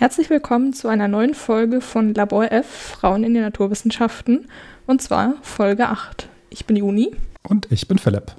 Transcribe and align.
Herzlich 0.00 0.30
willkommen 0.30 0.72
zu 0.72 0.88
einer 0.88 1.08
neuen 1.08 1.34
Folge 1.34 1.82
von 1.82 2.14
Labor 2.14 2.50
F 2.50 2.66
Frauen 2.66 3.22
in 3.22 3.34
den 3.34 3.42
Naturwissenschaften 3.42 4.46
und 4.86 5.02
zwar 5.02 5.34
Folge 5.42 5.88
8. 5.88 6.26
Ich 6.48 6.64
bin 6.64 6.76
Juni. 6.76 7.10
Und 7.46 7.70
ich 7.70 7.86
bin 7.86 7.98
Philipp. 7.98 8.32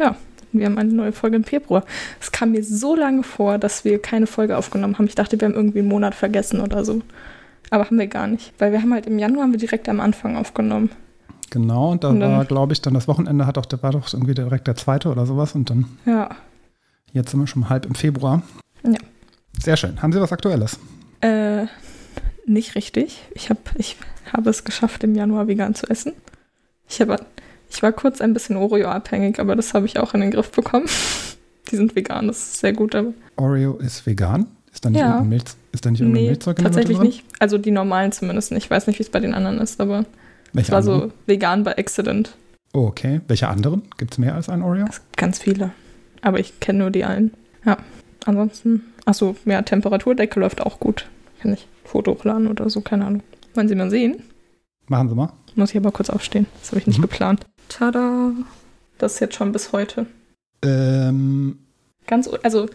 Ja, 0.00 0.16
wir 0.50 0.66
haben 0.66 0.76
eine 0.76 0.92
neue 0.92 1.12
Folge 1.12 1.36
im 1.36 1.44
Februar. 1.44 1.84
Es 2.20 2.32
kam 2.32 2.50
mir 2.50 2.64
so 2.64 2.96
lange 2.96 3.22
vor, 3.22 3.58
dass 3.58 3.84
wir 3.84 4.02
keine 4.02 4.26
Folge 4.26 4.56
aufgenommen 4.58 4.98
haben. 4.98 5.06
Ich 5.06 5.14
dachte, 5.14 5.40
wir 5.40 5.46
haben 5.46 5.54
irgendwie 5.54 5.78
einen 5.78 5.88
Monat 5.88 6.16
vergessen 6.16 6.60
oder 6.60 6.84
so. 6.84 7.00
Aber 7.70 7.84
haben 7.84 7.98
wir 7.98 8.08
gar 8.08 8.26
nicht. 8.26 8.52
Weil 8.58 8.72
wir 8.72 8.82
haben 8.82 8.92
halt 8.92 9.06
im 9.06 9.20
Januar 9.20 9.44
haben 9.44 9.52
wir 9.52 9.58
direkt 9.60 9.88
am 9.88 10.00
Anfang 10.00 10.36
aufgenommen. 10.36 10.90
Genau, 11.50 11.92
und 11.92 12.02
da 12.02 12.08
Und 12.08 12.18
dann- 12.18 12.32
war, 12.32 12.44
glaube 12.44 12.72
ich, 12.72 12.82
dann 12.82 12.94
das 12.94 13.06
Wochenende 13.06 13.46
hat 13.46 13.56
auch, 13.56 13.66
da 13.66 13.80
war 13.84 13.92
doch 13.92 14.12
irgendwie 14.12 14.34
direkt 14.34 14.66
der 14.66 14.74
zweite 14.74 15.10
oder 15.10 15.26
sowas 15.26 15.54
und 15.54 15.70
dann 15.70 15.86
Ja. 16.06 16.30
jetzt 17.12 17.30
sind 17.30 17.38
wir 17.40 17.46
schon 17.46 17.68
halb 17.70 17.86
im 17.86 17.94
Februar. 17.94 18.42
Ja. 18.82 18.98
Sehr 19.62 19.76
schön. 19.76 20.00
Haben 20.02 20.12
Sie 20.12 20.20
was 20.20 20.32
Aktuelles? 20.32 20.78
Äh, 21.20 21.66
nicht 22.46 22.74
richtig. 22.74 23.22
Ich, 23.34 23.50
hab, 23.50 23.58
ich 23.76 23.96
habe 24.32 24.50
es 24.50 24.64
geschafft, 24.64 25.04
im 25.04 25.14
Januar 25.14 25.48
vegan 25.48 25.74
zu 25.74 25.86
essen. 25.88 26.12
Ich, 26.88 27.00
habe, 27.00 27.16
ich 27.70 27.82
war 27.82 27.92
kurz 27.92 28.20
ein 28.20 28.32
bisschen 28.32 28.56
Oreo-abhängig, 28.56 29.38
aber 29.38 29.56
das 29.56 29.74
habe 29.74 29.86
ich 29.86 29.98
auch 29.98 30.14
in 30.14 30.20
den 30.20 30.30
Griff 30.30 30.50
bekommen. 30.50 30.86
Die 31.70 31.76
sind 31.76 31.94
vegan, 31.94 32.28
das 32.28 32.38
ist 32.38 32.60
sehr 32.60 32.72
gut. 32.72 32.96
Oreo 33.36 33.76
ist 33.76 34.06
vegan? 34.06 34.46
Ist 34.72 34.84
da 34.84 34.90
nicht 34.90 35.00
Ja. 35.00 35.06
irgendein, 35.06 35.28
Milch, 35.30 35.42
ist 35.72 35.84
da 35.84 35.90
nicht 35.90 36.00
irgendein 36.00 36.22
nee, 36.22 36.28
Milchzeug 36.28 36.58
in 36.58 36.64
tatsächlich 36.64 36.98
nicht. 36.98 37.24
Also 37.38 37.58
die 37.58 37.70
normalen 37.70 38.12
zumindest 38.12 38.52
nicht. 38.52 38.64
Ich 38.64 38.70
weiß 38.70 38.86
nicht, 38.86 38.98
wie 38.98 39.02
es 39.02 39.10
bei 39.10 39.20
den 39.20 39.34
anderen 39.34 39.58
ist, 39.58 39.80
aber 39.80 40.00
es 40.00 40.06
Welche 40.52 40.72
war 40.72 40.78
anderen? 40.78 41.00
so 41.10 41.12
vegan 41.26 41.64
bei 41.64 41.76
Accident. 41.76 42.36
Oh, 42.72 42.86
okay. 42.86 43.20
Welche 43.28 43.48
anderen? 43.48 43.82
Gibt 43.96 44.12
es 44.12 44.18
mehr 44.18 44.34
als 44.34 44.48
ein 44.48 44.62
Oreo? 44.62 44.86
Es 44.88 45.00
ganz 45.16 45.38
viele. 45.40 45.72
Aber 46.22 46.38
ich 46.38 46.60
kenne 46.60 46.80
nur 46.80 46.90
die 46.90 47.04
allen. 47.04 47.32
Ja. 47.64 47.78
Ansonsten, 48.24 48.82
achso, 49.08 49.34
ja, 49.44 49.62
Temperaturdecke 49.62 50.38
läuft 50.38 50.60
auch 50.60 50.78
gut. 50.80 51.06
Kann 51.40 51.52
ich 51.52 51.66
Foto 51.84 52.12
hochladen 52.12 52.46
oder 52.48 52.68
so, 52.70 52.80
keine 52.80 53.06
Ahnung. 53.06 53.22
Wollen 53.54 53.68
Sie 53.68 53.74
mal 53.74 53.90
sehen? 53.90 54.22
Machen 54.88 55.08
Sie 55.08 55.14
mal. 55.14 55.32
Muss 55.54 55.70
ich 55.70 55.76
aber 55.76 55.90
kurz 55.92 56.10
aufstehen. 56.10 56.46
Das 56.60 56.70
habe 56.70 56.80
ich 56.80 56.86
nicht 56.86 56.98
Mhm. 56.98 57.02
geplant. 57.02 57.44
Tada! 57.68 58.32
Das 58.98 59.14
ist 59.14 59.20
jetzt 59.20 59.34
schon 59.36 59.52
bis 59.52 59.72
heute. 59.72 60.06
Ähm, 60.62 61.58
Ganz, 62.06 62.28
also 62.42 62.66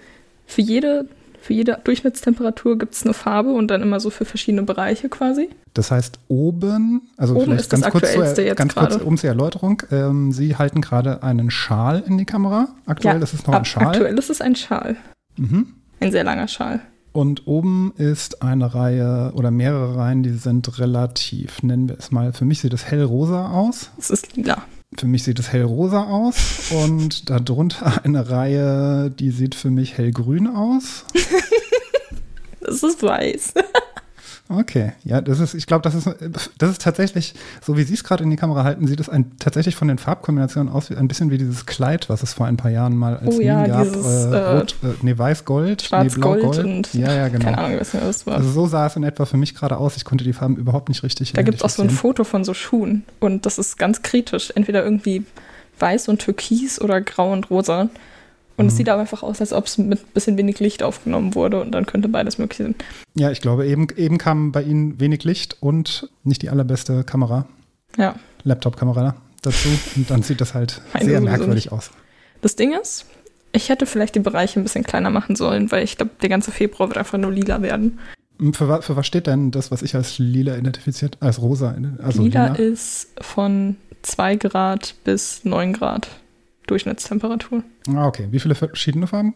für 0.46 0.62
jede, 0.62 1.08
für 1.42 1.54
jede 1.54 1.80
Durchschnittstemperatur 1.84 2.78
gibt 2.78 2.94
es 2.94 3.04
eine 3.04 3.14
Farbe 3.14 3.52
und 3.52 3.68
dann 3.70 3.82
immer 3.82 4.00
so 4.00 4.10
für 4.10 4.26
verschiedene 4.26 4.64
Bereiche 4.64 5.10
quasi. 5.10 5.50
das 5.74 5.90
heißt 5.92 6.20
oben, 6.28 7.10
also 7.18 7.34
Oben 7.36 7.46
vielleicht 7.46 7.62
ist 7.62 7.74
das 7.74 7.82
ganz 7.82 7.92
kurz, 7.92 8.14
zur, 8.36 8.46
ganz 8.56 8.76
kurz 8.76 8.96
um 8.98 9.18
zur 9.18 9.30
Erläuterung. 9.30 9.82
Ähm, 9.92 10.32
Sie 10.32 10.56
halten 10.56 10.82
gerade 10.82 11.24
einen 11.24 11.50
Schal 11.52 12.04
in 12.06 12.18
die 12.20 12.26
Kamera. 12.26 12.68
Aktuell 12.86 13.18
Ja, 13.18 13.24
ist 13.24 13.34
es 13.34 13.46
noch 13.48 13.56
ein 13.56 13.66
Schal. 13.66 13.88
Aktuell 13.88 14.18
ist 14.18 14.30
es 14.30 14.40
ein 14.40 14.56
Schal. 14.56 14.96
Mhm. 15.38 15.68
Ein 16.04 16.12
sehr 16.12 16.24
langer 16.24 16.48
Schal. 16.48 16.82
Und 17.14 17.48
oben 17.48 17.94
ist 17.98 18.42
eine 18.42 18.74
Reihe 18.74 19.32
oder 19.36 19.52
mehrere 19.52 19.96
Reihen, 19.96 20.24
die 20.24 20.32
sind 20.32 20.80
relativ, 20.80 21.62
nennen 21.62 21.88
wir 21.88 21.98
es 21.98 22.12
mal, 22.12 22.34
für 22.34 22.44
mich 22.44 22.60
sieht 22.60 22.74
es 22.74 22.86
hellrosa 22.86 23.52
aus. 23.52 23.92
Es 24.00 24.10
ist 24.10 24.36
lila. 24.36 24.64
Für 24.98 25.08
mich 25.08 25.24
sieht 25.24 25.40
es 25.40 25.54
hellrosa 25.54 26.04
aus. 26.04 26.72
Und 26.84 27.30
darunter 27.30 28.04
eine 28.04 28.30
Reihe, 28.30 29.12
die 29.12 29.30
sieht 29.30 29.56
für 29.56 29.70
mich 29.70 29.98
hellgrün 29.98 30.48
aus. 30.48 31.06
Es 32.66 32.82
ist 32.82 33.04
weiß. 33.04 33.56
Okay, 34.60 34.94
ja, 35.04 35.22
das 35.22 35.40
ist, 35.40 35.54
ich 35.54 35.66
glaube, 35.68 35.82
das 35.82 35.96
ist, 35.96 36.10
das 36.58 36.70
ist 36.72 36.82
tatsächlich, 36.82 37.34
so 37.62 37.78
wie 37.78 37.84
Sie 37.84 37.94
es 37.94 38.04
gerade 38.04 38.24
in 38.24 38.30
die 38.30 38.36
Kamera 38.36 38.64
halten, 38.64 38.88
sieht 38.88 39.00
es 39.00 39.10
ein, 39.10 39.32
tatsächlich 39.40 39.76
von 39.76 39.88
den 39.88 39.98
Farbkombinationen 39.98 40.72
aus, 40.72 40.90
wie, 40.90 40.96
ein 40.96 41.08
bisschen 41.08 41.32
wie 41.32 41.38
dieses 41.38 41.66
Kleid, 41.66 42.10
was 42.10 42.24
es 42.24 42.34
vor 42.34 42.46
ein 42.46 42.58
paar 42.58 42.72
Jahren 42.72 42.96
mal 42.96 43.18
als 43.18 43.36
Oh 43.36 43.42
ja, 43.42 43.66
gab. 43.66 43.84
dieses, 43.84 44.26
äh, 44.26 44.30
äh, 44.36 44.58
Rot, 44.58 44.76
äh, 44.84 44.88
nee, 45.02 45.18
weiß-gold, 45.18 45.80
nee, 45.82 45.88
Schwarz-Gold 45.88 46.42
blau-gold. 46.42 46.66
und 46.66 46.94
Ja, 46.94 47.14
ja, 47.14 47.28
genau. 47.28 47.46
keine 47.46 47.58
Ahnung, 47.58 47.80
was 47.80 47.92
das 47.92 48.28
war. 48.28 48.36
Also 48.36 48.50
so 48.52 48.68
sah 48.68 48.86
es 48.88 48.96
in 48.96 49.04
etwa 49.04 49.26
für 49.26 49.38
mich 49.38 49.56
gerade 49.56 49.78
aus. 49.78 49.98
Ich 49.98 50.06
konnte 50.06 50.24
die 50.24 50.34
Farben 50.34 50.56
überhaupt 50.58 50.90
nicht 50.90 51.04
richtig 51.04 51.34
Da 51.34 51.42
gibt 51.42 51.58
es 51.58 51.64
auch 51.64 51.70
so 51.70 51.84
ein. 51.84 51.90
Foto 51.90 52.24
von 52.24 52.44
so 52.44 52.54
Schuhen 52.54 53.04
und 53.20 53.46
das 53.46 53.58
ist 53.58 53.78
ganz 53.78 54.02
kritisch. 54.02 54.52
Entweder 54.56 54.84
irgendwie 54.84 55.26
weiß 55.80 56.08
und 56.10 56.20
türkis 56.20 56.80
oder 56.82 57.02
grau 57.02 57.32
und 57.32 57.50
rosa. 57.50 57.90
Und 58.56 58.68
es 58.68 58.74
Mhm. 58.74 58.78
sieht 58.78 58.90
aber 58.90 59.02
einfach 59.02 59.24
aus, 59.24 59.42
als 59.42 59.52
ob 59.54 59.66
es 59.66 59.78
mit 59.78 60.00
ein 60.00 60.12
bisschen 60.14 60.38
wenig 60.38 60.60
Licht 60.60 60.84
aufgenommen 60.84 61.34
wurde 61.36 61.60
und 61.62 61.72
dann 61.72 61.86
könnte 61.86 62.08
beides 62.08 62.38
möglich 62.38 62.60
sein. 62.60 62.76
Ja, 63.16 63.32
ich 63.32 63.42
glaube, 63.42 63.66
eben, 63.68 63.88
eben 63.96 64.18
kam 64.18 64.52
bei 64.52 64.62
Ihnen 64.62 65.00
wenig 65.00 65.24
Licht 65.24 65.58
und 65.60 66.10
nicht 66.24 66.42
die 66.44 66.50
allerbeste 66.50 67.04
Kamera, 67.04 67.46
Ja. 67.98 68.16
Laptop-Kamera 68.44 69.16
dazu. 69.42 69.68
Und 69.96 70.10
dann 70.10 70.22
sieht 70.24 70.40
das 70.42 70.54
halt 70.54 70.82
sehr 71.02 71.20
merkwürdig 71.22 71.72
aus. 71.72 71.90
Das 72.42 72.56
Ding 72.56 72.74
ist, 72.80 73.06
ich 73.54 73.70
hätte 73.70 73.86
vielleicht 73.86 74.16
die 74.16 74.20
Bereiche 74.20 74.60
ein 74.60 74.64
bisschen 74.64 74.84
kleiner 74.84 75.10
machen 75.10 75.36
sollen, 75.36 75.72
weil 75.72 75.84
ich 75.84 75.98
glaube, 75.98 76.12
der 76.22 76.30
ganze 76.30 76.52
Februar 76.52 76.90
wird 76.90 76.98
einfach 76.98 77.18
nur 77.18 77.32
lila 77.32 77.62
werden. 77.62 78.00
Hm, 78.40 78.54
Für, 78.54 78.82
für 78.82 78.96
was 78.96 79.08
steht 79.08 79.28
denn 79.28 79.52
das, 79.52 79.72
was 79.72 79.82
ich 79.82 79.96
als 79.96 80.18
lila 80.20 80.56
identifiziert, 80.58 81.18
als 81.22 81.42
rosa? 81.42 81.76
Also 82.04 82.22
lila, 82.24 82.48
lila, 82.48 82.56
ist 82.56 83.08
von 83.22 83.78
2 84.02 84.36
Grad 84.36 84.96
bis 85.04 85.44
9 85.46 85.74
Grad 85.74 86.08
Durchschnittstemperatur. 86.68 87.64
Ah, 87.96 88.08
okay. 88.08 88.28
Wie 88.32 88.40
viele 88.40 88.56
verschiedene 88.56 89.08
Farben? 89.08 89.34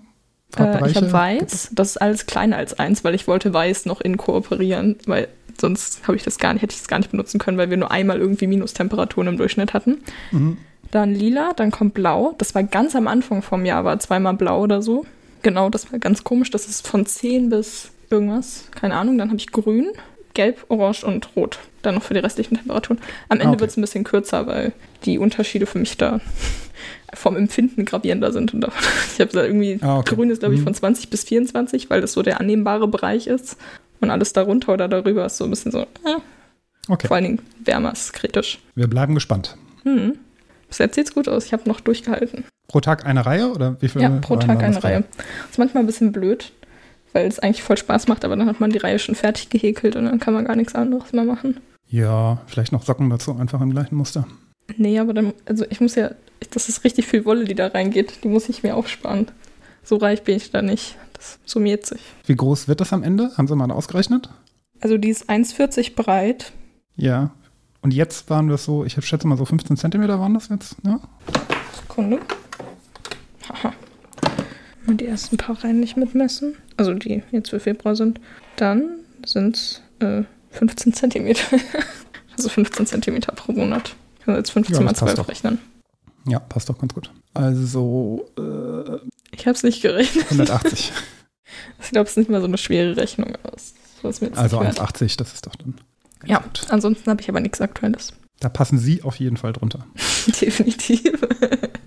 Äh, 0.57 0.89
ich 0.89 0.95
habe 0.95 1.11
weiß, 1.11 1.71
das 1.73 1.89
ist 1.91 1.97
alles 1.97 2.25
kleiner 2.25 2.57
als 2.57 2.77
eins, 2.79 3.03
weil 3.03 3.13
ich 3.15 3.27
wollte 3.27 3.53
weiß 3.53 3.85
noch 3.85 3.99
inkooperieren, 4.01 4.95
weil 5.05 5.27
sonst 5.59 6.07
habe 6.07 6.15
ich 6.15 6.23
das 6.23 6.37
gar 6.37 6.53
nicht, 6.53 6.61
hätte 6.61 6.73
ich 6.73 6.81
es 6.81 6.87
gar 6.87 6.99
nicht 6.99 7.11
benutzen 7.11 7.39
können, 7.39 7.57
weil 7.57 7.69
wir 7.69 7.77
nur 7.77 7.91
einmal 7.91 8.19
irgendwie 8.19 8.47
Minustemperaturen 8.47 9.27
im 9.27 9.37
Durchschnitt 9.37 9.73
hatten. 9.73 9.97
Mhm. 10.31 10.57
Dann 10.91 11.13
lila, 11.13 11.51
dann 11.53 11.71
kommt 11.71 11.93
blau. 11.95 12.33
Das 12.37 12.55
war 12.55 12.63
ganz 12.63 12.95
am 12.95 13.07
Anfang 13.07 13.41
vom 13.41 13.65
Jahr, 13.65 13.83
war 13.83 13.99
zweimal 13.99 14.35
blau 14.35 14.61
oder 14.61 14.81
so. 14.81 15.05
Genau, 15.41 15.69
das 15.69 15.91
war 15.91 15.99
ganz 15.99 16.23
komisch. 16.23 16.49
Das 16.51 16.67
ist 16.67 16.87
von 16.87 17.05
10 17.05 17.49
bis 17.49 17.91
irgendwas, 18.09 18.69
keine 18.71 18.95
Ahnung. 18.95 19.17
Dann 19.17 19.27
habe 19.27 19.37
ich 19.37 19.51
grün, 19.51 19.87
gelb, 20.33 20.65
orange 20.69 21.03
und 21.03 21.35
rot. 21.35 21.59
Dann 21.81 21.95
noch 21.95 22.03
für 22.03 22.13
die 22.13 22.21
restlichen 22.21 22.55
Temperaturen. 22.55 22.99
Am 23.27 23.37
Ende 23.39 23.47
Ah, 23.47 23.51
okay. 23.51 23.59
wird 23.59 23.71
es 23.71 23.77
ein 23.77 23.81
bisschen 23.81 24.03
kürzer, 24.05 24.47
weil 24.47 24.71
die 25.03 25.17
Unterschiede 25.17 25.65
für 25.65 25.79
mich 25.79 25.97
da 25.97 26.21
vom 27.13 27.35
Empfinden 27.35 27.85
gravierender 27.85 28.31
sind. 28.31 28.53
Und 28.53 28.61
davon, 28.61 28.83
ich 29.13 29.19
habe 29.21 29.31
da 29.31 29.43
irgendwie, 29.43 29.79
Ah, 29.81 29.99
okay. 29.99 30.15
grün 30.15 30.29
ist 30.29 30.39
glaube 30.39 30.55
ich 30.55 30.61
Mhm. 30.61 30.65
von 30.65 30.73
20 30.73 31.09
bis 31.09 31.23
24, 31.23 31.89
weil 31.89 32.01
das 32.01 32.13
so 32.13 32.21
der 32.21 32.39
annehmbare 32.39 32.87
Bereich 32.87 33.27
ist. 33.27 33.57
Und 33.99 34.11
alles 34.11 34.33
darunter 34.33 34.73
oder 34.73 34.87
darüber 34.87 35.25
ist 35.25 35.37
so 35.37 35.43
ein 35.45 35.49
bisschen 35.49 35.71
so, 35.71 35.79
äh, 35.79 35.85
Okay, 36.89 37.07
vor 37.07 37.15
allen 37.15 37.25
Dingen 37.25 37.39
wärmer 37.63 37.91
ist 37.91 38.13
kritisch. 38.13 38.59
wir 38.75 38.87
bleiben 38.87 39.13
gespannt. 39.15 39.57
Hm. 39.83 40.13
Bis 40.67 40.77
jetzt 40.79 40.95
sieht's 40.95 41.13
gut 41.13 41.27
aus. 41.27 41.45
Ich 41.45 41.53
habe 41.53 41.67
noch 41.67 41.79
durchgehalten. 41.79 42.43
Pro 42.67 42.79
Tag 42.81 43.05
eine 43.05 43.25
Reihe 43.25 43.49
oder 43.51 43.77
wie 43.81 43.87
viele? 43.87 44.03
Ja, 44.03 44.09
pro 44.21 44.35
Tag 44.35 44.61
eine 44.61 44.75
das 44.75 44.83
Reihe. 44.83 44.93
gerade? 45.01 45.05
Ist 45.49 45.57
manchmal 45.57 45.83
ein 45.83 45.87
bisschen 45.87 46.11
blöd, 46.11 46.51
weil 47.13 47.25
es 47.25 47.39
eigentlich 47.39 47.63
voll 47.63 47.77
Spaß 47.77 48.07
macht, 48.07 48.23
aber 48.25 48.35
dann 48.35 48.47
hat 48.47 48.59
man 48.59 48.69
die 48.71 48.77
Reihe 48.77 48.99
schon 48.99 49.15
fertig 49.15 49.49
gehäkelt 49.49 49.95
und 49.95 50.05
dann 50.05 50.19
kann 50.19 50.33
man 50.33 50.45
gar 50.45 50.55
nichts 50.57 50.75
anderes 50.75 51.13
mehr 51.13 51.23
machen. 51.23 51.57
Ja, 51.89 52.41
vielleicht 52.47 52.73
noch 52.73 52.83
Socken 52.83 53.09
dazu, 53.09 53.35
einfach 53.37 53.61
im 53.61 53.71
gleichen 53.71 53.95
Muster. 53.95 54.27
Nee, 54.75 54.99
aber 54.99 55.13
dann, 55.13 55.33
also 55.45 55.65
ich 55.69 55.79
muss 55.79 55.95
ja, 55.95 56.11
das 56.51 56.67
ist 56.69 56.83
richtig 56.83 57.07
viel 57.07 57.25
Wolle, 57.25 57.45
die 57.45 57.55
da 57.55 57.67
reingeht. 57.67 58.23
Die 58.23 58.27
muss 58.27 58.49
ich 58.49 58.63
mir 58.63 58.75
aufsparen. 58.75 59.27
So 59.83 59.95
reich 59.95 60.23
bin 60.23 60.35
ich 60.35 60.51
da 60.51 60.61
nicht. 60.61 60.97
Das 61.13 61.39
summiert 61.45 61.85
sich. 61.85 62.01
Wie 62.25 62.35
groß 62.35 62.67
wird 62.67 62.81
das 62.81 62.93
am 62.93 63.03
Ende? 63.03 63.31
Haben 63.37 63.47
Sie 63.47 63.55
mal 63.55 63.71
ausgerechnet? 63.71 64.29
Also 64.81 64.97
die 64.97 65.09
ist 65.09 65.29
1,40 65.29 65.95
breit. 65.95 66.51
Ja. 66.95 67.31
Und 67.81 67.93
jetzt 67.93 68.29
waren 68.29 68.49
wir 68.49 68.57
so, 68.57 68.83
ich 68.83 68.93
schätze 68.93 69.27
mal 69.27 69.37
so 69.37 69.45
15 69.45 69.77
Zentimeter 69.77 70.19
waren 70.19 70.33
das 70.33 70.49
jetzt, 70.49 70.83
ne? 70.83 70.99
Sekunde. 71.81 72.19
Haha. 73.47 73.73
Mal 74.85 74.95
die 74.95 75.05
ersten 75.05 75.37
paar 75.37 75.63
Reihen 75.63 75.79
nicht 75.79 75.97
mitmessen. 75.97 76.55
Also 76.75 76.93
die 76.93 77.23
jetzt 77.31 77.49
für 77.49 77.59
Februar 77.59 77.95
sind. 77.95 78.19
Dann 78.57 78.99
sind 79.25 79.55
es 79.55 79.81
äh, 79.99 80.23
15 80.51 80.93
Zentimeter. 80.93 81.57
also 82.37 82.49
15 82.49 82.85
Zentimeter 82.85 83.33
pro 83.33 83.53
Monat. 83.53 83.95
Ich 84.27 84.29
kann 84.29 84.35
jetzt 84.35 84.51
15 84.51 84.75
Ja, 84.75 84.81
mal 84.81 84.89
das 84.91 84.99
passt 84.99 85.15
12 85.15 85.19
doch. 85.25 85.29
rechnen. 85.29 85.59
Ja, 86.27 86.39
passt 86.39 86.67
doch 86.67 86.77
ganz 86.77 86.93
gut. 86.93 87.09
Also 87.33 88.25
äh, 88.37 88.97
Ich 89.31 89.45
habe 89.47 89.55
es 89.55 89.63
nicht 89.63 89.81
gerechnet. 89.81 90.25
180. 90.25 90.91
Ich 91.81 91.91
glaube, 91.91 92.03
es 92.05 92.11
ist 92.11 92.17
nicht 92.17 92.29
mal 92.29 92.41
so 92.41 92.47
eine 92.47 92.57
schwere 92.57 92.97
Rechnung 92.97 93.33
aus. 93.43 93.73
Also 94.03 94.25
nicht 94.25 94.35
wert. 94.35 94.79
1,80, 94.81 95.17
das 95.17 95.33
ist 95.33 95.47
doch 95.47 95.55
dann. 95.55 95.75
Ja, 96.25 96.39
gut. 96.39 96.65
ansonsten 96.69 97.09
habe 97.09 97.21
ich 97.21 97.29
aber 97.29 97.39
nichts 97.39 97.61
Aktuelles. 97.61 98.11
Da 98.41 98.49
passen 98.49 98.77
Sie 98.77 99.01
auf 99.03 99.15
jeden 99.15 99.37
Fall 99.37 99.53
drunter. 99.53 99.85
Definitiv. 100.41 101.13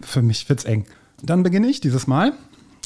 Für 0.01 0.23
mich 0.23 0.49
wird's 0.49 0.65
eng. 0.65 0.87
Dann 1.23 1.43
beginne 1.43 1.67
ich 1.69 1.81
dieses 1.81 2.07
Mal. 2.07 2.33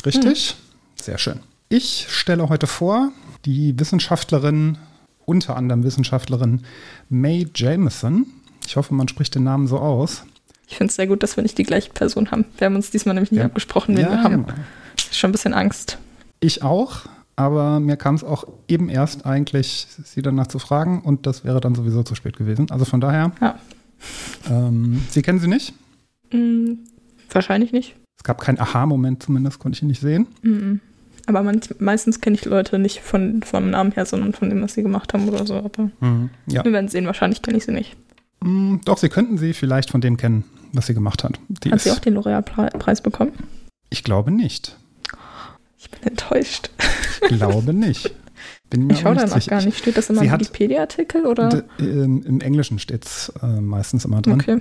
Richtig? 0.05 0.57
Sehr 1.01 1.19
schön. 1.19 1.41
Ich 1.69 2.07
stelle 2.11 2.49
heute 2.49 2.67
vor 2.67 3.13
die 3.45 3.79
Wissenschaftlerin, 3.79 4.77
unter 5.27 5.57
anderem 5.57 5.85
Wissenschaftlerin 5.85 6.63
Mae 7.09 7.47
Jameson. 7.55 8.27
Ich 8.67 8.77
hoffe, 8.77 8.95
man 8.95 9.09
spricht 9.09 9.35
den 9.35 9.45
Namen 9.45 9.67
so 9.67 9.79
aus. 9.79 10.25
Ich 10.67 10.77
finde 10.77 10.91
es 10.91 10.97
sehr 10.97 11.07
gut, 11.07 11.23
dass 11.23 11.37
wir 11.37 11.43
nicht 11.43 11.59
die 11.59 11.63
gleiche 11.65 11.91
Person 11.91 12.31
haben. 12.31 12.47
Wir 12.59 12.67
haben 12.67 12.75
uns 12.77 12.91
diesmal 12.91 13.15
nämlich 13.15 13.31
nicht 13.31 13.41
Ja. 13.41 13.47
abgesprochen, 13.47 13.97
wen 13.97 14.07
wir 14.09 14.23
haben. 14.23 14.47
genau. 14.47 14.59
Ist 14.97 15.17
Schon 15.17 15.29
ein 15.31 15.33
bisschen 15.33 15.53
Angst. 15.55 15.99
Ich 16.41 16.63
auch, 16.63 17.03
aber 17.37 17.81
mir 17.81 17.97
kam 17.97 18.15
es 18.15 18.25
auch 18.25 18.45
eben 18.69 18.89
erst 18.89 19.27
eigentlich, 19.27 19.87
sie 20.05 20.23
danach 20.23 20.47
zu 20.47 20.59
fragen 20.59 21.03
und 21.03 21.27
das 21.27 21.45
wäre 21.45 21.61
dann 21.61 21.75
sowieso 21.75 22.03
zu 22.03 22.15
spät 22.15 22.37
gewesen. 22.37 22.71
Also 22.71 22.85
von 22.85 23.01
daher, 23.01 23.33
Ja. 23.41 23.59
ähm, 24.51 25.03
Sie 25.11 25.23
kennen 25.23 25.39
sie 25.39 25.49
nicht. 25.49 25.75
Hm, 26.31 26.79
wahrscheinlich 27.31 27.73
nicht. 27.73 27.97
Es 28.19 28.25
gab 28.25 28.41
keinen 28.41 28.59
Aha-Moment 28.59 29.23
zumindest, 29.23 29.59
konnte 29.59 29.77
ich 29.77 29.83
ihn 29.83 29.89
nicht 29.89 30.01
sehen. 30.01 30.27
Mhm. 30.43 30.81
Aber 31.27 31.43
manch, 31.43 31.69
meistens 31.79 32.21
kenne 32.21 32.37
ich 32.37 32.45
Leute 32.45 32.79
nicht 32.79 33.01
von, 33.01 33.43
vom 33.43 33.71
Namen 33.71 33.93
her, 33.93 34.05
sondern 34.05 34.33
von 34.35 34.51
dem, 34.51 34.61
was 34.63 34.75
sie 34.75 34.83
gemacht 34.83 35.15
haben 35.15 35.29
oder 35.29 35.47
so. 35.47 35.55
Aber 35.55 35.91
Ja. 36.47 36.65
wir 36.65 36.73
werden 36.73 36.89
sehen, 36.89 37.07
wahrscheinlich 37.07 37.41
kenne 37.43 37.57
ich 37.59 37.65
sie 37.65 37.73
nicht. 37.73 37.97
Mm, 38.45 38.77
Doch, 38.85 38.99
Sie 38.99 39.09
könnten 39.09 39.39
sie 39.39 39.55
vielleicht 39.55 39.91
von 39.91 40.01
dem 40.01 40.17
kennen, 40.17 40.45
was 40.73 40.87
sie 40.87 40.95
gemacht 40.95 41.25
hat. 41.25 41.39
Die 41.49 41.71
Hat 41.73 41.81
sie 41.81 41.91
auch 41.91 41.99
den 41.99 42.15
L'Oreal-Preis 42.17 43.01
bekommen? 43.01 43.33
Ich 43.91 44.05
glaube 44.05 44.31
nicht. 44.31 44.77
Ich 45.79 45.91
bin 45.91 46.03
enttäuscht. 46.11 46.71
Glaube 47.29 47.73
nicht. 47.75 48.15
Bin 48.71 48.89
Ich 48.91 49.01
schaue 49.01 49.23
auch 49.23 49.29
sicher. 49.29 49.51
gar 49.51 49.63
nicht. 49.65 49.79
Steht 49.79 49.97
das 49.97 50.11
immer 50.11 50.23
im 50.23 50.31
Wikipedia-Artikel 50.33 51.27
oder? 51.27 51.63
Im 51.79 52.41
Englischen 52.41 52.79
steht 52.79 53.05
es 53.05 53.33
äh, 53.43 53.61
meistens 53.61 54.05
immer 54.05 54.21
drin. 54.23 54.35
Okay. 54.41 54.61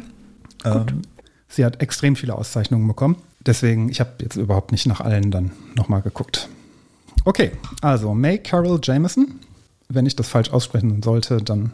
Ähm, 0.65 1.01
sie 1.47 1.65
hat 1.65 1.81
extrem 1.81 2.15
viele 2.15 2.36
Auszeichnungen 2.36 2.88
bekommen. 2.88 3.15
Deswegen, 3.45 3.89
ich 3.89 4.00
habe 4.00 4.12
jetzt 4.21 4.36
überhaupt 4.38 4.71
nicht 4.71 4.86
nach 4.86 5.01
allen 5.01 5.31
dann 5.31 5.51
nochmal 5.75 6.01
geguckt. 6.01 6.47
Okay, 7.25 7.51
also 7.81 8.13
May 8.13 8.38
Carol 8.38 8.79
Jameson. 8.81 9.39
Wenn 9.89 10.06
ich 10.06 10.15
das 10.15 10.27
falsch 10.29 10.51
aussprechen 10.51 11.01
sollte, 11.03 11.38
dann 11.38 11.71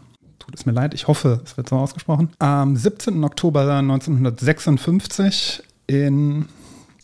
tut 0.49 0.59
es 0.59 0.65
mir 0.65 0.71
leid. 0.71 0.95
Ich 0.95 1.07
hoffe, 1.07 1.41
es 1.43 1.57
wird 1.57 1.69
so 1.69 1.75
ausgesprochen. 1.75 2.29
Am 2.39 2.75
17. 2.75 3.23
Oktober 3.23 3.61
1956 3.61 5.61
in 5.85 6.47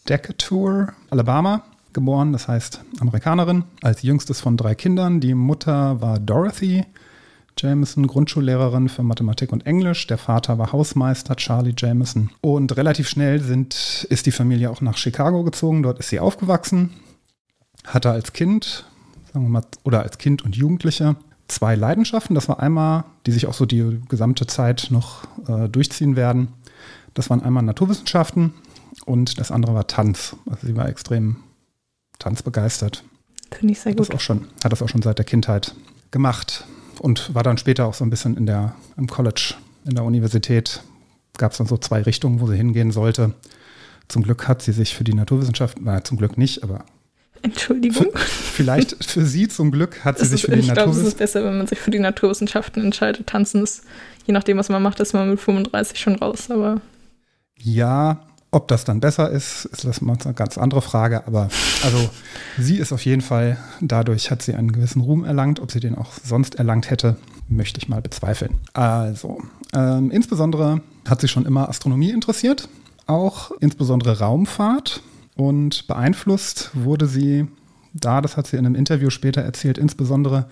Decatur, 0.10 0.94
Alabama, 1.12 1.64
geboren, 1.94 2.34
das 2.34 2.48
heißt 2.48 2.82
Amerikanerin, 3.00 3.64
als 3.84 4.02
jüngstes 4.02 4.42
von 4.42 4.58
drei 4.58 4.74
Kindern. 4.74 5.20
Die 5.20 5.36
Mutter 5.36 6.02
war 6.02 6.20
Dorothy 6.20 6.86
Jameson, 7.58 8.08
Grundschullehrerin 8.08 8.90
für 8.90 9.04
Mathematik 9.04 9.54
und 9.54 9.68
Englisch. 9.68 10.08
Der 10.08 10.18
Vater 10.18 10.58
war 10.58 10.72
Hausmeister 10.72 11.36
Charlie 11.36 11.76
Jameson. 11.78 12.32
Und 12.42 12.76
relativ 12.76 13.08
schnell 13.08 13.42
sind, 13.42 14.08
ist 14.10 14.26
die 14.26 14.32
Familie 14.32 14.72
auch 14.72 14.82
nach 14.82 14.98
Chicago 14.98 15.44
gezogen. 15.44 15.84
Dort 15.84 16.00
ist 16.00 16.10
sie 16.10 16.20
aufgewachsen. 16.20 16.90
Hatte 17.86 18.10
als 18.10 18.34
Kind, 18.34 18.86
sagen 19.32 19.46
wir 19.46 19.50
mal, 19.50 19.66
oder 19.84 20.02
als 20.02 20.18
Kind 20.18 20.44
und 20.44 20.56
Jugendliche 20.56 21.16
zwei 21.48 21.76
Leidenschaften. 21.76 22.36
Das 22.36 22.50
war 22.50 22.60
einmal, 22.60 23.06
die 23.26 23.32
sich 23.32 23.48
auch 23.48 23.54
so 23.54 23.66
die 23.66 24.02
gesamte 24.10 24.48
Zeit 24.48 24.88
noch 24.90 25.26
äh, 25.48 25.70
durchziehen 25.70 26.16
werden. 26.16 26.50
Das 27.14 27.30
waren 27.30 27.42
einmal 27.42 27.64
Naturwissenschaften 27.64 28.54
und 29.06 29.40
das 29.40 29.52
andere 29.52 29.74
war 29.74 29.88
Tanz. 29.88 30.36
Also 30.50 30.68
sie 30.68 30.76
war 30.76 30.90
extrem 30.90 31.38
tanzbegeistert. 32.20 33.04
Finde 33.52 33.74
ich 33.74 33.80
sehr 33.80 33.92
Hat 33.92 34.00
das, 34.00 34.08
gut. 34.08 34.16
auch 34.16 34.22
schon, 34.22 34.48
hat 34.64 34.72
das 34.72 34.82
auch 34.82 34.90
schon 34.90 35.02
seit 35.02 35.18
der 35.18 35.26
Kindheit 35.26 35.76
gemacht 36.12 36.66
und 37.00 37.34
war 37.34 37.44
dann 37.44 37.58
später 37.58 37.86
auch 37.86 37.94
so 37.94 38.04
ein 38.04 38.10
bisschen 38.10 38.36
in 38.38 38.46
der, 38.46 38.76
im 38.98 39.08
College, 39.08 39.56
in 39.86 39.96
der 39.96 40.04
Universität. 40.04 40.82
Gab 41.38 41.52
es 41.52 41.58
dann 41.58 41.68
so 41.68 41.78
zwei 41.78 42.02
Richtungen, 42.02 42.40
wo 42.40 42.48
sie 42.48 42.56
hingehen 42.58 42.92
sollte. 42.92 43.34
Zum 44.08 44.24
Glück 44.24 44.48
hat 44.48 44.62
sie 44.62 44.72
sich 44.72 44.96
für 44.96 45.04
die 45.04 45.14
Naturwissenschaften, 45.14 45.84
na, 45.86 46.04
zum 46.04 46.18
Glück 46.18 46.38
nicht, 46.38 46.64
aber 46.64 46.86
Entschuldigung. 47.46 48.08
vielleicht 48.16 49.04
für 49.04 49.26
sie 49.26 49.48
zum 49.48 49.72
Glück 49.72 50.04
hat 50.04 50.20
sie 50.20 50.26
sich 50.26 50.44
ist, 50.44 50.50
für 50.50 50.56
die 50.56 50.62
ich 50.62 50.74
glaube, 50.74 50.92
es 50.92 50.98
ist 50.98 51.18
besser, 51.18 51.44
wenn 51.46 51.58
man 51.58 51.68
sich 51.68 51.80
für 51.80 51.92
die 51.92 52.00
Naturwissenschaften 52.00 52.84
entscheidet. 52.84 53.28
Tanzen 53.28 53.64
ist, 53.64 53.84
je 54.26 54.34
nachdem, 54.34 54.58
was 54.58 54.70
man 54.70 54.82
macht, 54.82 55.00
ist 55.00 55.14
man 55.14 55.30
mit 55.30 55.40
35 55.40 56.00
schon 56.00 56.16
raus. 56.16 56.50
Aber 56.50 56.82
Ja, 57.58 58.22
ob 58.52 58.68
das 58.68 58.86
dann 58.86 59.00
besser 59.00 59.30
ist, 59.30 59.66
ist 59.66 59.84
das 59.84 60.02
mal 60.02 60.18
eine 60.24 60.34
ganz 60.34 60.58
andere 60.58 60.82
Frage. 60.82 61.28
Aber 61.28 61.50
also 61.84 62.10
sie 62.58 62.78
ist 62.78 62.92
auf 62.94 63.06
jeden 63.06 63.22
Fall, 63.22 63.58
dadurch 63.82 64.32
hat 64.32 64.42
sie 64.42 64.56
einen 64.56 64.72
gewissen 64.72 65.02
Ruhm 65.02 65.24
erlangt. 65.24 65.60
Ob 65.60 65.72
sie 65.72 65.80
den 65.80 65.96
auch 65.96 66.14
sonst 66.24 66.56
erlangt 66.56 66.90
hätte, 66.90 67.18
möchte 67.48 67.80
ich 67.80 67.90
mal 67.90 68.02
bezweifeln. 68.02 68.56
Also, 68.74 69.44
ähm, 69.74 70.10
insbesondere 70.10 70.82
hat 71.08 71.22
sie 71.22 71.28
schon 71.28 71.46
immer 71.46 71.70
Astronomie 71.70 72.12
interessiert, 72.12 72.70
auch 73.06 73.52
insbesondere 73.60 74.20
Raumfahrt. 74.20 75.02
Und 75.36 75.88
beeinflusst 75.88 76.72
wurde 76.74 77.08
sie 77.08 77.48
da, 77.94 78.22
das 78.22 78.38
hat 78.38 78.48
sie 78.48 78.58
in 78.58 78.66
einem 78.66 78.76
Interview 78.76 79.10
später 79.10 79.42
erzählt, 79.42 79.78
insbesondere 79.78 80.48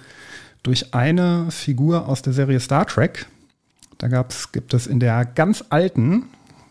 durch 0.63 0.94
eine 0.94 1.51
Figur 1.51 2.07
aus 2.07 2.21
der 2.21 2.33
Serie 2.33 2.59
Star 2.59 2.85
Trek. 2.85 3.27
Da 3.97 4.07
gab's, 4.07 4.51
gibt 4.51 4.74
es 4.74 4.88
in 4.88 5.00
der 5.00 5.25
ganz 5.25 5.63
alten 5.69 6.24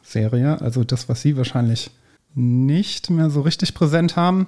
Serie, 0.03 0.61
also 0.61 0.85
das, 0.85 1.09
was 1.09 1.23
Sie 1.23 1.37
wahrscheinlich 1.37 1.91
nicht 2.35 3.11
mehr 3.11 3.31
so 3.31 3.43
richtig 3.43 3.75
präsent 3.75 4.17
haben, 4.17 4.47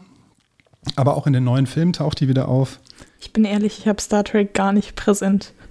aber 0.97 1.17
auch 1.17 1.27
in 1.27 1.33
den 1.33 1.45
neuen 1.45 1.67
Filmen 1.67 1.93
taucht 1.93 2.21
die 2.21 2.29
wieder 2.29 2.49
auf. 2.49 2.81
ich 3.21 3.33
bin 3.33 3.45
ehrlich, 3.45 3.79
ich 3.79 3.89
habe 3.89 4.01
Star 4.01 4.25
Trek 4.25 4.55
gar 4.55 4.73
nicht 4.73 4.97
präsent. 4.97 5.53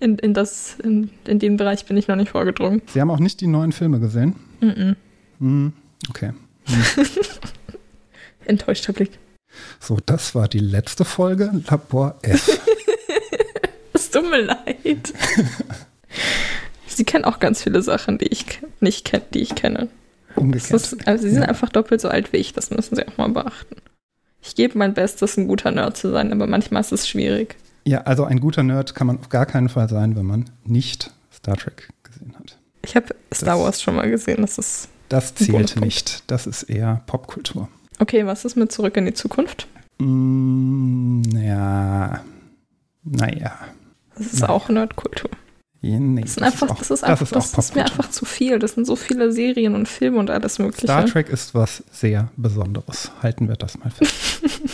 In, 0.00 0.18
in, 0.18 0.34
das, 0.34 0.76
in, 0.82 1.08
in 1.24 1.38
den 1.38 1.56
Bereich 1.56 1.86
bin 1.86 1.96
ich 1.96 2.08
noch 2.08 2.16
nicht 2.16 2.30
vorgedrungen. 2.30 2.82
Sie 2.88 3.00
haben 3.00 3.10
auch 3.10 3.20
nicht 3.20 3.40
die 3.40 3.46
neuen 3.46 3.72
Filme 3.72 4.00
gesehen? 4.00 4.34
Mhm. 4.60 4.96
Hm, 5.38 5.72
okay. 6.10 6.32
Enttäuschter 8.44 8.92
Blick. 8.92 9.18
So, 9.80 9.98
das 10.04 10.34
war 10.34 10.48
die 10.48 10.58
letzte 10.58 11.04
Folge 11.04 11.50
Labor 11.68 12.16
F. 12.22 12.60
Es 13.96 14.10
tut 14.10 14.28
mir 14.28 14.40
leid. 14.42 15.12
Sie 16.88 17.04
kennen 17.04 17.24
auch 17.24 17.38
ganz 17.38 17.62
viele 17.62 17.80
Sachen, 17.80 18.18
die 18.18 18.26
ich 18.26 18.60
nicht 18.80 19.04
kenne, 19.04 19.24
die 19.32 19.40
ich 19.40 19.54
kenne. 19.54 19.88
Umgekehrt. 20.34 20.72
ist, 20.72 21.06
also 21.06 21.22
sie 21.22 21.30
sind 21.30 21.42
Ja. 21.42 21.48
einfach 21.48 21.68
doppelt 21.68 22.00
so 22.00 22.08
alt 22.08 22.32
wie 22.32 22.38
ich, 22.38 22.52
das 22.52 22.70
müssen 22.70 22.96
Sie 22.96 23.06
auch 23.06 23.16
mal 23.18 23.28
beachten. 23.28 23.76
Ich 24.42 24.56
gebe 24.56 24.76
mein 24.78 24.94
Bestes, 24.94 25.36
ein 25.36 25.46
guter 25.46 25.70
Nerd 25.70 25.96
zu 25.96 26.10
sein, 26.10 26.32
aber 26.32 26.48
manchmal 26.48 26.80
ist 26.80 26.90
es 26.92 27.08
schwierig. 27.08 27.54
Ja, 27.86 28.02
also 28.02 28.24
ein 28.24 28.40
guter 28.40 28.64
Nerd 28.64 28.96
kann 28.96 29.06
man 29.06 29.18
auf 29.20 29.28
gar 29.28 29.46
keinen 29.46 29.68
Fall 29.68 29.88
sein, 29.88 30.16
wenn 30.16 30.26
man 30.26 30.50
nicht 30.64 31.12
Star 31.32 31.56
Trek 31.56 31.88
gesehen 32.02 32.34
hat. 32.38 32.58
Ich 32.84 32.96
habe 32.96 33.14
Star 33.32 33.54
Das- 33.56 33.64
Wars 33.64 33.80
schon 33.82 33.94
mal 33.94 34.10
gesehen, 34.10 34.42
das 34.42 34.58
ist. 34.58 34.88
Das 35.08 35.34
zählt 35.34 35.80
nicht. 35.80 36.24
Das 36.30 36.46
ist 36.46 36.64
eher 36.64 37.02
Popkultur. 37.06 37.68
Okay, 37.98 38.26
was 38.26 38.44
ist 38.44 38.56
mit 38.56 38.72
Zurück 38.72 38.96
in 38.96 39.06
die 39.06 39.14
Zukunft? 39.14 39.68
Mm, 39.98 41.22
ja. 41.36 42.24
Naja. 43.04 43.52
Das 44.16 44.26
ist 44.26 44.40
Nein. 44.40 44.50
auch 44.50 44.68
Nerdkultur. 44.68 45.30
Nee, 45.82 46.22
Das, 46.22 46.34
sind 46.34 46.44
einfach, 46.44 46.70
auch, 46.70 46.78
das 46.78 46.90
ist 46.90 47.04
einfach, 47.04 47.28
das 47.28 47.46
ist, 47.46 47.58
das 47.58 47.66
ist 47.66 47.74
mir 47.74 47.82
einfach 47.84 48.08
zu 48.08 48.24
viel. 48.24 48.58
Das 48.58 48.72
sind 48.72 48.86
so 48.86 48.96
viele 48.96 49.32
Serien 49.32 49.74
und 49.74 49.86
Filme 49.86 50.18
und 50.18 50.30
alles 50.30 50.58
Mögliche. 50.58 50.86
Star 50.86 51.04
Trek 51.04 51.28
ist 51.28 51.54
was 51.54 51.84
sehr 51.92 52.28
Besonderes. 52.38 53.12
Halten 53.22 53.48
wir 53.48 53.56
das 53.56 53.78
mal 53.78 53.90
fest. 53.90 54.40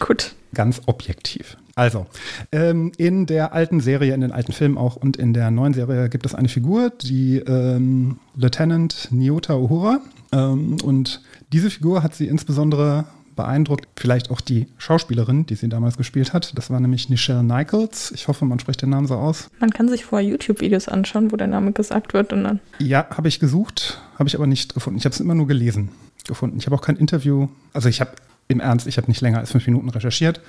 Gut. 0.00 0.34
Ganz 0.52 0.82
objektiv. 0.86 1.56
Also, 1.74 2.06
ähm, 2.52 2.92
in 2.96 3.26
der 3.26 3.52
alten 3.52 3.80
Serie, 3.80 4.14
in 4.14 4.20
den 4.20 4.30
alten 4.30 4.52
Filmen 4.52 4.78
auch 4.78 4.94
und 4.96 5.16
in 5.16 5.34
der 5.34 5.50
neuen 5.50 5.74
Serie 5.74 6.08
gibt 6.08 6.24
es 6.24 6.34
eine 6.34 6.48
Figur, 6.48 6.90
die 6.90 7.38
ähm, 7.38 8.18
Lieutenant 8.36 9.08
Nyota 9.10 9.56
Uhura. 9.56 10.00
Ähm, 10.32 10.76
und 10.84 11.20
diese 11.52 11.70
Figur 11.70 12.04
hat 12.04 12.14
sie 12.14 12.28
insbesondere 12.28 13.06
beeindruckt, 13.34 13.88
vielleicht 13.96 14.30
auch 14.30 14.40
die 14.40 14.68
Schauspielerin, 14.78 15.46
die 15.46 15.56
sie 15.56 15.68
damals 15.68 15.96
gespielt 15.96 16.32
hat. 16.32 16.56
Das 16.56 16.70
war 16.70 16.78
nämlich 16.78 17.08
Nichelle 17.08 17.42
Nichols. 17.42 18.12
Ich 18.12 18.28
hoffe, 18.28 18.44
man 18.44 18.60
spricht 18.60 18.82
den 18.82 18.90
Namen 18.90 19.06
so 19.06 19.16
aus. 19.16 19.48
Man 19.58 19.70
kann 19.70 19.88
sich 19.88 20.04
vorher 20.04 20.28
YouTube-Videos 20.28 20.88
anschauen, 20.88 21.32
wo 21.32 21.36
der 21.36 21.48
Name 21.48 21.72
gesagt 21.72 22.14
wird 22.14 22.32
und 22.32 22.44
dann. 22.44 22.60
Ja, 22.78 23.06
habe 23.10 23.28
ich 23.28 23.40
gesucht, 23.40 24.00
habe 24.18 24.28
ich 24.28 24.36
aber 24.36 24.46
nicht 24.46 24.74
gefunden. 24.74 24.98
Ich 24.98 25.04
habe 25.04 25.12
es 25.12 25.20
immer 25.20 25.34
nur 25.34 25.46
gelesen 25.48 25.90
gefunden. 26.26 26.58
Ich 26.58 26.66
habe 26.66 26.76
auch 26.76 26.80
kein 26.80 26.96
Interview. 26.96 27.48
Also 27.72 27.88
ich 27.88 28.00
habe 28.00 28.12
im 28.48 28.60
Ernst, 28.60 28.86
ich 28.86 28.96
habe 28.96 29.08
nicht 29.08 29.20
länger 29.20 29.38
als 29.38 29.52
fünf 29.52 29.66
Minuten 29.66 29.88
recherchiert. 29.90 30.40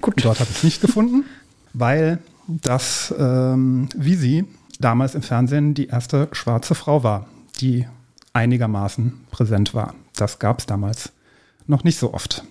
Gut. 0.00 0.24
Dort 0.24 0.40
habe 0.40 0.50
ich 0.50 0.58
es 0.58 0.64
nicht 0.64 0.80
gefunden, 0.80 1.24
weil 1.72 2.18
das, 2.46 3.14
ähm, 3.18 3.88
wie 3.96 4.14
sie 4.14 4.44
damals 4.78 5.14
im 5.14 5.22
Fernsehen 5.22 5.74
die 5.74 5.86
erste 5.86 6.28
schwarze 6.32 6.74
Frau 6.74 7.02
war, 7.02 7.26
die 7.60 7.86
einigermaßen 8.32 9.12
präsent 9.30 9.74
war. 9.74 9.94
Das 10.14 10.38
gab 10.38 10.60
es 10.60 10.66
damals 10.66 11.12
noch 11.66 11.84
nicht 11.84 11.98
so 11.98 12.14
oft. 12.14 12.44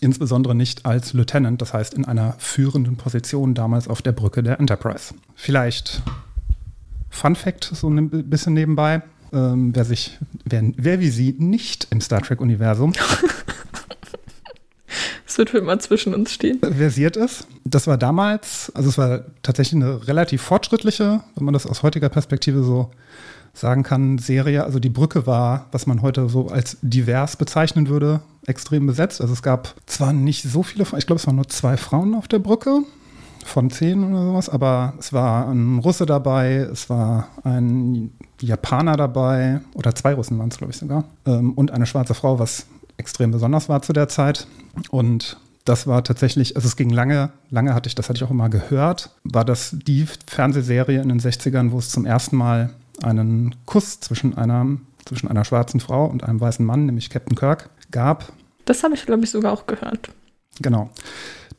Insbesondere 0.00 0.54
nicht 0.54 0.86
als 0.86 1.12
Lieutenant, 1.12 1.60
das 1.60 1.74
heißt 1.74 1.92
in 1.92 2.06
einer 2.06 2.34
führenden 2.38 2.96
Position 2.96 3.54
damals 3.54 3.86
auf 3.86 4.00
der 4.00 4.12
Brücke 4.12 4.42
der 4.42 4.58
Enterprise. 4.58 5.14
Vielleicht 5.34 6.02
Fun 7.10 7.36
Fact, 7.36 7.64
so 7.64 7.90
ein 7.90 8.08
bisschen 8.08 8.54
nebenbei. 8.54 9.02
Ähm, 9.32 9.74
wer 9.74 9.84
sich, 9.84 10.18
wer, 10.44 10.62
wer 10.76 11.00
wie 11.00 11.10
sie 11.10 11.36
nicht 11.38 11.88
im 11.90 12.00
Star 12.00 12.22
Trek-Universum 12.22 12.92
Es 15.30 15.38
wird 15.38 15.50
für 15.50 15.58
immer 15.58 15.78
zwischen 15.78 16.12
uns 16.12 16.32
stehen. 16.32 16.58
versiert 16.58 17.16
ist. 17.16 17.46
Das 17.62 17.86
war 17.86 17.96
damals, 17.96 18.72
also 18.74 18.88
es 18.88 18.98
war 18.98 19.20
tatsächlich 19.44 19.80
eine 19.80 20.08
relativ 20.08 20.42
fortschrittliche, 20.42 21.20
wenn 21.36 21.44
man 21.44 21.54
das 21.54 21.66
aus 21.68 21.84
heutiger 21.84 22.08
Perspektive 22.08 22.64
so 22.64 22.90
sagen 23.54 23.84
kann, 23.84 24.18
Serie. 24.18 24.64
Also 24.64 24.80
die 24.80 24.88
Brücke 24.88 25.28
war, 25.28 25.66
was 25.70 25.86
man 25.86 26.02
heute 26.02 26.28
so 26.28 26.48
als 26.48 26.78
divers 26.82 27.36
bezeichnen 27.36 27.86
würde, 27.86 28.22
extrem 28.46 28.88
besetzt. 28.88 29.20
Also 29.20 29.32
es 29.32 29.40
gab 29.40 29.76
zwar 29.86 30.12
nicht 30.12 30.42
so 30.42 30.64
viele, 30.64 30.82
ich 30.82 31.06
glaube, 31.06 31.20
es 31.20 31.28
waren 31.28 31.36
nur 31.36 31.46
zwei 31.46 31.76
Frauen 31.76 32.16
auf 32.16 32.26
der 32.26 32.40
Brücke 32.40 32.80
von 33.44 33.70
zehn 33.70 34.02
oder 34.02 34.24
sowas, 34.24 34.48
aber 34.48 34.94
es 34.98 35.12
war 35.12 35.48
ein 35.48 35.78
Russe 35.78 36.06
dabei, 36.06 36.68
es 36.72 36.90
war 36.90 37.28
ein 37.44 38.10
Japaner 38.40 38.96
dabei, 38.96 39.60
oder 39.74 39.94
zwei 39.94 40.12
Russen 40.14 40.40
waren 40.40 40.48
es, 40.48 40.58
glaube 40.58 40.72
ich, 40.72 40.78
sogar, 40.78 41.04
ähm, 41.24 41.52
und 41.52 41.70
eine 41.70 41.86
schwarze 41.86 42.14
Frau, 42.14 42.40
was 42.40 42.66
extrem 43.00 43.32
besonders 43.32 43.68
war 43.68 43.82
zu 43.82 43.92
der 43.92 44.08
Zeit. 44.08 44.46
Und 44.90 45.38
das 45.64 45.86
war 45.86 46.04
tatsächlich, 46.04 46.56
also 46.56 46.68
es 46.68 46.76
ging 46.76 46.90
lange, 46.90 47.30
lange 47.50 47.74
hatte 47.74 47.88
ich, 47.88 47.94
das 47.94 48.08
hatte 48.08 48.18
ich 48.18 48.24
auch 48.24 48.30
immer 48.30 48.48
gehört, 48.48 49.10
war 49.24 49.44
das 49.44 49.76
die 49.86 50.06
Fernsehserie 50.26 51.00
in 51.00 51.08
den 51.08 51.20
60ern, 51.20 51.72
wo 51.72 51.78
es 51.78 51.90
zum 51.90 52.06
ersten 52.06 52.36
Mal 52.36 52.70
einen 53.02 53.54
Kuss 53.66 54.00
zwischen 54.00 54.36
einer, 54.36 54.66
zwischen 55.04 55.28
einer 55.28 55.44
schwarzen 55.44 55.80
Frau 55.80 56.06
und 56.06 56.24
einem 56.24 56.40
weißen 56.40 56.64
Mann, 56.64 56.86
nämlich 56.86 57.10
Captain 57.10 57.36
Kirk, 57.36 57.70
gab. 57.90 58.32
Das 58.64 58.84
habe 58.84 58.94
ich, 58.94 59.04
glaube 59.04 59.24
ich, 59.24 59.30
sogar 59.30 59.52
auch 59.52 59.66
gehört. 59.66 60.10
Genau. 60.60 60.90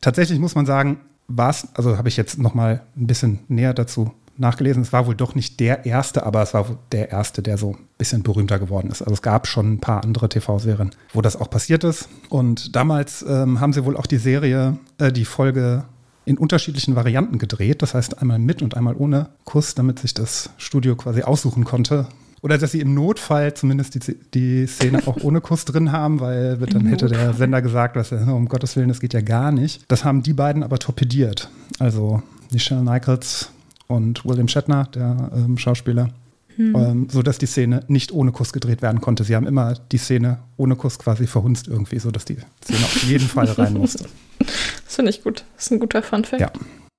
Tatsächlich 0.00 0.38
muss 0.38 0.54
man 0.54 0.66
sagen, 0.66 1.00
war 1.28 1.50
es, 1.50 1.68
also 1.74 1.98
habe 1.98 2.08
ich 2.08 2.16
jetzt 2.16 2.38
noch 2.38 2.54
mal 2.54 2.82
ein 2.96 3.06
bisschen 3.06 3.40
näher 3.48 3.74
dazu 3.74 4.12
nachgelesen. 4.42 4.82
Es 4.82 4.92
war 4.92 5.06
wohl 5.06 5.14
doch 5.14 5.34
nicht 5.34 5.58
der 5.60 5.86
erste, 5.86 6.26
aber 6.26 6.42
es 6.42 6.52
war 6.52 6.66
der 6.92 7.10
erste, 7.10 7.40
der 7.40 7.56
so 7.56 7.70
ein 7.70 7.78
bisschen 7.96 8.22
berühmter 8.22 8.58
geworden 8.58 8.90
ist. 8.90 9.00
Also 9.00 9.14
es 9.14 9.22
gab 9.22 9.46
schon 9.46 9.74
ein 9.74 9.80
paar 9.80 10.04
andere 10.04 10.28
TV-Serien, 10.28 10.90
wo 11.14 11.22
das 11.22 11.36
auch 11.36 11.48
passiert 11.48 11.84
ist. 11.84 12.08
Und 12.28 12.76
damals 12.76 13.24
ähm, 13.26 13.60
haben 13.60 13.72
sie 13.72 13.86
wohl 13.86 13.96
auch 13.96 14.06
die 14.06 14.18
Serie, 14.18 14.76
äh, 14.98 15.10
die 15.10 15.24
Folge 15.24 15.84
in 16.24 16.36
unterschiedlichen 16.36 16.94
Varianten 16.94 17.38
gedreht. 17.38 17.80
Das 17.80 17.94
heißt 17.94 18.20
einmal 18.20 18.38
mit 18.38 18.60
und 18.60 18.76
einmal 18.76 18.94
ohne 18.96 19.30
Kuss, 19.44 19.74
damit 19.74 19.98
sich 19.98 20.12
das 20.12 20.50
Studio 20.58 20.94
quasi 20.96 21.22
aussuchen 21.22 21.64
konnte. 21.64 22.06
Oder 22.42 22.58
dass 22.58 22.72
sie 22.72 22.80
im 22.80 22.92
Notfall 22.92 23.54
zumindest 23.54 23.94
die, 23.94 24.16
die 24.34 24.66
Szene 24.66 25.06
auch 25.06 25.22
ohne 25.22 25.40
Kuss 25.40 25.64
drin 25.64 25.92
haben, 25.92 26.18
weil 26.18 26.56
dann 26.56 26.86
hätte 26.86 27.06
der 27.06 27.34
Sender 27.34 27.62
gesagt, 27.62 27.94
was, 27.94 28.10
um 28.10 28.48
Gottes 28.48 28.74
Willen, 28.74 28.88
das 28.88 28.98
geht 28.98 29.14
ja 29.14 29.20
gar 29.20 29.52
nicht. 29.52 29.84
Das 29.86 30.04
haben 30.04 30.24
die 30.24 30.32
beiden 30.32 30.64
aber 30.64 30.78
torpediert. 30.78 31.48
Also 31.78 32.22
Michelle 32.50 32.82
Nichols 32.82 33.50
und 33.92 34.24
William 34.24 34.48
Shatner, 34.48 34.88
der 34.94 35.30
ähm, 35.34 35.58
Schauspieler, 35.58 36.08
hm. 36.56 36.74
ähm, 36.74 37.08
so 37.10 37.22
dass 37.22 37.38
die 37.38 37.46
Szene 37.46 37.84
nicht 37.88 38.12
ohne 38.12 38.32
Kuss 38.32 38.52
gedreht 38.52 38.82
werden 38.82 39.00
konnte. 39.00 39.24
Sie 39.24 39.36
haben 39.36 39.46
immer 39.46 39.74
die 39.92 39.98
Szene 39.98 40.38
ohne 40.56 40.76
Kuss 40.76 40.98
quasi 40.98 41.26
verhunzt 41.26 41.68
irgendwie, 41.68 41.98
so 41.98 42.10
dass 42.10 42.24
die 42.24 42.36
Szene 42.62 42.84
auf 42.84 43.02
jeden 43.04 43.26
Fall 43.26 43.46
rein 43.58 43.74
musste. 43.74 44.06
Das 44.38 44.96
finde 44.96 45.10
ich 45.10 45.22
gut. 45.22 45.44
Das 45.56 45.66
ist 45.66 45.72
ein 45.72 45.78
guter 45.78 46.02
Funfact. 46.02 46.40
Ja, 46.40 46.50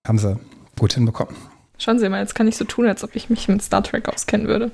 haben 0.08 0.20
sie 0.20 0.38
gut 0.80 0.94
hinbekommen. 0.94 1.36
Schauen 1.78 2.00
Sie 2.00 2.08
mal, 2.08 2.20
jetzt 2.20 2.36
kann 2.36 2.48
ich 2.48 2.56
so 2.56 2.66
tun, 2.66 2.88
als 2.88 3.04
ob 3.04 3.16
ich 3.16 3.30
mich 3.30 3.48
mit 3.48 3.62
Star 3.62 3.84
Trek 3.84 4.08
auskennen 4.08 4.48
würde. 4.48 4.72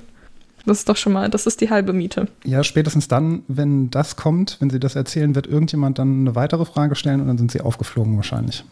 Das 0.66 0.78
ist 0.78 0.88
doch 0.88 0.96
schon 0.96 1.12
mal, 1.12 1.30
das 1.30 1.46
ist 1.46 1.60
die 1.60 1.70
halbe 1.70 1.92
Miete. 1.92 2.28
Ja, 2.44 2.62
spätestens 2.62 3.08
dann, 3.08 3.42
wenn 3.48 3.90
das 3.90 4.16
kommt, 4.16 4.58
wenn 4.60 4.70
Sie 4.70 4.78
das 4.78 4.94
erzählen, 4.94 5.34
wird 5.34 5.46
irgendjemand 5.46 5.98
dann 5.98 6.20
eine 6.20 6.34
weitere 6.34 6.66
Frage 6.66 6.94
stellen 6.94 7.20
und 7.20 7.28
dann 7.28 7.38
sind 7.38 7.50
Sie 7.50 7.62
aufgeflogen 7.62 8.16
wahrscheinlich. 8.16 8.64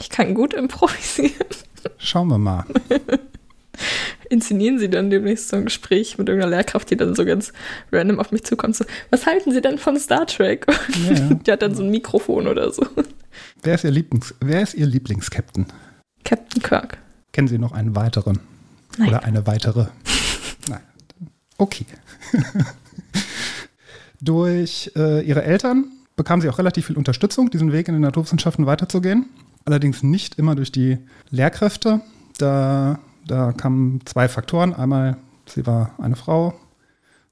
Ich 0.00 0.10
kann 0.10 0.34
gut 0.34 0.54
improvisieren. 0.54 1.46
Schauen 1.98 2.28
wir 2.28 2.38
mal. 2.38 2.64
Inszenieren 4.30 4.78
Sie 4.78 4.88
dann 4.88 5.10
demnächst 5.10 5.48
so 5.48 5.56
ein 5.56 5.64
Gespräch 5.64 6.18
mit 6.18 6.28
irgendeiner 6.28 6.56
Lehrkraft, 6.56 6.90
die 6.90 6.96
dann 6.96 7.14
so 7.14 7.24
ganz 7.24 7.52
random 7.92 8.20
auf 8.20 8.32
mich 8.32 8.44
zukommt. 8.44 8.76
So, 8.76 8.84
was 9.10 9.26
halten 9.26 9.52
Sie 9.52 9.60
denn 9.60 9.78
von 9.78 9.98
Star 9.98 10.26
Trek? 10.26 10.66
Ja. 11.08 11.34
Die 11.34 11.52
hat 11.52 11.62
dann 11.62 11.74
so 11.74 11.82
ein 11.82 11.90
Mikrofon 11.90 12.46
oder 12.46 12.72
so. 12.72 12.86
Wer 13.62 13.74
ist 13.74 13.84
Ihr 13.84 13.90
Lieblings, 13.90 14.34
wer 14.40 14.62
ist 14.62 14.74
Ihr 14.74 14.86
Lieblingskapitän? 14.86 15.66
Captain 16.24 16.62
Kirk. 16.62 16.98
Kennen 17.32 17.48
Sie 17.48 17.58
noch 17.58 17.72
einen 17.72 17.96
weiteren? 17.96 18.38
Nein. 18.96 19.08
Oder 19.08 19.24
eine 19.24 19.46
weitere? 19.46 19.86
Nein. 20.68 20.80
Okay. 21.58 21.84
Durch 24.20 24.90
äh, 24.96 25.22
ihre 25.26 25.42
Eltern 25.42 25.86
bekam 26.16 26.40
sie 26.40 26.48
auch 26.48 26.58
relativ 26.58 26.86
viel 26.86 26.96
Unterstützung, 26.96 27.50
diesen 27.50 27.72
Weg 27.72 27.88
in 27.88 27.94
den 27.94 28.02
Naturwissenschaften 28.02 28.66
weiterzugehen. 28.66 29.26
Allerdings 29.64 30.02
nicht 30.02 30.38
immer 30.38 30.54
durch 30.54 30.72
die 30.72 30.98
Lehrkräfte. 31.30 32.00
Da, 32.38 32.98
da 33.26 33.52
kamen 33.52 34.00
zwei 34.04 34.28
Faktoren. 34.28 34.74
Einmal, 34.74 35.16
sie 35.46 35.66
war 35.66 35.90
eine 35.98 36.16
Frau. 36.16 36.54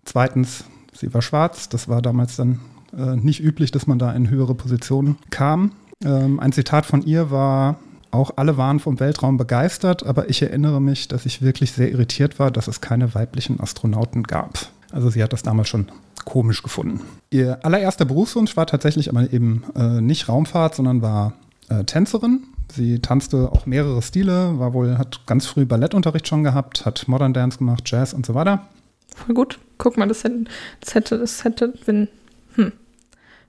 Zweitens, 0.04 0.64
sie 0.92 1.12
war 1.12 1.22
schwarz. 1.22 1.68
Das 1.68 1.88
war 1.88 2.02
damals 2.02 2.36
dann 2.36 2.60
äh, 2.96 3.16
nicht 3.16 3.42
üblich, 3.42 3.70
dass 3.70 3.86
man 3.86 3.98
da 3.98 4.12
in 4.12 4.30
höhere 4.30 4.54
Positionen 4.54 5.16
kam. 5.30 5.72
Ähm, 6.04 6.40
ein 6.40 6.52
Zitat 6.52 6.86
von 6.86 7.02
ihr 7.02 7.30
war, 7.30 7.76
auch 8.10 8.32
alle 8.36 8.56
waren 8.56 8.80
vom 8.80 9.00
Weltraum 9.00 9.36
begeistert, 9.36 10.04
aber 10.04 10.28
ich 10.28 10.42
erinnere 10.42 10.80
mich, 10.80 11.08
dass 11.08 11.24
ich 11.24 11.42
wirklich 11.42 11.72
sehr 11.72 11.90
irritiert 11.90 12.38
war, 12.38 12.50
dass 12.50 12.68
es 12.68 12.80
keine 12.80 13.14
weiblichen 13.14 13.60
Astronauten 13.60 14.24
gab. 14.24 14.58
Also 14.90 15.08
sie 15.08 15.22
hat 15.22 15.32
das 15.32 15.42
damals 15.42 15.68
schon 15.68 15.86
komisch 16.24 16.62
gefunden. 16.62 17.00
Ihr 17.30 17.64
allererster 17.64 18.04
Berufswunsch 18.04 18.56
war 18.56 18.66
tatsächlich 18.66 19.08
aber 19.08 19.32
eben 19.32 19.64
äh, 19.74 20.00
nicht 20.00 20.28
Raumfahrt, 20.28 20.74
sondern 20.74 21.02
war 21.02 21.32
äh, 21.68 21.84
Tänzerin. 21.84 22.44
Sie 22.72 23.00
tanzte 23.00 23.50
auch 23.52 23.66
mehrere 23.66 24.00
Stile, 24.00 24.58
war 24.58 24.72
wohl, 24.72 24.96
hat 24.96 25.26
ganz 25.26 25.46
früh 25.46 25.66
Ballettunterricht 25.66 26.26
schon 26.26 26.42
gehabt, 26.42 26.86
hat 26.86 27.06
Modern 27.06 27.34
Dance 27.34 27.58
gemacht, 27.58 27.82
Jazz 27.86 28.14
und 28.14 28.24
so 28.24 28.34
weiter. 28.34 28.68
Voll 29.14 29.34
gut. 29.34 29.58
Guck 29.78 29.98
mal, 29.98 30.08
das 30.08 30.24
hätte, 30.24 30.44
das 30.80 30.94
hätte, 30.94 31.18
das 31.18 31.44
hätte, 31.44 31.74
wenn, 31.84 32.08
hm. 32.54 32.72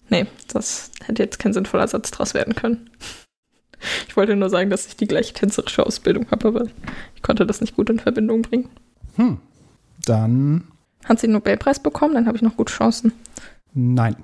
Nee, 0.10 0.26
das 0.48 0.92
hätte 1.06 1.24
jetzt 1.24 1.40
kein 1.40 1.54
sinnvoller 1.54 1.88
Satz 1.88 2.12
draus 2.12 2.34
werden 2.34 2.56
können. 2.56 2.90
Ich 4.08 4.16
wollte 4.16 4.36
nur 4.36 4.50
sagen, 4.50 4.70
dass 4.70 4.88
ich 4.88 4.96
die 4.96 5.08
gleiche 5.08 5.34
tänzerische 5.34 5.86
Ausbildung 5.86 6.30
habe, 6.32 6.48
aber 6.48 6.66
ich 7.16 7.22
konnte 7.22 7.46
das 7.46 7.62
nicht 7.62 7.76
gut 7.76 7.90
in 7.90 8.00
Verbindung 8.00 8.42
bringen. 8.42 8.70
Hm. 9.16 9.40
Dann. 10.06 10.66
Hat 11.06 11.20
sie 11.20 11.28
den 11.28 11.34
Nobelpreis 11.34 11.80
bekommen? 11.82 12.14
Dann 12.14 12.28
habe 12.28 12.38
ich 12.38 12.44
noch 12.44 12.58
gute 12.58 12.74
Chancen. 12.74 13.14
Nein. 13.74 14.16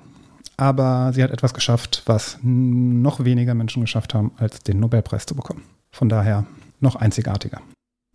Aber 0.60 1.12
sie 1.14 1.22
hat 1.22 1.30
etwas 1.30 1.54
geschafft, 1.54 2.02
was 2.06 2.38
noch 2.42 3.24
weniger 3.24 3.54
Menschen 3.54 3.80
geschafft 3.80 4.14
haben, 4.14 4.32
als 4.36 4.60
den 4.60 4.78
Nobelpreis 4.78 5.26
zu 5.26 5.34
bekommen. 5.34 5.64
Von 5.90 6.08
daher 6.08 6.44
noch 6.80 6.96
einzigartiger. 6.96 7.60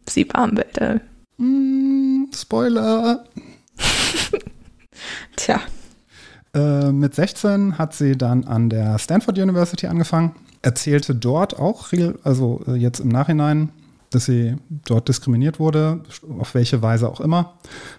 Sie 0.08 0.28
war 0.32 0.48
im 0.48 0.56
Weltall. 0.56 1.02
Mm, 1.38 2.26
Spoiler. 2.34 3.26
Tja. 5.36 5.60
Äh, 6.54 6.92
mit 6.92 7.16
16 7.16 7.78
hat 7.78 7.94
sie 7.94 8.18
dann 8.18 8.44
an 8.46 8.70
der 8.70 9.00
Stanford 9.00 9.40
University 9.40 9.88
angefangen 9.88 10.36
erzählte 10.66 11.16
dort 11.16 11.58
auch, 11.58 11.92
also 12.24 12.62
äh, 12.68 12.74
jetzt 12.74 13.00
im 13.00 13.10
Nachhinein, 13.10 13.70
dass 14.16 14.26
sie 14.26 14.56
dort 14.70 15.10
diskriminiert 15.10 15.60
wurde, 15.60 16.00
auf 16.40 16.56
welche 16.56 16.82
Weise 16.82 17.10
auch 17.10 17.20
immer. 17.20 17.56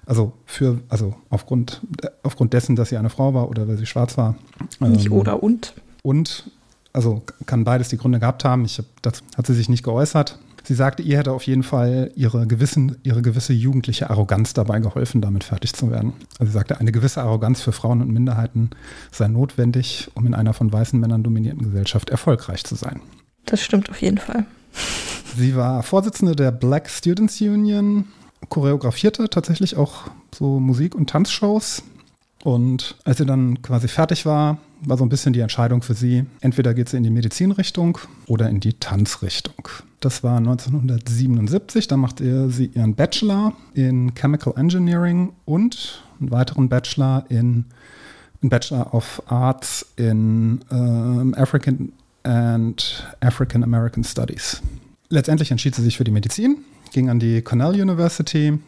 Also 0.07 0.33
für, 0.47 0.81
also 0.89 1.15
aufgrund, 1.29 1.83
aufgrund 2.23 2.55
dessen, 2.55 2.75
dass 2.75 2.89
sie 2.89 2.97
eine 2.97 3.11
Frau 3.11 3.35
war 3.35 3.51
oder 3.51 3.69
weil 3.69 3.77
sie 3.77 3.85
schwarz 3.85 4.17
war. 4.17 4.35
Nicht 4.81 5.07
ähm, 5.07 5.13
oder 5.13 5.43
und. 5.43 5.75
Und, 6.03 6.51
also 6.95 7.23
kann 7.45 7.65
beides 7.65 7.89
die 7.89 7.99
Gründe 7.99 8.19
gehabt 8.19 8.45
haben. 8.45 8.65
Ich 8.65 8.79
hab, 8.79 8.87
das 9.03 9.23
hat 9.37 9.47
sie 9.47 9.53
sich 9.53 9.69
nicht 9.69 9.85
geäußert. 9.85 10.39
Sie 10.65 10.75
sagte, 10.75 11.03
ihr 11.03 11.19
hätte 11.19 11.33
auf 11.33 11.43
jeden 11.43 11.63
Fall 11.63 12.11
ihre, 12.17 12.47
gewissen, 12.47 12.97
ihre 13.03 13.21
gewisse 13.21 13.53
jugendliche 13.53 14.09
Arroganz 14.09 14.55
dabei 14.55 14.81
geholfen, 14.81 15.21
damit 15.21 15.45
fertig 15.45 15.75
zu 15.75 15.91
werden. 15.91 16.15
Also 16.39 16.51
sie 16.51 16.55
sagte, 16.55 16.81
eine 16.81 16.93
gewisse 16.93 17.21
Arroganz 17.21 17.61
für 17.61 17.73
Frauen 17.73 18.01
und 18.01 18.11
Minderheiten 18.11 18.71
sei 19.13 19.29
notwendig, 19.29 20.11
um 20.15 20.27
in 20.27 20.35
einer 20.35 20.55
von 20.55 20.73
weißen 20.73 20.99
Männern 20.99 21.23
dominierten 21.23 21.63
Gesellschaft 21.63 22.09
erfolgreich 22.09 22.65
zu 22.65 22.75
sein. 22.75 23.01
Das 23.45 23.63
stimmt 23.63 23.91
auf 23.91 24.01
jeden 24.01 24.19
Fall. 24.19 24.47
Sie 25.37 25.55
war 25.55 25.83
Vorsitzende 25.83 26.35
der 26.35 26.51
Black 26.51 26.89
Students 26.89 27.41
Union, 27.43 28.07
choreografierte 28.49 29.29
tatsächlich 29.29 29.77
auch 29.77 30.05
so 30.35 30.61
Musik- 30.61 30.95
und 30.95 31.11
Tanzshows. 31.11 31.83
Und 32.43 32.97
als 33.05 33.19
sie 33.19 33.27
dann 33.27 33.61
quasi 33.61 33.89
fertig 33.89 34.25
war, 34.25 34.59
war 34.83 34.97
so 34.97 35.05
ein 35.05 35.09
bisschen 35.09 35.33
die 35.33 35.41
Entscheidung 35.41 35.83
für 35.83 35.95
sie, 35.95 36.25
entweder 36.41 36.75
geht 36.75 36.89
sie 36.89 36.97
in 36.97 37.03
die 37.03 37.11
Medizinrichtung 37.11 37.99
oder 38.27 38.49
in 38.49 38.61
die 38.61 38.75
Tanzrichtung. 38.75 39.69
Das 40.01 40.23
war 40.23 40.37
1977, 40.39 41.89
da 41.89 41.97
machte 41.97 42.51
sie 42.51 42.67
ihren 42.67 42.95
Bachelor 42.95 43.53
in 43.75 44.15
Chemical 44.15 44.55
Engineering 44.57 45.33
und 45.45 46.03
einen 46.21 46.31
weiteren 46.31 46.69
Bachelor 46.69 47.25
in 47.29 47.65
einen 48.43 48.51
Bachelor 48.51 48.95
of 48.95 49.23
Arts 49.27 49.87
in 49.97 50.61
ähm, 50.71 51.35
African 51.37 51.93
and 52.23 53.07
African 53.21 53.65
American 53.65 54.05
Studies. 54.05 54.63
Letztendlich 55.09 55.51
entschied 55.51 55.75
sie 55.75 55.83
sich 55.83 55.97
für 55.97 56.05
die 56.05 56.11
Medizin, 56.11 56.59
ging 56.93 57.09
an 57.09 57.19
die 57.19 57.43
Cornell 57.43 57.81
University, 57.81 58.59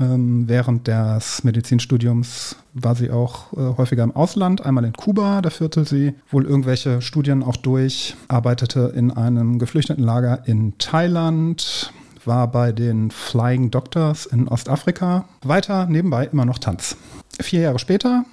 ähm, 0.00 0.48
während 0.48 0.86
des 0.86 1.44
Medizinstudiums 1.44 2.56
war 2.74 2.94
sie 2.94 3.10
auch 3.10 3.52
äh, 3.54 3.76
häufiger 3.76 4.02
im 4.02 4.14
Ausland, 4.14 4.64
einmal 4.64 4.84
in 4.84 4.92
Kuba, 4.92 5.40
da 5.40 5.50
führte 5.50 5.84
sie 5.84 6.14
wohl 6.30 6.44
irgendwelche 6.44 7.00
Studien 7.00 7.42
auch 7.42 7.56
durch, 7.56 8.14
arbeitete 8.28 8.92
in 8.94 9.10
einem 9.10 9.58
Geflüchtetenlager 9.58 10.46
in 10.46 10.76
Thailand, 10.78 11.92
war 12.24 12.50
bei 12.50 12.72
den 12.72 13.10
Flying 13.10 13.70
Doctors 13.70 14.26
in 14.26 14.48
Ostafrika. 14.48 15.26
Weiter 15.42 15.86
nebenbei 15.86 16.28
immer 16.30 16.44
noch 16.44 16.58
Tanz. 16.58 16.96
Vier 17.40 17.60
Jahre 17.60 17.78
später 17.78 18.24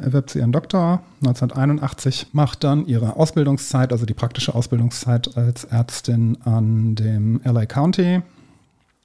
erwirbt 0.00 0.30
sie 0.30 0.38
ihren 0.38 0.52
Doktor 0.52 1.02
1981, 1.20 2.28
macht 2.32 2.64
dann 2.64 2.86
ihre 2.86 3.16
Ausbildungszeit, 3.16 3.92
also 3.92 4.06
die 4.06 4.14
praktische 4.14 4.54
Ausbildungszeit 4.54 5.36
als 5.36 5.64
Ärztin 5.64 6.38
an 6.44 6.94
dem 6.94 7.40
LA 7.44 7.66
County 7.66 8.22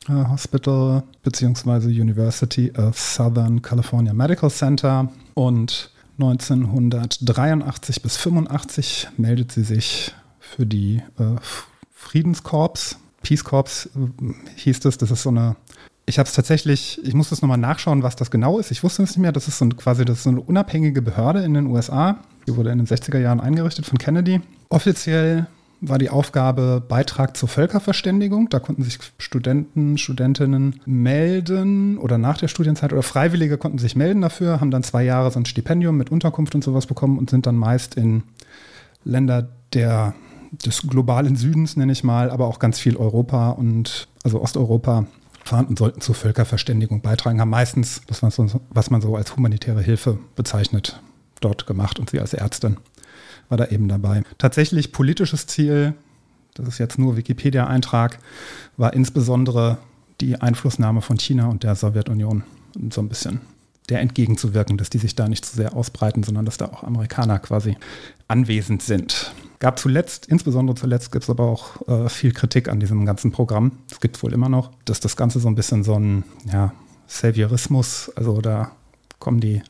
äh, 0.10 0.26
Hospital 0.30 1.04
bzw. 1.24 1.88
University 1.88 2.72
of 2.78 2.98
Southern 3.00 3.62
California 3.62 4.14
Medical 4.14 4.50
Center 4.50 5.10
und 5.34 5.92
1983 6.20 8.02
bis 8.02 8.18
85 8.18 9.10
meldet 9.18 9.52
sie 9.52 9.64
sich 9.64 10.16
für 10.40 10.66
die 10.66 11.04
äh, 11.20 11.36
Friedenskorps. 11.92 12.98
Peace 13.22 13.44
Corps 13.44 13.90
äh, 13.96 14.34
hieß 14.56 14.86
es, 14.86 14.98
das 14.98 15.12
ist 15.12 15.24
so 15.24 15.30
eine 15.30 15.56
ich 16.10 16.18
habe 16.20 16.28
es 16.28 16.34
tatsächlich, 16.34 17.02
ich 17.04 17.14
muss 17.14 17.30
das 17.30 17.42
nochmal 17.42 17.58
nachschauen, 17.58 18.02
was 18.02 18.16
das 18.16 18.32
genau 18.32 18.60
ist. 18.60 18.72
Ich 18.72 18.82
wusste 18.82 19.04
es 19.04 19.12
nicht 19.12 19.20
mehr. 19.20 19.34
Das 19.34 19.50
ist 19.50 19.58
so 19.58 19.66
ein, 19.66 19.76
quasi 19.76 20.06
das 20.06 20.24
so 20.24 20.30
eine 20.30 20.40
unabhängige 20.40 21.02
Behörde 21.02 21.44
in 21.44 21.54
den 21.54 21.68
USA. 21.68 22.20
Die 22.48 22.56
wurde 22.56 22.72
in 22.72 22.78
den 22.78 22.88
60er 22.88 23.20
Jahren 23.20 23.42
eingerichtet 23.42 23.86
von 23.86 23.98
Kennedy. 23.98 24.40
Offiziell 24.70 25.48
war 25.82 25.98
die 25.98 26.10
Aufgabe 26.10 26.82
Beitrag 26.88 27.36
zur 27.36 27.50
Völkerverständigung. 27.50 28.48
Da 28.48 28.60
konnten 28.60 28.84
sich 28.84 29.00
Studenten, 29.18 29.98
Studentinnen 29.98 30.80
melden 30.86 31.98
oder 31.98 32.18
nach 32.18 32.38
der 32.38 32.48
Studienzeit 32.48 32.94
oder 32.94 33.04
Freiwillige 33.04 33.58
konnten 33.58 33.78
sich 33.78 33.98
melden 33.98 34.22
dafür, 34.22 34.62
haben 34.62 34.72
dann 34.72 34.84
zwei 34.84 35.04
Jahre 35.04 35.30
so 35.30 35.40
ein 35.40 35.46
Stipendium 35.46 35.98
mit 35.98 36.10
Unterkunft 36.10 36.56
und 36.56 36.64
sowas 36.64 36.88
bekommen 36.88 37.18
und 37.18 37.30
sind 37.30 37.46
dann 37.46 37.58
meist 37.58 37.96
in 37.96 38.24
Länder 39.04 39.50
der, 39.74 40.16
des 40.66 40.84
globalen 40.88 41.36
Südens, 41.36 41.76
nenne 41.76 41.92
ich 41.92 42.06
mal, 42.06 42.32
aber 42.32 42.48
auch 42.48 42.60
ganz 42.60 42.80
viel 42.80 42.96
Europa 42.96 43.50
und 43.50 44.08
also 44.24 44.42
Osteuropa 44.42 45.06
und 45.52 45.80
sollten 45.80 46.02
zur 46.02 46.16
Völkerverständigung 46.16 47.02
beitragen, 47.02 47.40
haben 47.42 47.50
meistens, 47.50 48.02
was 48.08 48.22
man 48.22 48.32
so, 48.32 48.62
was 48.70 48.90
man 48.90 49.02
so 49.02 49.16
als 49.16 49.36
humanitäre 49.36 49.82
Hilfe 49.82 50.18
bezeichnet, 50.36 51.02
dort 51.42 51.68
gemacht 51.68 52.00
und 52.00 52.10
sie 52.10 52.20
als 52.20 52.34
Ärztin 52.34 52.78
war 53.50 53.58
da 53.58 53.66
eben 53.68 53.88
dabei. 53.88 54.24
Tatsächlich 54.38 54.92
politisches 54.92 55.48
Ziel, 55.48 55.94
das 56.56 56.68
ist 56.68 56.78
jetzt 56.80 57.00
nur 57.00 57.16
Wikipedia-Eintrag, 57.16 58.20
war 58.76 58.94
insbesondere 58.94 59.78
die 60.20 60.42
Einflussnahme 60.42 61.02
von 61.02 61.18
China 61.18 61.48
und 61.48 61.64
der 61.64 61.76
Sowjetunion 61.76 62.44
so 62.92 63.02
ein 63.02 63.10
bisschen 63.10 63.42
der 63.90 64.02
entgegenzuwirken, 64.02 64.78
dass 64.78 64.90
die 64.90 64.98
sich 64.98 65.16
da 65.16 65.30
nicht 65.30 65.46
zu 65.46 65.56
sehr 65.56 65.74
ausbreiten, 65.74 66.24
sondern 66.24 66.46
dass 66.46 66.58
da 66.58 66.66
auch 66.66 66.84
Amerikaner 66.84 67.40
quasi 67.40 67.78
anwesend 68.28 68.82
sind. 68.84 69.32
Gab 69.60 69.80
zuletzt, 69.80 70.28
insbesondere 70.28 70.76
zuletzt, 70.76 71.12
gibt 71.12 71.24
es 71.24 71.30
aber 71.30 71.46
auch 71.46 71.88
äh, 71.88 72.10
viel 72.10 72.32
Kritik 72.32 72.70
an 72.70 72.80
diesem 72.80 73.06
ganzen 73.06 73.32
Programm. 73.32 73.72
Es 73.90 74.00
gibt 74.00 74.22
wohl 74.22 74.34
immer 74.34 74.50
noch, 74.50 74.72
dass 74.86 75.00
das 75.00 75.16
Ganze 75.16 75.40
so 75.40 75.48
ein 75.48 75.56
bisschen 75.56 75.84
so 75.84 75.96
ein 75.96 76.24
ja, 76.52 76.74
Saviorismus, 77.08 78.12
also 78.16 78.40
da 78.42 78.72
kommen 79.18 79.40
die, 79.40 79.64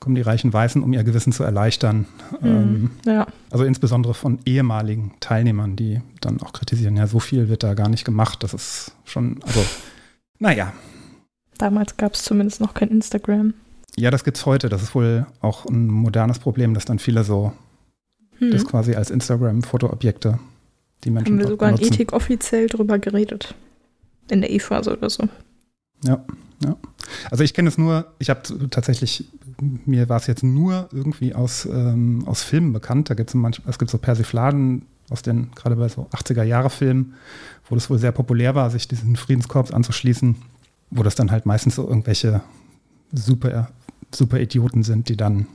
kommen 0.00 0.16
die 0.16 0.20
reichen 0.20 0.52
Weißen, 0.52 0.82
um 0.82 0.92
ihr 0.92 1.02
Gewissen 1.02 1.32
zu 1.32 1.44
erleichtern. 1.44 2.06
Mhm, 2.42 2.46
ähm, 2.46 2.90
ja. 3.06 3.26
Also 3.50 3.64
insbesondere 3.64 4.12
von 4.12 4.38
ehemaligen 4.44 5.12
Teilnehmern, 5.20 5.76
die 5.76 6.02
dann 6.20 6.42
auch 6.42 6.52
kritisieren, 6.52 6.96
ja, 6.96 7.06
so 7.06 7.20
viel 7.20 7.48
wird 7.48 7.62
da 7.62 7.72
gar 7.72 7.88
nicht 7.88 8.04
gemacht. 8.04 8.42
Das 8.42 8.52
ist 8.52 8.92
schon, 9.04 9.42
also, 9.44 9.64
naja. 10.38 10.74
Damals 11.56 11.96
gab 11.96 12.14
es 12.14 12.22
zumindest 12.22 12.60
noch 12.60 12.74
kein 12.74 12.88
Instagram. 12.88 13.54
Ja, 13.96 14.10
das 14.10 14.24
gibt 14.24 14.36
es 14.36 14.44
heute. 14.44 14.68
Das 14.68 14.82
ist 14.82 14.94
wohl 14.94 15.26
auch 15.40 15.64
ein 15.66 15.86
modernes 15.86 16.38
Problem, 16.38 16.74
dass 16.74 16.84
dann 16.84 16.98
viele 16.98 17.24
so 17.24 17.52
hm. 18.40 18.50
das 18.50 18.66
quasi 18.66 18.94
als 18.94 19.10
Instagram-Fotoobjekte 19.10 20.38
die 21.04 21.10
Menschen 21.10 21.34
Haben 21.34 21.38
wir 21.38 21.48
sogar 21.48 21.70
in 21.70 21.80
Ethik 21.80 22.12
offiziell 22.12 22.66
drüber 22.66 22.98
geredet. 22.98 23.54
In 24.28 24.40
der 24.40 24.50
E-Phase 24.50 24.96
oder 24.96 25.08
so. 25.08 25.28
Ja, 26.04 26.24
ja. 26.62 26.76
Also 27.30 27.42
ich 27.42 27.54
kenne 27.54 27.68
es 27.68 27.78
nur, 27.78 28.06
ich 28.18 28.30
habe 28.30 28.42
tatsächlich, 28.70 29.24
mir 29.60 30.08
war 30.08 30.18
es 30.18 30.26
jetzt 30.26 30.42
nur 30.42 30.88
irgendwie 30.92 31.34
aus, 31.34 31.66
ähm, 31.66 32.24
aus 32.26 32.42
Filmen 32.42 32.72
bekannt. 32.72 33.10
Da 33.10 33.14
gibt 33.14 33.30
es 33.30 33.34
manchmal, 33.34 33.70
es 33.70 33.78
gibt 33.78 33.90
so 33.90 33.98
Persifladen 33.98 34.86
aus 35.08 35.22
den, 35.22 35.50
gerade 35.54 35.76
bei 35.76 35.88
so 35.88 36.06
80er-Jahre-Filmen, 36.12 37.14
wo 37.68 37.74
das 37.74 37.90
wohl 37.90 37.98
sehr 37.98 38.12
populär 38.12 38.54
war, 38.54 38.70
sich 38.70 38.86
diesen 38.86 39.16
Friedenskorps 39.16 39.72
anzuschließen, 39.72 40.36
wo 40.90 41.02
das 41.02 41.14
dann 41.14 41.30
halt 41.30 41.46
meistens 41.46 41.74
so 41.74 41.88
irgendwelche 41.88 42.42
super, 43.12 43.70
super 44.14 44.38
Idioten 44.38 44.82
sind, 44.82 45.08
die 45.08 45.16
dann, 45.16 45.46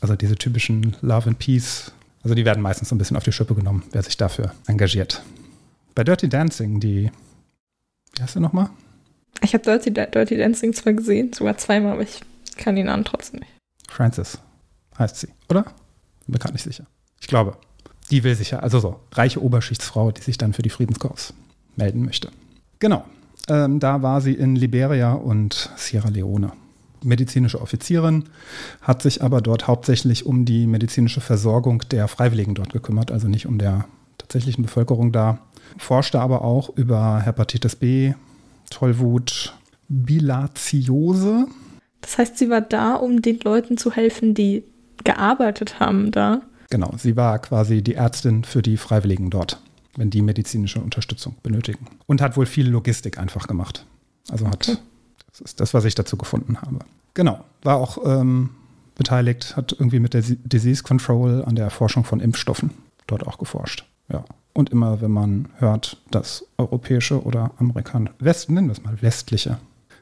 also 0.00 0.16
diese 0.16 0.36
typischen 0.36 0.96
Love 1.02 1.28
and 1.28 1.38
Peace 1.38 1.92
also 2.26 2.34
die 2.34 2.44
werden 2.44 2.60
meistens 2.60 2.88
so 2.88 2.96
ein 2.96 2.98
bisschen 2.98 3.16
auf 3.16 3.22
die 3.22 3.30
Schippe 3.30 3.54
genommen, 3.54 3.84
wer 3.92 4.02
sich 4.02 4.16
dafür 4.16 4.52
engagiert. 4.66 5.22
Bei 5.94 6.02
Dirty 6.02 6.28
Dancing, 6.28 6.80
die, 6.80 7.12
wie 8.16 8.20
heißt 8.20 8.32
sie 8.32 8.40
nochmal? 8.40 8.68
Ich 9.42 9.54
habe 9.54 9.62
Dirty, 9.62 9.92
Dirty 9.92 10.36
Dancing 10.36 10.72
zwar 10.72 10.94
gesehen, 10.94 11.32
sogar 11.32 11.56
zweimal, 11.56 11.92
aber 11.92 12.02
ich 12.02 12.22
kann 12.56 12.74
den 12.74 12.86
Namen 12.86 13.04
trotzdem 13.04 13.38
nicht. 13.38 13.52
Francis 13.88 14.40
heißt 14.98 15.18
sie, 15.18 15.28
oder? 15.48 15.62
Bin 15.62 16.32
mir 16.32 16.38
gerade 16.40 16.54
nicht 16.54 16.64
sicher. 16.64 16.86
Ich 17.20 17.28
glaube, 17.28 17.58
die 18.10 18.24
will 18.24 18.34
sich 18.34 18.50
ja, 18.50 18.58
also 18.58 18.80
so, 18.80 18.98
reiche 19.12 19.40
Oberschichtsfrau, 19.40 20.10
die 20.10 20.22
sich 20.22 20.36
dann 20.36 20.52
für 20.52 20.62
die 20.62 20.70
Friedenskorps 20.70 21.32
melden 21.76 22.04
möchte. 22.04 22.32
Genau, 22.80 23.04
ähm, 23.46 23.78
da 23.78 24.02
war 24.02 24.20
sie 24.20 24.34
in 24.34 24.56
Liberia 24.56 25.12
und 25.12 25.70
Sierra 25.76 26.08
Leone 26.08 26.50
medizinische 27.06 27.60
Offizierin, 27.60 28.24
hat 28.82 29.02
sich 29.02 29.22
aber 29.22 29.40
dort 29.40 29.66
hauptsächlich 29.66 30.26
um 30.26 30.44
die 30.44 30.66
medizinische 30.66 31.20
Versorgung 31.20 31.82
der 31.90 32.08
Freiwilligen 32.08 32.54
dort 32.54 32.72
gekümmert, 32.72 33.10
also 33.10 33.28
nicht 33.28 33.46
um 33.46 33.58
der 33.58 33.86
tatsächlichen 34.18 34.62
Bevölkerung 34.62 35.12
da. 35.12 35.38
Forschte 35.78 36.20
aber 36.20 36.42
auch 36.42 36.70
über 36.76 37.20
Hepatitis 37.20 37.76
B, 37.76 38.14
Tollwut, 38.70 39.54
Bilatiose. 39.88 41.46
Das 42.00 42.18
heißt, 42.18 42.38
sie 42.38 42.50
war 42.50 42.60
da, 42.60 42.94
um 42.94 43.22
den 43.22 43.40
Leuten 43.40 43.76
zu 43.76 43.92
helfen, 43.92 44.34
die 44.34 44.64
gearbeitet 45.04 45.80
haben 45.80 46.10
da. 46.10 46.42
Genau, 46.70 46.94
sie 46.98 47.16
war 47.16 47.38
quasi 47.38 47.82
die 47.82 47.94
Ärztin 47.94 48.44
für 48.44 48.62
die 48.62 48.76
Freiwilligen 48.76 49.30
dort, 49.30 49.60
wenn 49.96 50.10
die 50.10 50.22
medizinische 50.22 50.80
Unterstützung 50.80 51.36
benötigen. 51.42 51.86
Und 52.06 52.20
hat 52.20 52.36
wohl 52.36 52.46
viel 52.46 52.68
Logistik 52.68 53.18
einfach 53.18 53.46
gemacht. 53.46 53.86
Also 54.28 54.46
hat 54.48 54.68
okay. 54.68 54.78
Das 55.38 55.52
ist 55.52 55.60
das, 55.60 55.74
was 55.74 55.84
ich 55.84 55.94
dazu 55.94 56.16
gefunden 56.16 56.60
habe. 56.62 56.78
Genau, 57.12 57.44
war 57.62 57.76
auch 57.76 57.98
ähm, 58.04 58.50
beteiligt, 58.94 59.56
hat 59.56 59.72
irgendwie 59.72 60.00
mit 60.00 60.14
der 60.14 60.22
Disease 60.22 60.82
Control 60.82 61.44
an 61.44 61.56
der 61.56 61.66
Erforschung 61.66 62.04
von 62.04 62.20
Impfstoffen 62.20 62.70
dort 63.06 63.26
auch 63.26 63.38
geforscht. 63.38 63.84
Ja. 64.10 64.24
Und 64.54 64.70
immer, 64.70 65.02
wenn 65.02 65.10
man 65.10 65.48
hört, 65.58 65.98
dass 66.10 66.46
europäische 66.56 67.22
oder 67.22 67.50
amerikanische, 67.58 68.14
West, 68.18 68.48
nennen 68.48 68.68
wir 68.68 68.72
es 68.72 68.82
mal 68.82 69.00
westliche 69.02 69.58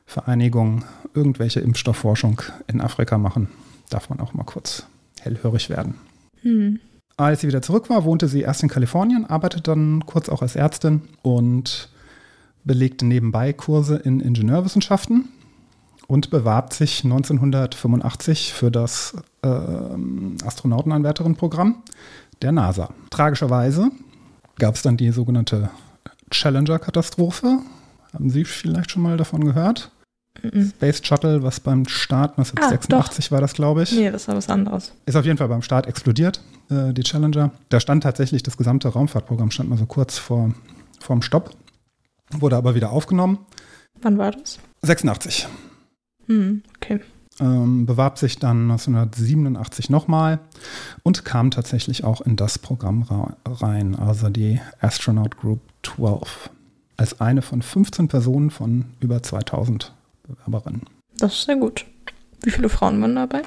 Vereinigungen 0.06 0.84
irgendwelche 1.14 1.60
Impfstoffforschung 1.60 2.40
in 2.68 2.80
Afrika 2.80 3.18
machen, 3.18 3.48
darf 3.90 4.10
man 4.10 4.20
auch 4.20 4.34
mal 4.34 4.44
kurz 4.44 4.86
hellhörig 5.20 5.70
werden. 5.70 5.94
Hm. 6.42 6.78
Als 7.16 7.40
sie 7.40 7.48
wieder 7.48 7.62
zurück 7.62 7.90
war, 7.90 8.04
wohnte 8.04 8.28
sie 8.28 8.42
erst 8.42 8.62
in 8.62 8.68
Kalifornien, 8.68 9.24
arbeitete 9.24 9.62
dann 9.62 10.04
kurz 10.06 10.28
auch 10.28 10.42
als 10.42 10.56
Ärztin 10.56 11.02
und 11.22 11.88
belegte 12.64 13.04
nebenbei 13.04 13.52
Kurse 13.52 13.96
in 13.96 14.20
Ingenieurwissenschaften 14.20 15.28
und 16.06 16.30
bewarb 16.30 16.72
sich 16.72 17.04
1985 17.04 18.52
für 18.52 18.70
das 18.70 19.14
äh, 19.42 19.48
Astronautenanwärterin-Programm 20.44 21.82
der 22.42 22.52
NASA. 22.52 22.90
Tragischerweise 23.10 23.90
gab 24.58 24.74
es 24.74 24.82
dann 24.82 24.96
die 24.96 25.10
sogenannte 25.10 25.70
Challenger-Katastrophe. 26.30 27.60
Haben 28.12 28.30
Sie 28.30 28.44
vielleicht 28.44 28.90
schon 28.90 29.02
mal 29.02 29.16
davon 29.16 29.44
gehört? 29.44 29.90
Mhm. 30.42 30.72
Space 30.76 31.00
Shuttle, 31.04 31.42
was 31.42 31.60
beim 31.60 31.86
Start 31.86 32.38
1986 32.38 33.26
ah, 33.26 33.30
war 33.30 33.40
das, 33.40 33.54
glaube 33.54 33.82
ich. 33.84 33.92
Nee, 33.92 34.10
das 34.10 34.28
war 34.28 34.36
was 34.36 34.48
anderes. 34.48 34.92
Ist 35.06 35.16
auf 35.16 35.24
jeden 35.24 35.38
Fall 35.38 35.48
beim 35.48 35.62
Start 35.62 35.86
explodiert, 35.86 36.40
äh, 36.70 36.92
die 36.92 37.02
Challenger. 37.02 37.52
Da 37.68 37.80
stand 37.80 38.02
tatsächlich 38.02 38.42
das 38.42 38.56
gesamte 38.56 38.88
Raumfahrtprogramm, 38.88 39.50
stand 39.50 39.70
mal 39.70 39.78
so 39.78 39.86
kurz 39.86 40.18
vor, 40.18 40.52
vorm 41.00 41.22
Stopp 41.22 41.50
wurde 42.30 42.56
aber 42.56 42.74
wieder 42.74 42.90
aufgenommen. 42.90 43.38
Wann 44.02 44.18
war 44.18 44.32
das? 44.32 44.58
86. 44.82 45.48
Hm, 46.26 46.62
okay. 46.76 47.00
Ähm, 47.40 47.84
bewarb 47.84 48.18
sich 48.18 48.38
dann 48.38 48.70
1987 48.70 49.90
nochmal 49.90 50.38
und 51.02 51.24
kam 51.24 51.50
tatsächlich 51.50 52.04
auch 52.04 52.20
in 52.20 52.36
das 52.36 52.58
Programm 52.60 53.02
rein, 53.44 53.96
also 53.96 54.28
die 54.28 54.60
Astronaut 54.80 55.36
Group 55.36 55.60
12, 55.82 56.50
als 56.96 57.20
eine 57.20 57.42
von 57.42 57.60
15 57.60 58.06
Personen 58.06 58.50
von 58.50 58.84
über 59.00 59.20
2000 59.20 59.92
Bewerberinnen. 60.28 60.82
Das 61.18 61.34
ist 61.34 61.44
sehr 61.46 61.56
gut. 61.56 61.84
Wie 62.42 62.50
viele 62.50 62.68
Frauen 62.68 63.00
waren 63.00 63.16
dabei? 63.16 63.42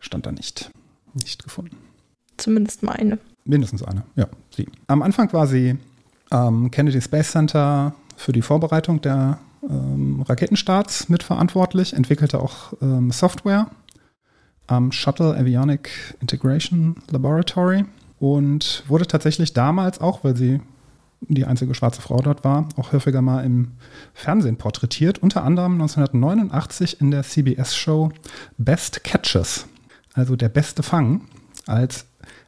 Stand 0.00 0.26
da 0.26 0.32
nicht. 0.32 0.70
Nicht 1.14 1.42
gefunden. 1.42 1.76
Zumindest 2.36 2.82
mal 2.82 2.92
eine. 2.92 3.18
Mindestens 3.44 3.82
eine, 3.82 4.02
ja, 4.16 4.28
sie. 4.54 4.68
Am 4.86 5.02
Anfang 5.02 5.32
war 5.32 5.46
sie 5.46 5.78
am 6.28 6.70
Kennedy 6.70 7.00
Space 7.00 7.32
Center 7.32 7.94
für 8.20 8.32
die 8.32 8.42
Vorbereitung 8.42 9.00
der 9.00 9.38
ähm, 9.62 10.22
Raketenstarts 10.22 11.08
mitverantwortlich, 11.08 11.94
entwickelte 11.94 12.40
auch 12.40 12.74
ähm, 12.80 13.10
Software 13.10 13.70
am 14.66 14.92
Shuttle 14.92 15.36
Avionic 15.36 15.90
Integration 16.20 16.96
Laboratory 17.10 17.84
und 18.18 18.84
wurde 18.86 19.06
tatsächlich 19.06 19.52
damals 19.52 20.00
auch, 20.00 20.22
weil 20.22 20.36
sie 20.36 20.60
die 21.22 21.44
einzige 21.44 21.74
schwarze 21.74 22.00
Frau 22.00 22.18
dort 22.18 22.44
war, 22.44 22.68
auch 22.76 22.92
häufiger 22.92 23.20
mal 23.20 23.44
im 23.44 23.72
Fernsehen 24.14 24.56
porträtiert, 24.56 25.18
unter 25.18 25.44
anderem 25.44 25.72
1989 25.72 27.00
in 27.00 27.10
der 27.10 27.22
CBS-Show 27.22 28.10
Best 28.56 29.04
Catches 29.04 29.66
also 30.14 30.36
der 30.36 30.48
beste 30.48 30.82
Fang, 30.82 31.22
als 31.66 32.06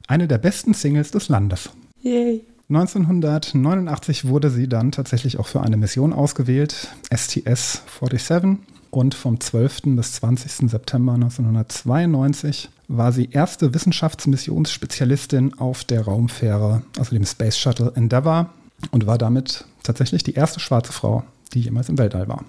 eine 0.09 0.29
der 0.29 0.39
besten 0.39 0.75
Singles 0.75 1.11
des 1.11 1.29
Landes. 1.29 1.71
Yay. 2.01 2.45
1989 2.75 4.27
wurde 4.27 4.51
sie 4.51 4.69
dann 4.69 4.91
tatsächlich 4.93 5.39
auch 5.39 5.47
für 5.47 5.61
eine 5.61 5.77
Mission 5.77 6.15
ausgewählt, 6.15 6.89
STS-47. 7.11 8.57
Und 8.91 9.15
vom 9.15 9.41
12. 9.41 9.97
bis 9.97 10.15
20. 10.15 10.71
September 10.71 11.13
1992 11.15 12.71
war 12.89 13.13
sie 13.13 13.31
erste 13.31 13.75
Wissenschaftsmissionsspezialistin 13.75 15.59
auf 15.59 15.85
der 15.85 16.03
Raumfähre, 16.03 16.83
also 16.99 17.15
dem 17.15 17.25
Space 17.25 17.57
Shuttle 17.59 17.93
Endeavour, 17.95 18.51
und 18.91 19.07
war 19.07 19.19
damit 19.19 19.65
tatsächlich 19.83 20.25
die 20.25 20.35
erste 20.35 20.61
schwarze 20.61 20.93
Frau, 20.93 21.25
die 21.55 21.61
jemals 21.61 21.89
im 21.89 21.97
Weltall 21.99 22.29
war. 22.29 22.45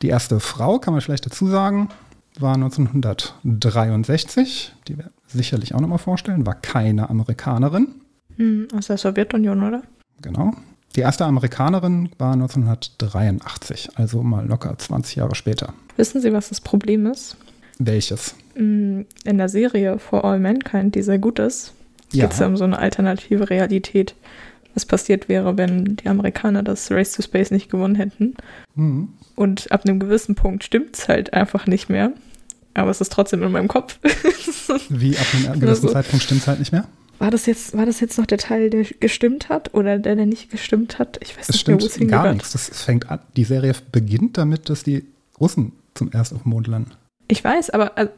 Die 0.00 0.08
erste 0.08 0.40
Frau, 0.40 0.78
kann 0.78 0.94
man 0.94 1.02
vielleicht 1.02 1.26
dazu 1.26 1.46
sagen, 1.46 1.90
war 2.38 2.54
1963. 2.54 4.72
Die 4.88 4.96
wir 4.98 5.10
sicherlich 5.26 5.74
auch 5.74 5.80
nochmal 5.80 5.98
vorstellen, 5.98 6.46
war 6.46 6.54
keine 6.54 7.10
Amerikanerin. 7.10 7.88
Hm, 8.36 8.68
aus 8.76 8.86
der 8.86 8.96
Sowjetunion, 8.98 9.62
oder? 9.62 9.82
Genau. 10.22 10.52
Die 10.96 11.00
erste 11.00 11.24
Amerikanerin 11.24 12.10
war 12.18 12.32
1983, 12.34 13.90
also 13.96 14.22
mal 14.22 14.46
locker 14.46 14.76
20 14.76 15.16
Jahre 15.16 15.34
später. 15.34 15.72
Wissen 15.96 16.20
Sie, 16.20 16.32
was 16.32 16.48
das 16.50 16.60
Problem 16.60 17.06
ist? 17.06 17.36
Welches? 17.78 18.34
Hm, 18.54 19.06
In 19.24 19.38
der 19.38 19.48
Serie 19.48 19.98
For 19.98 20.24
All 20.24 20.38
Mankind, 20.38 20.94
die 20.94 21.02
sehr 21.02 21.18
gut 21.18 21.38
ist, 21.38 21.72
Ja. 22.12 22.26
geht 22.26 22.34
es 22.34 22.40
um 22.40 22.56
so 22.56 22.64
eine 22.64 22.78
alternative 22.78 23.48
Realität. 23.50 24.14
Was 24.74 24.86
passiert 24.86 25.28
wäre, 25.28 25.56
wenn 25.58 25.96
die 25.96 26.08
Amerikaner 26.08 26.62
das 26.62 26.90
Race 26.90 27.12
to 27.12 27.22
Space 27.22 27.50
nicht 27.50 27.70
gewonnen 27.70 27.94
hätten. 27.94 28.34
Mhm. 28.74 29.08
Und 29.34 29.70
ab 29.72 29.84
einem 29.84 29.98
gewissen 30.00 30.34
Punkt 30.34 30.64
stimmt 30.64 30.96
es 30.96 31.08
halt 31.08 31.32
einfach 31.34 31.66
nicht 31.66 31.88
mehr. 31.90 32.12
Aber 32.74 32.90
es 32.90 33.00
ist 33.02 33.12
trotzdem 33.12 33.42
in 33.42 33.52
meinem 33.52 33.68
Kopf. 33.68 33.98
Wie 34.88 35.16
ab 35.16 35.26
einem 35.34 35.52
gewissen 35.60 35.68
Also- 35.68 35.88
Zeitpunkt 35.88 36.22
stimmt 36.24 36.40
es 36.42 36.46
halt 36.46 36.58
nicht 36.58 36.72
mehr? 36.72 36.84
War 37.18 37.30
das, 37.30 37.46
jetzt, 37.46 37.76
war 37.76 37.86
das 37.86 38.00
jetzt 38.00 38.18
noch 38.18 38.26
der 38.26 38.38
Teil, 38.38 38.68
der 38.70 38.84
gestimmt 38.84 39.48
hat 39.48 39.74
oder 39.74 39.98
der, 39.98 40.16
der 40.16 40.26
nicht 40.26 40.50
gestimmt 40.50 40.98
hat? 40.98 41.18
Ich 41.22 41.36
weiß 41.38 41.48
Es 41.48 41.54
nicht 41.54 41.68
mehr, 41.68 41.76
wo 41.76 41.80
stimmt 41.80 41.92
es 41.92 41.98
hingehört. 41.98 42.24
gar 42.24 42.32
nichts. 42.34 42.52
Das 42.52 42.68
fängt 42.82 43.10
an. 43.10 43.20
Die 43.36 43.44
Serie 43.44 43.74
beginnt 43.92 44.38
damit, 44.38 44.68
dass 44.70 44.82
die 44.82 45.04
Russen 45.40 45.72
zum 45.94 46.10
ersten 46.10 46.36
auf 46.36 46.42
dem 46.42 46.50
Mond 46.50 46.66
landen. 46.66 46.90
Ich 47.28 47.44
weiß, 47.44 47.70
aber 47.70 47.96
äh, 47.96 48.08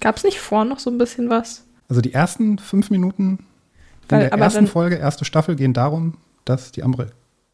gab 0.00 0.16
es 0.16 0.24
nicht 0.24 0.38
vor 0.40 0.64
noch 0.64 0.78
so 0.80 0.90
ein 0.90 0.98
bisschen 0.98 1.30
was? 1.30 1.62
Also 1.88 2.00
die 2.00 2.12
ersten 2.12 2.58
fünf 2.58 2.90
Minuten 2.90 3.38
in 3.38 4.10
Weil- 4.10 4.20
der 4.20 4.32
aber 4.32 4.42
ersten 4.44 4.66
Folge, 4.66 4.96
erste 4.96 5.24
Staffel, 5.24 5.54
gehen 5.56 5.72
darum, 5.72 6.14
dass 6.44 6.72
die, 6.72 6.82
Ameri 6.82 7.06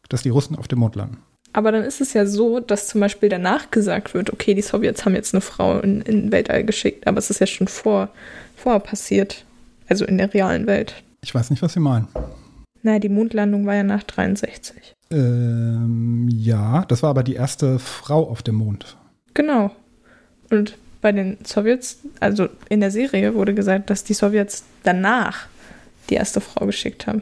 dass 0.09 0.23
die 0.23 0.29
Russen 0.29 0.55
auf 0.57 0.67
dem 0.67 0.79
Mond 0.79 0.95
landen. 0.95 1.17
Aber 1.55 1.71
dann 1.71 1.83
ist 1.83 2.01
es 2.01 2.13
ja 2.13 2.25
so, 2.25 2.59
dass 2.59 2.87
zum 2.87 2.99
Beispiel 3.01 3.29
danach 3.29 3.69
gesagt 3.69 4.15
wird, 4.15 4.33
okay, 4.33 4.55
die 4.55 4.63
Sowjets 4.63 5.05
haben 5.05 5.13
jetzt 5.13 5.35
eine 5.35 5.41
Frau 5.41 5.79
in, 5.79 6.01
in 6.01 6.21
den 6.23 6.31
Weltall 6.31 6.63
geschickt, 6.63 7.05
aber 7.05 7.19
es 7.19 7.29
ist 7.29 7.39
ja 7.39 7.45
schon 7.45 7.67
vor, 7.67 8.09
vorher 8.55 8.79
passiert. 8.79 9.45
Also 9.87 10.05
in 10.05 10.17
der 10.17 10.33
realen 10.33 10.67
Welt. 10.67 11.03
Ich 11.21 11.33
weiß 11.33 11.49
nicht, 11.49 11.61
was 11.61 11.73
Sie 11.73 11.79
meinen. 11.79 12.07
Naja, 12.81 12.99
die 12.99 13.09
Mondlandung 13.09 13.65
war 13.65 13.75
ja 13.75 13.83
nach 13.83 14.03
63. 14.03 14.93
Ähm, 15.11 16.27
ja, 16.29 16.83
das 16.85 17.01
war 17.03 17.11
aber 17.11 17.23
die 17.23 17.35
erste 17.35 17.79
Frau 17.79 18.29
auf 18.29 18.43
dem 18.43 18.55
Mond. 18.55 18.97
Genau. 19.33 19.71
Und 20.49 20.77
bei 21.01 21.11
den 21.11 21.37
Sowjets, 21.45 21.99
also 22.19 22.49
in 22.69 22.81
der 22.81 22.91
Serie 22.91 23.33
wurde 23.35 23.53
gesagt, 23.53 23.89
dass 23.89 24.03
die 24.03 24.13
Sowjets 24.13 24.63
danach 24.83 25.47
die 26.09 26.15
erste 26.15 26.41
Frau 26.41 26.65
geschickt 26.65 27.07
haben. 27.07 27.21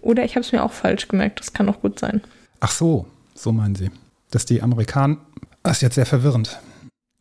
Oder 0.00 0.24
ich 0.24 0.36
habe 0.36 0.44
es 0.44 0.52
mir 0.52 0.62
auch 0.62 0.72
falsch 0.72 1.08
gemerkt, 1.08 1.40
das 1.40 1.52
kann 1.52 1.68
auch 1.68 1.80
gut 1.80 1.98
sein. 1.98 2.20
Ach 2.60 2.70
so, 2.70 3.06
so 3.34 3.52
meinen 3.52 3.74
Sie. 3.74 3.90
Dass 4.30 4.44
die 4.44 4.62
Amerikaner. 4.62 5.16
Das 5.62 5.78
ist 5.78 5.82
jetzt 5.82 5.94
sehr 5.96 6.06
verwirrend. 6.06 6.60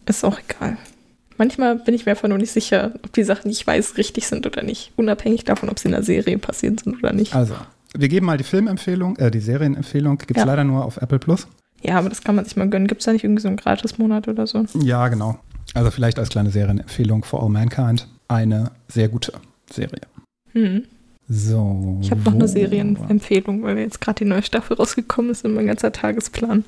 Ist 0.06 0.24
auch 0.24 0.40
egal. 0.48 0.78
Manchmal 1.38 1.76
bin 1.76 1.94
ich 1.94 2.06
mir 2.06 2.12
einfach 2.12 2.28
nur 2.28 2.38
nicht 2.38 2.52
sicher, 2.52 2.94
ob 3.04 3.14
die 3.14 3.24
Sachen, 3.24 3.50
die 3.50 3.54
ich 3.56 3.66
weiß, 3.66 3.98
richtig 3.98 4.28
sind 4.28 4.46
oder 4.48 4.64
nicht. 4.64 4.92
Unabhängig 4.96 5.44
davon, 5.44 5.70
ob 5.70 5.78
sie 5.80 5.88
in 5.88 5.92
der 5.94 6.04
Serie 6.04 6.38
passiert 6.38 6.80
sind 6.82 6.98
oder 6.98 7.14
nicht. 7.14 7.36
Also, 7.36 7.56
wir 7.96 8.08
geben 8.10 8.26
mal 8.26 8.38
die 8.38 8.44
Filmempfehlung, 8.44 9.18
äh, 9.18 9.30
die 9.32 9.40
Serienempfehlung. 9.40 10.18
Gibt 10.18 10.32
es 10.32 10.38
Ja. 10.38 10.46
leider 10.46 10.64
nur 10.64 10.84
auf 10.84 10.98
Apple 10.98 11.20
Plus. 11.20 11.48
Ja, 11.84 12.00
aber 12.00 12.10
das 12.10 12.24
kann 12.24 12.36
man 12.36 12.46
sich 12.46 12.56
mal 12.56 12.68
gönnen. 12.70 12.88
Gibt 12.88 13.02
es 13.02 13.06
da 13.06 13.14
nicht 13.14 13.24
irgendwie 13.24 13.42
so 13.42 13.48
einen 13.48 13.58
Gratis-Monat 13.58 14.28
oder 14.28 14.48
so? 14.48 14.66
Ja, 14.82 15.08
genau. 15.10 15.38
Also 15.74 15.92
vielleicht 15.92 16.18
als 16.18 16.30
kleine 16.30 16.50
Serienempfehlung 16.50 17.24
For 17.24 17.44
All 17.44 17.50
Mankind. 17.50 18.08
Eine 18.28 18.72
sehr 18.88 19.08
gute 19.10 19.34
Serie. 19.72 20.02
Hm. 20.54 20.84
So. 21.30 22.00
Ich 22.02 22.10
habe 22.10 22.22
noch 22.22 22.34
eine 22.34 22.48
Serienempfehlung, 22.48 23.62
weil 23.64 23.78
jetzt 23.80 24.02
gerade 24.02 24.20
die 24.24 24.30
neue 24.30 24.44
Staffel 24.44 24.76
rausgekommen 24.78 25.32
ist 25.32 25.46
und 25.46 25.54
mein 25.54 25.68
ganzer 25.68 25.92
Tagesplan 25.92 26.64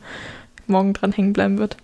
morgen 0.68 0.94
dran 0.94 1.12
hängen 1.14 1.34
bleiben 1.34 1.58
wird. 1.58 1.78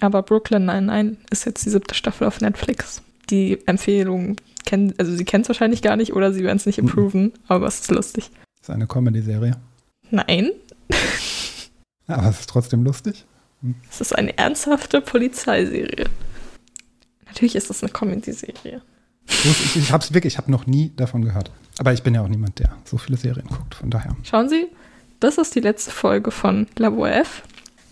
Aber 0.00 0.22
Brooklyn 0.22 0.64
99 0.66 1.18
ist 1.30 1.44
jetzt 1.46 1.64
die 1.66 1.70
siebte 1.70 1.94
Staffel 1.94 2.26
auf 2.26 2.40
Netflix. 2.40 3.02
Die 3.30 3.58
Empfehlung 3.66 4.36
kennen, 4.64 4.94
also 4.98 5.14
sie 5.14 5.24
kennt 5.24 5.44
es 5.44 5.48
wahrscheinlich 5.48 5.82
gar 5.82 5.96
nicht 5.96 6.12
oder 6.14 6.32
sie 6.32 6.42
werden 6.44 6.56
es 6.58 6.66
nicht 6.66 6.80
Mhm. 6.80 6.88
approven, 6.88 7.32
aber 7.48 7.66
es 7.66 7.80
ist 7.80 7.90
lustig. 7.90 8.30
ist 8.60 8.70
eine 8.70 8.86
Comedy-Serie. 8.86 9.56
Nein, 10.10 10.50
Aber 12.06 12.28
es 12.28 12.40
ist 12.40 12.48
trotzdem 12.50 12.84
lustig. 12.84 13.24
es 13.90 14.00
ist 14.00 14.16
eine 14.16 14.36
ernsthafte 14.38 15.00
Polizeiserie. 15.02 16.06
Natürlich 17.26 17.54
ist 17.56 17.68
es 17.70 17.82
eine 17.82 17.92
Comedy-Serie. 17.92 18.80
Ich, 19.44 19.76
ich 19.76 19.92
habe 19.92 20.02
es 20.02 20.14
wirklich, 20.14 20.34
ich 20.34 20.38
habe 20.38 20.50
noch 20.50 20.66
nie 20.66 20.92
davon 20.96 21.22
gehört. 21.22 21.50
Aber 21.78 21.92
ich 21.92 22.02
bin 22.02 22.14
ja 22.14 22.22
auch 22.22 22.28
niemand, 22.28 22.58
der 22.58 22.74
so 22.84 22.96
viele 22.96 23.18
Serien 23.18 23.46
guckt. 23.46 23.74
Von 23.74 23.90
daher. 23.90 24.16
Schauen 24.22 24.48
Sie, 24.48 24.66
das 25.20 25.36
ist 25.36 25.54
die 25.54 25.60
letzte 25.60 25.90
Folge 25.90 26.30
von 26.30 26.66
Labor 26.76 27.10
F. 27.10 27.42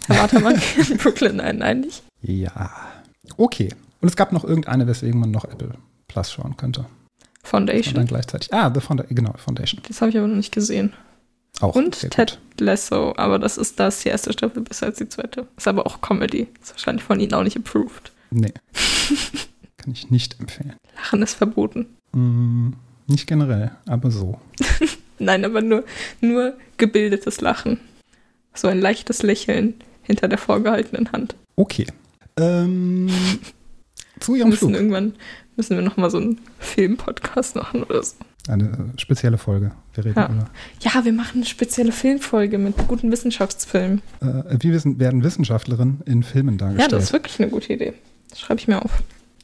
Herr 0.06 0.22
Watermann 0.22 0.60
kennt 0.60 0.98
Brooklyn 1.02 1.36
99. 1.36 2.02
Ja. 2.22 2.70
Okay. 3.36 3.74
Und 4.00 4.08
es 4.08 4.16
gab 4.16 4.32
noch 4.32 4.44
irgendeine, 4.44 4.86
weswegen 4.86 5.18
man 5.18 5.30
noch 5.30 5.44
Apple 5.44 5.74
Plus 6.08 6.32
schauen 6.32 6.56
könnte. 6.56 6.80
Und 6.80 6.86
dann 7.52 7.68
Foundation. 7.68 8.06
gleichzeitig. 8.06 8.52
Ah, 8.52 8.72
The 8.72 8.80
Founda 8.80 9.04
genau, 9.08 9.32
Foundation. 9.36 9.80
Das 9.86 10.00
habe 10.00 10.10
ich 10.10 10.18
aber 10.18 10.26
noch 10.26 10.36
nicht 10.36 10.52
gesehen. 10.52 10.92
Auch. 11.60 11.74
Und 11.74 12.10
Ted 12.10 12.38
gut. 12.50 12.60
Lasso, 12.60 13.14
aber 13.16 13.38
das 13.38 13.56
ist 13.56 13.80
das 13.80 14.00
die 14.00 14.08
erste 14.08 14.32
Staffel 14.32 14.62
besser 14.62 14.86
als 14.86 14.98
die 14.98 15.08
zweite. 15.08 15.46
Ist 15.56 15.68
aber 15.68 15.86
auch 15.86 16.00
Comedy. 16.00 16.48
Ist 16.60 16.72
wahrscheinlich 16.72 17.04
von 17.04 17.20
Ihnen 17.20 17.34
auch 17.34 17.42
nicht 17.42 17.56
approved. 17.56 18.12
Nee. 18.30 18.52
Kann 19.78 19.92
ich 19.92 20.10
nicht 20.10 20.38
empfehlen. 20.40 20.74
Lachen 20.96 21.22
ist 21.22 21.34
verboten. 21.34 21.86
Mm, 22.12 22.70
nicht 23.06 23.26
generell, 23.26 23.70
aber 23.86 24.10
so. 24.10 24.38
Nein, 25.18 25.44
aber 25.44 25.62
nur, 25.62 25.84
nur 26.20 26.54
gebildetes 26.76 27.40
Lachen. 27.40 27.80
So 28.52 28.68
ein 28.68 28.80
leichtes 28.80 29.22
Lächeln 29.22 29.74
hinter 30.06 30.28
der 30.28 30.38
vorgehaltenen 30.38 31.10
Hand. 31.12 31.34
Okay. 31.56 31.86
Ähm, 32.38 33.08
zu 34.20 34.32
Wir 34.32 34.40
Ihrem 34.40 34.48
müssen 34.50 34.58
Flug. 34.68 34.74
irgendwann 34.74 35.14
müssen 35.56 35.76
wir 35.76 35.82
noch 35.82 35.96
mal 35.96 36.10
so 36.10 36.18
einen 36.18 36.38
Film-Podcast 36.58 37.56
machen 37.56 37.82
oder 37.82 38.02
so. 38.02 38.14
Eine 38.48 38.64
äh, 38.94 39.00
spezielle 39.00 39.38
Folge. 39.38 39.72
Wir 39.94 40.04
reden 40.04 40.18
Ja. 40.18 40.26
über. 40.28 40.50
Ja, 40.80 41.04
wir 41.04 41.12
machen 41.12 41.36
eine 41.38 41.46
spezielle 41.46 41.92
Filmfolge 41.92 42.58
mit 42.58 42.76
guten 42.88 43.10
Wissenschaftsfilmen. 43.10 44.02
Äh, 44.20 44.56
wie 44.60 44.72
wissen, 44.72 44.98
werden 45.00 45.24
Wissenschaftlerinnen 45.24 46.02
in 46.06 46.22
Filmen 46.22 46.54
Ja, 46.54 46.66
dargestellt? 46.66 46.92
das 46.92 47.04
ist 47.04 47.12
wirklich 47.12 47.40
eine 47.40 47.48
gute 47.50 47.72
Idee. 47.72 47.94
Das 48.30 48.40
schreibe 48.40 48.60
ich 48.60 48.68
mir 48.68 48.84
auf. 48.84 49.02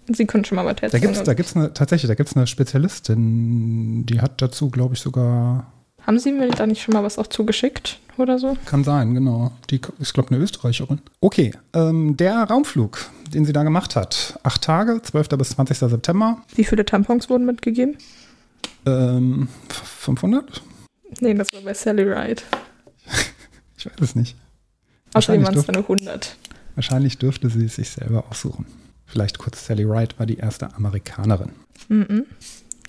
Sie 0.08 0.26
können 0.26 0.44
schon 0.44 0.56
mal 0.56 0.64
weiter 0.66 0.80
Da 0.88 0.98
erzählen. 0.98 1.02
gibt 1.02 1.16
es 1.16 1.22
da 1.22 1.34
gibt's 1.34 1.56
eine, 1.56 1.72
tatsächlich, 1.72 2.08
da 2.08 2.14
gibt 2.14 2.28
es 2.28 2.36
eine 2.36 2.46
Spezialistin, 2.46 4.04
die 4.06 4.20
hat 4.20 4.42
dazu, 4.42 4.68
glaube 4.70 4.94
ich, 4.94 5.00
sogar, 5.00 5.72
Haben 6.06 6.18
Sie 6.18 6.32
mir 6.32 6.48
da 6.50 6.66
nicht 6.66 6.82
schon 6.82 6.94
mal 6.94 7.02
was 7.04 7.18
auch 7.18 7.26
zugeschickt 7.28 8.00
oder 8.18 8.38
so? 8.38 8.56
kann 8.66 8.84
sein, 8.84 9.14
genau. 9.14 9.52
Die 9.70 9.80
ist, 10.00 10.12
glaube 10.14 10.28
ich, 10.30 10.34
eine 10.34 10.44
Österreicherin. 10.44 11.00
Okay, 11.20 11.52
ähm, 11.72 12.16
der 12.16 12.42
Raumflug, 12.44 12.98
den 13.32 13.44
sie 13.44 13.52
da 13.52 13.62
gemacht 13.62 13.94
hat. 13.96 14.38
Acht 14.42 14.62
Tage, 14.62 15.00
12. 15.02 15.28
bis 15.30 15.50
20. 15.50 15.78
September. 15.78 16.42
Wie 16.54 16.64
viele 16.64 16.84
Tampons 16.84 17.30
wurden 17.30 17.46
mitgegeben? 17.46 17.96
Ähm, 18.84 19.48
f- 19.70 19.76
500? 19.76 20.62
Nee, 21.20 21.34
das 21.34 21.52
war 21.52 21.60
bei 21.60 21.74
Sally 21.74 22.02
Ride. 22.02 22.42
Ich 23.76 23.86
weiß 23.86 23.94
es 24.00 24.14
nicht. 24.14 24.36
Außerdem 25.14 25.42
Wahrscheinlich 25.42 25.46
waren 25.46 25.58
es 25.58 25.66
dann 25.66 25.74
nur 25.74 25.82
100. 25.84 26.36
wahrscheinlich 26.76 27.18
dürfte 27.18 27.48
sie 27.50 27.64
es 27.64 27.74
sich 27.76 27.90
selber 27.90 28.24
aussuchen. 28.30 28.64
Vielleicht 29.06 29.38
kurz, 29.38 29.66
Sally 29.66 29.82
Ride 29.82 30.14
war 30.18 30.26
die 30.26 30.36
erste 30.36 30.72
Amerikanerin 30.74 31.50
Mhm. 31.88 32.26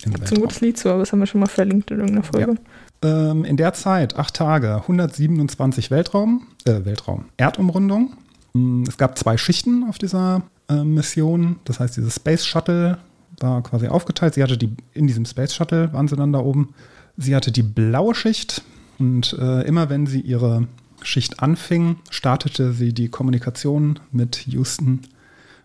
Im 0.04 0.12
Gibt's 0.12 0.32
ein 0.32 0.40
gutes 0.40 0.60
Lied 0.60 0.78
zu, 0.78 0.90
aber 0.90 1.00
das 1.00 1.12
haben 1.12 1.20
wir 1.20 1.26
schon 1.26 1.40
mal 1.40 1.46
verlinkt 1.46 1.90
in 1.90 1.98
irgendeiner 1.98 2.24
Folge. 2.24 2.56
Ähm, 3.02 3.44
in 3.44 3.56
der 3.56 3.72
Zeit, 3.74 4.16
acht 4.16 4.34
Tage, 4.34 4.76
127 4.76 5.90
Weltraum, 5.90 6.46
äh, 6.64 6.84
Weltraum, 6.84 7.26
Erdumrundung. 7.36 8.14
Mm, 8.54 8.84
Es 8.86 8.96
gab 8.96 9.18
zwei 9.18 9.36
Schichten 9.36 9.84
auf 9.88 9.98
dieser 9.98 10.42
äh, 10.68 10.82
Mission. 10.84 11.56
Das 11.64 11.80
heißt, 11.80 11.96
dieses 11.96 12.16
Space 12.16 12.46
Shuttle 12.46 12.98
war 13.40 13.62
quasi 13.62 13.88
aufgeteilt. 13.88 14.34
Sie 14.34 14.42
hatte 14.42 14.56
die, 14.56 14.70
in 14.92 15.06
diesem 15.06 15.24
Space 15.24 15.54
Shuttle 15.54 15.92
waren 15.92 16.08
sie 16.08 16.16
dann 16.16 16.32
da 16.32 16.38
oben. 16.38 16.74
Sie 17.16 17.34
hatte 17.34 17.52
die 17.52 17.62
blaue 17.62 18.14
Schicht 18.14 18.62
und 18.98 19.36
äh, 19.38 19.62
immer 19.62 19.90
wenn 19.90 20.06
sie 20.06 20.20
ihre 20.20 20.66
Schicht 21.02 21.40
anfing, 21.40 21.96
startete 22.10 22.72
sie 22.72 22.92
die 22.92 23.08
Kommunikation 23.08 23.98
mit 24.10 24.46
Houston 24.46 25.00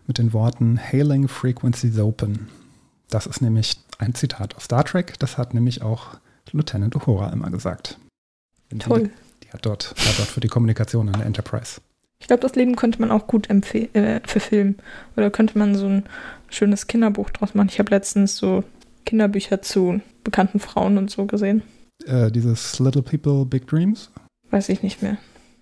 mit 0.06 0.18
den 0.18 0.32
Worten 0.32 0.78
Hailing 0.78 1.28
Frequencies 1.28 1.98
Open. 1.98 2.48
Das 3.08 3.26
ist 3.26 3.40
nämlich 3.40 3.76
ein 4.00 4.14
Zitat 4.14 4.56
aus 4.56 4.64
Star 4.64 4.84
Trek. 4.84 5.18
Das 5.18 5.38
hat 5.38 5.54
nämlich 5.54 5.82
auch 5.82 6.18
Lieutenant 6.52 6.96
Uhura 6.96 7.30
immer 7.30 7.50
gesagt. 7.50 7.98
Toll. 8.78 9.04
Die, 9.04 9.46
die 9.46 9.52
hat 9.52 9.66
dort, 9.66 9.94
war 9.96 10.12
dort 10.16 10.28
für 10.28 10.40
die 10.40 10.48
Kommunikation 10.48 11.08
an 11.08 11.14
der 11.18 11.26
Enterprise 11.26 11.80
Ich 12.20 12.26
glaube, 12.26 12.42
das 12.42 12.54
Leben 12.54 12.76
könnte 12.76 13.00
man 13.00 13.10
auch 13.10 13.26
gut 13.26 13.48
äh, 13.50 14.20
verfilmen. 14.24 14.78
Oder 15.16 15.30
könnte 15.30 15.58
man 15.58 15.74
so 15.74 15.86
ein 15.86 16.04
schönes 16.48 16.86
Kinderbuch 16.86 17.30
draus 17.30 17.54
machen. 17.54 17.68
Ich 17.70 17.78
habe 17.78 17.90
letztens 17.90 18.36
so 18.36 18.64
Kinderbücher 19.06 19.62
zu 19.62 20.00
bekannten 20.24 20.60
Frauen 20.60 20.98
und 20.98 21.10
so 21.10 21.26
gesehen. 21.26 21.62
Äh, 22.06 22.30
dieses 22.30 22.78
Little 22.78 23.02
People, 23.02 23.44
Big 23.44 23.66
Dreams. 23.66 24.10
Weiß 24.50 24.68
ich 24.68 24.82
nicht 24.82 25.02
mehr. 25.02 25.18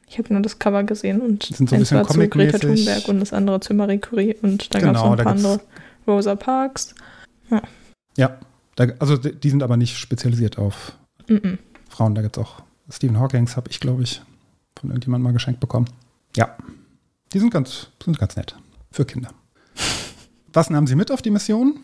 Ich 0.08 0.18
habe 0.18 0.32
nur 0.32 0.42
das 0.42 0.58
Cover 0.58 0.84
gesehen 0.84 1.20
und 1.20 1.50
Das 1.50 1.58
sind 1.58 1.68
so 1.68 1.76
ein 1.76 1.80
eins 1.80 1.92
war 1.92 2.06
zu 2.08 2.28
Greta. 2.28 2.58
Thunberg 2.58 3.08
und 3.08 3.20
das 3.20 3.32
andere 3.32 3.60
zu 3.60 3.74
Marie 3.74 3.98
Curie 3.98 4.36
und 4.40 4.74
dann 4.74 4.82
gab 4.82 4.94
es 4.94 5.00
Genau, 5.00 5.04
noch 5.04 5.12
ein 5.12 5.18
da 5.18 5.24
paar 5.24 5.32
andere. 5.32 5.60
Rosa 6.06 6.34
Parks. 6.34 6.94
Ja, 7.50 7.62
da, 8.76 8.86
also 8.98 9.16
die 9.16 9.50
sind 9.50 9.62
aber 9.62 9.76
nicht 9.76 9.96
spezialisiert 9.96 10.58
auf 10.58 10.92
Mhm. 11.28 11.58
Frauen. 11.90 12.14
Da 12.14 12.22
gibt 12.22 12.36
es 12.36 12.42
auch 12.42 12.62
Stephen 12.90 13.18
Hawkings, 13.18 13.56
habe 13.56 13.70
ich, 13.70 13.80
glaube 13.80 14.02
ich, 14.02 14.22
von 14.78 14.90
irgendjemandem 14.90 15.24
mal 15.24 15.32
geschenkt 15.32 15.60
bekommen. 15.60 15.88
Ja, 16.36 16.56
die 17.32 17.38
sind 17.38 17.50
ganz, 17.50 17.88
sind 18.02 18.18
ganz 18.18 18.36
nett 18.36 18.56
für 18.90 19.04
Kinder. 19.04 19.30
Was 20.52 20.70
nahmen 20.70 20.86
sie 20.86 20.94
mit 20.94 21.10
auf 21.10 21.20
die 21.20 21.30
Mission? 21.30 21.80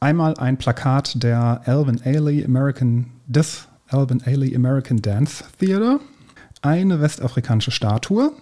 Einmal 0.00 0.34
ein 0.38 0.56
Plakat 0.56 1.22
der 1.22 1.62
Alvin 1.66 2.00
Ailey 2.04 2.44
American, 2.44 3.10
des 3.26 3.68
Alvin 3.88 4.22
Ailey 4.24 4.54
American 4.56 5.02
Dance 5.02 5.44
Theater, 5.58 6.00
eine 6.62 7.00
westafrikanische 7.00 7.70
Statue 7.70 8.32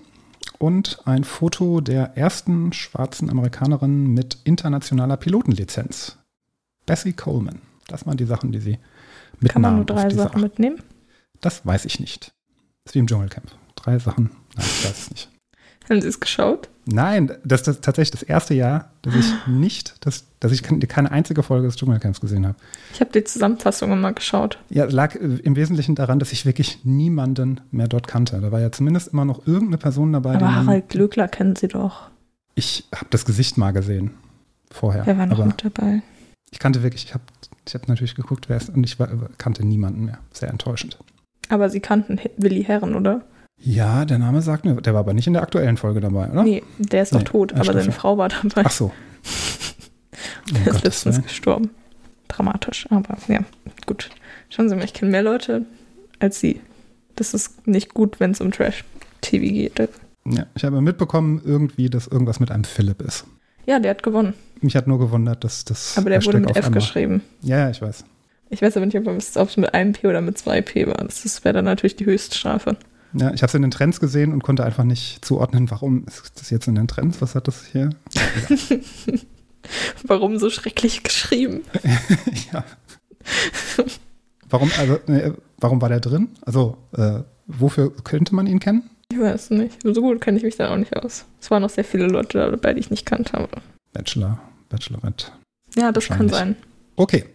und 0.59 1.01
ein 1.05 1.25
Foto 1.25 1.81
der 1.81 2.17
ersten 2.17 2.73
schwarzen 2.73 3.29
Amerikanerin 3.31 4.07
mit 4.15 4.39
internationaler 4.45 5.17
Pilotenlizenz. 5.17 6.19
Bessie 6.87 7.13
Coleman. 7.13 7.61
Das 7.89 8.07
waren 8.07 8.17
die 8.17 8.25
Sachen, 8.25 8.53
die 8.53 8.61
sie 8.61 8.79
mitnahmen. 9.41 9.49
Kann 9.49 9.63
man 9.63 9.77
nur 9.77 9.85
drei 9.85 10.11
Sachen 10.11 10.39
Ach- 10.39 10.43
mitnehmen? 10.43 10.79
Das 11.41 11.67
weiß 11.67 11.85
ich 11.85 11.99
nicht. 12.01 12.33
Das 12.85 12.91
ist 12.91 12.95
wie 12.95 13.01
im 13.01 13.07
Dschungelcamp. 13.07 13.47
Drei 13.77 13.99
Sachen. 13.99 14.31
Nein, 14.57 14.67
ich 14.67 14.85
weiß 14.85 14.99
es 15.03 15.11
nicht. 15.11 15.29
Haben 15.91 16.01
Sie 16.01 16.09
es 16.09 16.21
geschaut? 16.21 16.69
Nein, 16.85 17.33
das 17.45 17.67
ist 17.67 17.83
tatsächlich 17.83 18.13
das 18.13 18.23
erste 18.23 18.55
Jahr, 18.55 18.91
dass 19.03 19.15
ich 19.17 19.27
nicht, 19.49 20.05
dass, 20.07 20.25
dass 20.41 20.53
ich 20.53 20.63
keine 20.63 21.11
einzige 21.11 21.43
Folge 21.43 21.67
des 21.67 21.77
Dschungelcamps 21.77 22.21
gesehen 22.21 22.47
habe. 22.47 22.57
Ich 22.93 23.01
habe 23.01 23.11
die 23.13 23.25
Zusammenfassung 23.25 23.93
immer 23.93 24.13
geschaut. 24.13 24.59
Ja, 24.71 24.85
lag 24.85 25.15
äh, 25.17 25.19
im 25.19 25.57
Wesentlichen 25.57 25.95
daran, 25.97 26.19
dass 26.21 26.33
ich 26.33 26.47
wirklich 26.47 26.85
niemanden 26.85 27.61
mehr 27.73 27.89
dort 27.89 28.07
kannte. 28.07 28.41
Da 28.41 28.53
war 28.53 28.61
ja 28.61 28.71
zumindest 28.71 29.09
immer 29.09 29.25
noch 29.25 29.47
irgendeine 29.47 29.79
Person 29.79 30.13
dabei. 30.13 30.37
Aber 30.37 30.55
Harald 30.55 30.89
Glöckler 30.89 31.27
kennen 31.29 31.57
Sie 31.57 31.69
doch. 31.69 32.09
Ich 32.55 32.85
habe 32.95 33.07
das 33.11 33.25
Gesicht 33.25 33.59
mal 33.59 33.73
gesehen 33.73 34.13
vorher. 34.71 35.05
Wer 35.07 35.19
war 35.19 35.27
noch 35.27 35.45
mit 35.45 35.65
dabei? 35.65 36.03
Ich 36.53 36.59
kannte 36.61 36.83
wirklich, 36.85 37.05
ich 37.05 37.15
habe 37.15 37.25
ich 37.67 37.75
hab 37.75 37.89
natürlich 37.89 38.15
geguckt, 38.15 38.49
wer 38.49 38.57
ist, 38.59 38.69
und 38.71 38.85
ich 38.85 38.99
war, 39.01 39.09
kannte 39.39 39.65
niemanden 39.67 40.05
mehr. 40.05 40.19
Sehr 40.33 40.51
enttäuschend. 40.51 40.99
Aber 41.49 41.69
Sie 41.71 41.81
kannten 41.81 42.21
Willi 42.37 42.63
Herren, 42.65 42.95
oder? 42.95 43.25
Ja, 43.59 44.05
der 44.05 44.19
Name 44.19 44.43
sagt 44.43 44.65
mir, 44.65 44.75
der 44.81 44.93
war 44.95 45.01
aber 45.01 45.15
nicht 45.15 45.27
in 45.27 45.33
der 45.35 45.43
aktuellen 45.43 45.77
Folge 45.77 46.01
dabei, 46.01 46.29
oder? 46.31 46.43
Nee, 46.43 46.63
der 46.79 47.03
ist 47.03 47.15
doch 47.15 47.19
Nee, 47.21 47.25
tot, 47.25 47.53
ja, 47.53 47.59
aber 47.59 47.73
seine. 47.73 47.93
Frau 47.93 48.19
war 48.19 48.29
dabei. 48.29 48.63
Ach 48.65 48.71
so. 48.71 48.93
Der 50.51 50.59
ist 50.61 50.65
Gottes 50.67 50.83
letztens 50.85 51.17
Willen. 51.17 51.27
gestorben. 51.27 51.71
Dramatisch, 52.29 52.87
aber 52.91 53.17
ja, 53.29 53.41
gut. 53.87 54.11
Schauen 54.51 54.69
Sie 54.69 54.75
mal, 54.75 54.85
ich 54.85 54.93
kenne 54.93 55.11
mehr 55.13 55.23
Leute 55.23 55.65
als 56.19 56.41
Sie. 56.41 56.61
Das 57.15 57.35
ist 57.35 57.67
nicht 57.67 57.95
gut, 57.95 58.19
wenn 58.21 58.33
es 58.33 58.41
um 58.41 58.51
Trash-TV 58.51 59.45
geht. 59.45 59.89
Ja, 60.25 60.47
ich 60.55 60.65
habe 60.65 60.81
mitbekommen, 60.81 61.41
irgendwie, 61.45 61.89
dass 61.89 62.07
irgendwas 62.09 62.41
mit 62.41 62.51
einem 62.51 62.65
Philipp 62.65 63.01
ist. 63.03 63.27
Ja, 63.67 63.79
der 63.79 63.91
hat 63.91 64.03
gewonnen. 64.03 64.35
Mich 64.61 64.77
hat 64.77 64.87
nur 64.87 64.99
gewundert, 64.99 65.45
dass 65.45 65.65
das. 65.65 65.97
Aber 65.99 66.11
der 66.11 66.25
wurde 66.25 66.39
Hashtag 66.39 66.41
mit 66.41 66.51
auf 66.51 66.57
F 66.57 66.67
einmal- 66.67 66.81
geschrieben. 66.81 67.23
Ja, 67.43 67.59
ja, 67.59 67.71
ich 67.71 67.83
weiß. 67.83 68.05
Ich 68.51 68.61
weiß 68.63 68.77
aber 68.77 68.87
nicht, 68.87 68.97
ob 68.97 69.07
es 69.09 69.57
mit 69.57 69.73
einem 69.73 69.93
P 69.93 70.07
oder 70.07 70.21
mit 70.21 70.37
zwei 70.37 70.61
P 70.61 70.87
war. 70.87 70.95
Das 70.97 71.43
wäre 71.45 71.55
dann 71.55 71.65
natürlich 71.65 71.97
die 71.97 72.05
Höchststrafe. 72.05 72.77
Ja, 73.15 73.33
ich 73.33 73.43
habe 73.43 73.49
es 73.49 73.55
in 73.55 73.63
den 73.63 73.71
Trends 73.71 73.99
gesehen 74.01 74.33
und 74.33 74.43
konnte 74.43 74.65
einfach 74.65 74.85
nicht 74.85 75.25
zuordnen, 75.25 75.71
warum 75.71 76.05
ist 76.07 76.41
das 76.41 76.51
jetzt 76.51 76.67
in 76.67 76.75
den 76.75 76.89
Trends? 76.89 77.21
Was 77.21 77.35
hat 77.35 77.49
das 77.49 77.65
hier? 77.67 77.91
Warum 80.07 80.39
so 80.39 80.51
schrecklich 80.51 81.03
geschrieben? 81.03 81.63
ja. 82.53 82.65
Warum, 84.51 84.71
also, 84.79 84.99
nee, 85.07 85.31
warum 85.59 85.81
war 85.81 85.89
der 85.89 86.01
drin? 86.01 86.29
Also, 86.43 86.77
äh, 86.97 87.21
wofür 87.47 87.95
könnte 88.03 88.35
man 88.35 88.47
ihn 88.47 88.59
kennen? 88.59 88.91
Ich 89.13 89.21
weiß 89.21 89.51
nicht. 89.51 89.79
So 89.83 90.01
gut 90.01 90.21
kenne 90.23 90.39
ich 90.39 90.45
mich 90.45 90.57
dann 90.57 90.71
auch 90.73 90.77
nicht 90.77 90.97
aus. 90.97 91.27
Es 91.41 91.51
waren 91.51 91.63
noch 91.63 91.71
sehr 91.71 91.85
viele 91.85 92.07
Leute 92.07 92.39
dabei, 92.39 92.73
die 92.73 92.81
ich 92.81 92.91
nicht 92.91 93.05
kannte. 93.05 93.35
Aber 93.35 93.61
Bachelor, 93.93 94.41
Bachelorette. 94.71 95.27
ja, 95.77 95.93
das 95.93 96.09
kann 96.09 96.29
sein. 96.29 96.57
Okay. 96.97 97.27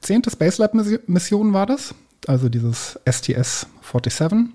Zehnte 0.00 0.30
Space 0.30 0.58
Lab 0.58 0.72
Mission 0.74 1.52
war 1.52 1.66
das. 1.66 1.94
Also 2.26 2.48
dieses 2.48 2.98
STS-47. 3.06 4.46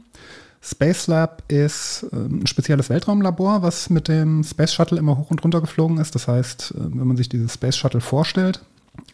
Space 0.61 1.07
Lab 1.07 1.43
ist 1.49 2.07
ähm, 2.13 2.41
ein 2.43 2.47
spezielles 2.47 2.89
Weltraumlabor, 2.89 3.61
was 3.61 3.89
mit 3.89 4.07
dem 4.07 4.43
Space 4.43 4.73
Shuttle 4.73 4.97
immer 4.97 5.17
hoch 5.17 5.29
und 5.29 5.43
runter 5.43 5.61
geflogen 5.61 5.97
ist. 5.97 6.15
Das 6.15 6.27
heißt, 6.27 6.73
äh, 6.75 6.79
wenn 6.79 7.07
man 7.07 7.17
sich 7.17 7.29
dieses 7.29 7.53
Space 7.53 7.75
Shuttle 7.75 8.01
vorstellt, 8.01 8.61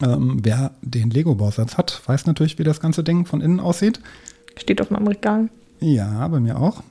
ähm, 0.02 0.40
wer 0.44 0.72
den 0.82 1.10
Lego-Bausatz 1.10 1.78
hat, 1.78 2.02
weiß 2.06 2.28
natürlich, 2.28 2.60
wie 2.60 2.64
das 2.64 2.80
ganze 2.80 3.04
Ding 3.04 3.26
von 3.26 3.42
innen 3.42 3.60
aussieht. 3.60 4.00
Steht 4.58 4.80
auf 4.80 4.92
meinem 4.92 5.08
Regal. 5.08 5.50
Ja, 5.80 6.28
bei 6.28 6.40
mir 6.40 6.58
auch. 6.58 6.84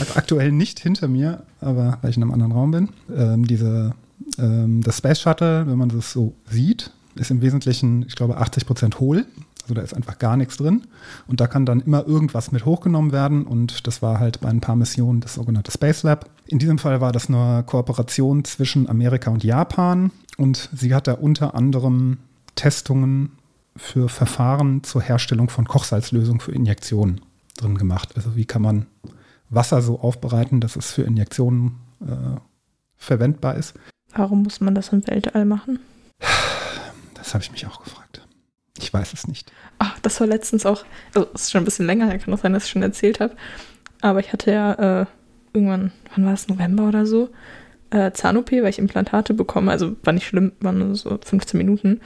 Ak- 0.00 0.16
Aktuell 0.16 0.52
nicht 0.52 0.80
hinter 0.80 1.08
mir, 1.08 1.42
aber 1.60 1.98
weil 2.02 2.10
ich 2.10 2.16
in 2.16 2.22
einem 2.22 2.32
anderen 2.32 2.52
Raum 2.52 2.70
bin. 2.70 2.88
Ähm, 3.14 3.46
diese, 3.46 3.94
ähm, 4.38 4.82
das 4.82 4.98
Space 4.98 5.20
Shuttle, 5.20 5.66
wenn 5.66 5.78
man 5.78 5.88
das 5.88 6.12
so 6.12 6.34
sieht, 6.50 6.90
ist 7.16 7.30
im 7.30 7.40
Wesentlichen, 7.42 8.04
ich 8.06 8.14
glaube, 8.16 8.36
80 8.38 8.66
Prozent 8.66 9.00
hohl. 9.00 9.26
Also 9.62 9.74
da 9.74 9.82
ist 9.82 9.94
einfach 9.94 10.18
gar 10.18 10.36
nichts 10.36 10.56
drin. 10.56 10.82
Und 11.28 11.40
da 11.40 11.46
kann 11.46 11.66
dann 11.66 11.80
immer 11.80 12.06
irgendwas 12.06 12.50
mit 12.50 12.64
hochgenommen 12.64 13.12
werden. 13.12 13.44
Und 13.44 13.86
das 13.86 14.02
war 14.02 14.18
halt 14.18 14.40
bei 14.40 14.48
ein 14.48 14.60
paar 14.60 14.74
Missionen 14.76 15.20
das 15.20 15.34
sogenannte 15.34 15.70
Space 15.70 16.02
Lab. 16.02 16.28
In 16.46 16.58
diesem 16.58 16.78
Fall 16.78 17.00
war 17.00 17.12
das 17.12 17.28
eine 17.28 17.62
Kooperation 17.66 18.44
zwischen 18.44 18.88
Amerika 18.88 19.30
und 19.30 19.44
Japan. 19.44 20.10
Und 20.38 20.70
sie 20.74 20.94
hat 20.94 21.06
da 21.06 21.12
unter 21.12 21.54
anderem 21.54 22.16
Testungen 22.56 23.32
für 23.76 24.08
Verfahren 24.08 24.82
zur 24.82 25.02
Herstellung 25.02 25.48
von 25.50 25.66
Kochsalzlösung 25.68 26.40
für 26.40 26.52
Injektionen 26.52 27.20
drin 27.56 27.76
gemacht. 27.78 28.10
Also 28.16 28.34
wie 28.36 28.46
kann 28.46 28.62
man 28.62 28.86
Wasser 29.50 29.82
so 29.82 30.00
aufbereiten, 30.00 30.60
dass 30.60 30.76
es 30.76 30.92
für 30.92 31.02
Injektionen 31.02 31.78
äh, 32.00 32.38
verwendbar 32.96 33.56
ist. 33.56 33.74
Warum 34.14 34.42
muss 34.42 34.60
man 34.60 34.74
das 34.74 34.90
im 34.90 35.06
Weltall 35.06 35.44
machen? 35.44 35.80
Das 37.14 37.34
habe 37.34 37.44
ich 37.44 37.52
mich 37.52 37.66
auch 37.66 37.82
gefragt. 37.82 38.26
Ich 38.78 38.92
weiß 38.92 39.12
es 39.12 39.28
nicht. 39.28 39.52
Ach, 39.78 39.98
das 40.00 40.18
war 40.20 40.26
letztens 40.26 40.64
auch, 40.64 40.84
also 41.14 41.28
es 41.34 41.42
ist 41.42 41.50
schon 41.50 41.62
ein 41.62 41.64
bisschen 41.66 41.86
länger 41.86 42.06
her, 42.06 42.18
kann 42.18 42.32
auch 42.32 42.38
sein, 42.38 42.52
dass 42.52 42.64
ich 42.64 42.70
schon 42.70 42.82
erzählt 42.82 43.20
habe. 43.20 43.36
Aber 44.00 44.20
ich 44.20 44.32
hatte 44.32 44.50
ja 44.52 45.02
äh, 45.02 45.06
irgendwann, 45.52 45.92
wann 46.14 46.24
war 46.24 46.32
es, 46.32 46.48
November 46.48 46.88
oder 46.88 47.04
so, 47.04 47.28
äh, 47.90 48.12
Zahn-OP, 48.12 48.52
weil 48.52 48.68
ich 48.68 48.78
Implantate 48.78 49.34
bekomme. 49.34 49.70
Also 49.70 49.96
war 50.02 50.12
nicht 50.12 50.26
schlimm, 50.26 50.52
waren 50.60 50.78
nur 50.78 50.94
so 50.94 51.18
15 51.22 51.58
Minuten. 51.58 52.00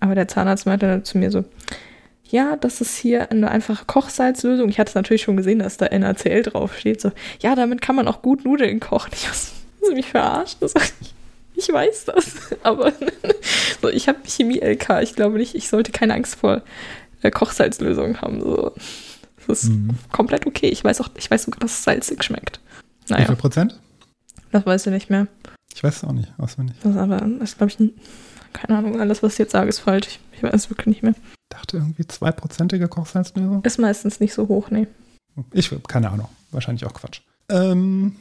Aber 0.00 0.14
der 0.14 0.28
Zahnarzt 0.28 0.66
meinte 0.66 0.86
dann 0.86 1.04
zu 1.04 1.16
mir 1.18 1.30
so, 1.30 1.44
ja, 2.32 2.56
das 2.56 2.80
ist 2.80 2.96
hier 2.96 3.30
eine 3.30 3.50
einfache 3.50 3.84
Kochsalzlösung. 3.84 4.68
Ich 4.70 4.78
hatte 4.80 4.88
es 4.88 4.94
natürlich 4.94 5.22
schon 5.22 5.36
gesehen, 5.36 5.60
dass 5.60 5.76
da 5.76 5.86
NaCl 5.96 6.42
draufsteht. 6.42 7.00
So, 7.00 7.12
ja, 7.40 7.54
damit 7.54 7.80
kann 7.82 7.94
man 7.94 8.08
auch 8.08 8.22
gut 8.22 8.44
Nudeln 8.44 8.80
kochen. 8.80 9.12
Ich 9.16 9.28
was, 9.28 9.52
Sie 9.86 9.94
mich 9.94 10.06
verarscht? 10.10 10.56
Das 10.60 10.74
ich, 11.00 11.14
ich 11.56 11.72
weiß 11.72 12.06
das. 12.06 12.36
Aber 12.62 12.92
so, 13.82 13.88
ich 13.88 14.08
habe 14.08 14.18
Chemie-LK. 14.26 15.02
Ich 15.02 15.14
glaube 15.14 15.36
nicht, 15.38 15.54
ich 15.54 15.68
sollte 15.68 15.92
keine 15.92 16.14
Angst 16.14 16.36
vor 16.36 16.62
äh, 17.22 17.30
Kochsalzlösungen 17.30 18.20
haben. 18.22 18.40
So. 18.40 18.72
Das 19.46 19.64
ist 19.64 19.70
Mhm. 19.70 19.90
komplett 20.12 20.46
okay. 20.46 20.68
Ich 20.68 20.82
weiß 20.84 21.00
auch, 21.00 21.10
ich 21.18 21.30
weiß 21.30 21.42
sogar, 21.44 21.60
dass 21.60 21.72
es 21.72 21.84
salzig 21.84 22.22
schmeckt. 22.24 22.60
Wie 23.06 23.12
Naja, 23.14 23.26
viel 23.26 23.36
Prozent? 23.36 23.78
das 24.52 24.64
weiß 24.64 24.86
ich 24.86 24.92
nicht 24.92 25.10
mehr. 25.10 25.26
Ich 25.74 25.82
weiß 25.82 25.96
es 25.98 26.04
auch 26.04 26.12
nicht 26.12 26.32
auswendig. 26.38 26.76
Das 26.82 26.92
ist 26.92 26.98
aber, 26.98 27.20
das 27.40 27.56
glaube 27.56 27.72
ich, 27.72 27.80
ein- 27.80 27.92
keine 28.52 28.78
Ahnung, 28.78 29.00
alles, 29.00 29.22
was 29.22 29.32
ich 29.32 29.38
jetzt 29.40 29.52
sage, 29.52 29.68
ist 29.68 29.80
falsch. 29.80 30.06
Ich, 30.08 30.20
ich 30.36 30.42
weiß 30.42 30.54
es 30.54 30.70
wirklich 30.70 30.86
nicht 30.86 31.02
mehr. 31.02 31.14
Dachte 31.52 31.78
irgendwie 31.78 32.06
zweiprozentige 32.06 32.88
Kochsalzlösung. 32.88 33.64
Ist 33.64 33.78
meistens 33.78 34.20
nicht 34.20 34.34
so 34.34 34.48
hoch, 34.48 34.70
nee. 34.70 34.86
Ich 35.52 35.70
keine 35.88 36.10
Ahnung. 36.10 36.28
Wahrscheinlich 36.50 36.84
auch 36.86 36.94
Quatsch. 36.94 37.20
Ähm, 37.48 38.16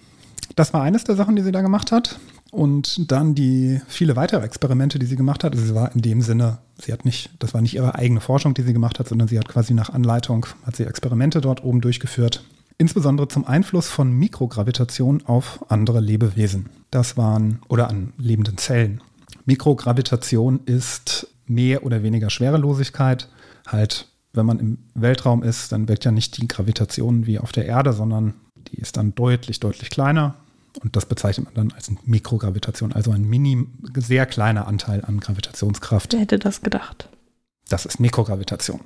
das 0.56 0.74
war 0.74 0.82
eines 0.84 1.04
der 1.04 1.16
Sachen, 1.16 1.36
die 1.36 1.42
sie 1.42 1.52
da 1.52 1.62
gemacht 1.62 1.92
hat. 1.92 2.20
Und 2.52 3.12
dann 3.12 3.34
die 3.34 3.80
viele 3.88 4.18
weitere 4.18 4.44
Experimente, 4.44 5.00
die 5.00 5.06
sie 5.06 5.16
gemacht 5.16 5.44
hat. 5.44 5.54
Also 5.54 5.66
sie 5.66 5.76
war 5.76 5.96
in 5.96 6.02
dem 6.02 6.22
Sinne, 6.22 6.58
sie 6.78 6.92
hat 6.92 7.06
nicht, 7.06 7.30
das 7.40 7.54
war 7.54 7.62
nicht 7.62 7.76
ihre 7.76 7.96
eigene 7.96 8.20
Forschung, 8.20 8.54
die 8.54 8.64
sie 8.64 8.74
gemacht 8.74 9.00
hat, 9.00 9.08
sondern 9.08 9.30
sie 9.30 9.40
hat 9.40 9.48
quasi 9.48 9.74
nach 9.74 9.90
Anleitung, 9.90 10.46
hat 10.66 10.76
sie 10.76 10.84
Experimente 10.84 11.40
dort 11.40 11.64
oben 11.64 11.80
durchgeführt. 11.80 12.44
Insbesondere 12.78 13.30
zum 13.30 13.46
Einfluss 13.46 13.88
von 13.88 14.12
Mikrogravitation 14.12 15.24
auf 15.26 15.64
andere 15.70 16.02
Lebewesen. 16.02 16.70
Das 16.90 17.16
waren, 17.16 17.62
oder 17.70 17.90
an 17.90 18.12
lebenden 18.18 18.58
Zellen. 18.58 19.02
Mikrogravitation 19.46 20.62
ist 20.66 21.28
mehr 21.54 21.86
oder 21.86 22.04
weniger 22.04 22.30
Schwerelosigkeit. 22.30 23.28
Halt, 23.68 24.08
wenn 24.34 24.46
man 24.46 24.60
im 24.60 24.78
Weltraum 24.94 25.44
ist, 25.44 25.72
dann 25.72 25.88
wirkt 25.88 26.06
ja 26.06 26.12
nicht 26.12 26.38
die 26.38 26.48
Gravitation 26.48 27.26
wie 27.26 27.40
auf 27.40 27.52
der 27.52 27.66
Erde, 27.66 27.94
sondern 27.94 28.34
die 28.56 28.78
ist 28.78 28.98
dann 28.98 29.16
deutlich, 29.16 29.60
deutlich 29.60 29.90
kleiner. 29.90 30.36
Und 30.82 30.96
das 30.96 31.06
bezeichnet 31.06 31.48
man 31.48 31.54
dann 31.56 31.72
als 31.76 31.92
Mikrogravitation, 32.06 32.94
also 32.94 33.12
ein 33.12 33.24
mini, 33.24 33.68
sehr 33.96 34.26
kleiner 34.26 34.68
Anteil 34.68 35.04
an 35.04 35.20
Gravitationskraft. 35.20 36.14
Wer 36.14 36.22
hätte 36.22 36.40
das 36.40 36.62
gedacht? 36.62 37.10
Das 37.68 37.86
ist 37.86 38.00
Mikrogravitation. 38.00 38.80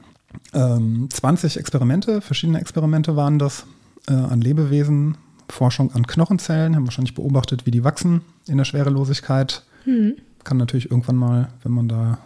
Ähm, 0.53 1.07
20 1.11 1.57
Experimente, 1.57 2.21
verschiedene 2.21 2.59
Experimente 2.59 3.15
waren 3.15 3.39
das 3.39 3.65
äh, 4.07 4.13
an 4.13 4.41
Lebewesen, 4.41 5.17
Forschung 5.49 5.93
an 5.93 6.07
Knochenzellen, 6.07 6.75
haben 6.75 6.85
wahrscheinlich 6.85 7.13
beobachtet, 7.13 7.65
wie 7.65 7.71
die 7.71 7.83
wachsen 7.83 8.21
in 8.47 8.57
der 8.57 8.65
Schwerelosigkeit. 8.65 9.63
Hm. 9.83 10.15
Kann 10.43 10.57
natürlich 10.57 10.89
irgendwann 10.89 11.15
mal, 11.15 11.49
wenn 11.63 11.71
man 11.71 11.87
da 11.87 12.17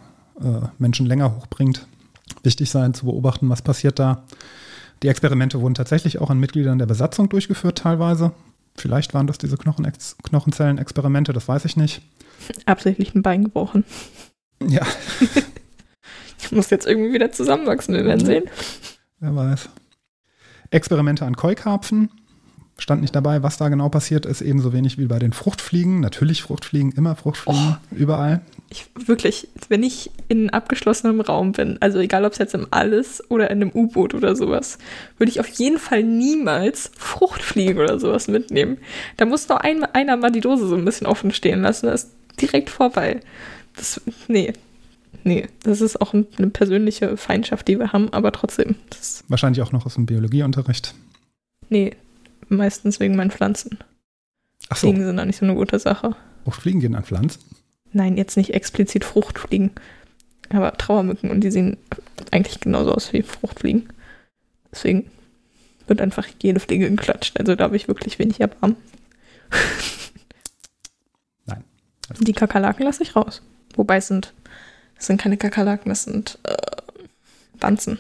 äh, 0.41 0.67
Menschen 0.78 1.06
länger 1.06 1.36
hochbringt, 1.36 1.88
wichtig 2.43 2.69
sein 2.69 2.93
zu 2.93 3.06
beobachten, 3.06 3.49
was 3.49 3.62
passiert 3.62 3.99
da. 3.99 4.23
Die 5.04 5.08
Experimente 5.08 5.62
wurden 5.62 5.75
tatsächlich 5.75 6.19
auch 6.19 6.30
an 6.30 6.39
Mitgliedern 6.39 6.80
der 6.80 6.86
Besatzung 6.86 7.30
durchgeführt 7.30 7.78
teilweise. 7.78 8.32
Vielleicht 8.75 9.13
waren 9.13 9.28
das 9.28 9.38
diese 9.38 9.58
Knochen 9.58 9.89
Knochenzellenexperimente, 10.23 11.34
das 11.34 11.47
weiß 11.47 11.65
ich 11.65 11.78
nicht. 11.78 12.02
Absichtlich 12.65 13.15
ein 13.15 13.21
Bein 13.21 13.43
gebrochen. 13.43 13.84
Ja, 14.65 14.86
Ich 16.41 16.52
muss 16.52 16.69
jetzt 16.69 16.88
irgendwie 16.88 17.13
wieder 17.13 17.32
zusammenwachsen, 17.32 17.93
wir 17.95 18.06
werden 18.06 18.25
sehen. 18.25 18.45
wer 19.19 19.36
weiß. 19.36 19.69
Experimente 20.71 21.25
an 21.25 21.36
Keukarpfen. 21.36 22.10
Stand 22.80 23.02
nicht 23.02 23.13
dabei, 23.15 23.44
was 23.44 23.58
da 23.58 23.70
genau 23.70 23.89
passiert 23.89 24.26
ist, 24.26 24.42
ebenso 24.42 24.72
wenig 24.74 24.98
wie 24.98 25.06
bei 25.06 25.20
den 25.20 25.34
Fruchtfliegen. 25.34 26.00
Natürlich 26.00 26.42
Fruchtfliegen, 26.44 26.92
immer 26.94 27.15
Fruchtfliegen, 27.15 27.78
überall. 27.92 28.42
Ich 28.70 28.86
wirklich, 28.96 29.50
wenn 29.68 29.84
ich 29.84 30.12
in 30.28 30.50
abgeschlossenem 30.50 31.22
Raum 31.22 31.52
bin, 31.52 31.78
also 31.82 32.00
egal 32.00 32.24
ob 32.26 32.32
es 32.34 32.38
jetzt 32.38 32.54
im 32.54 32.68
Alles 32.72 33.24
oder 33.30 33.50
in 33.52 33.62
einem 33.62 33.72
U-Boot 33.74 34.13
oder 34.13 34.36
sowas, 34.36 34.78
würde 35.18 35.32
ich 35.32 35.39
auf 35.39 35.48
jeden 35.50 35.78
Fall 35.80 36.04
niemals 36.04 36.92
Fruchtfliegen 36.98 37.78
oder 37.80 38.00
sowas 38.00 38.28
mitnehmen. 38.28 38.78
Da 39.18 39.26
muss 39.26 39.48
noch 39.50 39.58
ein, 39.58 39.84
einer 39.84 40.15
mal 40.18 40.32
die 40.32 40.42
Dose 40.42 40.68
so 40.68 40.76
ein 40.76 40.86
bisschen 40.86 41.08
offen 41.08 41.32
stehen 41.32 41.62
lassen, 41.62 41.88
das 41.88 42.04
ist 42.06 42.12
direkt 42.42 42.70
vorbei. 42.70 43.20
Das, 43.76 44.00
nee, 44.28 44.54
nee, 45.24 45.48
das 45.63 45.82
ist 45.82 46.00
auch 46.00 46.13
ein- 46.13 46.28
eine 46.38 46.48
persönliche 46.50 47.18
Feindschaft, 47.18 47.68
die 47.68 47.78
wir 47.80 47.92
haben, 47.92 48.13
aber 48.13 48.32
trotzdem, 48.32 48.76
Wahrscheinlich 49.28 49.62
auch 49.63 49.72
noch 49.72 49.86
aus 49.86 49.96
dem 49.96 50.06
Biologieunterricht. 50.06 50.94
nee, 51.70 51.92
meistens 52.50 53.00
wegen 53.00 53.16
meinen 53.16 53.32
Pflanzen. 53.32 53.80
Ach 54.70 54.78
so, 54.78 54.88
Fliegen 54.88 55.06
sind 55.06 55.18
da 55.18 55.26
nicht 55.26 55.40
so 55.40 55.46
eine 55.46 55.56
gute 55.56 55.80
Sache. 55.80 56.16
Fruchtfliegen 56.44 56.82
gehen 56.82 56.96
an 56.96 57.04
Pflanzen. 57.04 57.42
Nein, 57.92 58.18
jetzt 58.18 58.38
nicht 58.38 58.54
explizit 58.54 59.04
Fruchtfliegen, 59.04 59.72
aber 60.50 60.74
Trauermücken 60.78 61.32
und 61.32 61.42
die 61.42 61.52
sehen 61.52 61.78
eigentlich 62.32 62.60
genauso 62.60 62.94
aus 62.94 63.14
wie 63.14 63.24
Fruchtfliegen. 63.24 63.92
Deswegen 64.72 65.10
wird 65.88 66.02
einfach 66.02 66.28
jede 66.42 66.60
Fliege 66.60 66.90
geklatscht. 66.90 67.40
Also 67.40 67.56
da 67.56 67.64
habe 67.66 67.76
ich 67.76 67.88
wirklich 67.88 68.20
wenig 68.20 68.40
Erbarmen. 68.40 68.78
Nein. 71.46 71.64
Die 72.20 72.34
Kakerlaken 72.34 72.86
lasse 72.86 73.04
ich 73.04 73.16
raus. 73.16 73.42
Wobei 73.76 73.98
es 73.98 74.08
sind, 74.08 74.34
es 74.98 75.08
sind 75.08 75.20
keine 75.20 75.38
Kakerlaken, 75.38 75.90
das 75.90 76.04
sind 76.04 76.38
äh, 76.44 76.56
Wanzen. 77.60 77.98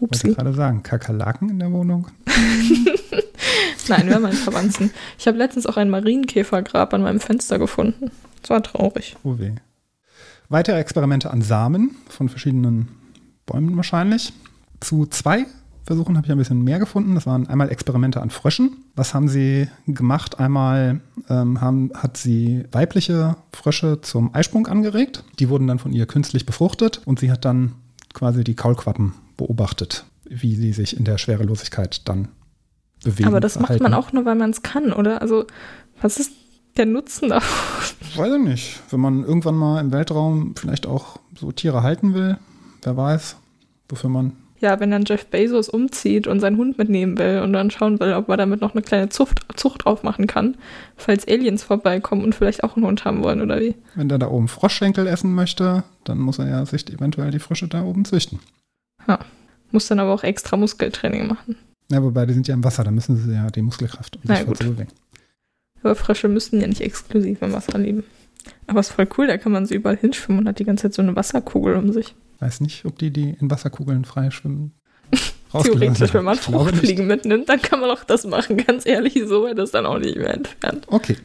Ich 0.00 0.02
wollte 0.02 0.28
Upsi. 0.28 0.34
gerade 0.34 0.54
sagen, 0.54 0.82
Kakerlaken 0.82 1.50
in 1.50 1.58
der 1.58 1.70
Wohnung. 1.72 2.06
Nein, 3.88 4.06
wir 4.06 4.14
haben 4.14 4.24
einen 4.24 4.36
Verwanzen. 4.36 4.90
Ich 5.18 5.26
habe 5.26 5.36
letztens 5.36 5.66
auch 5.66 5.76
ein 5.76 5.90
Marienkäfergrab 5.90 6.94
an 6.94 7.02
meinem 7.02 7.20
Fenster 7.20 7.58
gefunden. 7.58 8.10
Das 8.40 8.50
war 8.50 8.62
traurig. 8.62 9.16
Oh 9.24 9.38
weh. 9.38 9.52
Weitere 10.48 10.78
Experimente 10.78 11.30
an 11.30 11.42
Samen 11.42 11.96
von 12.08 12.28
verschiedenen 12.28 12.88
Bäumen 13.44 13.76
wahrscheinlich. 13.76 14.32
Zu 14.80 15.06
zwei 15.06 15.46
Versuchen 15.84 16.16
habe 16.16 16.26
ich 16.26 16.32
ein 16.32 16.38
bisschen 16.38 16.62
mehr 16.62 16.78
gefunden. 16.78 17.14
Das 17.14 17.26
waren 17.26 17.48
einmal 17.48 17.70
Experimente 17.70 18.22
an 18.22 18.30
Fröschen. 18.30 18.76
Was 18.94 19.12
haben 19.12 19.28
sie 19.28 19.68
gemacht? 19.86 20.38
Einmal 20.38 21.00
ähm, 21.28 21.60
haben, 21.60 21.90
hat 21.94 22.16
sie 22.16 22.64
weibliche 22.72 23.36
Frösche 23.52 24.00
zum 24.00 24.34
Eisprung 24.34 24.66
angeregt. 24.66 25.24
Die 25.40 25.48
wurden 25.48 25.66
dann 25.66 25.78
von 25.78 25.92
ihr 25.92 26.06
künstlich 26.06 26.46
befruchtet 26.46 27.02
und 27.04 27.18
sie 27.18 27.30
hat 27.30 27.44
dann 27.44 27.72
quasi 28.14 28.44
die 28.44 28.54
Kaulquappen 28.54 29.14
beobachtet, 29.40 30.04
wie 30.28 30.54
sie 30.54 30.72
sich 30.72 30.96
in 30.96 31.04
der 31.04 31.18
Schwerelosigkeit 31.18 32.06
dann 32.08 32.28
bewegen. 33.02 33.28
Aber 33.28 33.40
das 33.40 33.56
macht 33.56 33.66
verhalten. 33.66 33.82
man 33.82 33.94
auch 33.94 34.12
nur, 34.12 34.24
weil 34.24 34.34
man 34.34 34.50
es 34.50 34.62
kann, 34.62 34.92
oder? 34.92 35.22
Also, 35.22 35.46
was 36.00 36.18
ist 36.18 36.32
der 36.76 36.86
Nutzen 36.86 37.30
davon? 37.30 37.96
Weiß 38.16 38.32
ich 38.34 38.42
nicht. 38.42 38.82
Wenn 38.90 39.00
man 39.00 39.24
irgendwann 39.24 39.56
mal 39.56 39.80
im 39.80 39.92
Weltraum 39.92 40.54
vielleicht 40.56 40.86
auch 40.86 41.18
so 41.38 41.52
Tiere 41.52 41.82
halten 41.82 42.14
will, 42.14 42.38
wer 42.82 42.96
weiß, 42.96 43.36
wofür 43.88 44.10
man. 44.10 44.32
Ja, 44.60 44.78
wenn 44.78 44.90
dann 44.90 45.06
Jeff 45.06 45.26
Bezos 45.26 45.70
umzieht 45.70 46.26
und 46.26 46.40
seinen 46.40 46.58
Hund 46.58 46.76
mitnehmen 46.76 47.16
will 47.16 47.40
und 47.42 47.54
dann 47.54 47.70
schauen 47.70 47.98
will, 47.98 48.12
ob 48.12 48.28
er 48.28 48.36
damit 48.36 48.60
noch 48.60 48.74
eine 48.74 48.82
kleine 48.82 49.08
Zucht, 49.08 49.40
Zucht 49.56 49.86
drauf 49.86 50.02
machen 50.02 50.26
kann, 50.26 50.58
falls 50.96 51.26
Aliens 51.26 51.62
vorbeikommen 51.62 52.22
und 52.22 52.34
vielleicht 52.34 52.62
auch 52.62 52.76
einen 52.76 52.84
Hund 52.84 53.06
haben 53.06 53.24
wollen, 53.24 53.40
oder 53.40 53.58
wie? 53.58 53.74
Wenn 53.94 54.10
der 54.10 54.18
da 54.18 54.28
oben 54.28 54.48
Froschschenkel 54.48 55.06
essen 55.06 55.34
möchte, 55.34 55.84
dann 56.04 56.18
muss 56.18 56.38
er 56.38 56.48
ja 56.48 56.66
sich 56.66 56.92
eventuell 56.92 57.30
die 57.30 57.38
Frösche 57.38 57.68
da 57.68 57.82
oben 57.82 58.04
züchten. 58.04 58.38
Muss 59.72 59.86
dann 59.86 60.00
aber 60.00 60.12
auch 60.12 60.24
extra 60.24 60.56
Muskeltraining 60.56 61.26
machen. 61.26 61.56
Ja, 61.90 62.02
wobei 62.02 62.26
die 62.26 62.34
sind 62.34 62.48
ja 62.48 62.54
im 62.54 62.64
Wasser, 62.64 62.84
da 62.84 62.90
müssen 62.90 63.16
sie 63.16 63.32
ja 63.32 63.48
die 63.50 63.62
Muskelkraft 63.62 64.16
um 64.16 64.22
sich 64.22 64.46
gut. 64.46 64.58
bewegen. 64.58 64.88
Aber 65.82 65.94
Frösche 65.94 66.28
müssten 66.28 66.60
ja 66.60 66.66
nicht 66.66 66.80
exklusiv 66.80 67.42
im 67.42 67.52
Wasser 67.52 67.78
leben. 67.78 68.04
Aber 68.66 68.80
ist 68.80 68.92
voll 68.92 69.08
cool, 69.18 69.26
da 69.26 69.38
kann 69.38 69.52
man 69.52 69.66
so 69.66 69.74
überall 69.74 69.96
hinschwimmen 69.96 70.42
und 70.42 70.48
hat 70.48 70.58
die 70.58 70.64
ganze 70.64 70.82
Zeit 70.82 70.94
so 70.94 71.02
eine 71.02 71.16
Wasserkugel 71.16 71.76
um 71.76 71.92
sich. 71.92 72.14
Weiß 72.38 72.60
nicht, 72.60 72.84
ob 72.84 72.98
die, 72.98 73.10
die 73.10 73.30
in 73.30 73.50
Wasserkugeln 73.50 74.04
frei 74.04 74.30
schwimmen. 74.30 74.72
Theoretisch, 75.52 76.14
wenn 76.14 76.24
man. 76.24 76.36
Fruchtfliegen 76.36 77.06
mitnimmt, 77.06 77.48
dann 77.48 77.60
kann 77.60 77.80
man 77.80 77.90
auch 77.90 78.04
das 78.04 78.24
machen. 78.24 78.56
Ganz 78.56 78.86
ehrlich, 78.86 79.14
so 79.26 79.44
wäre 79.44 79.54
das 79.54 79.70
dann 79.72 79.86
auch 79.86 79.98
nicht 79.98 80.16
mehr 80.16 80.34
entfernt. 80.34 80.86
Okay. 80.88 81.16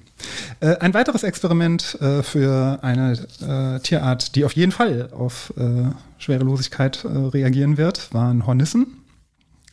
Äh, 0.62 0.78
ein 0.78 0.94
weiteres 0.94 1.24
Experiment 1.24 1.98
äh, 2.02 2.24
für 2.24 2.80
eine 2.82 3.14
äh, 3.42 3.80
Tierart, 3.82 4.36
die 4.36 4.46
auf 4.46 4.54
jeden 4.54 4.72
Fall 4.72 5.10
auf 5.12 5.54
äh, 5.58 5.90
Schwerelosigkeit 6.18 7.04
äh, 7.06 7.08
reagieren 7.08 7.78
wird, 7.78 8.14
waren 8.14 8.48
Hornissen. 8.48 8.88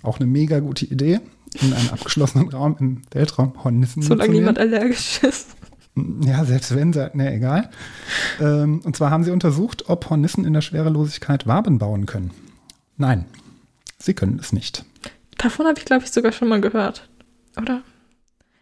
Auch 0.03 0.19
eine 0.19 0.27
mega 0.29 0.59
gute 0.59 0.85
Idee, 0.85 1.21
in 1.61 1.73
einem 1.73 1.89
abgeschlossenen 1.91 2.49
Raum 2.49 2.77
im 2.81 3.03
Weltraum 3.13 3.53
Hornissen 3.63 4.03
Solange 4.03 4.33
niemand 4.33 4.59
allergisch 4.59 5.21
ist. 5.23 5.51
Ja, 6.25 6.45
selbst 6.45 6.75
wenn, 6.75 6.93
sie- 6.93 7.11
ne, 7.15 7.33
egal. 7.35 7.71
Ähm, 8.41 8.81
und 8.85 8.97
zwar 8.97 9.11
haben 9.11 9.23
sie 9.25 9.31
untersucht, 9.31 9.89
ob 9.89 10.11
Hornissen 10.11 10.45
in 10.45 10.55
der 10.55 10.63
Schwerelosigkeit 10.63 11.47
Waben 11.47 11.79
bauen 11.79 12.07
können. 12.07 12.33
Nein, 12.97 13.27
sie 14.05 14.15
können 14.15 14.39
es 14.39 14.53
nicht. 14.53 14.85
Davon 15.39 15.67
habe 15.67 15.79
ich, 15.79 15.85
glaube 15.85 16.05
ich, 16.05 16.11
sogar 16.11 16.33
schon 16.33 16.49
mal 16.49 16.61
gehört. 16.61 17.09
Oder? 17.57 17.83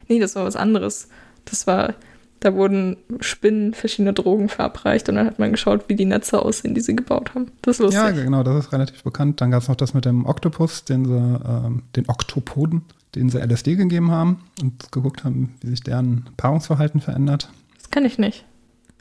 Nee, 0.09 0.19
das 0.19 0.35
war 0.35 0.45
was 0.45 0.57
anderes. 0.57 1.09
Das 1.45 1.67
war, 1.67 1.95
da 2.41 2.55
wurden 2.55 2.97
Spinnen 3.21 3.75
verschiedene 3.75 4.13
Drogen 4.13 4.49
verabreicht 4.49 5.09
und 5.09 5.17
dann 5.17 5.27
hat 5.27 5.39
man 5.39 5.53
geschaut, 5.53 5.89
wie 5.89 5.97
die 5.97 6.05
Netze 6.05 6.41
aussehen, 6.41 6.75
die 6.75 6.81
sie 6.81 6.97
gebaut 6.97 7.35
haben. 7.35 7.53
Das 7.63 7.77
ist 7.77 7.81
lustig. 7.81 8.01
Ja, 8.01 8.11
genau, 8.11 8.43
das 8.43 8.67
ist 8.67 8.73
relativ 8.73 9.03
bekannt. 9.03 9.41
Dann 9.41 9.51
gab 9.51 9.63
es 9.63 9.69
noch 9.69 9.77
das 9.77 9.95
mit 9.95 10.05
dem 10.05 10.27
Oktopus, 10.27 10.85
den 10.85 11.05
sie, 11.05 11.13
ähm, 11.13 11.83
den 11.97 12.09
Oktopoden, 12.09 12.83
den 13.15 13.31
sie 13.31 13.39
LSD 13.39 13.77
gegeben 13.77 14.11
haben 14.11 14.45
und 14.61 14.91
geguckt 14.93 15.25
haben, 15.25 15.55
wie 15.61 15.69
sich 15.69 15.83
deren 15.83 16.29
Paarungsverhalten 16.37 17.01
verändert. 17.01 17.51
Das 17.77 17.91
kann 17.91 18.05
ich 18.05 18.19
nicht. 18.19 18.45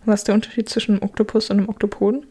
Was 0.06 0.22
ist 0.22 0.28
der 0.28 0.36
Unterschied 0.36 0.70
zwischen 0.70 0.94
einem 0.94 1.04
Oktopus 1.04 1.50
und 1.50 1.60
einem 1.60 1.70
Oktopoden? 1.70 2.26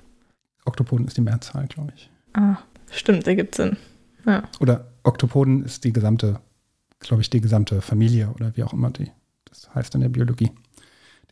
Oktopoden 0.65 1.07
ist 1.07 1.17
die 1.17 1.23
Mehrzahl, 1.23 1.67
glaube 1.67 1.93
ich. 1.97 2.11
Ah, 2.35 2.57
stimmt, 2.91 3.27
der 3.27 3.37
gibt 3.37 3.55
Sinn. 3.55 3.77
Ja. 4.29 4.43
Oder 4.61 4.93
Oktopoden 5.03 5.65
ist 5.65 5.85
die 5.85 5.93
gesamte, 5.93 6.39
glaube 7.01 7.23
ich, 7.23 7.31
die 7.31 7.41
gesamte 7.41 7.81
Familie 7.81 8.31
oder 8.35 8.57
wie 8.57 8.63
auch 8.63 8.73
immer 8.73 8.91
die, 8.91 9.11
das 9.47 9.75
heißt 9.75 9.95
in 9.95 10.03
der 10.03 10.11
Biologie. 10.11 10.51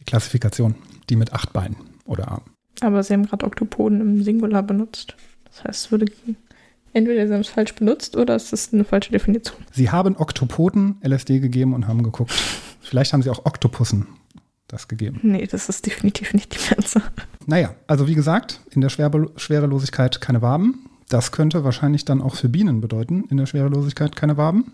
Die 0.01 0.05
Klassifikation, 0.05 0.75
die 1.09 1.17
mit 1.17 1.33
acht 1.33 1.53
Beinen 1.53 1.77
oder 2.07 2.29
Armen. 2.29 2.51
Aber 2.81 3.03
sie 3.03 3.13
haben 3.13 3.27
gerade 3.27 3.47
Oktopoden 3.47 4.01
im 4.01 4.23
Singular 4.23 4.63
benutzt. 4.63 5.15
Das 5.45 5.65
heißt, 5.65 5.87
es 5.87 5.91
würde 5.91 6.07
entweder 6.93 7.27
sie 7.27 7.33
haben 7.33 7.41
es 7.41 7.49
falsch 7.49 7.75
benutzt 7.75 8.17
oder 8.17 8.35
es 8.35 8.53
ist 8.53 8.73
eine 8.73 8.85
falsche 8.85 9.13
Definition. 9.13 9.59
Sie 9.73 9.91
haben 9.91 10.17
Oktopoden 10.17 10.97
LSD 11.03 11.41
gegeben 11.41 11.75
und 11.75 11.87
haben 11.87 12.03
geguckt. 12.03 12.33
Vielleicht 12.81 13.13
haben 13.13 13.23
sie 13.23 13.31
auch 13.31 13.45
Oktopussen 13.45 14.07
das 14.69 14.89
gegeben. 14.89 15.21
Nee, 15.23 15.47
das 15.47 15.69
ist 15.69 15.87
definitiv 15.87 16.35
nicht 16.35 16.55
die 16.55 16.75
Mehrzahl. 16.75 17.03
Naja, 17.47 17.75
also 17.87 18.09
wie 18.09 18.15
gesagt, 18.15 18.61
in 18.71 18.81
der 18.81 18.89
Schwere 18.89 19.31
Schwerelosigkeit 19.37 20.21
keine 20.21 20.43
Waben. 20.43 20.89
Das 21.09 21.31
könnte 21.33 21.63
wahrscheinlich 21.65 22.05
dann 22.05 22.21
auch 22.21 22.35
für 22.35 22.49
Bienen 22.49 22.81
bedeuten, 22.81 23.25
in 23.31 23.37
der 23.37 23.47
Schwerelosigkeit 23.47 24.17
keine 24.17 24.37
Waben. 24.37 24.73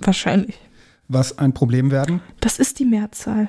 Wahrscheinlich. 0.00 0.58
Was 1.08 1.38
ein 1.38 1.52
Problem 1.54 1.90
werden, 1.90 2.20
Das 2.40 2.58
ist 2.58 2.78
die 2.78 2.84
Mehrzahl. 2.84 3.48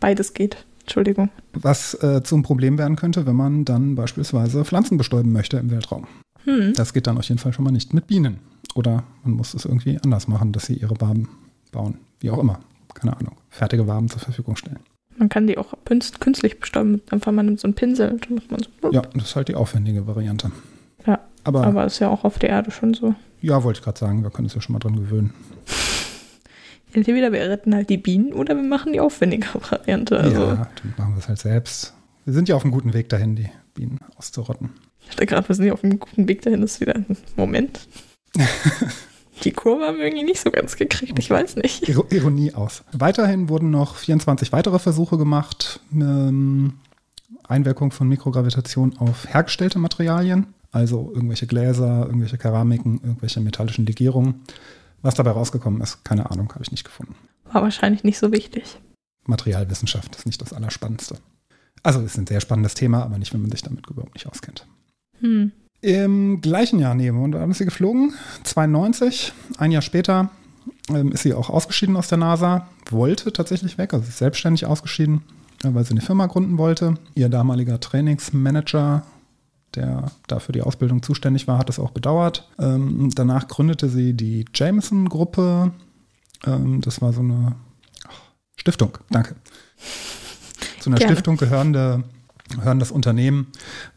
Beides 0.00 0.34
geht. 0.34 0.64
Entschuldigung. 0.80 1.28
was 1.52 1.92
äh, 2.02 2.22
zum 2.22 2.42
Problem 2.42 2.78
werden 2.78 2.96
könnte, 2.96 3.26
wenn 3.26 3.36
man 3.36 3.66
dann 3.66 3.94
beispielsweise 3.94 4.64
Pflanzen 4.64 4.96
bestäuben 4.96 5.32
möchte 5.32 5.58
im 5.58 5.70
Weltraum. 5.70 6.06
Hm. 6.44 6.72
Das 6.74 6.94
geht 6.94 7.06
dann 7.06 7.18
auf 7.18 7.24
jeden 7.24 7.38
Fall 7.38 7.52
schon 7.52 7.64
mal 7.66 7.70
nicht 7.72 7.92
mit 7.92 8.06
Bienen. 8.06 8.38
Oder 8.74 9.04
man 9.22 9.34
muss 9.34 9.52
es 9.52 9.66
irgendwie 9.66 9.98
anders 10.02 10.28
machen, 10.28 10.52
dass 10.52 10.64
sie 10.66 10.74
ihre 10.74 10.98
Waben 11.02 11.28
bauen. 11.72 11.98
Wie 12.20 12.30
auch 12.30 12.38
immer. 12.38 12.60
Keine 12.94 13.14
Ahnung. 13.16 13.36
Fertige 13.50 13.86
Waben 13.86 14.08
zur 14.08 14.20
Verfügung 14.20 14.56
stellen. 14.56 14.78
Man 15.18 15.28
kann 15.28 15.46
die 15.46 15.58
auch 15.58 15.74
künst- 15.84 16.20
künstlich 16.20 16.58
bestäuben. 16.58 17.02
Einfach 17.10 17.32
man 17.32 17.44
nimmt 17.46 17.60
so 17.60 17.66
einen 17.66 17.74
Pinsel 17.74 18.10
und 18.12 18.24
dann 18.26 18.36
macht 18.36 18.50
man 18.50 18.60
so. 18.62 18.90
Ja, 18.92 19.02
das 19.02 19.24
ist 19.24 19.36
halt 19.36 19.48
die 19.48 19.56
aufwendige 19.56 20.06
Variante. 20.06 20.50
Ja, 21.06 21.18
Aber, 21.48 21.64
Aber 21.66 21.84
ist 21.86 21.98
ja 21.98 22.08
auch 22.08 22.24
auf 22.24 22.38
der 22.38 22.50
Erde 22.50 22.70
schon 22.70 22.92
so. 22.94 23.14
ja, 23.40 23.62
wollte 23.64 23.78
ich 23.78 23.84
gerade 23.84 23.98
sagen, 23.98 24.22
wir 24.22 24.30
können 24.30 24.46
uns 24.46 24.54
ja 24.54 24.60
schon 24.60 24.74
mal 24.74 24.78
dran 24.80 24.96
gewöhnen. 24.96 25.32
Entweder 26.92 27.32
wir 27.32 27.40
retten 27.40 27.74
halt 27.74 27.90
die 27.90 27.98
Bienen 27.98 28.32
oder 28.32 28.54
wir 28.56 28.62
machen 28.62 28.92
die 28.92 29.00
aufwendige 29.00 29.46
Variante. 29.70 30.18
Also 30.18 30.42
ja, 30.42 30.54
dann 30.82 30.94
machen 30.96 31.14
wir 31.14 31.18
es 31.18 31.28
halt 31.28 31.38
selbst. 31.38 31.94
Wir 32.24 32.32
sind 32.34 32.48
ja 32.48 32.56
auf 32.56 32.62
einem 32.64 32.72
guten 32.72 32.92
Weg 32.94 33.08
dahin, 33.08 33.36
die 33.36 33.48
Bienen 33.74 34.00
auszurotten. 34.16 34.70
ich 35.02 35.08
dachte 35.08 35.26
gerade, 35.26 35.48
wir 35.48 35.54
sind 35.54 35.66
ja 35.66 35.72
auf 35.74 35.84
einem 35.84 35.98
guten 35.98 36.28
Weg 36.28 36.42
dahin. 36.42 36.60
Das 36.62 36.72
ist 36.74 36.80
wieder 36.80 36.94
ein 36.94 37.04
Moment. 37.36 37.80
Die 39.44 39.52
Kurve 39.52 39.84
haben 39.86 39.98
wir 39.98 40.06
irgendwie 40.06 40.24
nicht 40.24 40.40
so 40.40 40.50
ganz 40.50 40.74
gekriegt, 40.76 41.16
ich 41.16 41.30
weiß 41.30 41.54
nicht. 41.56 41.88
Iro- 41.88 42.06
Ironie 42.10 42.54
aus. 42.54 42.82
Weiterhin 42.90 43.48
wurden 43.48 43.70
noch 43.70 43.94
24 43.94 44.50
weitere 44.50 44.80
Versuche 44.80 45.16
gemacht, 45.16 45.78
ähm, 45.92 46.72
Einwirkung 47.46 47.92
von 47.92 48.08
Mikrogravitation 48.08 48.98
auf 48.98 49.32
hergestellte 49.32 49.78
Materialien, 49.78 50.48
also 50.70 51.12
irgendwelche 51.14 51.46
Gläser, 51.46 52.06
irgendwelche 52.06 52.38
Keramiken, 52.38 53.00
irgendwelche 53.02 53.40
metallischen 53.40 53.86
Legierungen. 53.86 54.42
Was 55.02 55.14
dabei 55.14 55.30
rausgekommen 55.30 55.80
ist, 55.80 56.04
keine 56.04 56.30
Ahnung, 56.30 56.52
habe 56.52 56.64
ich 56.64 56.70
nicht 56.70 56.84
gefunden. 56.84 57.14
War 57.52 57.62
wahrscheinlich 57.62 58.04
nicht 58.04 58.18
so 58.18 58.32
wichtig. 58.32 58.78
Materialwissenschaft 59.26 60.16
ist 60.16 60.26
nicht 60.26 60.40
das 60.40 60.52
Allerspannendste. 60.52 61.16
Also 61.82 62.00
ist 62.00 62.18
ein 62.18 62.26
sehr 62.26 62.40
spannendes 62.40 62.74
Thema, 62.74 63.02
aber 63.02 63.18
nicht, 63.18 63.32
wenn 63.32 63.42
man 63.42 63.50
sich 63.50 63.62
damit 63.62 63.86
überhaupt 63.88 64.14
nicht 64.14 64.26
auskennt. 64.26 64.66
Hm. 65.20 65.52
Im 65.80 66.40
gleichen 66.40 66.80
Jahr 66.80 66.94
neben 66.94 67.22
und 67.22 67.32
dann 67.32 67.50
ist 67.50 67.58
sie 67.58 67.64
geflogen, 67.64 68.12
92. 68.42 69.32
Ein 69.58 69.70
Jahr 69.70 69.82
später 69.82 70.30
ähm, 70.88 71.12
ist 71.12 71.22
sie 71.22 71.34
auch 71.34 71.50
ausgeschieden 71.50 71.96
aus 71.96 72.08
der 72.08 72.18
NASA, 72.18 72.66
wollte 72.90 73.32
tatsächlich 73.32 73.78
weg, 73.78 73.94
also 73.94 74.04
ist 74.06 74.18
selbstständig 74.18 74.66
ausgeschieden, 74.66 75.22
weil 75.62 75.84
sie 75.84 75.92
eine 75.92 76.00
Firma 76.00 76.26
gründen 76.26 76.58
wollte. 76.58 76.94
Ihr 77.14 77.28
damaliger 77.28 77.78
Trainingsmanager, 77.78 79.04
der 79.78 80.10
da 80.26 80.38
für 80.40 80.52
die 80.52 80.62
Ausbildung 80.62 81.02
zuständig 81.02 81.48
war, 81.48 81.58
hat 81.58 81.68
das 81.68 81.78
auch 81.78 81.92
bedauert. 81.92 82.48
Ähm, 82.58 83.10
danach 83.14 83.48
gründete 83.48 83.88
sie 83.88 84.12
die 84.14 84.44
Jameson-Gruppe. 84.54 85.72
Ähm, 86.46 86.80
das 86.80 87.00
war 87.00 87.12
so 87.12 87.20
eine 87.20 87.54
Stiftung, 88.56 88.98
danke. 89.10 89.36
Zu 90.80 90.90
einer 90.90 90.98
Gerne. 90.98 91.14
Stiftung 91.14 91.36
gehörende 91.36 92.04
hören 92.62 92.78
das 92.78 92.90
Unternehmen, 92.90 93.48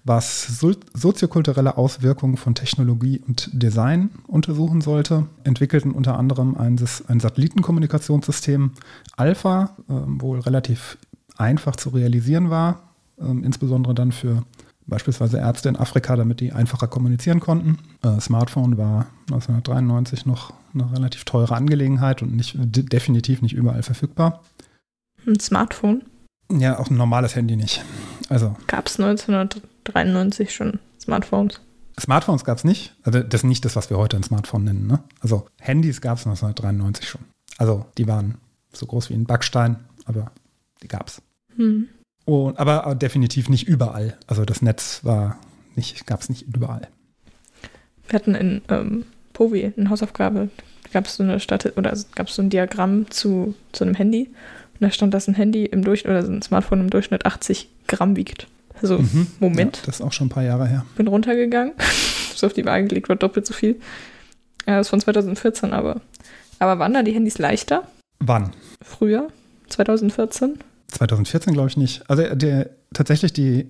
was 0.03 0.59
so- 0.59 0.75
soziokulturelle 0.93 1.77
Auswirkungen 1.77 2.35
von 2.37 2.53
Technologie 2.53 3.21
und 3.25 3.49
Design 3.53 4.09
untersuchen 4.27 4.81
sollte, 4.81 5.25
entwickelten 5.45 5.91
unter 5.91 6.17
anderem 6.17 6.57
ein, 6.57 6.77
ein 7.07 7.19
Satellitenkommunikationssystem 7.19 8.71
Alpha, 9.15 9.75
ähm, 9.89 10.21
wohl 10.21 10.39
relativ 10.41 10.97
einfach 11.37 11.75
zu 11.77 11.89
realisieren 11.89 12.49
war, 12.49 12.81
ähm, 13.19 13.43
insbesondere 13.43 13.95
dann 13.95 14.11
für 14.11 14.43
beispielsweise 14.87 15.37
Ärzte 15.37 15.69
in 15.69 15.75
Afrika, 15.77 16.15
damit 16.15 16.39
die 16.39 16.51
einfacher 16.51 16.87
kommunizieren 16.87 17.39
konnten. 17.39 17.77
Äh, 18.03 18.19
Smartphone 18.19 18.77
war 18.77 19.07
1993 19.29 20.25
noch 20.25 20.53
eine 20.73 20.91
relativ 20.91 21.23
teure 21.25 21.55
Angelegenheit 21.55 22.21
und 22.21 22.35
nicht, 22.35 22.55
de- 22.57 22.83
definitiv 22.83 23.41
nicht 23.41 23.53
überall 23.53 23.83
verfügbar. 23.83 24.41
Ein 25.27 25.39
Smartphone 25.39 26.03
Ja, 26.51 26.79
auch 26.79 26.89
ein 26.89 26.97
normales 26.97 27.35
Handy 27.35 27.55
nicht. 27.55 27.83
Also 28.29 28.55
gab 28.67 28.87
es 28.87 28.99
1993 28.99 30.53
schon 30.53 30.79
Smartphones. 30.99 31.61
Smartphones 31.99 32.43
gab 32.45 32.57
es 32.57 32.63
nicht. 32.63 32.95
Also 33.03 33.19
das 33.21 33.41
ist 33.41 33.45
nicht 33.47 33.65
das, 33.65 33.75
was 33.75 33.89
wir 33.89 33.97
heute 33.97 34.17
ein 34.17 34.23
Smartphone 34.23 34.63
nennen. 34.63 34.87
Ne? 34.87 34.99
Also 35.19 35.45
Handys 35.59 36.01
gab 36.01 36.17
es 36.17 36.25
1993 36.25 37.07
schon. 37.09 37.21
Also 37.57 37.85
die 37.97 38.07
waren 38.07 38.35
so 38.73 38.85
groß 38.85 39.09
wie 39.09 39.13
ein 39.15 39.25
Backstein, 39.25 39.75
aber 40.05 40.31
die 40.81 40.87
gab 40.87 41.07
es. 41.07 41.21
Hm. 41.57 41.89
Und, 42.25 42.59
aber, 42.59 42.95
definitiv 42.95 43.49
nicht 43.49 43.67
überall. 43.67 44.17
Also 44.27 44.45
das 44.45 44.61
Netz 44.61 45.01
war 45.03 45.37
nicht, 45.75 46.05
gab 46.05 46.21
es 46.21 46.29
nicht 46.29 46.43
überall. 46.43 46.87
Wir 48.07 48.19
hatten 48.19 48.35
in 48.35 48.61
ähm, 48.69 49.05
Povi 49.33 49.71
eine 49.75 49.89
Hausaufgabe, 49.89 50.49
gab 50.93 51.05
es 51.05 51.15
so 51.15 51.23
eine 51.23 51.39
Stadt 51.39 51.77
oder 51.77 51.97
gab 52.15 52.27
es 52.27 52.35
so 52.35 52.41
ein 52.41 52.49
Diagramm 52.49 53.09
zu, 53.09 53.55
zu 53.71 53.83
einem 53.83 53.95
Handy. 53.95 54.27
Und 54.73 54.81
da 54.81 54.91
stand, 54.91 55.13
dass 55.13 55.27
ein 55.27 55.33
Handy 55.35 55.65
im 55.65 55.83
Durchschnitt 55.83 56.11
oder 56.11 56.25
so 56.25 56.31
ein 56.31 56.41
Smartphone 56.41 56.81
im 56.81 56.89
Durchschnitt 56.89 57.25
80 57.25 57.69
Gramm 57.87 58.15
wiegt. 58.15 58.47
Also, 58.81 58.97
Mhm. 58.99 59.27
Moment. 59.39 59.77
Ja, 59.77 59.83
das 59.85 59.95
ist 59.95 60.01
auch 60.01 60.11
schon 60.11 60.27
ein 60.27 60.31
paar 60.31 60.43
Jahre 60.43 60.67
her. 60.67 60.85
bin 60.95 61.07
runtergegangen. 61.07 61.73
so 62.35 62.47
auf 62.47 62.53
die 62.53 62.65
Waage 62.65 62.87
gelegt, 62.87 63.09
war 63.09 63.15
doppelt 63.15 63.45
so 63.45 63.53
viel. 63.53 63.79
Ja, 64.67 64.77
das 64.77 64.87
ist 64.87 64.89
von 64.89 64.99
2014, 64.99 65.73
aber. 65.73 66.01
Aber 66.59 66.77
waren 66.79 66.93
da 66.93 67.01
die 67.03 67.13
Handys 67.13 67.37
leichter? 67.39 67.87
Wann? 68.19 68.51
Früher? 68.83 69.29
2014? 69.69 70.59
2014 70.91 71.53
glaube 71.53 71.69
ich 71.69 71.77
nicht. 71.77 72.09
Also 72.09 72.35
der, 72.35 72.69
tatsächlich 72.93 73.33
die, 73.33 73.69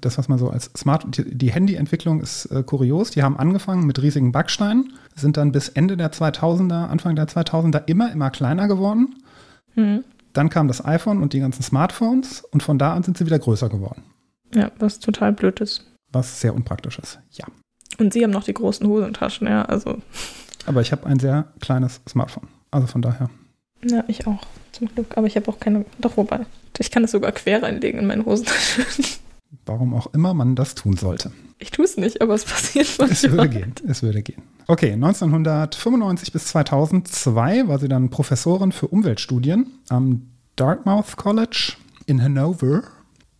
das, 0.00 0.18
was 0.18 0.28
man 0.28 0.38
so 0.38 0.50
als 0.50 0.70
Smart, 0.76 1.04
die, 1.16 1.36
die 1.36 1.50
Handyentwicklung 1.50 2.20
ist 2.20 2.46
äh, 2.46 2.62
kurios. 2.62 3.10
Die 3.10 3.22
haben 3.22 3.38
angefangen 3.38 3.86
mit 3.86 4.00
riesigen 4.02 4.32
Backsteinen, 4.32 4.92
sind 5.14 5.36
dann 5.36 5.52
bis 5.52 5.68
Ende 5.68 5.96
der 5.96 6.12
2000er, 6.12 6.88
Anfang 6.88 7.16
der 7.16 7.28
2000er 7.28 7.84
immer, 7.86 8.12
immer 8.12 8.30
kleiner 8.30 8.68
geworden. 8.68 9.14
Hm. 9.74 10.04
Dann 10.32 10.50
kam 10.50 10.68
das 10.68 10.84
iPhone 10.84 11.22
und 11.22 11.32
die 11.32 11.40
ganzen 11.40 11.62
Smartphones 11.62 12.42
und 12.42 12.62
von 12.62 12.78
da 12.78 12.94
an 12.94 13.02
sind 13.02 13.16
sie 13.16 13.24
wieder 13.24 13.38
größer 13.38 13.68
geworden. 13.68 14.02
Ja, 14.54 14.70
was 14.78 15.00
total 15.00 15.32
blöd 15.32 15.60
ist. 15.60 15.84
Was 16.12 16.40
sehr 16.40 16.54
unpraktisch 16.54 16.98
ist. 16.98 17.18
Ja. 17.30 17.46
Und 17.98 18.12
sie 18.12 18.22
haben 18.22 18.30
noch 18.30 18.44
die 18.44 18.54
großen 18.54 18.86
Hosentaschen, 18.86 19.46
ja. 19.46 19.64
Also, 19.64 19.98
Aber 20.66 20.82
ich 20.82 20.92
habe 20.92 21.06
ein 21.06 21.18
sehr 21.18 21.46
kleines 21.60 22.00
Smartphone. 22.08 22.48
Also 22.70 22.86
von 22.86 23.00
daher. 23.02 23.30
ja, 23.82 24.04
ich 24.08 24.26
auch. 24.26 24.40
Zum 24.76 24.88
Glück. 24.88 25.16
Aber 25.16 25.26
ich 25.26 25.36
habe 25.36 25.48
auch 25.48 25.58
keine. 25.58 25.84
Doch, 25.98 26.16
wobei. 26.16 26.40
Ich 26.78 26.90
kann 26.90 27.04
es 27.04 27.12
sogar 27.12 27.32
quer 27.32 27.62
reinlegen 27.62 28.00
in 28.00 28.06
meine 28.06 28.24
Hosentaschen. 28.26 28.84
Warum 29.64 29.94
auch 29.94 30.12
immer 30.12 30.34
man 30.34 30.54
das 30.54 30.74
tun 30.74 30.96
sollte. 30.96 31.32
Ich 31.58 31.70
tue 31.70 31.84
es 31.86 31.96
nicht, 31.96 32.20
aber 32.20 32.34
es 32.34 32.44
passiert 32.44 32.86
Es 33.10 33.22
würde 33.22 33.36
manchmal. 33.36 33.48
gehen. 33.48 33.74
Es 33.88 34.02
würde 34.02 34.22
gehen. 34.22 34.42
Okay, 34.66 34.92
1995 34.92 36.32
bis 36.32 36.46
2002 36.46 37.68
war 37.68 37.78
sie 37.78 37.88
dann 37.88 38.10
Professorin 38.10 38.72
für 38.72 38.88
Umweltstudien 38.88 39.66
am 39.88 40.28
Dartmouth 40.56 41.16
College 41.16 41.74
in 42.06 42.22
Hanover, 42.22 42.82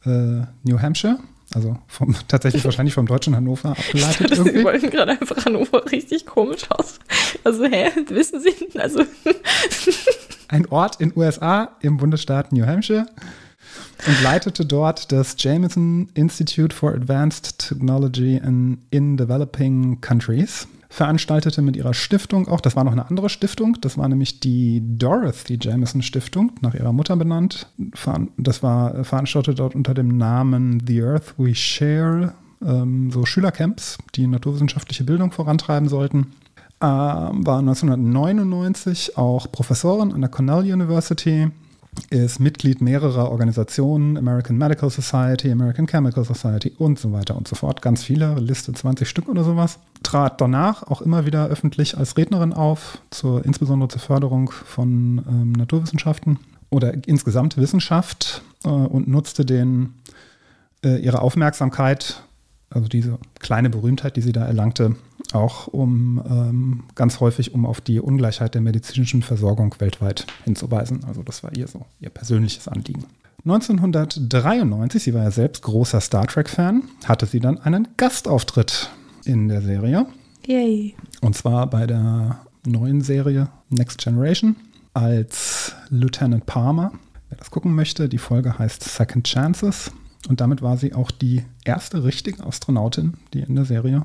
äh, 0.05 0.43
New 0.63 0.81
Hampshire. 0.81 1.19
Also 1.55 1.77
vom, 1.87 2.15
tatsächlich 2.29 2.65
wahrscheinlich 2.65 2.95
vom 2.95 3.07
deutschen 3.07 3.37
Hannover 3.37 3.71
abgeleitet 3.73 4.31
Sie 4.31 4.37
irgendwie. 4.37 4.65
wollten 4.65 4.91
gerade 4.91 5.13
einfach 5.13 5.45
Hannover 5.45 5.85
richtig 5.91 6.27
komisch 6.27 6.69
aus. 6.71 6.99
Also, 7.45 7.65
hä? 7.65 7.91
Wissen 8.09 8.41
Sie? 8.41 8.79
Also, 8.79 9.03
Ein 10.49 10.67
Ort 10.67 11.01
in 11.01 11.13
USA 11.17 11.71
im 11.81 11.97
Bundesstaat 11.97 12.53
New 12.53 12.67
Hampshire 12.67 13.07
und 14.07 14.23
leitete 14.23 14.65
dort 14.65 15.11
das 15.11 15.37
Jameson 15.39 16.09
Institute 16.15 16.75
for 16.75 16.95
Advanced 16.95 17.59
Technology 17.59 18.37
in, 18.37 18.79
in 18.91 19.17
Developing 19.17 20.01
Countries. 20.01 20.69
Veranstaltete 20.89 21.63
mit 21.63 21.77
ihrer 21.77 21.95
Stiftung 21.95 22.49
auch, 22.49 22.61
das 22.61 22.77
war 22.77 22.85
noch 22.85 22.93
eine 22.93 23.09
andere 23.09 23.29
Stiftung, 23.29 23.77
das 23.81 23.99
war 23.99 24.09
nämlich 24.09 24.41
die 24.41 24.83
Dorothy 24.83 25.59
Jameson 25.61 26.01
Stiftung, 26.01 26.53
nach 26.61 26.75
ihrer 26.75 26.93
Mutter 26.93 27.17
benannt. 27.17 27.67
Das 28.39 28.63
war 28.63 28.95
äh, 28.95 29.05
veranstaltet 29.05 29.59
dort 29.59 29.75
unter 29.75 29.95
dem 29.95 30.17
Namen 30.17 30.83
The 30.87 31.03
Earth 31.03 31.35
We 31.39 31.55
Share, 31.55 32.35
ähm, 32.65 33.11
so 33.11 33.27
Schülercamps, 33.27 33.99
die 34.15 34.27
naturwissenschaftliche 34.27 35.05
Bildung 35.05 35.33
vorantreiben 35.33 35.89
sollten 35.89 36.29
war 36.81 37.59
1999 37.59 39.17
auch 39.17 39.51
Professorin 39.51 40.13
an 40.13 40.21
der 40.21 40.31
Cornell 40.31 40.73
University, 40.73 41.51
ist 42.11 42.41
Mitglied 42.41 42.81
mehrerer 42.81 43.31
Organisationen, 43.31 44.17
American 44.17 44.57
Medical 44.57 44.91
Society, 44.91 45.51
American 45.51 45.87
Chemical 45.87 46.25
Society 46.25 46.73
und 46.79 46.99
so 46.99 47.13
weiter 47.13 47.37
und 47.37 47.49
so 47.49 47.57
fort. 47.57 47.83
Ganz 47.83 48.03
viele, 48.05 48.35
Liste 48.35 48.73
20 48.73 49.09
Stück 49.09 49.29
oder 49.29 49.45
sowas. 49.45 49.79
Trat 50.03 50.41
danach 50.41 50.83
auch 50.85 51.01
immer 51.01 51.27
wieder 51.27 51.47
öffentlich 51.47 51.97
als 51.97 52.17
Rednerin 52.17 52.53
auf, 52.53 52.99
zur, 53.11 53.45
insbesondere 53.45 53.89
zur 53.89 54.01
Förderung 54.01 54.51
von 54.51 55.25
ähm, 55.29 55.53
Naturwissenschaften 55.53 56.39
oder 56.71 56.93
insgesamt 57.07 57.57
Wissenschaft 57.57 58.43
äh, 58.65 58.69
und 58.69 59.09
nutzte 59.09 59.45
den, 59.45 59.95
äh, 60.85 60.99
ihre 60.99 61.23
Aufmerksamkeit, 61.23 62.23
also 62.77 62.89
diese 62.89 63.19
kleine 63.41 63.71
Berühmtheit, 63.71 64.17
die 64.17 64.21
sie 64.21 64.33
da 64.33 64.45
erlangte, 64.45 64.97
auch 65.33 65.67
um 65.67 66.23
ähm, 66.29 66.85
ganz 66.95 67.21
häufig, 67.21 67.55
um 67.55 67.67
auf 67.67 67.81
die 67.81 68.01
Ungleichheit 68.01 68.55
der 68.55 68.61
medizinischen 68.61 69.23
Versorgung 69.23 69.75
weltweit 69.79 70.27
hinzuweisen. 70.45 71.05
Also 71.05 71.23
das 71.23 71.43
war 71.43 71.57
ihr 71.57 71.67
so 71.67 71.87
ihr 72.01 72.11
persönliches 72.11 72.69
Anliegen. 72.69 73.05
1993, 73.45 75.03
sie 75.03 75.15
war 75.15 75.23
ja 75.23 75.31
selbst 75.31 75.63
großer 75.63 76.01
Star 76.01 76.27
Trek-Fan, 76.27 76.83
hatte 77.05 77.27
sie 77.27 77.41
dann 77.41 77.59
einen 77.59 77.89
Gastauftritt 77.97 78.91
in 79.25 79.49
der 79.49 79.63
Serie. 79.63 80.07
yay. 80.47 80.95
Und 81.21 81.37
zwar 81.37 81.69
bei 81.69 81.87
der 81.87 82.41
neuen 82.67 83.01
Serie 83.01 83.49
Next 83.71 83.99
Generation 83.99 84.57
als 84.95 85.75
Lieutenant 85.91 86.47
Palmer. 86.47 86.93
Wer 87.29 87.39
das 87.39 87.51
gucken 87.51 87.75
möchte, 87.75 88.09
die 88.09 88.19
Folge 88.19 88.59
heißt 88.59 88.83
Second 88.83 89.27
Chances. 89.27 89.93
Und 90.29 90.41
damit 90.41 90.63
war 90.63 90.77
sie 90.77 90.95
auch 90.95 91.11
die 91.11 91.45
erste 91.65 92.05
richtige 92.05 92.45
Astronautin, 92.45 93.15
die 93.33 93.41
in 93.41 93.55
der 93.55 93.65
Serie 93.65 94.05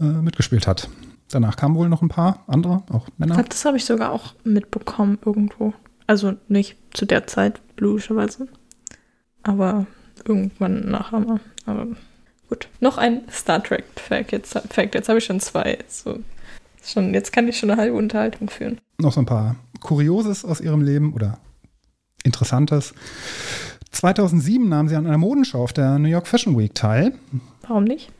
äh, 0.00 0.04
mitgespielt 0.04 0.66
hat. 0.66 0.88
Danach 1.30 1.56
kamen 1.56 1.74
wohl 1.74 1.88
noch 1.88 2.02
ein 2.02 2.08
paar 2.08 2.44
andere, 2.46 2.82
auch 2.90 3.08
Männer. 3.16 3.42
Das 3.42 3.64
habe 3.64 3.78
ich 3.78 3.84
sogar 3.84 4.12
auch 4.12 4.34
mitbekommen 4.44 5.18
irgendwo. 5.24 5.72
Also 6.06 6.34
nicht 6.48 6.76
zu 6.92 7.06
der 7.06 7.26
Zeit, 7.26 7.62
logischerweise. 7.78 8.48
Aber 9.42 9.86
irgendwann 10.26 10.90
nachher 10.90 11.20
mal. 11.20 11.40
Aber 11.64 11.86
gut. 12.48 12.68
Noch 12.80 12.98
ein 12.98 13.22
Star 13.30 13.62
Trek 13.62 13.84
Fact. 13.96 14.32
Jetzt, 14.32 14.52
Fact. 14.52 14.94
jetzt 14.94 15.08
habe 15.08 15.18
ich 15.18 15.24
schon 15.24 15.40
zwei. 15.40 15.78
So, 15.88 16.18
schon, 16.84 17.14
jetzt 17.14 17.32
kann 17.32 17.48
ich 17.48 17.58
schon 17.58 17.70
eine 17.70 17.80
halbe 17.80 17.96
Unterhaltung 17.96 18.50
führen. 18.50 18.78
Noch 18.98 19.12
so 19.12 19.20
ein 19.20 19.26
paar 19.26 19.56
Kurioses 19.80 20.44
aus 20.44 20.60
ihrem 20.60 20.82
Leben 20.82 21.14
oder 21.14 21.38
Interessantes. 22.24 22.92
2007 23.92 24.68
nahm 24.68 24.88
sie 24.88 24.96
an 24.96 25.06
einer 25.06 25.18
Modenschau 25.18 25.62
auf 25.62 25.72
der 25.72 25.98
New 25.98 26.08
York 26.08 26.26
Fashion 26.26 26.58
Week 26.58 26.74
teil. 26.74 27.14
Warum 27.66 27.84
nicht? 27.84 28.10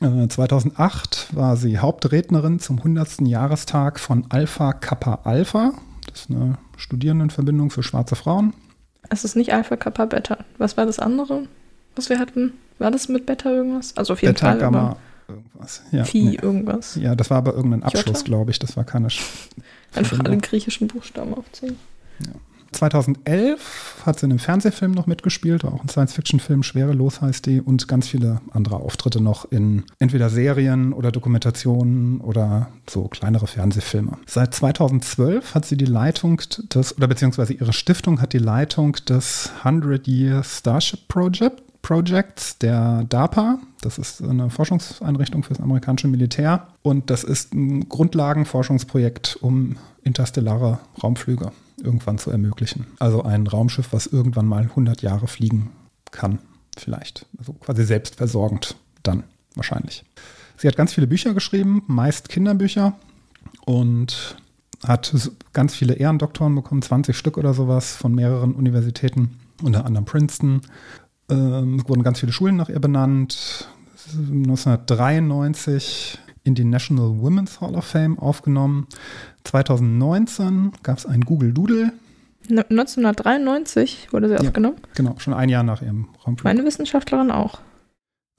Äh, 0.00 0.28
2008 0.28 1.28
war 1.34 1.56
sie 1.56 1.78
Hauptrednerin 1.78 2.58
zum 2.58 2.78
100. 2.78 3.20
Jahrestag 3.22 4.00
von 4.00 4.26
Alpha 4.28 4.72
Kappa 4.72 5.20
Alpha. 5.24 5.72
Das 6.08 6.22
ist 6.22 6.30
eine 6.30 6.58
Studierendenverbindung 6.76 7.70
für 7.70 7.82
schwarze 7.82 8.16
Frauen. 8.16 8.54
Es 9.08 9.24
ist 9.24 9.36
nicht 9.36 9.52
Alpha 9.52 9.76
Kappa 9.76 10.06
Beta. 10.06 10.38
Was 10.58 10.76
war 10.76 10.86
das 10.86 10.98
andere, 10.98 11.44
was 11.96 12.08
wir 12.08 12.18
hatten? 12.18 12.52
War 12.78 12.90
das 12.90 13.08
mit 13.08 13.26
Beta 13.26 13.50
irgendwas? 13.50 13.96
Also 13.96 14.14
auf 14.14 14.22
jeden 14.22 14.34
Beta, 14.34 14.50
Fall. 14.50 14.58
Gamma, 14.58 14.96
irgendwas. 15.28 15.82
Ja, 15.92 16.04
Phi 16.04 16.24
nee. 16.24 16.38
irgendwas. 16.40 16.96
ja, 16.96 17.14
das 17.14 17.30
war 17.30 17.38
aber 17.38 17.54
irgendein? 17.54 17.82
Abschluss, 17.82 18.24
glaube 18.24 18.50
ich. 18.50 18.58
Das 18.58 18.76
war 18.76 18.84
keine. 18.84 19.08
Sch- 19.08 19.22
Einfach 19.94 20.20
alle 20.20 20.38
griechischen 20.38 20.88
Buchstaben 20.88 21.34
aufzählen. 21.34 21.76
2011 22.72 24.02
hat 24.06 24.18
sie 24.18 24.26
in 24.26 24.32
einem 24.32 24.38
Fernsehfilm 24.38 24.92
noch 24.92 25.06
mitgespielt, 25.06 25.64
auch 25.64 25.82
ein 25.82 25.88
Science-Fiction-Film, 25.88 26.62
Schwerelos 26.62 27.20
heißt 27.20 27.46
die, 27.46 27.60
und 27.60 27.88
ganz 27.88 28.08
viele 28.08 28.40
andere 28.52 28.76
Auftritte 28.76 29.20
noch 29.20 29.50
in 29.50 29.84
entweder 29.98 30.30
Serien 30.30 30.92
oder 30.92 31.12
Dokumentationen 31.12 32.20
oder 32.20 32.68
so 32.88 33.08
kleinere 33.08 33.46
Fernsehfilme. 33.46 34.18
Seit 34.26 34.54
2012 34.54 35.54
hat 35.54 35.66
sie 35.66 35.76
die 35.76 35.84
Leitung 35.84 36.40
des, 36.74 36.96
oder 36.96 37.08
beziehungsweise 37.08 37.52
ihre 37.52 37.72
Stiftung 37.72 38.20
hat 38.20 38.32
die 38.32 38.38
Leitung 38.38 38.92
des 39.08 39.50
100-Year 39.64 40.42
Starship 40.44 41.08
Project. 41.08 41.62
Projects 41.82 42.58
der 42.58 43.04
DARPA. 43.04 43.58
Das 43.80 43.96
ist 43.96 44.22
eine 44.22 44.50
Forschungseinrichtung 44.50 45.42
für 45.42 45.54
das 45.54 45.62
amerikanische 45.62 46.08
Militär. 46.08 46.66
Und 46.82 47.08
das 47.08 47.24
ist 47.24 47.54
ein 47.54 47.88
Grundlagenforschungsprojekt, 47.88 49.38
um 49.40 49.76
interstellare 50.04 50.78
Raumflüge 51.02 51.52
irgendwann 51.80 52.18
zu 52.18 52.30
ermöglichen. 52.30 52.86
Also 52.98 53.22
ein 53.22 53.46
Raumschiff, 53.46 53.92
was 53.92 54.06
irgendwann 54.06 54.46
mal 54.46 54.62
100 54.62 55.02
Jahre 55.02 55.26
fliegen 55.26 55.70
kann, 56.10 56.38
vielleicht. 56.76 57.26
Also 57.38 57.52
quasi 57.54 57.84
selbstversorgend 57.84 58.76
dann 59.02 59.24
wahrscheinlich. 59.54 60.04
Sie 60.56 60.68
hat 60.68 60.76
ganz 60.76 60.92
viele 60.92 61.06
Bücher 61.06 61.34
geschrieben, 61.34 61.82
meist 61.86 62.28
Kinderbücher 62.28 62.94
und 63.64 64.36
hat 64.86 65.30
ganz 65.52 65.74
viele 65.74 65.94
Ehrendoktoren 65.94 66.54
bekommen, 66.54 66.82
20 66.82 67.16
Stück 67.16 67.38
oder 67.38 67.54
sowas 67.54 67.96
von 67.96 68.14
mehreren 68.14 68.54
Universitäten, 68.54 69.38
unter 69.62 69.84
anderem 69.84 70.04
Princeton. 70.04 70.62
Ähm, 71.30 71.80
es 71.80 71.88
wurden 71.88 72.02
ganz 72.02 72.20
viele 72.20 72.32
Schulen 72.32 72.56
nach 72.56 72.68
ihr 72.68 72.80
benannt. 72.80 73.68
1993 74.16 76.18
in 76.42 76.54
die 76.54 76.64
National 76.64 77.20
Women's 77.20 77.60
Hall 77.60 77.74
of 77.74 77.84
Fame 77.84 78.18
aufgenommen. 78.18 78.86
2019 79.44 80.72
gab 80.82 80.98
es 80.98 81.06
ein 81.06 81.20
Google 81.22 81.52
Doodle. 81.52 81.92
Ne- 82.48 82.64
1993 82.70 84.12
wurde 84.12 84.28
sie 84.28 84.34
Ja. 84.34 84.40
aufgenommen. 84.40 84.76
Genau, 84.94 85.14
schon 85.18 85.34
ein 85.34 85.48
Jahr 85.48 85.62
nach 85.62 85.82
ihrem 85.82 86.08
Raumflug. 86.26 86.44
Meine 86.44 86.64
Wissenschaftlerin 86.64 87.30
auch. 87.30 87.60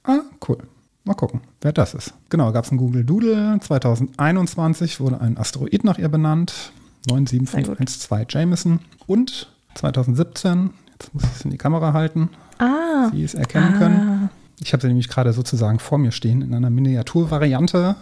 Ah, 0.04 0.22
cool. 0.47 0.58
Mal 1.04 1.14
gucken, 1.16 1.41
wer 1.62 1.72
das 1.74 1.93
ist. 1.93 2.14
Genau, 2.30 2.52
gab 2.52 2.66
es 2.66 2.72
ein 2.72 2.78
Google 2.78 3.04
Doodle. 3.04 3.58
2021 3.62 4.99
wurde 4.99 5.22
ein 5.22 5.38
Asteroid 5.38 5.84
nach 5.84 5.97
ihr 5.97 6.10
benannt. 6.10 6.72
97512 7.10 8.28
Jameson. 8.30 8.80
Und 9.08 9.52
2017, 9.76 10.72
jetzt 10.93 11.14
muss 11.14 11.24
ich 11.24 11.32
es 11.32 11.45
in 11.45 11.52
die 11.52 11.58
Kamera 11.58 11.93
halten, 11.93 12.30
Ah. 12.60 13.10
Sie 13.12 13.24
es 13.24 13.34
erkennen 13.34 13.74
können. 13.80 14.30
Ich 14.64 14.74
habe 14.74 14.82
sie 14.82 14.88
nämlich 14.88 15.09
gerade 15.09 15.34
sozusagen 15.34 15.80
vor 15.80 15.97
mir 15.97 16.12
stehen 16.12 16.41
in 16.41 16.53
einer 16.53 16.70
Miniaturvariante. 16.70 17.95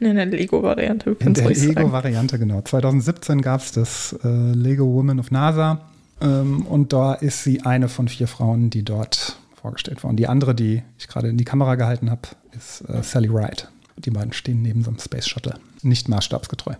In 0.00 0.16
der 0.16 0.26
Lego-Variante. 0.26 1.16
In 1.20 1.34
der. 1.34 1.48
Lego-Variante, 1.48 2.38
genau. 2.38 2.60
2017 2.60 3.40
gab 3.40 3.60
es 3.60 3.72
das 3.72 4.18
äh, 4.24 4.52
Lego 4.52 4.84
Woman 4.86 5.20
of 5.20 5.30
NASA. 5.30 5.80
Ähm, 6.20 6.66
und 6.66 6.92
da 6.92 7.14
ist 7.14 7.44
sie 7.44 7.62
eine 7.62 7.88
von 7.88 8.08
vier 8.08 8.26
Frauen, 8.26 8.70
die 8.70 8.84
dort 8.84 9.36
vorgestellt 9.60 10.02
wurden. 10.02 10.16
Die 10.16 10.26
andere, 10.26 10.54
die 10.54 10.82
ich 10.98 11.06
gerade 11.06 11.28
in 11.28 11.36
die 11.36 11.44
Kamera 11.44 11.76
gehalten 11.76 12.10
habe, 12.10 12.22
ist 12.56 12.82
äh, 12.88 13.02
Sally 13.02 13.28
Ride. 13.28 13.68
Die 13.96 14.10
beiden 14.10 14.32
stehen 14.32 14.62
neben 14.62 14.82
so 14.82 14.90
einem 14.90 14.98
Space 14.98 15.28
Shuttle. 15.28 15.54
Nicht 15.82 16.08
maßstabsgetreu. 16.08 16.74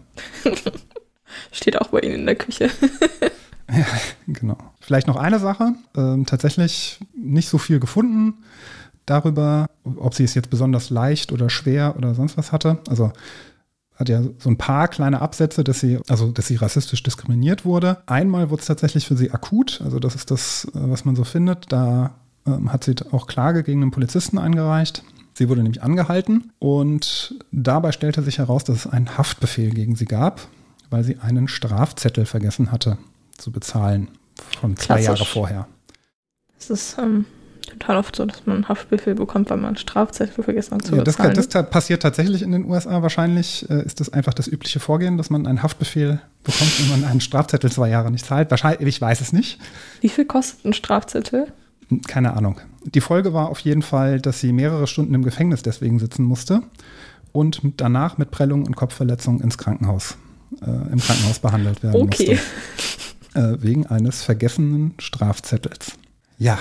Steht 1.52 1.80
auch 1.80 1.88
bei 1.88 2.00
Ihnen 2.00 2.14
in 2.16 2.26
der 2.26 2.36
Küche. 2.36 2.70
Genau. 4.26 4.58
Vielleicht 4.80 5.06
noch 5.06 5.16
eine 5.16 5.38
Sache. 5.38 5.72
Ähm, 5.96 6.26
tatsächlich 6.26 7.00
nicht 7.14 7.48
so 7.48 7.56
viel 7.56 7.80
gefunden 7.80 8.34
darüber, 9.06 9.66
ob 9.84 10.14
sie 10.14 10.24
es 10.24 10.34
jetzt 10.34 10.50
besonders 10.50 10.90
leicht 10.90 11.32
oder 11.32 11.50
schwer 11.50 11.96
oder 11.96 12.14
sonst 12.14 12.36
was 12.36 12.52
hatte. 12.52 12.78
Also 12.88 13.12
hat 13.94 14.08
ja 14.08 14.22
so 14.38 14.50
ein 14.50 14.58
paar 14.58 14.88
kleine 14.88 15.20
Absätze, 15.20 15.64
dass 15.64 15.80
sie, 15.80 15.98
also 16.08 16.32
dass 16.32 16.46
sie 16.46 16.56
rassistisch 16.56 17.02
diskriminiert 17.02 17.64
wurde. 17.64 17.98
Einmal 18.06 18.50
wurde 18.50 18.60
es 18.60 18.66
tatsächlich 18.66 19.06
für 19.06 19.16
sie 19.16 19.30
akut, 19.30 19.80
also 19.84 19.98
das 19.98 20.14
ist 20.14 20.30
das, 20.30 20.64
äh, 20.66 20.70
was 20.74 21.04
man 21.04 21.16
so 21.16 21.24
findet. 21.24 21.70
Da 21.70 22.14
ähm, 22.46 22.72
hat 22.72 22.84
sie 22.84 22.94
auch 23.12 23.26
Klage 23.26 23.62
gegen 23.62 23.82
einen 23.82 23.90
Polizisten 23.90 24.38
eingereicht. 24.38 25.04
Sie 25.34 25.48
wurde 25.48 25.62
nämlich 25.62 25.82
angehalten 25.82 26.52
und 26.58 27.36
dabei 27.52 27.92
stellte 27.92 28.22
sich 28.22 28.38
heraus, 28.38 28.64
dass 28.64 28.78
es 28.78 28.86
einen 28.86 29.16
Haftbefehl 29.16 29.70
gegen 29.70 29.96
sie 29.96 30.04
gab, 30.04 30.46
weil 30.90 31.04
sie 31.04 31.18
einen 31.18 31.48
Strafzettel 31.48 32.26
vergessen 32.26 32.70
hatte 32.70 32.98
zu 33.38 33.50
bezahlen 33.50 34.08
von 34.60 34.76
zwei 34.76 34.84
Klassisch. 34.84 35.06
Jahre 35.06 35.24
vorher. 35.24 35.68
Es 36.58 36.70
ist 36.70 36.98
ähm, 36.98 37.24
total 37.82 37.96
oft 37.98 38.16
so, 38.16 38.24
dass 38.26 38.46
man 38.46 38.56
einen 38.56 38.68
Haftbefehl 38.68 39.14
bekommt, 39.14 39.50
weil 39.50 39.56
man 39.58 39.76
Strafzettel 39.76 40.44
vergessen 40.44 40.74
hat 40.76 40.86
zu 40.86 40.96
Ja, 40.96 41.02
das, 41.02 41.16
bezahlen. 41.16 41.34
das 41.34 41.48
ta- 41.48 41.62
passiert 41.62 42.02
tatsächlich 42.02 42.42
in 42.42 42.52
den 42.52 42.64
USA. 42.64 43.02
Wahrscheinlich 43.02 43.68
äh, 43.70 43.82
ist 43.84 44.00
das 44.00 44.12
einfach 44.12 44.34
das 44.34 44.46
übliche 44.46 44.80
Vorgehen, 44.80 45.16
dass 45.18 45.30
man 45.30 45.46
einen 45.46 45.62
Haftbefehl 45.62 46.20
bekommt, 46.44 46.80
wenn 46.80 47.00
man 47.00 47.10
einen 47.10 47.20
Strafzettel 47.20 47.70
zwei 47.72 47.88
Jahre 47.88 48.10
nicht 48.10 48.24
zahlt. 48.26 48.50
Wahrscheinlich, 48.50 48.86
ich 48.88 49.00
weiß 49.00 49.20
es 49.20 49.32
nicht. 49.32 49.58
Wie 50.00 50.08
viel 50.08 50.24
kostet 50.24 50.64
ein 50.64 50.72
Strafzettel? 50.72 51.48
Keine 52.06 52.34
Ahnung. 52.34 52.60
Die 52.84 53.00
Folge 53.00 53.34
war 53.34 53.48
auf 53.48 53.58
jeden 53.60 53.82
Fall, 53.82 54.20
dass 54.20 54.40
sie 54.40 54.52
mehrere 54.52 54.86
Stunden 54.86 55.14
im 55.14 55.22
Gefängnis 55.24 55.62
deswegen 55.62 55.98
sitzen 55.98 56.24
musste 56.24 56.62
und 57.32 57.60
danach 57.76 58.16
mit 58.18 58.30
Prellung 58.30 58.64
und 58.66 58.76
Kopfverletzung 58.76 59.40
ins 59.40 59.58
Krankenhaus, 59.58 60.16
äh, 60.62 60.66
im 60.66 60.98
Krankenhaus 60.98 61.38
behandelt 61.40 61.82
werden 61.82 62.02
Okay. 62.02 62.38
musste. 63.34 63.38
Äh, 63.38 63.62
wegen 63.62 63.86
eines 63.86 64.22
vergessenen 64.22 64.94
Strafzettels. 64.98 65.92
Ja, 66.42 66.58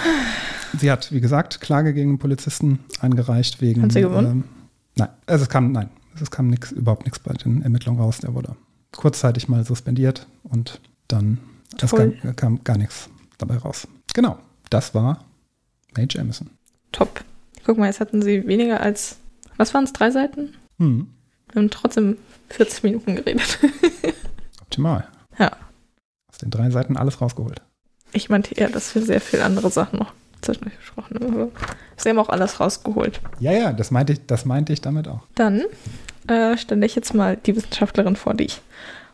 sie 0.78 0.92
hat, 0.92 1.12
wie 1.12 1.22
gesagt, 1.22 1.60
Klage 1.60 1.94
gegen 1.94 2.20
Polizisten 2.20 2.80
eingereicht 3.00 3.62
wegen. 3.62 3.82
Hat 3.82 3.92
sie 3.94 4.02
gewonnen? 4.02 4.32
Ähm, 4.32 4.44
nein, 4.96 5.10
also 5.26 5.44
es 5.44 5.50
kam, 5.50 5.72
nein, 5.72 5.90
es 6.22 6.30
kam 6.30 6.48
nix, 6.48 6.72
überhaupt 6.72 7.06
nichts 7.06 7.18
bei 7.20 7.34
den 7.34 7.64
Ermittlungen 7.64 8.00
raus. 8.00 8.20
Der 8.20 8.36
wurde 8.36 8.56
kurzzeitig 8.92 9.48
mal 9.50 9.66
suspendiert 9.66 10.28
und 10.44 10.80
dann 11.08 11.40
es 11.82 11.90
Toll. 11.90 12.16
kam, 12.22 12.36
kam 12.36 12.64
gar 12.64 12.78
nichts 12.78 13.10
dabei 13.40 13.58
raus. 13.58 13.88
Genau, 14.14 14.38
das 14.70 14.94
war 14.94 15.26
Mae 15.98 16.06
Jameson. 16.08 16.52
Top. 16.92 17.24
Guck 17.66 17.78
mal, 17.80 17.88
jetzt 17.88 18.00
hatten 18.00 18.22
sie 18.22 18.46
weniger 18.48 18.82
als, 18.82 19.18
was 19.58 19.74
waren 19.74 19.86
es, 19.86 19.94
drei 19.94 20.12
Seiten? 20.12 20.54
Hm, 20.78 21.08
Wir 21.52 21.62
haben 21.62 21.70
trotzdem 21.72 22.18
40 22.50 22.84
Minuten 22.84 23.16
geredet. 23.16 23.58
optimal. 24.62 25.08
Ja. 25.40 25.52
Aus 26.30 26.38
den 26.38 26.52
drei 26.52 26.70
Seiten 26.70 26.98
alles 26.98 27.20
rausgeholt. 27.20 27.62
Ich 28.14 28.30
meinte 28.30 28.56
eher, 28.56 28.70
dass 28.70 28.94
wir 28.96 29.02
sehr 29.02 29.22
viele 29.22 29.44
andere 29.44 29.70
Sachen 29.70 30.00
noch 30.00 30.14
zwischendurch 30.42 30.78
besprochen 30.78 31.20
haben. 31.20 31.52
Sie 31.98 32.10
haben 32.10 32.20
auch 32.20 32.30
alles 32.30 32.60
rausgeholt. 32.60 33.22
Ja, 33.40 33.52
ja, 33.52 33.74
das 33.74 33.92
meinte 33.92 34.14
ich, 34.14 34.26
das 34.26 34.46
meinte 34.46 34.74
ich 34.74 34.82
damit 34.82 35.08
auch. 35.08 35.22
Dann 35.36 35.64
äh, 36.28 36.58
stelle 36.58 36.86
ich 36.86 36.96
jetzt 36.96 37.14
mal 37.14 37.38
die 37.38 37.56
Wissenschaftlerin 37.56 38.16
vor, 38.16 38.34
die 38.34 38.46
ich 38.46 38.62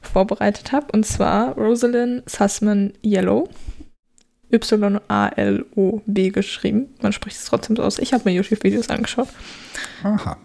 vorbereitet 0.02 0.72
habe. 0.72 0.88
Und 0.94 1.06
zwar 1.06 1.54
Rosalind 1.58 2.30
Sussman 2.30 2.94
Yellow. 3.04 3.50
Y-A-L-O-B 4.50 6.30
geschrieben. 6.30 6.88
Man 7.02 7.12
spricht 7.12 7.36
es 7.36 7.46
trotzdem 7.46 7.76
so 7.76 7.84
aus. 7.84 8.00
Ich 8.00 8.14
habe 8.14 8.24
mir 8.26 8.36
YouTube-Videos 8.36 8.90
angeschaut. 8.90 9.28
Aha. 10.04 10.38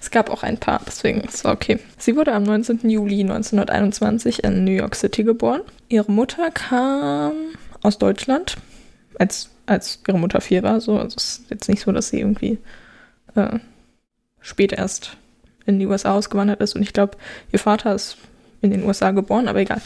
Es 0.00 0.10
gab 0.10 0.30
auch 0.30 0.42
ein 0.42 0.58
paar, 0.58 0.80
deswegen 0.86 1.20
ist 1.20 1.34
es 1.34 1.44
okay. 1.44 1.78
Sie 1.98 2.16
wurde 2.16 2.32
am 2.32 2.42
19. 2.42 2.88
Juli 2.88 3.20
1921 3.20 4.44
in 4.44 4.64
New 4.64 4.72
York 4.72 4.94
City 4.94 5.24
geboren. 5.24 5.62
Ihre 5.88 6.10
Mutter 6.10 6.50
kam 6.50 7.32
aus 7.82 7.98
Deutschland, 7.98 8.56
als, 9.18 9.50
als 9.66 10.00
ihre 10.06 10.18
Mutter 10.18 10.40
vier 10.40 10.62
war. 10.62 10.80
So. 10.80 10.98
Also 10.98 11.16
es 11.16 11.24
ist 11.24 11.50
jetzt 11.50 11.68
nicht 11.68 11.82
so, 11.82 11.92
dass 11.92 12.08
sie 12.08 12.20
irgendwie 12.20 12.58
äh, 13.34 13.58
spät 14.40 14.72
erst 14.72 15.16
in 15.66 15.78
die 15.78 15.86
USA 15.86 16.14
ausgewandert 16.14 16.60
ist. 16.60 16.74
Und 16.74 16.82
ich 16.82 16.92
glaube, 16.92 17.16
ihr 17.52 17.58
Vater 17.58 17.94
ist 17.94 18.16
in 18.60 18.70
den 18.70 18.84
USA 18.84 19.10
geboren, 19.10 19.48
aber 19.48 19.60
egal. 19.60 19.80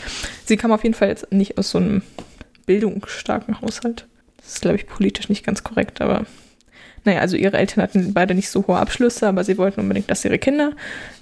Sie 0.45 0.57
kam 0.57 0.73
auf 0.73 0.83
jeden 0.83 0.95
Fall 0.95 1.09
jetzt 1.09 1.31
nicht 1.33 1.59
aus 1.59 1.71
so 1.71 1.79
einem 1.79 2.03
bildungsstarken 2.67 3.61
Haushalt. 3.61 4.07
Das 4.39 4.55
ist, 4.55 4.63
glaube 4.63 4.77
ich, 4.77 4.87
politisch 4.87 5.29
nicht 5.29 5.45
ganz 5.45 5.63
korrekt, 5.63 6.01
aber 6.01 6.27
naja, 7.05 7.21
also 7.21 7.37
ihre 7.37 7.57
Eltern 7.57 7.83
hatten 7.83 8.15
beide 8.15 8.35
nicht 8.35 8.49
so 8.49 8.67
hohe 8.67 8.79
Abschlüsse, 8.79 9.29
aber 9.29 9.45
sie 9.45 9.59
wollten 9.59 9.81
unbedingt, 9.81 10.11
dass 10.11 10.25
ihre 10.25 10.39
Kinder 10.39 10.73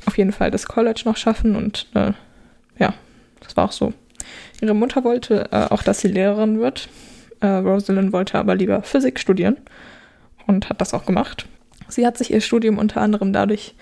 auf 0.06 0.16
jeden 0.16 0.32
Fall 0.32 0.50
das 0.50 0.66
College 0.66 1.02
noch 1.04 1.16
schaffen 1.16 1.56
und 1.56 1.88
äh, 1.94 2.12
ja, 2.78 2.94
das 3.40 3.56
war 3.56 3.64
auch 3.66 3.72
so. 3.72 3.92
Ihre 4.60 4.74
Mutter 4.74 5.02
wollte 5.04 5.48
äh, 5.50 5.66
auch, 5.70 5.82
dass 5.82 6.00
sie 6.00 6.08
Lehrerin 6.08 6.60
wird. 6.60 6.88
Äh, 7.40 7.46
Rosalind 7.46 8.12
wollte 8.12 8.38
aber 8.38 8.54
lieber 8.54 8.82
Physik 8.82 9.18
studieren 9.18 9.56
und 10.46 10.68
hat 10.68 10.80
das 10.80 10.94
auch 10.94 11.04
gemacht. 11.04 11.46
Sie 11.88 12.06
hat 12.06 12.16
sich 12.16 12.32
ihr 12.32 12.40
Studium 12.40 12.78
unter 12.78 13.00
anderem 13.00 13.32
dadurch 13.32 13.74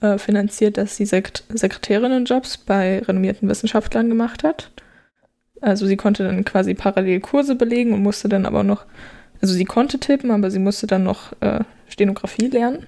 äh, 0.00 0.18
finanziert, 0.18 0.76
dass 0.76 0.96
sie 0.96 1.06
Sekt 1.06 1.44
Sekretärinnenjobs 1.48 2.58
bei 2.58 2.98
renommierten 2.98 3.48
Wissenschaftlern 3.48 4.08
gemacht 4.08 4.42
hat. 4.42 4.70
Also 5.60 5.86
sie 5.86 5.96
konnte 5.96 6.24
dann 6.24 6.44
quasi 6.44 6.74
parallel 6.74 7.20
Kurse 7.20 7.54
belegen 7.54 7.92
und 7.92 8.02
musste 8.02 8.28
dann 8.28 8.44
aber 8.44 8.64
noch 8.64 8.84
also 9.40 9.54
sie 9.54 9.64
konnte 9.64 9.98
tippen, 10.00 10.30
aber 10.30 10.50
sie 10.50 10.58
musste 10.58 10.86
dann 10.86 11.02
noch 11.04 11.32
äh, 11.40 11.60
Stenografie 11.88 12.46
lernen. 12.48 12.86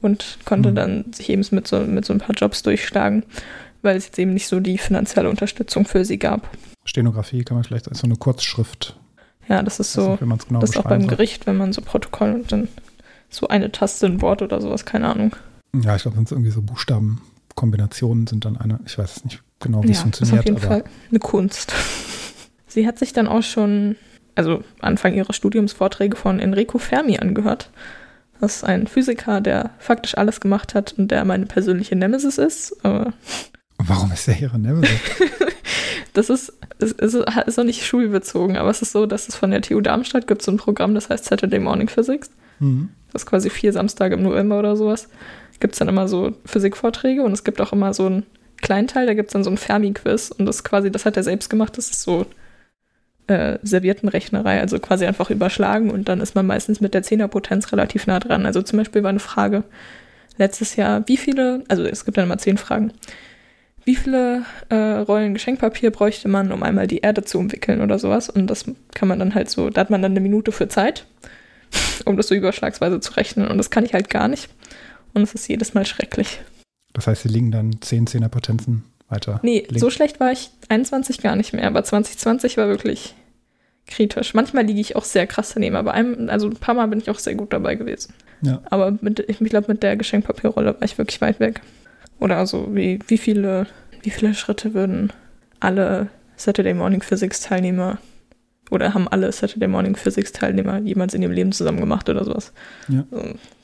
und 0.00 0.38
konnte 0.44 0.70
Mhm. 0.70 0.74
dann 0.76 1.12
sich 1.12 1.28
eben 1.28 1.44
mit 1.50 1.66
so, 1.66 1.80
mit 1.80 2.04
so 2.04 2.12
ein 2.12 2.20
paar 2.20 2.34
Jobs 2.36 2.62
durchschlagen, 2.62 3.24
weil 3.82 3.96
es 3.96 4.06
jetzt 4.06 4.18
eben 4.20 4.32
nicht 4.32 4.46
so 4.46 4.60
die 4.60 4.78
finanzielle 4.78 5.28
Unterstützung 5.28 5.84
für 5.86 6.04
sie 6.04 6.18
gab. 6.20 6.48
Stenografie 6.84 7.42
kann 7.42 7.56
man 7.56 7.64
vielleicht 7.64 7.88
als 7.88 7.98
so 7.98 8.06
eine 8.06 8.14
Kurzschrift, 8.14 8.96
Ja, 9.48 9.60
das 9.62 9.80
ist 9.80 9.92
so, 9.94 10.12
nicht, 10.12 10.22
es 10.22 10.46
genau 10.46 10.60
das 10.60 10.70
ist 10.70 10.76
auch 10.76 10.84
beim 10.84 11.00
soll. 11.00 11.10
Gericht, 11.10 11.46
wenn 11.48 11.56
man 11.56 11.72
so 11.72 11.80
Protokoll 11.82 12.32
und 12.34 12.52
dann 12.52 12.68
so 13.28 13.48
eine 13.48 13.72
Taste, 13.72 14.06
ein 14.06 14.22
Wort 14.22 14.40
oder 14.40 14.60
sowas, 14.60 14.84
keine 14.84 15.08
Ahnung. 15.08 15.34
Ja, 15.74 15.96
ich 15.96 16.02
glaube, 16.02 16.14
sonst 16.16 16.30
irgendwie 16.30 16.50
so 16.52 16.62
Buchstabenkombinationen 16.62 18.26
sind 18.28 18.44
dann 18.44 18.56
eine, 18.56 18.78
ich 18.86 18.96
weiß 18.98 19.24
nicht 19.24 19.42
genau, 19.60 19.82
wie 19.82 19.90
es 19.90 19.96
ja, 19.98 20.02
funktioniert, 20.02 20.34
ist 20.34 20.38
auf 20.40 20.44
jeden 20.46 20.56
aber 20.58 20.66
Fall 20.82 20.84
eine 21.10 21.18
Kunst. 21.18 21.72
Sie 22.68 22.86
hat 22.86 22.98
sich 22.98 23.12
dann 23.12 23.26
auch 23.26 23.42
schon, 23.42 23.96
also 24.38 24.62
Anfang 24.80 25.14
ihres 25.14 25.34
Studiums 25.34 25.72
Vorträge 25.72 26.16
von 26.16 26.38
Enrico 26.38 26.78
Fermi 26.78 27.18
angehört. 27.18 27.70
Das 28.40 28.56
ist 28.56 28.64
ein 28.64 28.86
Physiker, 28.86 29.40
der 29.40 29.70
faktisch 29.80 30.16
alles 30.16 30.40
gemacht 30.40 30.76
hat 30.76 30.94
und 30.96 31.10
der 31.10 31.24
meine 31.24 31.46
persönliche 31.46 31.96
Nemesis 31.96 32.38
ist. 32.38 32.76
Aber 32.84 33.12
warum 33.78 34.12
ist 34.12 34.28
der 34.28 34.38
ihre 34.38 34.56
Nemesis? 34.56 34.90
das 36.12 36.30
ist, 36.30 36.52
ist, 36.78 37.00
ist, 37.00 37.14
ist 37.14 37.58
auch 37.58 37.64
nicht 37.64 37.84
schulbezogen, 37.84 38.56
aber 38.56 38.70
es 38.70 38.80
ist 38.80 38.92
so, 38.92 39.06
dass 39.06 39.28
es 39.28 39.34
von 39.34 39.50
der 39.50 39.60
TU 39.60 39.80
Darmstadt 39.80 40.28
gibt 40.28 40.42
so 40.42 40.52
ein 40.52 40.56
Programm, 40.56 40.94
das 40.94 41.10
heißt 41.10 41.24
Saturday 41.24 41.58
Morning 41.58 41.88
Physics. 41.88 42.30
Mhm. 42.60 42.90
Das 43.12 43.22
ist 43.22 43.26
quasi 43.26 43.50
vier 43.50 43.72
Samstage 43.72 44.14
im 44.14 44.22
November 44.22 44.60
oder 44.60 44.76
sowas. 44.76 45.08
Gibt 45.58 45.74
es 45.74 45.80
dann 45.80 45.88
immer 45.88 46.06
so 46.06 46.36
Physikvorträge 46.44 47.24
und 47.24 47.32
es 47.32 47.42
gibt 47.42 47.60
auch 47.60 47.72
immer 47.72 47.92
so 47.92 48.06
einen 48.06 48.24
kleinen 48.62 48.86
Teil, 48.86 49.06
da 49.06 49.14
gibt 49.14 49.30
es 49.30 49.32
dann 49.32 49.42
so 49.42 49.50
ein 49.50 49.56
Fermi-Quiz 49.56 50.30
und 50.30 50.46
das 50.46 50.56
ist 50.56 50.64
quasi, 50.64 50.92
das 50.92 51.04
hat 51.04 51.16
er 51.16 51.24
selbst 51.24 51.50
gemacht, 51.50 51.76
das 51.76 51.90
ist 51.90 52.02
so 52.02 52.26
äh, 53.28 53.58
Serviettenrechnerei, 53.62 54.60
also 54.60 54.78
quasi 54.78 55.06
einfach 55.06 55.30
überschlagen 55.30 55.90
und 55.90 56.08
dann 56.08 56.20
ist 56.20 56.34
man 56.34 56.46
meistens 56.46 56.80
mit 56.80 56.94
der 56.94 57.02
Zehnerpotenz 57.02 57.72
relativ 57.72 58.06
nah 58.06 58.18
dran. 58.18 58.46
Also 58.46 58.62
zum 58.62 58.78
Beispiel 58.78 59.02
war 59.02 59.10
eine 59.10 59.20
Frage 59.20 59.64
letztes 60.38 60.76
Jahr, 60.76 61.06
wie 61.06 61.16
viele, 61.16 61.64
also 61.68 61.84
es 61.84 62.04
gibt 62.04 62.16
dann 62.16 62.24
immer 62.24 62.38
zehn 62.38 62.58
Fragen, 62.58 62.92
wie 63.84 63.96
viele 63.96 64.42
äh, 64.68 64.74
Rollen 64.74 65.34
Geschenkpapier 65.34 65.90
bräuchte 65.90 66.28
man, 66.28 66.52
um 66.52 66.62
einmal 66.62 66.86
die 66.86 66.98
Erde 66.98 67.24
zu 67.24 67.38
umwickeln 67.38 67.80
oder 67.80 67.98
sowas 67.98 68.28
und 68.28 68.46
das 68.46 68.64
kann 68.94 69.08
man 69.08 69.18
dann 69.18 69.34
halt 69.34 69.50
so, 69.50 69.70
da 69.70 69.82
hat 69.82 69.90
man 69.90 70.02
dann 70.02 70.12
eine 70.12 70.20
Minute 70.20 70.52
für 70.52 70.68
Zeit, 70.68 71.06
um 72.04 72.16
das 72.16 72.28
so 72.28 72.34
überschlagsweise 72.34 73.00
zu 73.00 73.12
rechnen 73.12 73.48
und 73.48 73.58
das 73.58 73.70
kann 73.70 73.84
ich 73.84 73.94
halt 73.94 74.10
gar 74.10 74.28
nicht 74.28 74.48
und 75.14 75.22
es 75.22 75.34
ist 75.34 75.48
jedes 75.48 75.74
Mal 75.74 75.86
schrecklich. 75.86 76.40
Das 76.94 77.06
heißt, 77.06 77.22
sie 77.22 77.28
liegen 77.28 77.52
dann 77.52 77.80
10 77.80 78.06
Zehnerpotenzen 78.06 78.84
weiter. 79.08 79.40
Nee, 79.42 79.60
links. 79.60 79.80
so 79.80 79.90
schlecht 79.90 80.20
war 80.20 80.32
ich 80.32 80.50
21 80.68 81.20
gar 81.20 81.36
nicht 81.36 81.52
mehr, 81.52 81.66
aber 81.66 81.84
2020 81.84 82.56
war 82.56 82.68
wirklich 82.68 83.14
kritisch. 83.86 84.34
Manchmal 84.34 84.64
liege 84.64 84.80
ich 84.80 84.96
auch 84.96 85.04
sehr 85.04 85.26
krass 85.26 85.52
daneben, 85.54 85.76
aber 85.76 85.94
einem, 85.94 86.28
also 86.28 86.46
ein 86.46 86.56
paar 86.56 86.74
Mal 86.74 86.88
bin 86.88 86.98
ich 86.98 87.10
auch 87.10 87.18
sehr 87.18 87.34
gut 87.34 87.52
dabei 87.52 87.74
gewesen. 87.74 88.12
Ja. 88.42 88.62
Aber 88.70 88.96
mit, 89.00 89.20
ich 89.20 89.38
glaube, 89.38 89.72
mit 89.72 89.82
der 89.82 89.96
Geschenkpapierrolle 89.96 90.74
war 90.74 90.82
ich 90.82 90.98
wirklich 90.98 91.20
weit 91.20 91.40
weg. 91.40 91.60
Oder 92.20 92.36
also, 92.36 92.74
wie, 92.74 92.98
wie, 93.08 93.18
viele, 93.18 93.66
wie 94.02 94.10
viele 94.10 94.34
Schritte 94.34 94.74
würden 94.74 95.12
alle 95.60 96.08
Saturday 96.36 96.74
Morning 96.74 97.02
Physics 97.02 97.40
Teilnehmer 97.40 97.98
oder 98.70 98.94
haben 98.94 99.08
alle 99.08 99.32
Saturday 99.32 99.68
Morning 99.68 99.96
Physics 99.96 100.32
Teilnehmer 100.32 100.78
jemals 100.78 101.14
in 101.14 101.22
ihrem 101.22 101.32
Leben 101.32 101.52
zusammen 101.52 101.80
gemacht 101.80 102.08
oder 102.08 102.24
sowas? 102.24 102.52
Ja. 102.88 103.04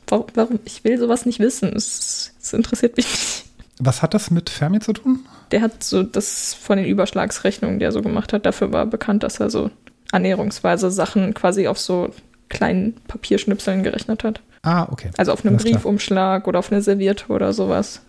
Warum? 0.06 0.58
Ich 0.64 0.84
will 0.84 0.98
sowas 0.98 1.26
nicht 1.26 1.40
wissen. 1.40 1.72
Es, 1.74 2.34
es 2.40 2.52
interessiert 2.52 2.96
mich 2.96 3.06
nicht. 3.06 3.43
Was 3.78 4.02
hat 4.02 4.14
das 4.14 4.30
mit 4.30 4.50
Fermi 4.50 4.80
zu 4.80 4.92
tun? 4.92 5.26
Der 5.50 5.60
hat 5.60 5.82
so 5.82 6.02
das 6.02 6.54
von 6.54 6.76
den 6.76 6.86
Überschlagsrechnungen, 6.86 7.78
die 7.78 7.84
er 7.84 7.92
so 7.92 8.02
gemacht 8.02 8.32
hat, 8.32 8.46
dafür 8.46 8.72
war 8.72 8.86
bekannt, 8.86 9.22
dass 9.22 9.40
er 9.40 9.50
so 9.50 9.70
annäherungsweise 10.12 10.90
Sachen 10.90 11.34
quasi 11.34 11.66
auf 11.66 11.78
so 11.78 12.10
kleinen 12.48 12.94
Papierschnipseln 13.08 13.82
gerechnet 13.82 14.22
hat. 14.22 14.40
Ah, 14.62 14.86
okay. 14.90 15.10
Also 15.16 15.32
auf 15.32 15.44
einem 15.44 15.54
Alles 15.54 15.64
klar. 15.64 15.74
Briefumschlag 15.74 16.46
oder 16.46 16.58
auf 16.58 16.70
eine 16.70 16.82
Serviette 16.82 17.26
oder 17.28 17.52
sowas. 17.52 18.00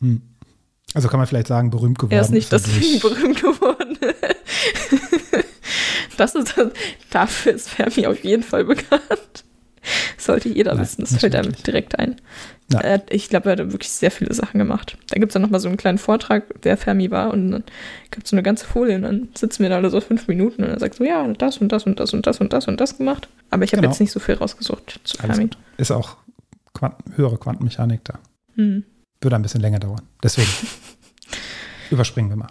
Hm. 0.00 0.22
Also 0.94 1.08
kann 1.08 1.20
man 1.20 1.26
vielleicht 1.26 1.46
sagen, 1.46 1.70
berühmt 1.70 1.98
geworden. 1.98 2.14
Er 2.14 2.22
ist 2.22 2.32
nicht 2.32 2.52
er 2.52 2.58
deswegen 2.58 2.98
berühmt 2.98 3.40
geworden. 3.40 3.96
das 6.16 6.34
ist, 6.34 6.54
dafür 7.10 7.52
ist 7.52 7.68
Fermi 7.68 8.06
auf 8.06 8.24
jeden 8.24 8.42
Fall 8.42 8.64
bekannt. 8.64 9.44
Sollte 10.18 10.48
jeder 10.48 10.74
Nein, 10.74 10.82
wissen, 10.82 11.02
das 11.02 11.16
fällt 11.16 11.34
einem 11.34 11.52
direkt 11.52 11.98
ein. 11.98 12.16
Ja. 12.72 12.98
Ich 13.10 13.28
glaube, 13.28 13.50
er 13.50 13.58
hat 13.58 13.72
wirklich 13.72 13.90
sehr 13.90 14.10
viele 14.10 14.32
Sachen 14.32 14.58
gemacht. 14.58 14.96
Da 15.08 15.14
gibt 15.18 15.30
es 15.30 15.32
dann 15.34 15.42
nochmal 15.42 15.58
so 15.60 15.68
einen 15.68 15.76
kleinen 15.76 15.98
Vortrag, 15.98 16.44
wer 16.62 16.76
Fermi 16.76 17.10
war 17.10 17.32
und 17.32 17.50
dann 17.50 17.64
gibt 18.10 18.24
es 18.26 18.30
so 18.30 18.36
eine 18.36 18.42
ganze 18.44 18.64
Folie 18.66 18.94
und 18.96 19.02
dann 19.02 19.28
sitzen 19.34 19.62
wir 19.62 19.70
da 19.70 19.76
alle 19.76 19.90
so 19.90 20.00
fünf 20.00 20.28
Minuten 20.28 20.62
und 20.62 20.70
er 20.70 20.78
sagt 20.78 20.94
so, 20.94 21.04
ja, 21.04 21.26
das 21.26 21.58
und 21.58 21.72
das 21.72 21.84
und 21.84 21.98
das 21.98 22.12
und 22.14 22.26
das 22.26 22.40
und 22.40 22.52
das 22.52 22.68
und 22.68 22.80
das 22.80 22.96
gemacht. 22.96 23.28
Aber 23.50 23.64
ich 23.64 23.72
habe 23.72 23.80
Genau. 23.82 23.90
jetzt 23.90 24.00
nicht 24.00 24.12
so 24.12 24.20
viel 24.20 24.36
rausgesucht 24.36 25.00
zu 25.04 25.18
Alles 25.20 25.36
Fermi. 25.36 25.50
gut. 25.50 25.58
Ist 25.78 25.90
auch 25.90 26.16
Quanten, 26.72 27.16
höhere 27.16 27.38
Quantenmechanik 27.38 28.04
da. 28.04 28.18
Hm. 28.54 28.84
Würde 29.20 29.36
ein 29.36 29.42
bisschen 29.42 29.60
länger 29.60 29.80
dauern. 29.80 30.02
Deswegen 30.22 30.48
überspringen 31.90 32.30
wir 32.30 32.36
mal. 32.36 32.48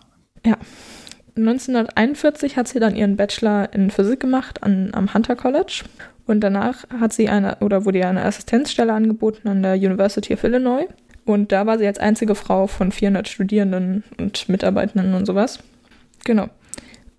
1941 1.38 2.58
hat 2.58 2.68
sie 2.68 2.80
dann 2.80 2.96
ihren 2.96 3.16
Bachelor 3.16 3.74
in 3.74 3.92
Physik 3.92 4.20
gemacht 4.20 4.64
an, 4.64 4.90
am 4.94 5.14
Hunter 5.14 5.36
College 5.36 5.84
und 6.30 6.42
danach 6.42 6.86
hat 7.00 7.12
sie 7.12 7.28
eine 7.28 7.58
oder 7.60 7.86
wurde 7.86 7.98
ihr 7.98 8.08
eine 8.08 8.24
Assistenzstelle 8.24 8.94
angeboten 8.94 9.48
an 9.48 9.64
der 9.64 9.74
University 9.74 10.34
of 10.34 10.44
Illinois 10.44 10.86
und 11.26 11.52
da 11.52 11.66
war 11.66 11.80
sie 11.80 11.88
als 11.88 11.98
einzige 11.98 12.36
Frau 12.36 12.68
von 12.68 12.92
400 12.92 13.28
Studierenden 13.28 14.04
und 14.20 14.48
Mitarbeitenden 14.48 15.16
und 15.16 15.26
sowas. 15.26 15.60
Genau. 16.26 16.50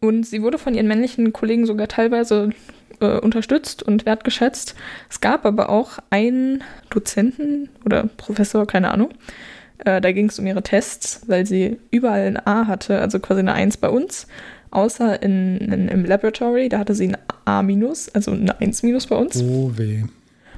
Und 0.00 0.26
sie 0.26 0.42
wurde 0.42 0.58
von 0.58 0.74
ihren 0.74 0.86
männlichen 0.86 1.32
Kollegen 1.32 1.66
sogar 1.66 1.88
teilweise 1.88 2.50
äh, 3.00 3.18
unterstützt 3.18 3.82
und 3.82 4.06
wertgeschätzt. 4.06 4.76
Es 5.11 5.20
gab 5.20 5.44
aber 5.44 5.70
auch 5.70 5.98
einen 6.11 6.62
Dozenten 6.88 7.68
oder 7.84 8.08
Professor, 8.16 8.66
keine 8.66 8.92
Ahnung, 8.92 9.11
äh, 9.84 10.00
da 10.00 10.12
ging 10.12 10.28
es 10.28 10.38
um 10.38 10.46
ihre 10.46 10.62
Tests, 10.62 11.22
weil 11.26 11.46
sie 11.46 11.78
überall 11.90 12.26
ein 12.26 12.46
A 12.46 12.66
hatte, 12.66 13.00
also 13.00 13.18
quasi 13.18 13.40
eine 13.40 13.54
1 13.54 13.78
bei 13.78 13.88
uns, 13.88 14.26
außer 14.71 15.23
in, 15.23 15.59
in, 15.59 15.89
im 15.89 16.05
Laboratory, 16.05 16.68
da 16.68 16.79
hatte 16.79 16.95
sie 16.95 17.09
ein 17.09 17.16
A 17.45 17.62
minus, 17.62 18.09
also 18.11 18.31
eine 18.33 18.61
1 18.61 18.83
minus 18.83 19.07
bei 19.07 19.16
uns. 19.16 19.43
Oh 19.43 19.73
weh. 19.77 20.05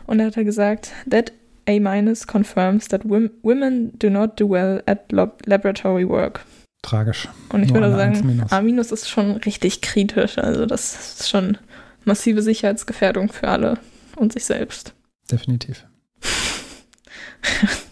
Und 0.06 0.18
da 0.18 0.24
hat 0.24 0.36
er 0.36 0.44
gesagt, 0.44 0.92
that 1.10 1.32
A 1.68 1.78
minus 1.78 2.26
confirms 2.26 2.88
that 2.88 3.04
wom- 3.04 3.30
women 3.42 3.96
do 3.98 4.10
not 4.10 4.38
do 4.40 4.48
well 4.50 4.82
at 4.86 5.10
lab 5.12 5.40
laboratory 5.46 6.08
work. 6.08 6.44
Tragisch. 6.82 7.28
Und 7.50 7.62
ich 7.62 7.68
Nur 7.72 7.82
würde 7.82 7.94
eine 7.94 8.02
1 8.02 8.18
sagen. 8.18 8.46
A 8.50 8.60
minus 8.60 8.90
ist 8.90 9.08
schon 9.08 9.32
richtig 9.36 9.80
kritisch, 9.80 10.38
also 10.38 10.66
das 10.66 10.94
ist 11.20 11.28
schon 11.28 11.56
massive 12.04 12.42
Sicherheitsgefährdung 12.42 13.30
für 13.32 13.46
alle 13.48 13.78
und 14.16 14.32
sich 14.32 14.44
selbst. 14.44 14.92
Definitiv. 15.30 15.86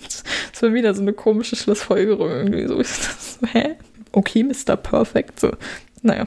Das 0.52 0.62
war 0.62 0.74
wieder 0.74 0.92
so 0.94 1.00
eine 1.00 1.14
komische 1.14 1.56
Schlussfolgerung 1.56 2.28
irgendwie. 2.30 2.66
So 2.66 2.78
ist 2.78 2.98
das. 3.06 3.38
so, 3.40 3.46
Hä? 3.46 3.76
Okay, 4.12 4.44
Mr. 4.44 4.76
Perfect. 4.76 5.40
So. 5.40 5.52
Naja. 6.02 6.26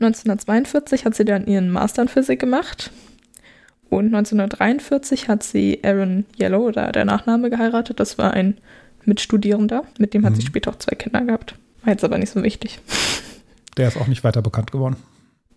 1942 0.00 1.04
hat 1.04 1.14
sie 1.14 1.24
dann 1.24 1.46
ihren 1.46 1.70
Master 1.70 2.02
in 2.02 2.08
Physik 2.08 2.40
gemacht. 2.40 2.90
Und 3.88 4.06
1943 4.06 5.28
hat 5.28 5.42
sie 5.42 5.80
Aaron 5.84 6.24
Yellow, 6.40 6.66
oder 6.66 6.90
der 6.92 7.04
Nachname, 7.04 7.50
geheiratet. 7.50 8.00
Das 8.00 8.18
war 8.18 8.32
ein 8.32 8.58
Mitstudierender. 9.04 9.84
Mit 9.98 10.14
dem 10.14 10.24
hat 10.24 10.34
sie 10.36 10.42
Mhm. 10.42 10.46
später 10.46 10.70
auch 10.70 10.78
zwei 10.78 10.96
Kinder 10.96 11.20
gehabt. 11.22 11.54
War 11.84 11.92
jetzt 11.92 12.04
aber 12.04 12.18
nicht 12.18 12.30
so 12.32 12.42
wichtig. 12.42 12.78
Der 13.76 13.88
ist 13.88 13.96
auch 13.96 14.06
nicht 14.06 14.22
weiter 14.24 14.42
bekannt 14.42 14.70
geworden. 14.72 14.96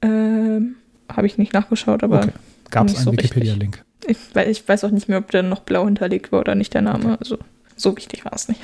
Ähm, 0.01 0.75
Habe 1.11 1.27
ich 1.27 1.37
nicht 1.37 1.53
nachgeschaut, 1.53 2.03
aber 2.03 2.19
Okay. 2.19 2.31
Gab 2.71 2.87
es 2.87 2.95
einen 2.95 3.05
so. 3.05 3.11
Wikipedia-Link? 3.13 3.83
Ich, 4.07 4.17
ich 4.47 4.67
weiß 4.67 4.83
auch 4.85 4.91
nicht 4.91 5.07
mehr, 5.07 5.19
ob 5.19 5.29
der 5.31 5.43
noch 5.43 5.61
blau 5.61 5.85
hinterlegt 5.85 6.31
war 6.31 6.39
oder 6.39 6.55
nicht, 6.55 6.73
der 6.73 6.81
Name. 6.81 7.17
Also 7.19 7.37
so 7.75 7.95
wichtig 7.95 8.25
war 8.25 8.33
es 8.33 8.47
nicht. 8.47 8.59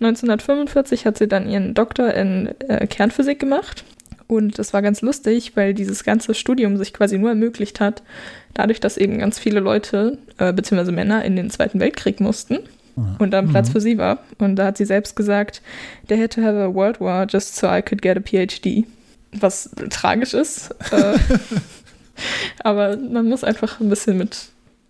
1945 0.00 1.06
hat 1.06 1.18
sie 1.18 1.28
dann 1.28 1.48
ihren 1.48 1.74
Doktor 1.74 2.12
in 2.14 2.50
äh, 2.68 2.86
Kernphysik 2.86 3.38
gemacht. 3.38 3.84
Und 4.28 4.58
das 4.58 4.72
war 4.72 4.82
ganz 4.82 5.02
lustig, 5.02 5.52
weil 5.54 5.72
dieses 5.72 6.02
ganze 6.02 6.34
Studium 6.34 6.76
sich 6.76 6.92
quasi 6.92 7.16
nur 7.16 7.30
ermöglicht 7.30 7.78
hat, 7.78 8.02
dadurch, 8.54 8.80
dass 8.80 8.96
eben 8.96 9.18
ganz 9.18 9.38
viele 9.38 9.60
Leute, 9.60 10.18
äh, 10.38 10.52
beziehungsweise 10.52 10.90
Männer, 10.92 11.24
in 11.24 11.36
den 11.36 11.48
Zweiten 11.50 11.78
Weltkrieg 11.78 12.20
mussten 12.20 12.58
und 13.18 13.30
da 13.30 13.38
ein 13.40 13.48
Platz 13.50 13.68
Mhm. 13.68 13.72
für 13.72 13.80
sie 13.80 13.98
war. 13.98 14.18
Und 14.38 14.56
da 14.56 14.64
hat 14.66 14.78
sie 14.78 14.86
selbst 14.86 15.16
gesagt, 15.16 15.60
they 16.08 16.18
had 16.20 16.32
to 16.32 16.40
have 16.42 16.56
a 16.56 16.72
world 16.74 16.98
war 17.00 17.26
just 17.28 17.54
so 17.54 17.68
I 17.68 17.82
could 17.82 18.00
get 18.02 18.16
a 18.16 18.20
PhD. 18.20 18.84
Was 19.32 19.70
tragisch 19.90 20.32
ist. 20.34 20.74
äh, 20.92 21.18
aber 22.60 22.96
man 22.96 23.28
muss 23.28 23.44
einfach 23.44 23.80
ein 23.80 23.88
bisschen 23.90 24.16
mit 24.18 24.46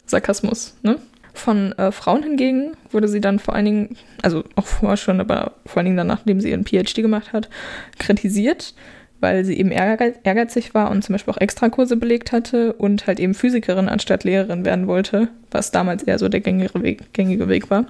Sarkasmus, 0.07 0.75
ne? 0.83 0.99
Von 1.37 1.73
äh, 1.73 1.93
Frauen 1.93 2.23
hingegen 2.23 2.73
wurde 2.91 3.09
sie 3.09 3.21
dann 3.21 3.39
vor 3.39 3.55
allen 3.55 3.67
Dingen, 3.67 3.97
also 4.23 4.43
auch 4.55 4.67
vorher 4.67 4.97
schon, 4.97 5.21
aber 5.21 5.53
vor 5.67 5.79
allen 5.79 5.85
Dingen 5.87 5.97
dann, 5.99 6.07
nachdem 6.07 6.41
sie 6.41 6.51
ihren 6.51 6.65
PhD 6.65 6.97
gemacht 6.97 7.33
hat, 7.35 7.51
kritisiert, 7.99 8.75
weil 9.21 9.45
sie 9.45 9.59
eben 9.59 9.71
ehrgeiz 9.71 10.17
ehrgeizig 10.25 10.73
war 10.73 10.91
und 10.91 11.03
zum 11.03 11.13
Beispiel 11.13 11.35
auch 11.35 11.41
Extrakurse 11.41 11.97
belegt 11.97 12.33
hatte 12.33 12.73
und 12.73 13.07
halt 13.07 13.21
eben 13.21 13.35
Physikerin 13.35 13.89
anstatt 13.89 14.25
Lehrerin 14.25 14.65
werden 14.65 14.87
wollte, 14.87 15.29
was 15.51 15.71
damals 15.71 16.03
eher 16.03 16.19
so 16.19 16.29
der 16.29 16.41
gängige 16.41 16.83
Weg, 16.83 17.13
gängige 17.13 17.49
Weg 17.49 17.71
war. 17.71 17.87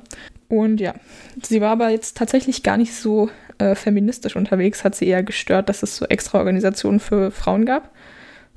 Und 0.49 0.81
ja, 0.81 0.95
sie 1.43 1.61
war 1.61 1.71
aber 1.71 1.91
jetzt 1.91 2.17
tatsächlich 2.17 2.63
gar 2.63 2.77
nicht 2.77 2.95
so 2.95 3.31
äh, 3.59 3.75
feministisch 3.75 4.37
unterwegs, 4.37 4.85
hat 4.85 4.95
sie 4.95 5.07
eher 5.07 5.23
gestört, 5.23 5.69
dass 5.69 5.83
es 5.83 5.97
so 5.97 6.05
extra 6.07 6.39
Organisationen 6.39 7.01
für 7.01 7.31
Frauen 7.31 7.65
gab. 7.65 7.91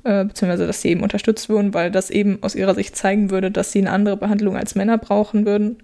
Äh, 0.04 0.26
beziehungsweise 0.26 0.68
dass 0.68 0.82
sie 0.82 0.90
eben 0.90 1.02
unterstützt 1.02 1.50
wurden, 1.50 1.74
weil 1.74 1.92
das 1.92 2.10
eben 2.10 2.40
aus 2.42 2.56
ihrer 2.56 2.76
Sicht 2.76 2.96
zeigen 2.96 3.30
würde, 3.32 3.52
dass 3.52 3.72
sie 3.72 3.80
eine 3.80 3.92
andere 3.92 4.18
Behandlung 4.18 4.56
als 4.56 4.76
Männer 4.76 4.98
brauchen 4.98 5.46
würden, 5.46 5.78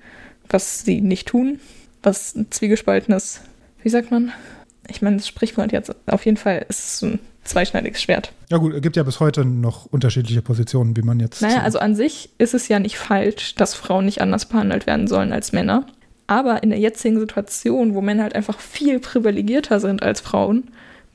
was 0.50 0.84
sie 0.84 1.02
nicht 1.02 1.28
tun, 1.28 1.60
was 2.04 2.36
ein 2.36 2.52
zwiegespaltenes, 2.52 3.42
wie 3.82 3.90
sagt 3.90 4.12
man? 4.12 4.32
Ich 4.88 5.02
meine, 5.02 5.18
das 5.18 5.28
Sprichwort 5.28 5.72
jetzt 5.72 5.96
auf 6.06 6.26
jeden 6.26 6.38
Fall 6.38 6.66
ist 6.70 6.80
es 6.80 7.02
ein 7.02 7.20
zweischneidiges 7.44 8.02
Schwert. 8.02 8.32
Ja 8.50 8.58
gut, 8.58 8.74
es 8.74 8.82
gibt 8.82 8.96
ja 8.96 9.04
bis 9.04 9.20
heute 9.20 9.46
noch 9.46 9.86
unterschiedliche 9.88 10.42
Positionen, 10.42 10.96
wie 10.96 11.02
man 11.02 11.20
jetzt. 11.20 11.42
Naja, 11.42 11.62
also 11.62 11.80
an 11.80 11.96
sich 11.96 12.30
ist 12.38 12.54
es 12.54 12.68
ja 12.68 12.80
nicht 12.80 12.98
falsch, 12.98 13.56
dass 13.56 13.74
Frauen 13.74 14.06
nicht 14.06 14.22
anders 14.22 14.46
behandelt 14.46 14.86
werden 14.86 15.08
sollen 15.08 15.32
als 15.32 15.54
Männer. 15.54 15.86
Aber 16.28 16.64
in 16.64 16.72
der 16.72 16.80
jetzigen 16.80 17.20
Situation, 17.20 17.94
wo 17.94 18.02
Männer 18.02 18.24
halt 18.24 18.36
einfach 18.36 18.60
viel 18.60 19.00
privilegierter 19.00 19.80
sind 19.80 20.02
als 20.02 20.22
Frauen, 20.22 20.66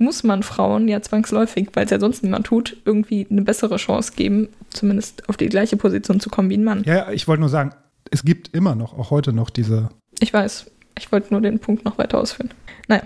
muss 0.01 0.25
man 0.25 0.43
Frauen 0.43 0.89
ja 0.89 1.03
zwangsläufig, 1.03 1.69
weil 1.75 1.85
es 1.85 1.91
ja 1.91 2.01
sonst 2.01 2.23
niemand 2.23 2.47
tut, 2.47 2.77
irgendwie 2.85 3.27
eine 3.31 3.43
bessere 3.43 3.77
Chance 3.77 4.13
geben, 4.17 4.49
zumindest 4.71 5.29
auf 5.29 5.37
die 5.37 5.49
gleiche 5.49 5.77
Position 5.77 6.21
zu 6.21 6.31
kommen 6.31 6.49
wie 6.49 6.57
ein 6.57 6.65
Mann. 6.65 6.83
Ja, 6.85 7.11
ich 7.11 7.29
wollte 7.29 7.41
nur 7.41 7.51
sagen, 7.51 7.73
es 8.11 8.25
gibt 8.25 8.55
immer 8.55 8.75
noch, 8.75 8.99
auch 8.99 9.11
heute 9.11 9.33
noch 9.33 9.51
diese. 9.51 9.91
Ich 10.19 10.33
weiß, 10.33 10.67
ich 10.99 11.13
wollte 11.13 11.33
nur 11.33 11.43
den 11.43 11.59
Punkt 11.59 11.85
noch 11.85 11.99
weiter 11.99 12.19
ausführen. 12.19 12.51
Naja. 12.89 13.03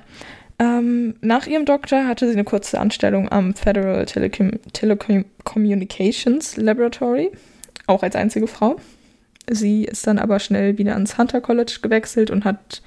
Ähm, 0.60 1.16
nach 1.20 1.48
ihrem 1.48 1.64
Doktor 1.64 2.06
hatte 2.06 2.26
sie 2.26 2.34
eine 2.34 2.44
kurze 2.44 2.78
Anstellung 2.78 3.28
am 3.30 3.54
Federal 3.54 4.06
Telecom 4.06 4.52
Telecommunications 4.72 6.56
Laboratory, 6.56 7.32
auch 7.88 8.04
als 8.04 8.14
einzige 8.14 8.46
Frau. 8.46 8.76
Sie 9.50 9.84
ist 9.84 10.06
dann 10.06 10.20
aber 10.20 10.38
schnell 10.38 10.78
wieder 10.78 10.94
ans 10.94 11.18
Hunter 11.18 11.40
College 11.40 11.78
gewechselt 11.82 12.30
und 12.30 12.44
hat 12.44 12.82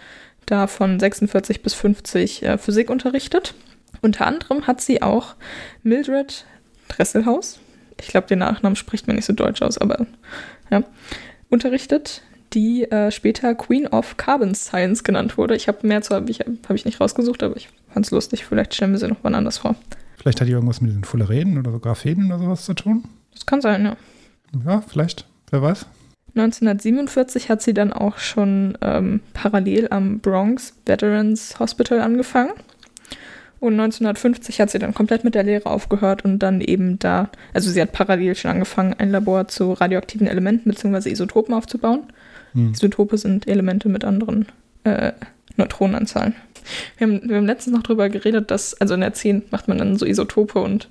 da 0.46 0.68
von 0.68 0.98
46 0.98 1.62
bis 1.62 1.74
50 1.74 2.44
äh, 2.44 2.58
Physik 2.58 2.90
unterrichtet. 2.90 3.54
Unter 4.02 4.28
anderem 4.28 4.68
hat 4.68 4.82
sie 4.82 5.02
auch 5.02 5.36
Mildred 5.84 6.46
Dresselhaus, 6.88 7.60
ich 8.00 8.08
glaube, 8.08 8.28
den 8.28 8.40
Nachnamen 8.40 8.76
spricht 8.76 9.08
man 9.08 9.16
nicht 9.16 9.26
so 9.26 9.34
deutsch 9.34 9.62
aus, 9.62 9.78
aber 9.78 10.06
ja, 10.70 10.84
unterrichtet, 11.50 12.22
die 12.54 12.84
äh, 12.84 13.12
später 13.12 13.56
Queen 13.56 13.88
of 13.88 14.18
Carbon 14.18 14.56
Science 14.56 15.04
genannt 15.04 15.38
wurde. 15.38 15.56
Ich 15.56 15.68
habe 15.68 15.86
mehr 15.86 16.02
zu 16.02 16.16
habe 16.16 16.30
ich, 16.30 16.40
hab 16.40 16.72
ich 16.72 16.86
nicht 16.86 17.02
rausgesucht, 17.02 17.44
aber 17.44 17.58
ich 17.58 17.70
fand 17.92 18.06
es 18.06 18.12
lustig. 18.12 18.46
Vielleicht 18.46 18.74
stellen 18.74 18.92
wir 18.92 19.00
sie 19.00 19.08
noch 19.08 19.24
mal 19.24 19.36
anders 19.36 19.58
vor. 19.60 19.76
Vielleicht 20.18 20.42
hat 20.42 20.48
die 20.48 20.54
irgendwas 20.54 20.82
mit 20.82 20.92
den 20.92 21.04
Fullerenen 21.04 21.58
oder 21.58 21.72
so 21.72 21.80
Graphenen 21.80 22.32
oder 22.32 22.40
sowas 22.40 22.66
zu 22.66 22.74
tun. 22.74 23.04
Das 23.34 23.46
kann 23.46 23.62
sein, 23.62 23.86
ja. 23.86 23.98
Ja, 24.66 24.82
vielleicht. 24.82 25.26
Wer 25.52 25.62
weiß. 25.62 25.86
1947 26.36 27.50
hat 27.50 27.62
sie 27.62 27.74
dann 27.74 27.92
auch 27.94 28.18
schon 28.18 28.78
ähm, 28.82 29.22
parallel 29.34 29.88
am 29.90 30.20
Bronx 30.20 30.74
Veterans 30.86 31.60
Hospital 31.60 32.02
angefangen. 32.02 32.52
Und 33.60 33.74
1950 33.74 34.62
hat 34.62 34.70
sie 34.70 34.80
dann 34.80 34.94
komplett 34.94 35.24
mit 35.24 35.34
der 35.36 35.44
Lehre 35.44 35.70
aufgehört 35.70 36.24
und 36.24 36.40
dann 36.40 36.62
eben 36.62 37.00
da, 37.00 37.30
also 37.54 37.72
sie 37.72 37.82
hat 37.82 37.92
parallel 37.92 38.36
schon 38.36 38.52
angefangen, 38.52 38.94
ein 38.98 39.10
Labor 39.10 39.48
zu 39.48 39.74
radioaktiven 39.74 40.28
Elementen 40.28 40.70
bzw. 40.70 41.10
Isotopen 41.10 41.54
aufzubauen. 41.54 42.04
Hm. 42.54 42.74
Isotope 42.74 43.18
sind 43.18 43.48
Elemente 43.48 43.90
mit 43.90 44.06
anderen 44.06 44.46
äh, 44.84 45.14
Neutronenanzahlen. 45.56 46.36
Wir 46.98 47.08
haben, 47.08 47.30
wir 47.30 47.38
haben 47.38 47.46
letztens 47.46 47.76
noch 47.76 47.84
drüber 47.84 48.10
geredet, 48.10 48.52
dass, 48.52 48.74
also 48.76 48.94
in 48.94 49.02
der 49.02 49.14
10 49.14 49.44
macht 49.50 49.68
man 49.68 49.78
dann 49.78 49.98
so 49.98 50.06
Isotope 50.06 50.60
und 50.60 50.90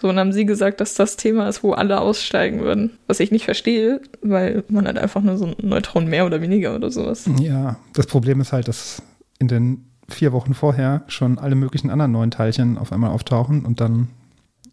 so, 0.00 0.08
und 0.08 0.18
haben 0.18 0.32
sie 0.32 0.46
gesagt, 0.46 0.80
dass 0.80 0.94
das 0.94 1.16
Thema 1.16 1.46
ist, 1.46 1.62
wo 1.62 1.72
alle 1.72 2.00
aussteigen 2.00 2.60
würden. 2.60 2.98
Was 3.06 3.20
ich 3.20 3.30
nicht 3.30 3.44
verstehe, 3.44 4.00
weil 4.22 4.64
man 4.68 4.88
hat 4.88 4.96
einfach 4.96 5.20
nur 5.20 5.36
so 5.36 5.44
ein 5.44 5.56
Neutron 5.60 6.06
mehr 6.06 6.24
oder 6.24 6.40
weniger 6.40 6.74
oder 6.74 6.90
sowas. 6.90 7.28
Ja, 7.38 7.76
das 7.92 8.06
Problem 8.06 8.40
ist 8.40 8.52
halt, 8.52 8.66
dass 8.66 9.02
in 9.38 9.48
den 9.48 9.89
vier 10.14 10.32
Wochen 10.32 10.54
vorher 10.54 11.02
schon 11.08 11.38
alle 11.38 11.54
möglichen 11.54 11.90
anderen 11.90 12.12
neuen 12.12 12.30
Teilchen 12.30 12.78
auf 12.78 12.92
einmal 12.92 13.10
auftauchen 13.10 13.64
und 13.64 13.80
dann 13.80 14.08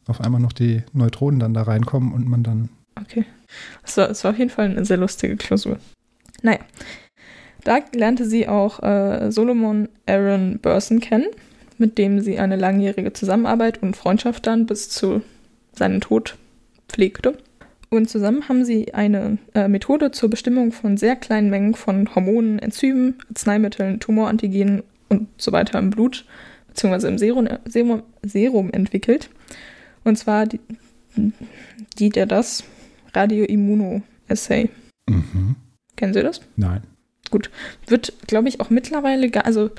auf 0.07 0.21
einmal 0.21 0.41
noch 0.41 0.53
die 0.53 0.83
Neutronen 0.93 1.39
dann 1.39 1.53
da 1.53 1.63
reinkommen 1.63 2.13
und 2.13 2.27
man 2.27 2.43
dann. 2.43 2.69
Okay. 2.99 3.25
Das 3.81 3.97
war, 3.97 4.09
war 4.09 4.31
auf 4.31 4.37
jeden 4.37 4.49
Fall 4.49 4.65
eine 4.65 4.85
sehr 4.85 4.97
lustige 4.97 5.35
Klausur. 5.37 5.77
Naja. 6.41 6.59
Da 7.63 7.79
lernte 7.93 8.25
sie 8.25 8.47
auch 8.47 8.81
äh, 8.81 9.29
Solomon 9.31 9.89
Aaron 10.05 10.59
Burson 10.61 11.01
kennen 11.01 11.25
mit 11.77 11.97
dem 11.97 12.19
sie 12.19 12.39
eine 12.39 12.55
langjährige 12.55 13.13
Zusammenarbeit 13.13 13.81
und 13.81 13.95
Freundschaft 13.95 14.47
dann 14.47 14.65
bis 14.65 14.89
zu 14.89 15.21
seinem 15.73 16.01
Tod 16.01 16.35
pflegte. 16.89 17.37
Und 17.89 18.09
zusammen 18.09 18.49
haben 18.49 18.65
sie 18.65 18.93
eine 18.93 19.37
äh, 19.53 19.67
Methode 19.67 20.11
zur 20.11 20.29
Bestimmung 20.29 20.71
von 20.71 20.97
sehr 20.97 21.15
kleinen 21.15 21.49
Mengen 21.49 21.73
von 21.73 22.13
Hormonen, 22.13 22.59
Enzymen, 22.59 23.15
Arzneimitteln, 23.29 23.99
Tumorantigenen 23.99 24.83
und 25.09 25.27
so 25.37 25.51
weiter 25.51 25.79
im 25.79 25.89
Blut 25.89 26.25
bzw. 26.69 27.07
im 27.07 27.17
Serum, 27.17 27.47
Serum, 27.65 28.03
Serum, 28.23 28.71
entwickelt. 28.71 29.29
Und 30.03 30.17
zwar 30.17 30.45
die, 30.45 30.59
die 31.97 32.09
der 32.09 32.25
das 32.25 32.63
Radioimmunoassay. 33.13 34.69
Mhm. 35.09 35.55
Kennen 35.95 36.13
Sie 36.13 36.21
das? 36.21 36.41
Nein. 36.55 36.83
Gut. 37.31 37.49
Wird, 37.87 38.13
glaube 38.27 38.47
ich, 38.47 38.59
auch 38.59 38.69
mittlerweile, 38.69 39.29
also 39.43 39.71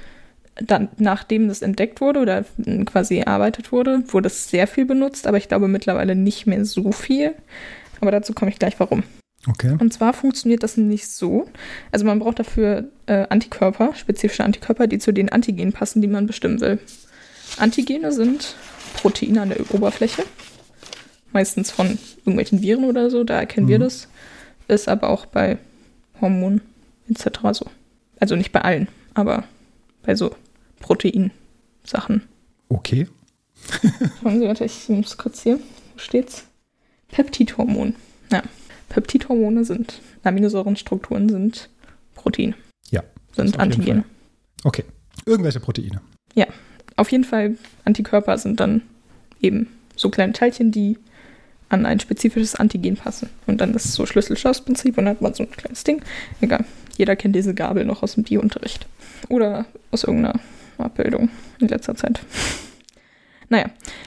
dann, 0.56 0.88
nachdem 0.98 1.48
das 1.48 1.62
entdeckt 1.62 2.00
wurde 2.00 2.20
oder 2.20 2.44
quasi 2.84 3.18
erarbeitet 3.18 3.70
wurde, 3.72 4.02
wurde 4.08 4.26
es 4.26 4.50
sehr 4.50 4.66
viel 4.66 4.84
benutzt, 4.84 5.26
aber 5.26 5.36
ich 5.36 5.48
glaube 5.48 5.68
mittlerweile 5.68 6.16
nicht 6.16 6.46
mehr 6.46 6.64
so 6.64 6.90
viel. 6.92 7.34
Aber 8.00 8.10
dazu 8.10 8.32
komme 8.32 8.50
ich 8.50 8.58
gleich 8.58 8.78
warum. 8.80 9.02
Okay. 9.46 9.76
Und 9.78 9.92
zwar 9.92 10.12
funktioniert 10.12 10.62
das 10.62 10.76
nicht 10.76 11.08
so. 11.08 11.48
Also 11.92 12.04
man 12.04 12.18
braucht 12.18 12.38
dafür 12.38 12.88
äh, 13.06 13.26
Antikörper, 13.28 13.94
spezifische 13.94 14.44
Antikörper, 14.44 14.86
die 14.86 14.98
zu 14.98 15.12
den 15.12 15.28
Antigenen 15.28 15.72
passen, 15.72 16.02
die 16.02 16.08
man 16.08 16.26
bestimmen 16.26 16.60
will. 16.60 16.78
Antigene 17.56 18.12
sind 18.12 18.56
Proteine 18.94 19.42
an 19.42 19.48
der 19.50 19.74
Oberfläche, 19.74 20.24
meistens 21.32 21.70
von 21.70 21.98
irgendwelchen 22.18 22.62
Viren 22.62 22.84
oder 22.84 23.10
so, 23.10 23.24
da 23.24 23.38
erkennen 23.38 23.66
mhm. 23.66 23.70
wir 23.70 23.78
das. 23.78 24.08
Ist 24.66 24.88
aber 24.88 25.08
auch 25.08 25.24
bei 25.24 25.58
Hormonen 26.20 26.60
etc. 27.08 27.40
so. 27.52 27.66
Also 28.20 28.36
nicht 28.36 28.52
bei 28.52 28.62
allen, 28.62 28.88
aber 29.14 29.44
bei 30.02 30.14
so 30.14 30.34
Proteinsachen. 30.80 32.22
Okay. 32.68 33.08
Schauen 34.22 34.40
Sie, 34.40 34.46
warte, 34.46 34.64
ich 34.64 34.88
muss 34.88 35.16
kurz 35.16 35.42
hier. 35.42 35.58
Wo 35.58 35.98
steht's? 35.98 36.44
Peptidhormon. 37.08 37.94
Ja. 38.30 38.42
Peptidhormone 38.88 39.64
sind 39.64 40.00
Aminosäurenstrukturen, 40.24 41.28
sind 41.28 41.68
Proteine. 42.14 42.54
Ja. 42.90 43.02
Sind 43.34 43.58
Antigene. 43.58 44.04
Okay. 44.64 44.84
Irgendwelche 45.26 45.60
Proteine. 45.60 46.00
Ja. 46.34 46.46
Auf 46.96 47.12
jeden 47.12 47.24
Fall, 47.24 47.56
Antikörper 47.84 48.36
sind 48.38 48.58
dann 48.58 48.82
eben 49.40 49.68
so 49.94 50.10
kleine 50.10 50.32
Teilchen, 50.32 50.72
die 50.72 50.98
an 51.68 51.86
ein 51.86 52.00
spezifisches 52.00 52.54
Antigen 52.54 52.96
passen. 52.96 53.28
Und 53.46 53.60
dann 53.60 53.74
ist 53.74 53.84
es 53.84 53.94
so 53.94 54.06
Schlüssel-Schloss-Prinzip 54.06 54.98
und 54.98 55.04
dann 55.04 55.14
hat 55.14 55.22
man 55.22 55.34
so 55.34 55.44
ein 55.44 55.50
kleines 55.50 55.84
Ding. 55.84 56.02
Egal. 56.40 56.64
Jeder 56.96 57.14
kennt 57.14 57.36
diese 57.36 57.54
Gabel 57.54 57.84
noch 57.84 58.02
aus 58.02 58.14
dem 58.14 58.24
Biounterricht. 58.24 58.86
Oder 59.28 59.66
aus 59.90 60.04
irgendeiner 60.04 60.40
Abbildung 60.78 61.28
in 61.60 61.68
letzter 61.68 61.94
Zeit. 61.94 62.20
Naja, 63.48 63.66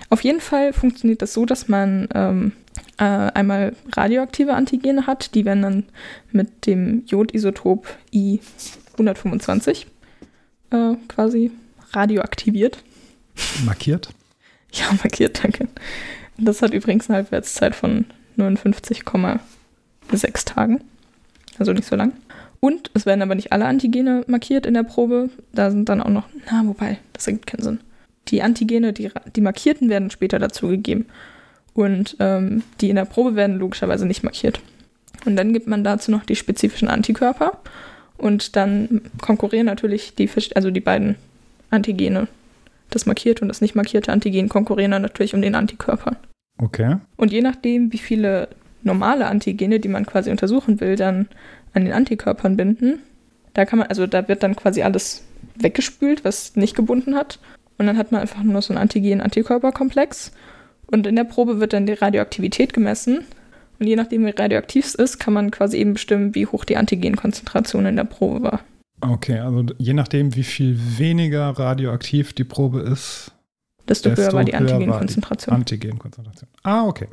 auf 0.10 0.24
jeden 0.24 0.42
Fall 0.42 0.74
funktioniert 0.74 1.22
das 1.22 1.34
so, 1.34 1.46
dass 1.46 1.68
man 1.68 2.08
ähm, 2.14 2.52
äh, 2.98 3.04
einmal 3.04 3.76
radioaktive 3.94 4.54
Antigene 4.54 5.08
hat, 5.08 5.34
die 5.36 5.46
werden 5.46 5.64
dann 5.64 5.84
mit 6.32 6.68
dem 6.68 7.04
Jodisotop 7.06 7.88
I125 8.14 9.86
äh, 10.72 10.96
quasi 11.08 11.52
radioaktiviert. 11.94 12.84
Markiert? 13.66 14.10
Ja, 14.74 14.86
markiert, 15.04 15.44
danke. 15.44 15.68
Das 16.38 16.62
hat 16.62 16.74
übrigens 16.74 17.10
eine 17.10 17.18
Halbwertszeit 17.18 17.76
von 17.76 18.06
59,6 18.38 20.46
Tagen. 20.46 20.82
Also 21.60 21.74
nicht 21.74 21.90
so 21.90 21.98
lang. 21.98 22.14
Und 22.62 22.90
es 22.94 23.06
werden 23.06 23.22
aber 23.22 23.36
nicht 23.36 23.52
alle 23.52 23.66
Antigene 23.66 24.24
markiert 24.28 24.66
in 24.66 24.74
der 24.74 24.84
Probe. 24.84 25.30
Da 25.52 25.72
sind 25.72 25.90
dann 25.90 26.02
auch 26.02 26.10
noch, 26.10 26.30
na, 26.50 26.66
wobei, 26.66 27.00
das 27.12 27.28
ergibt 27.28 27.48
keinen 27.48 27.64
Sinn. 27.64 27.80
Die 28.32 28.42
Antigene, 28.42 28.94
die, 28.94 29.12
die 29.36 29.42
markierten, 29.42 29.90
werden 29.90 30.10
später 30.10 30.40
dazugegeben. 30.40 31.06
Und 31.74 32.18
ähm, 32.20 32.64
die 32.82 32.90
in 32.90 32.96
der 32.96 33.06
Probe 33.06 33.36
werden 33.36 33.60
logischerweise 33.60 34.06
nicht 34.06 34.24
markiert. 34.24 34.60
Und 35.26 35.36
dann 35.36 35.54
gibt 35.54 35.68
man 35.68 35.84
dazu 35.84 36.12
noch 36.12 36.26
die 36.26 36.36
spezifischen 36.36 36.88
Antikörper. 36.88 37.60
Und 38.18 38.56
dann 38.56 39.02
konkurrieren 39.22 39.66
natürlich 39.66 40.16
die, 40.16 40.30
also 40.56 40.72
die 40.72 40.82
beiden 40.82 41.16
Antigene, 41.70 42.28
das 42.90 43.06
markierte 43.06 43.42
und 43.42 43.48
das 43.48 43.62
nicht 43.62 43.76
markierte 43.76 44.12
Antigen, 44.12 44.50
konkurrieren 44.50 44.92
dann 44.92 45.02
natürlich 45.02 45.34
um 45.34 45.42
den 45.42 45.56
Antikörper. 45.56 46.18
Okay. 46.58 46.98
Und 47.16 47.32
je 47.32 47.42
nachdem, 47.42 47.92
wie 47.94 47.98
viele 47.98 48.50
normale 48.84 49.28
Antigene, 49.28 49.80
die 49.80 49.88
man 49.88 50.06
quasi 50.06 50.30
untersuchen 50.30 50.80
will, 50.80 50.96
dann 50.96 51.28
an 51.74 51.86
den 51.86 51.94
Antikörpern 51.94 52.58
binden. 52.58 53.00
Da 53.54 53.66
kann 53.66 53.80
man, 53.80 53.88
also 53.88 54.08
da 54.08 54.28
wird 54.28 54.44
dann 54.44 54.56
quasi 54.56 54.84
alles 54.84 55.24
weggespült, 55.56 56.24
was 56.24 56.56
nicht 56.56 56.76
gebunden 56.76 57.16
hat. 57.16 57.40
Und 57.82 57.88
dann 57.88 57.98
hat 57.98 58.12
man 58.12 58.22
einfach 58.22 58.44
nur 58.44 58.62
so 58.62 58.74
einen 58.74 58.78
Antigen-Antikörperkomplex. 58.78 60.34
Und 60.86 61.08
in 61.08 61.16
der 61.16 61.24
Probe 61.24 61.60
wird 61.60 61.74
dann 61.74 61.88
die 61.88 61.94
Radioaktivität 61.94 62.74
gemessen. 62.76 63.26
Und 63.80 63.88
je 63.88 63.96
nachdem, 63.96 64.24
wie 64.24 64.30
radioaktiv 64.30 64.86
es 64.86 64.94
ist, 64.94 65.18
kann 65.18 65.34
man 65.34 65.50
quasi 65.50 65.78
eben 65.78 65.94
bestimmen, 65.94 66.36
wie 66.36 66.46
hoch 66.46 66.64
die 66.64 66.78
Antigenkonzentration 66.78 67.88
in 67.88 67.96
der 67.96 68.04
Probe 68.04 68.44
war. 68.44 68.60
Okay, 69.02 69.40
also 69.40 69.66
je 69.80 69.94
nachdem, 69.94 70.36
wie 70.36 70.44
viel 70.44 70.78
weniger 71.00 71.50
radioaktiv 71.50 72.34
die 72.34 72.44
Probe 72.44 72.82
ist. 72.82 73.32
desto, 73.88 74.12
höher 74.12 74.32
war 74.32 74.44
die 74.44 74.52
höher 74.52 74.60
war 74.62 74.68
die 74.68 74.74
Antigenkonzentration. 74.74 75.56
Antigenkonzentration. 75.56 76.50
Ah, 76.62 76.86
okay. 76.86 77.08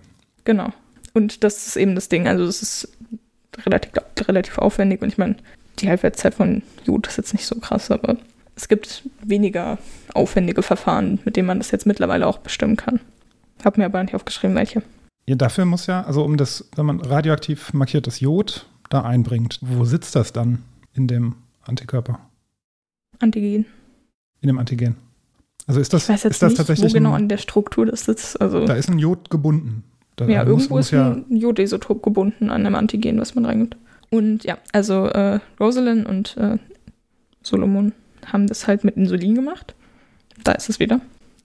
Genau. 0.45 0.69
Und 1.15 1.45
das 1.45 1.67
ist 1.67 1.77
eben 1.77 1.95
das 1.95 2.11
Ding. 2.11 2.29
Also 2.29 2.45
es 2.45 2.61
ist 2.61 2.93
relativ, 3.65 3.93
relativ 4.29 4.59
aufwendig 4.59 5.01
und 5.01 5.09
ich 5.09 5.17
meine, 5.17 5.37
die 5.79 5.89
Halbwertszeit 5.89 6.35
von 6.35 6.61
Jod 6.85 7.07
ist 7.07 7.17
jetzt 7.17 7.33
nicht 7.33 7.47
so 7.47 7.59
krass, 7.59 7.91
aber 7.91 8.19
es 8.59 8.67
gibt 8.67 9.05
weniger 9.23 9.79
aufwendige 10.15 10.63
Verfahren, 10.63 11.21
mit 11.25 11.37
denen 11.37 11.47
man 11.47 11.59
das 11.59 11.71
jetzt 11.71 11.87
mittlerweile 11.87 12.27
auch 12.27 12.39
bestimmen 12.39 12.77
kann. 12.77 12.99
Hab 13.65 13.79
mir 13.79 13.85
aber 13.85 14.03
nicht 14.03 14.17
aufgeschrieben, 14.17 14.57
welche. 14.57 14.83
Ja, 15.27 15.37
dafür 15.37 15.65
muss 15.65 15.87
ja, 15.87 16.03
also 16.03 16.25
um 16.25 16.37
das, 16.37 16.69
wenn 16.75 16.87
man 16.87 17.01
radioaktiv 17.01 17.73
markiertes 17.73 18.19
Jod 18.19 18.67
da 18.91 19.03
einbringt, 19.03 19.61
wo 19.63 19.85
sitzt 19.85 20.17
das 20.17 20.33
dann 20.33 20.65
in 20.93 21.07
dem 21.07 21.37
Antikörper? 21.63 22.19
Antigen. 23.21 23.65
In 24.41 24.49
dem 24.49 24.59
Antigen. 24.59 24.97
Also 25.69 25.81
ist 25.81 25.93
das, 25.93 26.05
Ich 26.05 26.09
weiß 26.09 26.25
jetzt 26.25 26.33
ist 26.33 26.43
das 26.43 26.51
nicht, 26.51 26.59
tatsächlich 26.59 26.91
wo 26.91 26.95
genau 26.95 27.11
ein, 27.11 27.23
an 27.23 27.29
der 27.29 27.39
Struktur 27.39 27.87
das 27.87 28.07
sitzt. 28.07 28.41
Also 28.41 28.65
da 28.65 28.75
ist 28.75 28.91
ein 28.91 28.99
Jod 28.99 29.31
gebunden. 29.31 29.85
Da 30.17 30.27
ja, 30.27 30.45
irgendwo 30.45 30.77
muss 30.77 30.93
ist 30.93 30.99
ein 30.99 31.27
Jodisotop 31.29 32.03
gebunden 32.03 32.51
an 32.51 32.67
einem 32.67 32.75
Antigen, 32.75 33.21
was 33.21 33.37
man 33.37 33.45
reingibt. 33.45 33.77
Und 34.11 34.43
ja, 34.43 34.59
also 34.73 35.07
äh, 35.07 35.39
Rosalind 35.61 36.07
und 36.07 36.37
äh, 36.39 36.59
Solomon 37.43 37.93
haben 38.33 38.47
das 38.47 38.67
halt 38.67 38.85
mit 38.85 38.97
Insulin 38.97 39.35
gemacht. 39.35 39.75
Da 40.45 40.53
ist 40.53 40.69
es 40.69 40.79
wieder. 40.79 41.01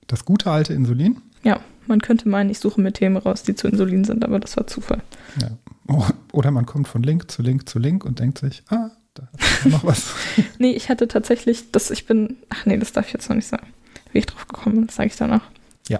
das 0.07 0.25
gute 0.25 0.51
alte 0.51 0.73
Insulin. 0.73 1.21
Ja, 1.43 1.59
man 1.87 2.01
könnte 2.01 2.29
meinen, 2.29 2.49
ich 2.49 2.59
suche 2.59 2.79
mir 2.79 2.93
Themen 2.93 3.17
raus, 3.17 3.43
die 3.43 3.55
zu 3.55 3.67
Insulin 3.67 4.03
sind, 4.03 4.23
aber 4.23 4.39
das 4.39 4.55
war 4.57 4.67
Zufall. 4.67 5.01
Ja. 5.41 5.49
Oh, 5.87 6.05
Oder 6.31 6.51
man 6.51 6.65
kommt 6.65 6.87
von 6.87 7.03
Link 7.03 7.29
zu 7.29 7.41
Link 7.41 7.67
zu 7.67 7.79
Link 7.79 8.05
und 8.05 8.19
denkt 8.19 8.37
sich, 8.39 8.63
ah, 8.69 8.91
da 9.13 9.27
ist 9.37 9.65
noch 9.65 9.83
was. 9.83 10.13
Nee, 10.59 10.71
ich 10.71 10.89
hatte 10.89 11.07
tatsächlich, 11.07 11.71
das, 11.71 11.91
ich 11.91 12.05
bin, 12.05 12.37
ach 12.49 12.65
nee, 12.65 12.77
das 12.77 12.93
darf 12.93 13.07
ich 13.07 13.13
jetzt 13.13 13.29
noch 13.29 13.35
nicht 13.35 13.47
sagen. 13.47 13.67
Wie 14.11 14.19
ich 14.19 14.25
drauf 14.25 14.47
gekommen 14.47 14.75
bin, 14.75 14.87
das 14.87 14.95
sage 14.95 15.07
ich 15.07 15.15
danach. 15.15 15.43
Ja. 15.89 15.99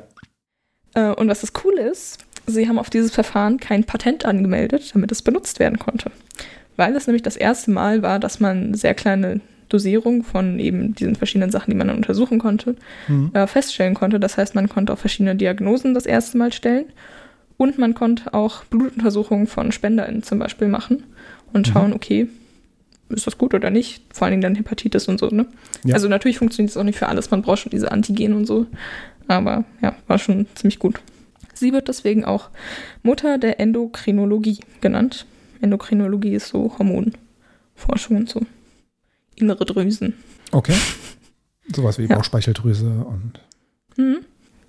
Äh, 0.93 1.13
und 1.13 1.27
was 1.27 1.41
das 1.41 1.53
Coole 1.53 1.81
ist, 1.89 2.19
sie 2.47 2.67
haben 2.67 2.79
auf 2.79 2.89
dieses 2.89 3.11
Verfahren 3.11 3.59
kein 3.59 3.84
Patent 3.84 4.25
angemeldet, 4.25 4.91
damit 4.93 5.11
es 5.11 5.21
benutzt 5.21 5.59
werden 5.59 5.79
konnte. 5.79 6.11
Weil 6.75 6.95
es 6.95 7.07
nämlich 7.07 7.23
das 7.23 7.36
erste 7.36 7.71
Mal 7.71 8.01
war, 8.01 8.19
dass 8.19 8.39
man 8.39 8.73
sehr 8.73 8.93
kleine 8.93 9.41
Dosierung 9.74 10.24
von 10.24 10.59
eben 10.59 10.93
diesen 10.93 11.15
verschiedenen 11.15 11.51
Sachen, 11.51 11.71
die 11.71 11.78
man 11.78 11.88
dann 11.88 11.97
untersuchen 11.97 12.39
konnte, 12.39 12.76
Mhm. 13.07 13.32
äh, 13.34 13.47
feststellen 13.47 13.95
konnte. 13.95 14.19
Das 14.19 14.38
heißt, 14.38 14.53
man 14.55 14.69
konnte 14.69 14.93
auch 14.93 14.97
verschiedene 14.99 15.36
Diagnosen 15.36 15.93
das 15.93 16.05
erste 16.05 16.38
Mal 16.38 16.53
stellen 16.53 16.86
und 17.57 17.78
man 17.80 17.93
konnte 17.95 18.34
auch 18.34 18.63
Blutuntersuchungen 18.65 19.47
von 19.47 19.71
SpenderInnen 19.71 20.24
zum 20.24 20.39
Beispiel 20.39 20.67
machen 20.67 21.03
und 21.53 21.67
Mhm. 21.67 21.71
schauen, 21.71 21.93
okay, 21.93 22.28
ist 23.09 23.28
das 23.28 23.38
gut 23.38 23.53
oder 23.53 23.69
nicht? 23.69 24.03
Vor 24.13 24.26
allen 24.26 24.32
Dingen 24.34 24.41
dann 24.41 24.55
Hepatitis 24.55 25.07
und 25.07 25.19
so, 25.19 25.28
ne? 25.30 25.45
Ja. 25.84 25.93
Also 25.95 26.07
natürlich 26.07 26.38
funktioniert 26.38 26.71
es 26.71 26.78
auch 26.78 26.84
nicht 26.84 26.97
für 26.97 27.07
alles, 27.07 27.32
man 27.32 27.41
braucht 27.41 27.59
schon 27.59 27.69
diese 27.71 27.91
Antigen 27.91 28.34
und 28.34 28.45
so, 28.45 28.65
aber 29.28 29.65
ja, 29.82 29.95
war 30.07 30.17
schon 30.19 30.45
ziemlich 30.55 30.80
gut. 30.80 30.99
Sie 31.55 31.74
wird 31.74 31.88
deswegen 31.88 32.26
auch 32.26 32.49
Mutter 33.03 33.38
der 33.38 33.59
Endokrinologie 33.59 34.59
genannt. 34.82 35.26
Endokrinologie 35.61 36.34
ist 36.34 36.47
so 36.47 36.76
Hormonforschung 36.80 38.17
und 38.17 38.30
so. 38.30 38.41
Innere 39.36 39.65
Drüsen. 39.65 40.13
Okay. 40.51 40.75
Sowas 41.73 41.97
wie 41.97 42.05
Ja. 42.05 42.15
Bauchspeicheldrüse 42.15 42.86
und, 42.86 43.39
Mhm. 43.97 44.19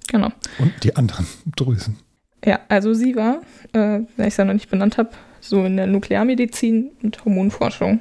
Genau. 0.09 0.29
und 0.59 0.73
die 0.83 0.95
anderen 0.97 1.27
Drüsen. 1.57 1.97
Ja, 2.45 2.61
also 2.69 2.93
sie 2.95 3.17
war, 3.17 3.41
äh, 3.73 4.01
wenn 4.17 4.27
ich 4.27 4.27
es 4.35 4.37
ja 4.37 4.45
noch 4.45 4.53
nicht 4.53 4.71
benannt 4.71 4.99
habe, 4.99 5.11
so 5.41 5.65
in 5.65 5.77
der 5.77 5.87
Nuklearmedizin 5.87 6.91
und 7.03 7.25
Hormonforschung 7.25 8.01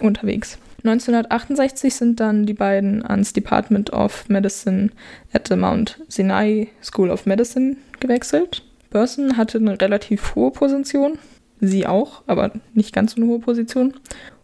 unterwegs. 0.00 0.58
1968 0.84 1.94
sind 1.94 2.18
dann 2.20 2.46
die 2.46 2.54
beiden 2.54 3.04
ans 3.04 3.32
Department 3.32 3.92
of 3.92 4.28
Medicine 4.28 4.90
at 5.32 5.46
the 5.48 5.56
Mount 5.56 6.00
Sinai 6.08 6.68
School 6.82 7.10
of 7.10 7.26
Medicine 7.26 7.76
gewechselt. 8.00 8.64
Burson 8.90 9.36
hatte 9.36 9.58
eine 9.58 9.80
relativ 9.80 10.34
hohe 10.34 10.50
Position, 10.50 11.18
sie 11.60 11.86
auch, 11.86 12.22
aber 12.26 12.52
nicht 12.74 12.92
ganz 12.92 13.12
so 13.12 13.20
eine 13.22 13.30
hohe 13.30 13.38
Position. 13.38 13.94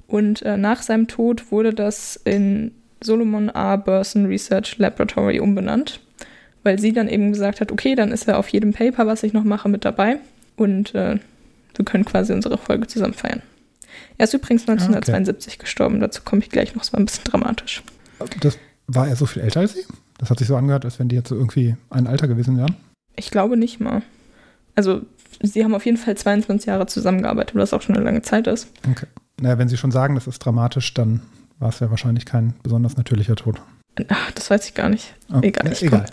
Und 0.09 0.42
äh, 0.42 0.56
nach 0.56 0.82
seinem 0.82 1.06
Tod 1.06 1.52
wurde 1.52 1.72
das 1.72 2.20
in 2.24 2.72
Solomon 3.00 3.50
A. 3.50 3.76
Burson 3.76 4.26
Research 4.26 4.78
Laboratory 4.78 5.38
umbenannt 5.38 6.00
weil 6.68 6.78
sie 6.78 6.92
dann 6.92 7.09
eben 7.09 7.32
gesagt 7.32 7.62
hat, 7.62 7.72
okay, 7.72 7.94
dann 7.94 8.12
ist 8.12 8.28
er 8.28 8.38
auf 8.38 8.48
jedem 8.48 8.74
Paper, 8.74 9.06
was 9.06 9.22
ich 9.22 9.32
noch 9.32 9.44
mache, 9.44 9.70
mit 9.70 9.86
dabei 9.86 10.18
und 10.56 10.94
äh, 10.94 11.18
wir 11.74 11.84
können 11.84 12.04
quasi 12.04 12.32
unsere 12.32 12.59
Folge 12.59 12.86
zusammen 12.86 13.14
feiern. 13.14 13.40
Er 14.18 14.24
ist 14.24 14.34
übrigens 14.34 14.68
1972 14.68 15.59
gestorben, 15.59 15.98
dazu 16.00 16.20
komme 16.22 16.42
ich 16.42 16.50
gleich 16.50 16.74
noch, 16.74 16.82
es 16.82 16.92
war 16.92 17.00
ein 17.00 17.06
bisschen 17.06 17.24
dramatisch. 17.24 17.82
Das, 18.40 18.59
war 18.86 19.09
er 19.09 19.16
so 19.16 19.26
viel 19.26 19.42
älter 19.42 19.61
als 19.61 19.74
sie? 19.74 19.84
Das 20.18 20.30
hat 20.30 20.38
sich 20.38 20.48
so 20.48 20.56
angehört, 20.56 20.84
als 20.84 20.98
wenn 20.98 21.09
die 21.09 21.16
jetzt 21.16 21.28
so 21.28 21.36
irgendwie 21.36 21.76
ein 21.90 22.06
Alter 22.06 22.26
gewesen 22.26 22.56
wären. 22.56 22.74
Ich 23.16 23.30
glaube 23.30 23.56
nicht 23.56 23.80
mal. 23.80 24.02
Also, 24.74 25.02
sie 25.42 25.62
haben 25.62 25.74
auf 25.74 25.84
jeden 25.86 25.98
Fall 25.98 26.16
22 26.16 26.66
Jahre 26.66 26.86
zusammengearbeitet, 26.86 27.54
was 27.54 27.72
auch 27.72 27.82
schon 27.82 27.96
eine 27.96 28.04
lange 28.04 28.22
Zeit 28.22 28.46
ist. 28.46 28.68
Okay. 28.90 29.06
Naja, 29.41 29.59
wenn 29.59 29.68
sie 29.68 29.76
schon 29.76 29.91
sagen, 29.91 30.14
das 30.14 30.26
ist 30.26 30.39
dramatisch, 30.41 30.95
dann 30.95 31.22
war 31.59 31.68
es 31.68 31.80
ja 31.80 31.91
wahrscheinlich 31.91 32.24
kein 32.24 32.55
besonders 32.62 32.97
natürlicher 32.97 33.36
Tod. 33.36 33.61
Ach, 34.09 34.30
das 34.32 34.51
weiß 34.51 34.66
ich 34.66 34.74
gar 34.74 34.89
nicht. 34.89 35.14
Oh, 35.32 35.41
Egal, 35.43 35.72
ich 35.72 35.82
egal. 35.82 36.07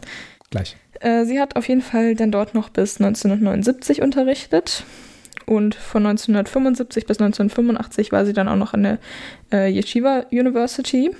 Gleich. 0.49 0.75
Äh, 1.01 1.25
sie 1.25 1.39
hat 1.39 1.55
auf 1.55 1.67
jeden 1.67 1.81
Fall 1.81 2.15
dann 2.15 2.31
dort 2.31 2.53
noch 2.53 2.69
bis 2.69 2.99
1979 2.99 4.01
unterrichtet. 4.01 4.83
Und 5.45 5.75
von 5.75 6.05
1975 6.05 7.05
bis 7.05 7.19
1985 7.19 8.11
war 8.11 8.25
sie 8.25 8.33
dann 8.33 8.47
auch 8.47 8.55
noch 8.55 8.73
an 8.73 8.83
der 8.83 8.99
äh, 9.51 9.69
Yeshiva 9.69 10.25
University. 10.31 11.11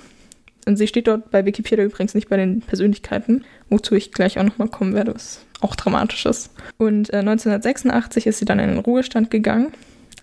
Und 0.66 0.78
sie 0.78 0.88
steht 0.88 1.08
dort 1.08 1.30
bei 1.30 1.46
Wikipedia 1.46 1.86
übrigens 1.86 2.16
nicht 2.16 2.28
bei 2.28 2.38
den 2.38 2.62
Persönlichkeiten, 2.62 3.46
wozu 3.70 3.94
ich 3.94 4.12
gleich 4.12 4.40
auch 4.40 4.44
nochmal 4.44 4.70
kommen 4.70 4.96
werde, 4.96 5.14
was 5.14 5.46
auch 5.62 5.76
dramatisch 5.76 6.26
ist. 6.26 6.52
Und 6.78 7.14
äh, 7.14 7.18
1986 7.18 8.26
ist 8.26 8.40
sie 8.40 8.46
dann 8.46 8.58
in 8.58 8.70
den 8.70 8.80
Ruhestand 8.80 9.30
gegangen. 9.30 9.72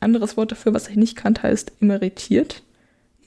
Anderes 0.03 0.37
Wort 0.37 0.53
dafür, 0.53 0.75
was 0.75 0.89
ich 0.89 0.97
nicht 0.97 1.17
kannte, 1.17 1.43
heißt 1.45 1.73
emeritiert. 1.81 2.63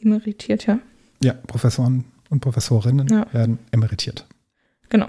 Emeritiert, 0.02 0.66
ja. 0.68 0.80
Ja, 1.24 1.34
Professoren 1.48 2.06
und 2.30 2.42
Professorinnen 2.42 3.08
Ja. 3.08 3.26
werden 3.34 3.60
emeritiert. 3.72 4.26
Genau. 4.90 5.08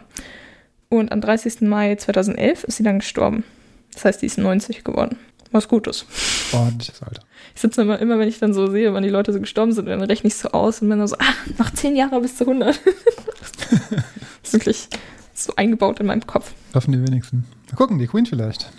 Und 0.89 1.12
am 1.12 1.21
30. 1.21 1.62
Mai 1.62 1.97
2011 1.97 2.64
ist 2.64 2.77
sie 2.77 2.83
dann 2.83 3.01
gestorben. 3.01 3.45
Das 3.93 4.05
heißt, 4.05 4.23
die 4.23 4.27
ist 4.27 4.39
90 4.39 4.85
geworden. 4.85 5.17
Was 5.53 5.69
Gutes. 5.69 6.05
Ordentliches 6.53 7.03
Alter. 7.03 7.23
Ich 7.55 7.61
sitze 7.61 7.83
immer, 7.83 7.99
immer, 7.99 8.19
wenn 8.19 8.29
ich 8.29 8.39
dann 8.39 8.53
so 8.53 8.67
sehe, 8.71 8.93
wann 8.93 9.03
die 9.03 9.09
Leute 9.09 9.33
so 9.33 9.41
gestorben 9.41 9.73
sind, 9.73 9.87
dann 9.87 10.03
rechne 10.03 10.29
ich 10.29 10.35
so 10.35 10.51
aus 10.51 10.83
und 10.83 10.89
bin 10.89 10.99
dann 10.99 11.09
so, 11.09 11.17
ah, 11.19 11.35
noch 11.59 11.71
10 11.71 11.97
Jahre 11.97 12.21
bis 12.21 12.37
zu 12.37 12.45
100. 12.47 12.79
das 13.71 14.03
ist 14.43 14.53
wirklich 14.53 14.89
so 15.35 15.55
eingebaut 15.57 16.01
in 16.01 16.07
meinem 16.07 16.27
Kopf. 16.27 16.53
Hoffen 16.75 16.93
die 16.93 17.01
wenigsten. 17.03 17.45
Mal 17.71 17.77
gucken, 17.77 17.99
die 17.99 18.07
Queen 18.07 18.27
vielleicht. 18.27 18.71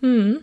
Hm. 0.00 0.38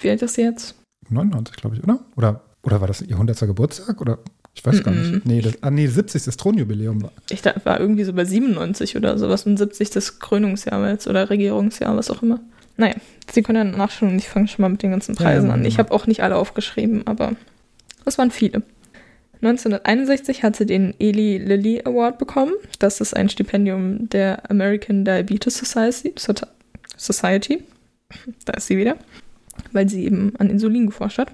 Wie 0.00 0.10
alt 0.10 0.22
ist 0.22 0.34
sie 0.34 0.42
jetzt? 0.42 0.74
99, 1.10 1.56
glaube 1.56 1.76
ich, 1.76 1.82
oder? 1.84 2.00
Oder, 2.16 2.40
oder 2.62 2.80
war 2.80 2.88
das 2.88 3.02
ihr 3.02 3.14
100. 3.16 3.38
Geburtstag? 3.40 4.00
Oder 4.00 4.18
ich 4.54 4.64
weiß 4.64 4.82
gar 4.82 4.92
Mhm. 4.94 5.10
nicht. 5.12 5.26
Nee, 5.26 5.40
das, 5.42 5.62
ah, 5.62 5.70
nee, 5.70 5.86
70. 5.86 6.36
Thronjubiläum. 6.36 7.02
war- 7.02 7.12
Ich 7.30 7.42
dachte, 7.42 7.64
war 7.64 7.78
irgendwie 7.80 8.04
so 8.04 8.12
bei 8.12 8.24
97 8.24 8.96
oder 8.96 9.16
sowas 9.18 9.46
und 9.46 9.56
70 9.56 9.90
das 9.90 10.18
Krönungsjahr 10.18 10.88
jetzt 10.90 11.06
oder 11.06 11.30
Regierungsjahr, 11.30 11.96
was 11.96 12.10
auch 12.10 12.22
immer. 12.22 12.40
Naja, 12.76 12.94
Sie 13.30 13.42
können 13.42 13.70
ja 13.72 13.76
nachschauen 13.78 14.12
und 14.12 14.18
ich 14.18 14.28
fange 14.28 14.48
schon 14.48 14.62
mal 14.62 14.68
mit 14.70 14.82
den 14.82 14.90
ganzen 14.90 15.14
Ja, 15.14 15.22
Preisen 15.22 15.48
ja, 15.48 15.54
an. 15.54 15.64
Ich 15.64 15.76
genau. 15.76 15.86
habe 15.86 15.94
auch 15.94 16.06
nicht 16.08 16.22
alle 16.22 16.36
aufgeschrieben, 16.36 17.06
aber 17.06 17.32
es 18.04 18.18
waren 18.18 18.30
viele. 18.32 18.62
1961 19.42 20.42
hat 20.42 20.56
sie 20.56 20.66
den 20.66 20.94
Eli 20.98 21.38
Lilly 21.38 21.82
Award 21.84 22.18
bekommen. 22.18 22.52
Das 22.78 23.00
ist 23.00 23.14
ein 23.16 23.28
Stipendium 23.28 24.08
der 24.10 24.50
American 24.50 25.04
Diabetes 25.04 25.56
Society. 25.58 26.12
Society. 26.96 27.62
Da 28.44 28.54
ist 28.54 28.66
sie 28.66 28.76
wieder, 28.76 28.96
weil 29.72 29.88
sie 29.88 30.04
eben 30.04 30.32
an 30.38 30.50
Insulin 30.50 30.86
geforscht 30.86 31.18
hat. 31.18 31.32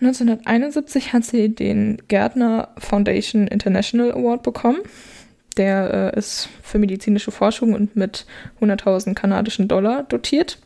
1971 0.00 1.12
hat 1.12 1.24
sie 1.24 1.54
den 1.54 1.98
Gärtner 2.08 2.68
Foundation 2.78 3.46
International 3.46 4.12
Award 4.12 4.42
bekommen. 4.42 4.78
Der 5.56 6.12
äh, 6.14 6.18
ist 6.18 6.48
für 6.62 6.78
medizinische 6.78 7.32
Forschung 7.32 7.74
und 7.74 7.96
mit 7.96 8.24
100.000 8.60 9.14
kanadischen 9.14 9.68
Dollar 9.68 10.04
dotiert. 10.04 10.58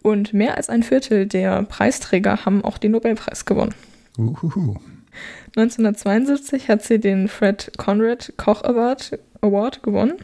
Und 0.00 0.32
mehr 0.32 0.56
als 0.56 0.68
ein 0.68 0.82
Viertel 0.82 1.26
der 1.26 1.62
Preisträger 1.64 2.44
haben 2.44 2.64
auch 2.64 2.78
den 2.78 2.92
Nobelpreis 2.92 3.44
gewonnen. 3.44 3.74
Uhuhu. 4.18 4.76
1972 5.56 6.68
hat 6.68 6.82
sie 6.82 6.98
den 6.98 7.28
Fred 7.28 7.72
Conrad 7.76 8.32
Koch 8.38 8.64
Award, 8.64 9.18
Award 9.42 9.82
gewonnen. 9.82 10.14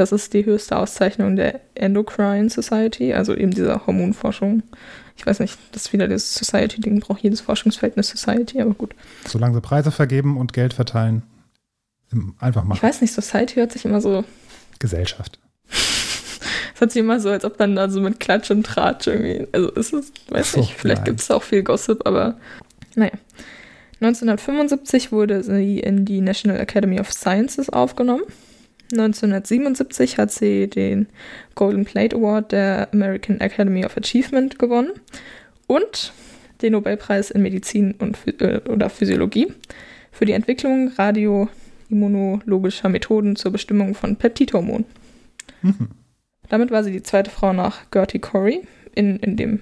Das 0.00 0.12
ist 0.12 0.32
die 0.32 0.46
höchste 0.46 0.78
Auszeichnung 0.78 1.36
der 1.36 1.60
Endocrine 1.74 2.48
Society, 2.48 3.12
also 3.12 3.34
eben 3.34 3.50
dieser 3.50 3.86
Hormonforschung. 3.86 4.62
Ich 5.14 5.26
weiß 5.26 5.40
nicht, 5.40 5.58
das 5.72 5.82
ist 5.82 5.92
wieder 5.92 6.08
das 6.08 6.32
Society-Ding, 6.32 7.00
braucht 7.00 7.20
jedes 7.20 7.42
Forschungsfeld 7.42 7.96
eine 7.96 8.02
Society, 8.02 8.62
aber 8.62 8.72
gut. 8.72 8.94
Solange 9.28 9.56
sie 9.56 9.60
Preise 9.60 9.90
vergeben 9.90 10.38
und 10.38 10.54
Geld 10.54 10.72
verteilen, 10.72 11.22
einfach 12.38 12.62
Ich 12.62 12.68
machen. 12.70 12.82
weiß 12.82 13.02
nicht, 13.02 13.12
Society 13.12 13.56
hört 13.56 13.72
sich 13.72 13.84
immer 13.84 14.00
so, 14.00 14.24
Gesellschaft. 14.78 15.38
es 15.68 16.40
hört 16.80 16.92
sich 16.92 17.00
immer 17.00 17.20
so, 17.20 17.28
als 17.28 17.44
ob 17.44 17.58
dann 17.58 17.76
da 17.76 17.90
so 17.90 18.00
mit 18.00 18.20
Klatsch 18.20 18.50
und 18.50 18.64
Tratsch 18.64 19.06
irgendwie, 19.06 19.48
also 19.52 19.70
es 19.74 19.92
ist, 19.92 20.32
weiß 20.32 20.52
so, 20.52 20.60
nicht, 20.60 20.76
vielleicht 20.78 21.04
gibt 21.04 21.20
es 21.20 21.30
auch 21.30 21.42
viel 21.42 21.62
Gossip, 21.62 22.06
aber 22.06 22.38
naja. 22.94 23.12
1975 24.00 25.12
wurde 25.12 25.42
sie 25.42 25.78
in 25.78 26.06
die 26.06 26.22
National 26.22 26.58
Academy 26.58 26.98
of 27.00 27.12
Sciences 27.12 27.68
aufgenommen. 27.68 28.22
1977 28.92 30.18
hat 30.18 30.30
sie 30.30 30.68
den 30.68 31.08
Golden 31.54 31.84
Plate 31.84 32.16
Award 32.16 32.52
der 32.52 32.88
American 32.92 33.40
Academy 33.40 33.84
of 33.84 33.96
Achievement 33.96 34.58
gewonnen 34.58 34.92
und 35.66 36.12
den 36.62 36.72
Nobelpreis 36.72 37.30
in 37.30 37.42
Medizin 37.42 37.92
und 37.92 38.18
äh, 38.40 38.60
oder 38.68 38.90
Physiologie 38.90 39.52
für 40.12 40.26
die 40.26 40.32
Entwicklung 40.32 40.88
radioimmunologischer 40.96 42.88
Methoden 42.88 43.36
zur 43.36 43.52
Bestimmung 43.52 43.94
von 43.94 44.16
Peptidhormonen. 44.16 44.84
Damit 46.48 46.70
war 46.70 46.84
sie 46.84 46.92
die 46.92 47.02
zweite 47.02 47.30
Frau 47.30 47.52
nach 47.52 47.90
Gertie 47.90 48.18
Corey 48.18 48.66
in, 48.94 49.18
in 49.18 49.36
dem 49.36 49.60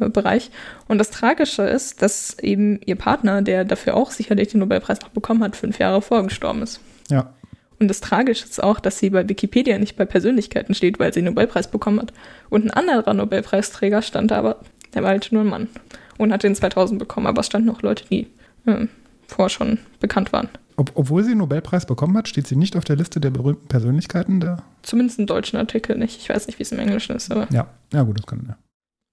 äh, 0.00 0.08
Bereich. 0.08 0.50
Und 0.88 0.98
das 0.98 1.10
Tragische 1.10 1.62
ist, 1.62 2.02
dass 2.02 2.38
eben 2.38 2.80
ihr 2.84 2.96
Partner, 2.96 3.42
der 3.42 3.64
dafür 3.64 3.94
auch 3.94 4.10
sicherlich 4.10 4.48
den 4.48 4.60
Nobelpreis 4.60 5.00
noch 5.00 5.10
bekommen 5.10 5.42
hat, 5.42 5.56
fünf 5.56 5.78
Jahre 5.78 6.02
vorgestorben 6.02 6.62
ist. 6.62 6.80
Ja. 7.08 7.34
Und 7.78 7.88
das 7.88 8.00
Tragische 8.00 8.44
ist 8.44 8.62
auch, 8.62 8.80
dass 8.80 8.98
sie 8.98 9.10
bei 9.10 9.28
Wikipedia 9.28 9.78
nicht 9.78 9.96
bei 9.96 10.04
Persönlichkeiten 10.04 10.74
steht, 10.74 10.98
weil 10.98 11.12
sie 11.12 11.20
den 11.20 11.26
Nobelpreis 11.26 11.70
bekommen 11.70 12.00
hat. 12.00 12.12
Und 12.48 12.64
ein 12.64 12.70
anderer 12.70 13.12
Nobelpreisträger 13.12 14.02
stand 14.02 14.30
da, 14.30 14.38
aber 14.38 14.60
der 14.94 15.02
war 15.02 15.10
halt 15.10 15.30
nur 15.30 15.42
ein 15.42 15.48
Mann. 15.48 15.68
Und 16.16 16.32
hat 16.32 16.42
den 16.42 16.54
2000 16.54 16.98
bekommen, 16.98 17.26
aber 17.26 17.40
es 17.40 17.46
standen 17.46 17.68
noch 17.68 17.82
Leute, 17.82 18.04
die 18.10 18.28
äh, 18.64 18.86
vorher 19.26 19.50
schon 19.50 19.78
bekannt 20.00 20.32
waren. 20.32 20.48
Ob, 20.76 20.92
obwohl 20.94 21.22
sie 21.22 21.30
den 21.30 21.38
Nobelpreis 21.38 21.86
bekommen 21.86 22.16
hat, 22.16 22.28
steht 22.28 22.46
sie 22.46 22.56
nicht 22.56 22.76
auf 22.76 22.84
der 22.84 22.96
Liste 22.96 23.20
der 23.20 23.30
berühmten 23.30 23.66
Persönlichkeiten 23.68 24.40
der. 24.40 24.62
Zumindest 24.82 25.18
im 25.18 25.26
deutschen 25.26 25.58
Artikel 25.58 25.96
nicht. 25.98 26.20
Ich 26.20 26.28
weiß 26.28 26.46
nicht, 26.46 26.58
wie 26.58 26.62
es 26.62 26.72
im 26.72 26.78
Englischen 26.78 27.16
ist, 27.16 27.30
aber 27.30 27.46
Ja, 27.50 27.66
ja 27.92 28.02
gut, 28.02 28.18
das 28.18 28.26
kann 28.26 28.44
ja. 28.48 28.56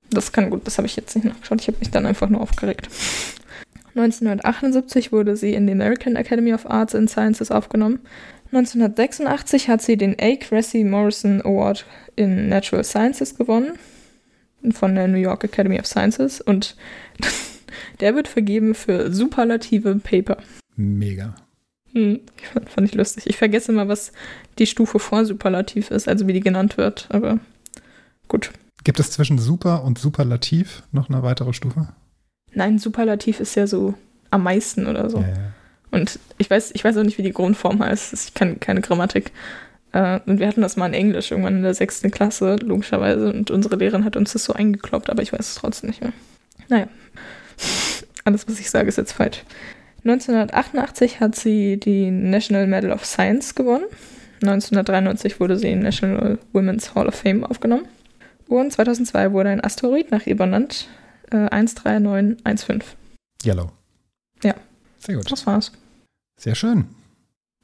das 0.10 0.32
kann 0.32 0.50
gut. 0.50 0.66
Das 0.68 0.78
habe 0.78 0.88
ich 0.88 0.96
jetzt 0.96 1.16
nicht 1.16 1.26
nachgeschaut. 1.26 1.62
Ich 1.62 1.68
habe 1.68 1.78
mich 1.80 1.92
dann 1.92 2.06
einfach 2.06 2.30
nur 2.30 2.42
aufgeregt. 2.42 2.90
1978 3.96 5.12
wurde 5.12 5.36
sie 5.38 5.54
in 5.54 5.68
die 5.68 5.74
American 5.74 6.16
Academy 6.16 6.54
of 6.54 6.70
Arts 6.70 6.96
and 6.96 7.10
Sciences 7.10 7.52
aufgenommen. 7.52 8.00
1986 8.54 9.68
hat 9.68 9.82
sie 9.82 9.98
den 9.98 10.16
A. 10.20 10.36
Cressy 10.36 10.84
Morrison 10.84 11.42
Award 11.42 11.86
in 12.16 12.50
Natural 12.50 12.84
Sciences 12.84 13.36
gewonnen 13.36 13.74
von 14.72 14.94
der 14.96 15.08
New 15.08 15.18
York 15.18 15.44
Academy 15.44 15.80
of 15.80 15.88
Sciences 15.88 16.40
und 16.40 16.76
der 18.00 18.16
wird 18.16 18.28
vergeben 18.28 18.76
für 18.76 19.12
superlative 19.12 19.96
Paper. 19.96 20.38
Mega. 20.76 21.36
Hm, 21.94 22.22
fand- 22.66 22.90
ich 22.90 22.96
lustig. 22.96 23.26
Ich 23.28 23.38
vergesse 23.38 23.72
immer, 23.72 23.88
was 23.88 24.12
die 24.60 24.68
Stufe 24.68 25.00
vor 25.00 25.26
Superlativ 25.26 25.92
ist, 25.92 26.08
also 26.08 26.28
wie 26.28 26.34
die 26.34 26.40
genannt 26.40 26.78
wird, 26.78 27.08
aber 27.10 27.40
gut. 28.28 28.52
Gibt 28.84 29.00
es 29.00 29.12
zwischen 29.12 29.40
Super 29.40 29.84
und 29.84 29.98
Superlativ 29.98 30.84
noch 30.92 31.10
eine 31.10 31.24
weitere 31.24 31.54
Stufe? 31.54 31.90
Nein, 32.54 32.78
Superlativ 32.78 33.40
ist 33.40 33.56
ja 33.56 33.66
so 33.68 33.96
am 34.30 34.44
meisten 34.44 34.88
oder 34.88 35.10
so. 35.10 35.20
Ja, 35.20 35.28
ja. 35.28 35.53
Und 35.94 36.20
ich 36.40 36.50
weiß, 36.50 36.72
ich 36.74 36.84
weiß 36.84 36.98
auch 36.98 37.04
nicht, 37.04 37.20
wie 37.20 37.24
die 37.24 37.32
Grundform 37.32 37.80
heißt. 37.80 38.14
Ich 38.14 38.34
kann 38.34 38.60
keine 38.60 38.82
Grammatik. 38.82 39.32
Äh, 39.92 40.20
und 40.26 40.40
wir 40.40 40.48
hatten 40.48 40.62
das 40.62 40.76
mal 40.76 40.88
in 40.88 40.96
Englisch 40.96 41.30
irgendwann 41.30 41.58
in 41.58 41.62
der 41.64 41.76
sechsten 41.76 42.10
Klasse, 42.10 42.56
logischerweise. 42.56 43.32
Und 43.32 43.52
unsere 43.52 43.76
Lehrerin 43.76 44.04
hat 44.04 44.18
uns 44.18 44.34
das 44.34 44.44
so 44.44 44.54
eingekloppt, 44.54 45.12
aber 45.12 45.22
ich 45.22 45.32
weiß 45.32 45.40
es 45.40 45.56
trotzdem 45.56 45.92
nicht 45.92 46.02
mehr. 46.02 46.12
Naja. 46.68 46.88
Alles, 48.26 48.48
was 48.48 48.60
ich 48.60 48.72
sage, 48.72 48.90
ist 48.90 48.98
jetzt 48.98 49.12
falsch. 49.12 49.44
1988 50.04 51.20
hat 51.20 51.36
sie 51.36 51.78
die 51.78 52.10
National 52.10 52.66
Medal 52.66 52.92
of 52.92 53.06
Science 53.06 53.54
gewonnen. 53.54 53.86
1993 54.42 55.40
wurde 55.40 55.58
sie 55.58 55.72
in 55.72 55.80
National 55.80 56.40
Women's 56.54 56.96
Hall 56.96 57.08
of 57.08 57.14
Fame 57.14 57.44
aufgenommen. 57.44 57.86
Und 58.48 58.74
2002 58.74 59.32
wurde 59.32 59.50
ein 59.50 59.64
Asteroid 59.64 60.10
nach 60.10 60.26
ihr 60.26 60.36
benannt. 60.36 60.88
Äh, 61.30 61.48
13915. 61.50 62.84
Yellow. 63.46 63.72
Ja. 64.44 64.56
Sehr 64.98 65.16
gut. 65.16 65.32
Das 65.32 65.46
war's. 65.46 65.72
Sehr 66.44 66.56
schön. 66.56 66.88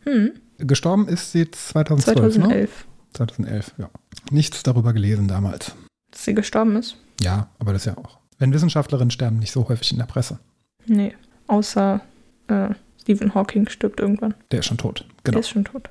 Hm. 0.06 0.32
Gestorben 0.58 1.10
ist 1.10 1.34
sie 1.34 1.52
2012, 1.52 2.16
ne? 2.38 2.44
2011. 2.44 2.86
2011, 3.14 3.74
ja. 3.78 3.90
Nichts 4.32 4.64
darüber 4.64 4.94
gelesen 4.94 5.28
damals. 5.28 5.76
dass 6.12 6.24
sie 6.24 6.34
gestorben 6.34 6.78
ist? 6.78 6.96
Ja, 7.20 7.50
aber 7.60 7.74
das 7.74 7.84
ja 7.84 7.98
auch. 7.98 8.20
Wenn 8.38 8.54
Wissenschaftlerinnen 8.54 9.12
sterben, 9.12 9.40
nicht 9.40 9.52
so 9.52 9.68
häufig 9.68 9.92
in 9.92 9.98
der 9.98 10.06
Presse. 10.06 10.40
Nee, 10.86 11.14
außer 11.48 12.00
äh, 12.48 12.70
Stephen 13.02 13.36
Hawking 13.36 13.68
stirbt 13.68 14.00
irgendwann. 14.00 14.34
Der 14.52 14.60
ist 14.60 14.68
schon 14.68 14.78
tot. 14.78 15.02
Der 15.02 15.08
Genau. 15.34 15.40
ist 15.40 15.50
schon 15.50 15.66
tot. 15.66 15.90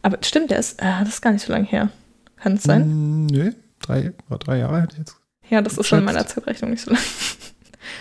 Aber 0.00 0.16
stimmt, 0.22 0.50
der 0.50 0.58
ist, 0.58 0.80
äh, 0.80 1.00
das 1.00 1.08
ist 1.10 1.20
gar 1.20 1.32
nicht 1.32 1.44
so 1.44 1.52
lange 1.52 1.66
her. 1.66 1.90
Kann 2.36 2.54
es 2.54 2.62
sein? 2.62 3.24
Mm, 3.24 3.26
nö, 3.26 3.52
drei, 3.82 4.14
drei 4.38 4.56
Jahre 4.56 4.80
hätte 4.80 4.94
ich 4.94 4.98
jetzt. 5.00 5.16
Ja, 5.50 5.60
das 5.60 5.76
ist 5.76 5.86
schon 5.86 5.98
in 5.98 6.06
meiner 6.06 6.26
Zeitrechnung 6.26 6.70
nicht 6.70 6.82
so 6.82 6.92
lang. 6.92 7.00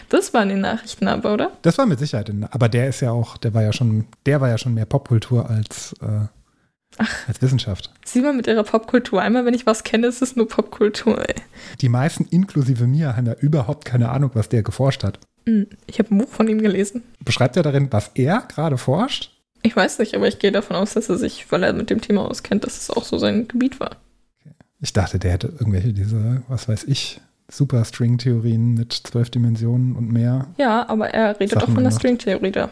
Das 0.10 0.34
waren 0.34 0.50
die 0.50 0.56
Nachrichten 0.56 1.08
aber, 1.08 1.34
oder? 1.34 1.52
Das 1.62 1.78
war 1.78 1.86
mit 1.86 2.00
Sicherheit, 2.00 2.30
in, 2.30 2.44
aber 2.46 2.70
der 2.70 2.88
ist 2.90 3.02
ja 3.02 3.12
auch, 3.12 3.38
der 3.38 3.54
war 3.54 3.62
ja 3.64 3.74
schon, 3.74 4.06
der 4.26 4.42
war 4.42 4.50
ja 4.50 4.58
schon 4.58 4.74
mehr 4.74 4.86
Popkultur 4.86 5.50
als, 5.50 5.94
äh, 6.02 6.28
als 7.28 7.42
Wissenschaft. 7.42 7.92
Sieh 8.06 8.22
mal 8.22 8.34
mit 8.34 8.48
ihrer 8.48 8.64
Popkultur. 8.64 9.22
Einmal, 9.22 9.46
wenn 9.46 9.54
ich 9.54 9.66
was 9.66 9.84
kenne, 9.84 10.08
ist 10.08 10.22
es 10.22 10.36
nur 10.36 10.48
Popkultur, 10.48 11.28
ey. 11.28 11.36
Die 11.82 11.90
meisten, 11.90 12.26
inklusive 12.30 12.86
mir, 12.88 13.16
haben 13.16 13.26
ja 13.28 13.34
überhaupt 13.40 13.86
keine 13.86 14.10
Ahnung, 14.10 14.32
was 14.34 14.50
der 14.50 14.64
geforscht 14.64 15.04
hat. 15.04 15.20
Hm, 15.48 15.68
Ich 15.88 16.00
habe 16.00 16.14
ein 16.14 16.18
Buch 16.18 16.30
von 16.30 16.48
ihm 16.48 16.62
gelesen. 16.62 17.04
Beschreibt 17.24 17.58
er 17.58 17.64
darin, 17.64 17.88
was 17.92 18.12
er 18.16 18.42
gerade 18.48 18.78
forscht? 18.78 19.32
Ich 19.64 19.76
weiß 19.76 20.00
nicht, 20.00 20.16
aber 20.16 20.28
ich 20.28 20.40
gehe 20.40 20.52
davon 20.52 20.76
aus, 20.76 20.94
dass 20.94 21.08
er 21.10 21.18
sich, 21.18 21.52
weil 21.52 21.64
er 21.64 21.74
mit 21.74 21.90
dem 21.90 22.02
Thema 22.02 22.28
auskennt, 22.28 22.64
dass 22.64 22.78
es 22.78 22.90
auch 22.90 23.04
so 23.04 23.18
sein 23.18 23.48
Gebiet 23.48 23.80
war. 23.80 23.98
Ich 24.80 24.92
dachte, 24.94 25.20
der 25.20 25.32
hätte 25.32 25.48
irgendwelche 25.48 25.94
diese, 25.94 26.42
was 26.48 26.68
weiß 26.68 26.86
ich, 26.86 27.22
Superstring-Theorien 27.52 28.74
mit 28.74 28.94
zwölf 28.94 29.30
Dimensionen 29.30 29.96
und 29.96 30.12
mehr. 30.12 30.48
Ja, 30.58 30.88
aber 30.90 31.10
er 31.10 31.40
redet 31.40 31.52
Sachen 31.52 31.70
auch 31.70 31.74
von 31.74 31.84
der. 31.84 31.92
Stringtheorie 31.92 32.52
da. 32.52 32.70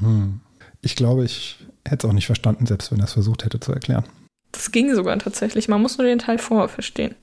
Hm. 0.00 0.40
Ich 0.80 0.96
glaube, 0.96 1.24
ich 1.24 1.58
hätte 1.84 2.06
es 2.06 2.10
auch 2.10 2.14
nicht 2.14 2.26
verstanden, 2.26 2.66
selbst 2.66 2.90
wenn 2.92 3.00
er 3.00 3.04
es 3.04 3.12
versucht 3.12 3.44
hätte 3.44 3.60
zu 3.60 3.72
erklären. 3.72 4.04
Das 4.52 4.70
ging 4.70 4.94
sogar 4.94 5.18
tatsächlich. 5.18 5.68
Man 5.68 5.82
muss 5.82 5.98
nur 5.98 6.06
den 6.06 6.18
Teil 6.18 6.38
vorher 6.38 6.68
verstehen. 6.68 7.14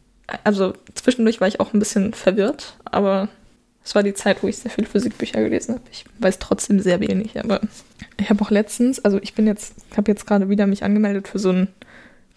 Also 0.44 0.74
zwischendurch 0.94 1.42
war 1.42 1.48
ich 1.48 1.60
auch 1.60 1.74
ein 1.74 1.80
bisschen 1.80 2.14
verwirrt, 2.14 2.78
aber 2.86 3.30
es 3.84 3.96
war 3.96 4.04
die 4.04 4.14
Zeit, 4.14 4.44
wo 4.44 4.48
ich 4.48 4.58
sehr 4.58 4.70
viele 4.70 4.88
Physikbücher 4.88 5.42
gelesen 5.42 5.76
habe. 5.76 5.84
Ich 5.92 6.06
weiß 6.20 6.40
trotzdem 6.40 6.80
sehr 6.80 7.00
wenig, 7.00 7.40
aber 7.40 7.62
ich 8.18 8.30
habe 8.30 8.44
auch 8.44 8.52
letztens, 8.52 9.04
also 9.04 9.20
ich 9.22 9.34
bin 9.34 9.48
jetzt, 9.48 9.74
habe 9.98 10.12
jetzt 10.12 10.28
gerade 10.28 10.50
wieder 10.50 10.68
mich 10.68 10.84
angemeldet 10.84 11.28
für 11.28 11.40
so 11.40 11.50
ein, 11.50 11.68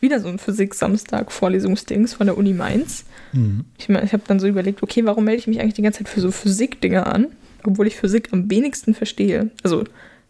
wieder 0.03 0.21
so 0.21 0.29
ein 0.29 0.39
Physik-Samstag-Vorlesungsdings 0.39 2.13
von 2.15 2.27
der 2.27 2.37
Uni 2.37 2.53
Mainz. 2.53 3.05
Hm. 3.31 3.65
Ich, 3.79 3.89
mein, 3.89 4.05
ich 4.05 4.13
habe 4.13 4.25
dann 4.27 4.41
so 4.41 4.47
überlegt, 4.47 4.83
okay, 4.83 5.05
warum 5.05 5.25
melde 5.25 5.41
ich 5.41 5.47
mich 5.47 5.61
eigentlich 5.61 5.75
die 5.75 5.83
ganze 5.83 6.01
Zeit 6.01 6.09
für 6.09 6.21
so 6.21 6.31
Physik-Dinger 6.31 7.07
an, 7.07 7.29
obwohl 7.65 7.87
ich 7.87 7.97
Physik 7.97 8.31
am 8.33 8.51
wenigsten 8.51 8.95
verstehe. 8.95 9.51
Also 9.63 9.85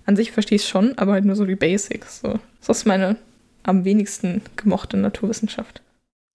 an 0.04 0.16
sich 0.16 0.32
verstehe 0.32 0.56
ich 0.56 0.62
es 0.62 0.68
schon, 0.68 0.96
aber 0.98 1.12
halt 1.12 1.24
nur 1.24 1.36
so 1.36 1.44
die 1.44 1.56
Basics. 1.56 2.20
So. 2.20 2.38
Das 2.60 2.78
ist 2.78 2.86
meine 2.86 3.16
am 3.64 3.84
wenigsten 3.84 4.42
gemochte 4.56 4.96
Naturwissenschaft. 4.96 5.82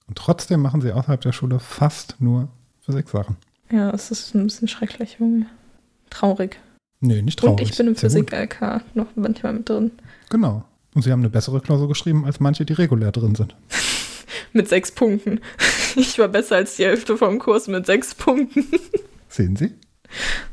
Und 0.08 0.18
trotzdem 0.18 0.62
machen 0.62 0.82
sie 0.82 0.92
außerhalb 0.92 1.20
der 1.22 1.34
Schule 1.34 1.60
fast 1.60 2.16
nur 2.20 2.48
Physiksachen. 2.82 3.36
Ja, 3.70 3.90
es 3.92 4.12
ist 4.12 4.34
ein 4.34 4.46
bisschen 4.46 4.68
schrecklich, 4.68 5.18
Junge. 5.20 5.48
Traurig. 6.10 6.58
Nee, 7.02 7.22
nicht 7.22 7.40
traurig. 7.40 7.60
Und 7.60 7.70
ich 7.70 7.78
bin 7.78 7.88
im. 7.88 7.96
Physik-LK 7.96 8.82
noch 8.96 9.08
manchmal 9.16 9.54
mit 9.54 9.68
drin. 9.68 9.92
Genau. 10.30 10.64
Und 10.98 11.04
sie 11.04 11.12
haben 11.12 11.20
eine 11.20 11.30
bessere 11.30 11.62
Klausur 11.62 11.88
geschrieben, 11.88 12.26
als 12.26 12.40
manche, 12.40 12.66
die 12.66 12.74
regulär 12.74 13.12
drin 13.12 13.36
sind. 13.36 13.56
Mit 14.52 14.68
sechs 14.68 14.90
Punkten. 14.92 15.42
Ich 15.96 16.18
war 16.18 16.28
besser 16.28 16.56
als 16.56 16.76
die 16.76 16.86
Hälfte 16.86 17.18
vom 17.18 17.38
Kurs 17.38 17.68
mit 17.68 17.86
sechs 17.86 18.16
Punkten. 18.16 18.66
Sehen 19.30 19.56
Sie? 19.56 19.76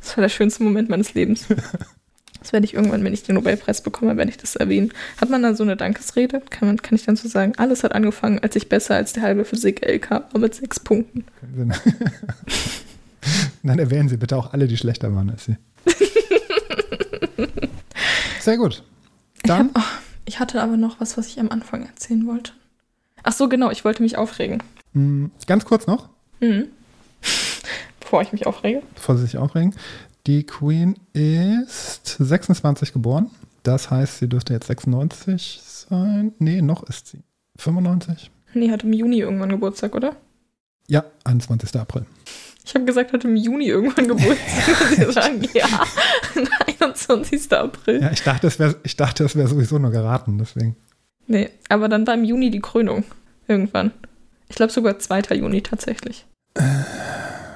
Das 0.03 0.14
war 0.18 0.20
der 0.20 0.28
schönste 0.28 0.62
Moment 0.62 0.90
meines 0.90 1.14
Lebens. 1.14 1.47
Das 2.40 2.53
werde 2.53 2.66
ich 2.66 2.74
irgendwann, 2.74 3.03
wenn 3.05 3.14
ich 3.14 3.22
den 3.22 3.36
Nobelpreis 3.36 3.80
bekomme, 3.80 4.18
werde 4.18 4.30
ich 4.30 4.36
das 4.36 4.55
erwähnen. 4.55 4.92
Hat 5.18 5.30
man 5.30 5.42
dann 5.42 5.57
so 5.57 5.62
eine 5.62 5.78
Dankesrede? 5.78 6.42
Kann, 6.51 6.68
man, 6.68 6.76
kann 6.82 6.95
ich 6.95 7.07
dann 7.07 7.16
so 7.16 7.26
sagen, 7.26 7.55
alles 7.57 7.82
hat 7.82 7.92
angefangen, 7.92 8.38
als 8.40 8.55
ich 8.55 8.68
besser 8.68 8.97
als 8.97 9.14
der 9.14 9.22
halbe 9.22 9.47
Physik-LK 9.47 10.11
war 10.11 10.40
mit 10.40 10.55
sechs 10.55 10.78
Punkten. 10.78 11.24
Dann 13.62 13.78
erwähnen 13.78 14.11
Sie 14.11 14.18
bitte 14.18 14.36
auch 14.36 14.53
alle, 14.53 14.68
die 14.68 14.76
schlechter 14.76 15.14
waren 15.14 15.30
als 15.30 15.47
Sie. 15.47 15.57
Sehr 18.40 18.59
gut. 18.59 18.82
Dann, 19.42 19.70
Ich, 19.70 19.74
hab, 19.74 19.82
oh, 19.82 20.03
ich 20.24 20.38
hatte 20.40 20.62
aber 20.62 20.76
noch 20.76 21.00
was, 21.00 21.16
was 21.16 21.26
ich 21.28 21.38
am 21.40 21.50
Anfang 21.50 21.84
erzählen 21.86 22.26
wollte. 22.26 22.52
Ach 23.22 23.32
so, 23.32 23.48
genau, 23.48 23.70
ich 23.70 23.84
wollte 23.84 24.02
mich 24.02 24.16
aufregen. 24.18 24.62
mh, 24.92 25.30
ganz 25.46 25.64
kurz 25.64 25.86
noch, 25.86 26.08
Mhm. 26.40 26.66
Bevor 28.00 28.22
ich 28.22 28.32
mich 28.32 28.46
aufrege. 28.46 28.82
bevor 28.94 29.16
Sie 29.16 29.22
sich 29.24 29.38
aufregen. 29.38 29.74
Die 30.26 30.44
Queen 30.44 30.98
ist 31.12 32.16
26 32.18 32.92
geboren. 32.92 33.30
Das 33.62 33.90
heißt, 33.90 34.18
sie 34.18 34.28
dürfte 34.28 34.52
jetzt 34.52 34.66
96 34.66 35.60
sein. 35.62 36.32
Nee, 36.38 36.60
noch 36.62 36.82
ist 36.84 37.08
sie 37.08 37.22
95. 37.56 38.30
Nee, 38.54 38.70
hat 38.70 38.84
im 38.84 38.92
Juni 38.92 39.18
irgendwann 39.20 39.48
Geburtstag, 39.48 39.94
oder? 39.94 40.16
Ja, 40.86 41.04
21. 41.24 41.74
April. 41.80 42.04
Ich 42.64 42.74
habe 42.74 42.86
gesagt, 42.86 43.12
hat 43.12 43.24
im 43.24 43.36
Juni 43.36 43.66
irgendwann 43.66 44.08
Geburtstag. 44.08 44.88
Sie 44.96 45.12
sagen, 45.12 45.46
ja, 45.52 45.66
21. 46.80 47.52
April. 47.52 48.00
Ja, 48.02 48.10
ich 48.10 48.22
dachte, 48.22 48.46
es 48.46 48.58
wäre 48.58 48.76
wär 48.84 49.48
sowieso 49.48 49.78
nur 49.78 49.90
geraten, 49.90 50.38
deswegen. 50.38 50.76
Nee, 51.26 51.50
aber 51.68 51.88
dann 51.88 52.06
war 52.06 52.14
im 52.14 52.24
Juni 52.24 52.50
die 52.50 52.60
Krönung. 52.60 53.04
Irgendwann. 53.48 53.92
Ich 54.48 54.56
glaube 54.56 54.72
sogar 54.72 54.98
2. 54.98 55.34
Juni 55.36 55.62
tatsächlich. 55.62 56.26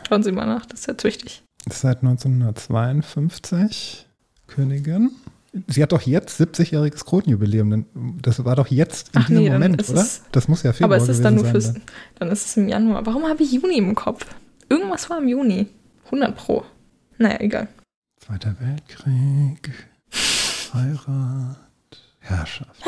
Schauen 0.09 0.23
Sie 0.23 0.33
mal 0.33 0.47
nach, 0.47 0.67
das 0.67 0.81
ist 0.81 0.87
ja 0.87 0.95
tüchtig. 0.95 1.43
Ist 1.67 1.81
seit 1.81 1.99
1952 2.03 4.07
Königin. 4.47 5.11
Sie 5.67 5.83
hat 5.83 5.93
doch 5.93 6.03
jetzt 6.03 6.41
70-jähriges 6.41 7.05
Kronjubiläum. 7.05 7.87
Das 8.23 8.45
war 8.45 8.55
doch 8.57 8.69
jetzt 8.69 9.09
in 9.15 9.23
Ach 9.23 9.27
diesem 9.27 9.43
nee, 9.43 9.49
dann 9.51 9.61
Moment, 9.61 9.89
oder? 9.89 10.01
es- 10.03 10.23
das 10.33 10.49
muss 10.49 10.63
ja 10.63 10.73
Februar 10.73 10.95
Aber 10.97 11.03
es 11.03 11.09
ist 11.09 11.25
dann 11.25 11.35
nur 11.37 11.45
fürs. 11.47 11.65
sein. 11.67 11.83
Dann 12.19 12.31
ist 12.31 12.47
es 12.47 12.57
im 12.57 12.69
Januar. 12.69 13.05
Warum 13.07 13.25
habe 13.25 13.43
ich 13.43 13.53
Juni 13.53 13.77
im 13.79 13.95
Kopf? 13.95 14.27
Irgendwas 14.69 15.09
war 15.11 15.19
im 15.19 15.29
Juni. 15.29 15.67
100 16.07 16.37
Pro. 16.37 16.65
Naja, 17.19 17.41
egal. 17.41 17.69
Zweiter 18.21 18.55
Weltkrieg, 18.61 19.73
Heirat, 20.73 21.57
Herrschaft. 22.21 22.83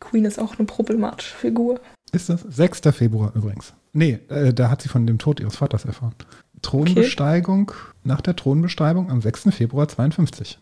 Queen 0.00 0.24
ist 0.24 0.38
auch 0.38 0.58
eine 0.58 0.66
problematische 0.66 1.36
Figur. 1.36 1.80
Ist 2.12 2.28
das? 2.28 2.42
6. 2.42 2.80
Februar 2.92 3.32
übrigens. 3.34 3.72
Nee, 3.92 4.18
äh, 4.28 4.52
da 4.52 4.68
hat 4.68 4.82
sie 4.82 4.88
von 4.88 5.06
dem 5.06 5.18
Tod 5.18 5.40
ihres 5.40 5.56
Vaters 5.56 5.84
erfahren. 5.84 6.14
Thronbesteigung, 6.62 7.72
nach 8.04 8.20
der 8.20 8.36
Thronbesteigung 8.36 9.10
am 9.10 9.20
6. 9.20 9.48
Februar 9.50 9.88
52. 9.88 10.58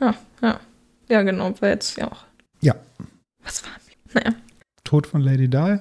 Ja, 0.00 0.14
ja. 0.42 0.60
Ja, 1.08 1.22
genau, 1.22 1.52
war 1.60 1.68
jetzt 1.68 1.96
ja 1.96 2.10
auch. 2.10 2.24
Ja. 2.60 2.74
Was 3.42 3.62
war? 3.64 3.72
Naja. 4.14 4.34
Tod 4.84 5.06
von 5.06 5.20
Lady 5.20 5.48
Di, 5.48 5.78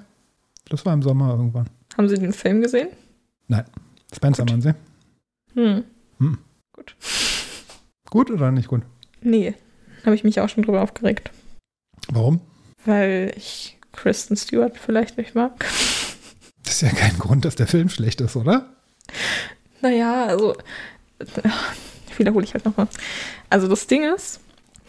das 0.70 0.86
war 0.86 0.94
im 0.94 1.02
Sommer 1.02 1.32
irgendwann. 1.32 1.70
Haben 1.98 2.10
Sie 2.10 2.18
den 2.18 2.34
Film 2.34 2.62
gesehen? 2.62 2.90
Spencer 4.14 4.44
Gut. 4.44 4.52
man 4.52 4.62
sie. 4.62 4.76
Hm. 5.56 5.84
Gut 8.10 8.30
oder 8.30 8.52
nicht 8.52 8.68
gut? 8.68 8.84
Nee. 9.22 9.56
Habe 10.06 10.16
ich 10.16 10.24
mich 10.24 10.40
auch 10.40 10.50
schon 10.50 10.64
drüber 10.64 10.82
aufgeregt. 10.82 11.32
Warum? 12.10 12.42
Weil 12.86 13.34
ich 13.36 13.78
Kristen 13.92 14.36
Stewart 14.36 14.78
vielleicht 14.78 15.18
nicht 15.18 15.34
mag. 15.34 15.66
Das 16.64 16.76
ist 16.76 16.82
ja 16.82 16.90
kein 16.90 17.18
Grund, 17.18 17.46
dass 17.46 17.56
der 17.56 17.68
Film 17.68 17.90
schlecht 17.90 18.22
ist, 18.22 18.36
oder? 18.36 18.70
Naja, 19.82 20.26
also. 20.26 20.56
Wiederhole 22.18 22.46
ich 22.46 22.54
halt 22.54 22.66
nochmal. 22.66 22.88
Also 23.50 23.68
das 23.68 23.88
Ding 23.88 24.04
ist, 24.04 24.40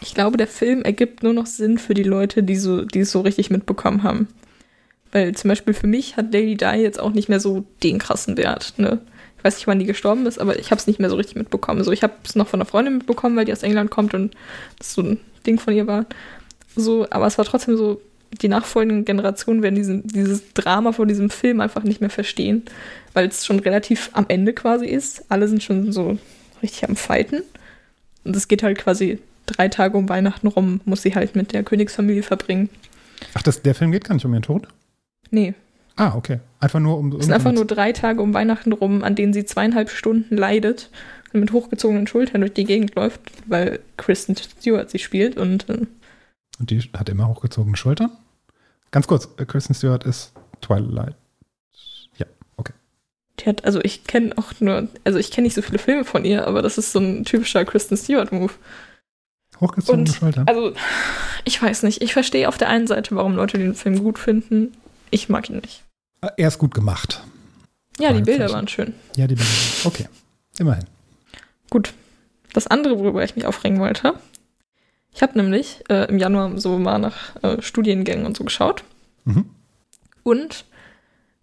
ich 0.00 0.14
glaube, 0.14 0.36
der 0.36 0.46
Film 0.46 0.82
ergibt 0.82 1.22
nur 1.22 1.32
noch 1.32 1.46
Sinn 1.46 1.78
für 1.78 1.94
die 1.94 2.02
Leute, 2.02 2.42
die, 2.42 2.56
so, 2.56 2.84
die 2.84 3.00
es 3.00 3.10
so 3.10 3.22
richtig 3.22 3.48
mitbekommen 3.50 4.02
haben. 4.02 4.28
Weil 5.14 5.32
zum 5.36 5.48
Beispiel 5.48 5.74
für 5.74 5.86
mich 5.86 6.16
hat 6.16 6.32
Lady 6.32 6.56
Di 6.56 6.82
jetzt 6.82 6.98
auch 6.98 7.12
nicht 7.12 7.28
mehr 7.28 7.38
so 7.38 7.64
den 7.84 8.00
krassen 8.00 8.36
Wert. 8.36 8.74
Ne? 8.78 8.98
Ich 9.38 9.44
weiß 9.44 9.54
nicht, 9.54 9.68
wann 9.68 9.78
die 9.78 9.86
gestorben 9.86 10.26
ist, 10.26 10.40
aber 10.40 10.58
ich 10.58 10.72
habe 10.72 10.80
es 10.80 10.88
nicht 10.88 10.98
mehr 10.98 11.08
so 11.08 11.14
richtig 11.14 11.36
mitbekommen. 11.36 11.84
So, 11.84 11.92
ich 11.92 12.02
habe 12.02 12.14
es 12.24 12.34
noch 12.34 12.48
von 12.48 12.60
einer 12.60 12.68
Freundin 12.68 12.98
mitbekommen, 12.98 13.36
weil 13.36 13.44
die 13.44 13.52
aus 13.52 13.62
England 13.62 13.92
kommt 13.92 14.12
und 14.12 14.34
das 14.76 14.92
so 14.92 15.02
ein 15.02 15.20
Ding 15.46 15.60
von 15.60 15.72
ihr 15.72 15.86
war. 15.86 16.06
So, 16.74 17.06
aber 17.10 17.28
es 17.28 17.38
war 17.38 17.44
trotzdem 17.44 17.76
so, 17.76 18.00
die 18.42 18.48
nachfolgenden 18.48 19.04
Generationen 19.04 19.62
werden 19.62 19.76
diesen, 19.76 20.04
dieses 20.04 20.52
Drama 20.52 20.90
von 20.90 21.06
diesem 21.06 21.30
Film 21.30 21.60
einfach 21.60 21.84
nicht 21.84 22.00
mehr 22.00 22.10
verstehen, 22.10 22.64
weil 23.12 23.28
es 23.28 23.46
schon 23.46 23.60
relativ 23.60 24.10
am 24.14 24.24
Ende 24.26 24.52
quasi 24.52 24.86
ist. 24.86 25.26
Alle 25.28 25.46
sind 25.46 25.62
schon 25.62 25.92
so 25.92 26.18
richtig 26.60 26.88
am 26.88 26.96
Fighten. 26.96 27.42
Und 28.24 28.34
es 28.34 28.48
geht 28.48 28.64
halt 28.64 28.78
quasi 28.78 29.20
drei 29.46 29.68
Tage 29.68 29.96
um 29.96 30.08
Weihnachten 30.08 30.48
rum, 30.48 30.80
muss 30.84 31.02
sie 31.02 31.14
halt 31.14 31.36
mit 31.36 31.52
der 31.52 31.62
Königsfamilie 31.62 32.24
verbringen. 32.24 32.68
Ach, 33.34 33.42
das, 33.42 33.62
der 33.62 33.76
Film 33.76 33.92
geht 33.92 34.02
gar 34.02 34.14
nicht 34.14 34.24
um 34.24 34.32
ihren 34.32 34.42
Tod? 34.42 34.66
Nee, 35.34 35.54
Ah, 35.96 36.14
okay. 36.16 36.40
Einfach 36.58 36.80
nur 36.80 36.98
um. 36.98 37.12
es 37.12 37.26
sind 37.26 37.32
einfach 37.34 37.52
nur 37.52 37.64
drei 37.66 37.92
Tage 37.92 38.20
um 38.20 38.34
Weihnachten 38.34 38.72
rum, 38.72 39.04
an 39.04 39.14
denen 39.14 39.32
sie 39.32 39.44
zweieinhalb 39.44 39.90
Stunden 39.90 40.36
leidet 40.36 40.90
und 41.32 41.38
mit 41.40 41.52
hochgezogenen 41.52 42.06
Schultern 42.08 42.40
durch 42.40 42.52
die 42.52 42.64
Gegend 42.64 42.96
läuft, 42.96 43.20
weil 43.46 43.78
Kristen 43.96 44.34
Stewart 44.36 44.90
sie 44.90 44.98
spielt 44.98 45.36
und 45.36 45.68
äh, 45.68 45.86
Und 46.58 46.70
die 46.70 46.80
hat 46.96 47.08
immer 47.08 47.28
hochgezogene 47.28 47.76
Schultern. 47.76 48.10
Ganz 48.90 49.06
kurz, 49.06 49.28
äh, 49.36 49.44
Kristen 49.44 49.74
Stewart 49.74 50.04
ist 50.04 50.32
Twilight. 50.62 51.14
Ja, 52.16 52.26
okay. 52.56 52.72
die 53.38 53.44
hat, 53.48 53.64
also 53.64 53.80
ich 53.82 54.02
kenne 54.04 54.32
auch 54.36 54.52
nur, 54.58 54.88
also 55.04 55.18
ich 55.20 55.30
kenne 55.30 55.44
nicht 55.46 55.54
so 55.54 55.62
viele 55.62 55.78
Filme 55.78 56.04
von 56.04 56.24
ihr, 56.24 56.46
aber 56.48 56.60
das 56.62 56.76
ist 56.76 56.90
so 56.90 56.98
ein 56.98 57.24
typischer 57.24 57.64
Kristen 57.64 57.96
Stewart-Move. 57.96 58.52
Hochgezogene 59.60 60.08
Und- 60.08 60.14
Schultern. 60.16 60.48
Also, 60.48 60.72
ich 61.44 61.62
weiß 61.62 61.84
nicht. 61.84 62.02
Ich 62.02 62.12
verstehe 62.12 62.48
auf 62.48 62.58
der 62.58 62.68
einen 62.68 62.88
Seite, 62.88 63.14
warum 63.14 63.36
Leute 63.36 63.58
den 63.58 63.74
Film 63.76 64.02
gut 64.02 64.18
finden. 64.18 64.72
Ich 65.14 65.28
mag 65.28 65.48
ihn 65.48 65.58
nicht. 65.58 65.84
Ah, 66.22 66.32
er 66.36 66.48
ist 66.48 66.58
gut 66.58 66.74
gemacht. 66.74 67.22
Ja, 68.00 68.12
die 68.12 68.22
Bilder 68.22 68.50
waren 68.50 68.66
schön. 68.66 68.94
Ja, 69.14 69.28
die 69.28 69.36
Bilder. 69.36 69.50
Okay. 69.84 70.08
Immerhin. 70.58 70.86
Gut. 71.70 71.94
Das 72.52 72.66
andere, 72.66 72.98
worüber 72.98 73.22
ich 73.22 73.36
mich 73.36 73.46
aufregen 73.46 73.78
wollte. 73.78 74.14
Ich 75.14 75.22
habe 75.22 75.38
nämlich 75.38 75.84
äh, 75.88 76.08
im 76.08 76.18
Januar 76.18 76.58
so 76.58 76.80
mal 76.80 76.98
nach 76.98 77.36
äh, 77.44 77.62
Studiengängen 77.62 78.26
und 78.26 78.36
so 78.36 78.42
geschaut. 78.42 78.82
Mhm. 79.24 79.48
Und 80.24 80.64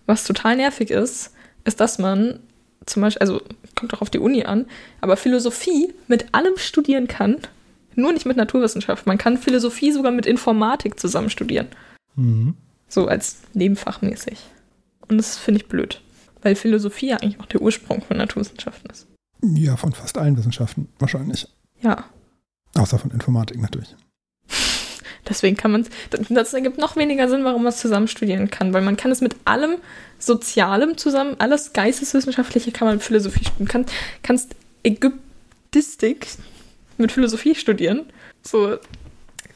was 0.06 0.26
total 0.26 0.58
nervig 0.58 0.92
ist, 0.92 1.32
ist, 1.64 1.80
dass 1.80 1.98
man 1.98 2.42
zum 2.86 3.04
Beispiel, 3.04 3.22
also 3.22 3.42
kommt 3.76 3.94
auch 3.94 4.02
auf 4.02 4.10
die 4.10 4.20
Uni 4.20 4.44
an, 4.44 4.66
aber 5.00 5.16
Philosophie 5.16 5.94
mit 6.10 6.34
allem 6.34 6.58
studieren 6.58 7.08
kann, 7.08 7.38
nur 7.96 8.12
nicht 8.12 8.26
mit 8.26 8.36
Naturwissenschaft. 8.36 9.08
Man 9.08 9.18
kann 9.18 9.38
Philosophie 9.38 9.94
sogar 9.94 10.12
mit 10.12 10.26
Informatik 10.26 11.00
zusammen 11.00 11.30
studieren. 11.30 11.68
Mhm. 12.18 12.56
So 12.92 13.08
als 13.08 13.38
nebenfachmäßig. 13.54 14.38
Und 15.08 15.18
das 15.18 15.38
finde 15.38 15.62
ich 15.62 15.68
blöd. 15.68 16.02
Weil 16.42 16.56
Philosophie 16.56 17.08
ja 17.08 17.18
eigentlich 17.18 17.40
auch 17.40 17.46
der 17.46 17.62
Ursprung 17.62 18.02
von 18.02 18.18
Naturwissenschaften 18.18 18.90
ist. 18.90 19.08
Ja, 19.42 19.78
von 19.78 19.94
fast 19.94 20.18
allen 20.18 20.38
Wissenschaften 20.38 20.90
wahrscheinlich. 21.00 21.48
Ja. 21.82 22.04
Außer 22.76 23.00
von 23.00 23.12
Informatik 23.12 23.62
natürlich. 23.62 23.96
Deswegen 25.30 25.56
kann 25.56 25.72
man 25.72 25.82
es. 25.82 25.90
Das 26.30 26.54
ergibt 26.54 26.80
noch 26.80 26.98
weniger 26.98 27.30
Sinn, 27.30 27.46
warum 27.46 27.64
man 27.64 27.72
es 27.72 27.80
zusammen 27.80 28.10
studieren 28.10 28.52
kann, 28.52 28.74
weil 28.74 28.82
man 28.82 28.98
kann 28.98 29.12
es 29.12 29.22
mit 29.22 29.38
allem 29.46 29.78
Sozialem 30.20 30.98
zusammen, 30.98 31.36
alles 31.40 31.72
Geisteswissenschaftliche 31.74 32.72
kann 32.72 32.88
man 32.88 32.96
mit 32.96 33.04
Philosophie 33.04 33.46
studieren. 33.46 33.68
Kann, 33.68 33.86
kannst 34.22 34.54
Ägyptistik 34.84 36.28
mit 36.98 37.14
Philosophie 37.14 37.56
studieren. 37.56 38.06
So, 38.44 38.78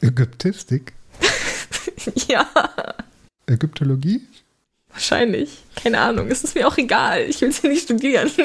Ägyptistik? 0.00 0.94
ja, 2.28 2.48
Ägyptologie? 3.46 4.22
wahrscheinlich. 4.96 5.62
Keine 5.76 6.00
Ahnung. 6.00 6.28
Es 6.30 6.42
ist 6.42 6.54
mir 6.54 6.66
auch 6.66 6.76
egal. 6.78 7.22
Ich 7.22 7.40
will 7.40 7.52
ja 7.62 7.68
nicht 7.68 7.82
studieren. 7.82 8.30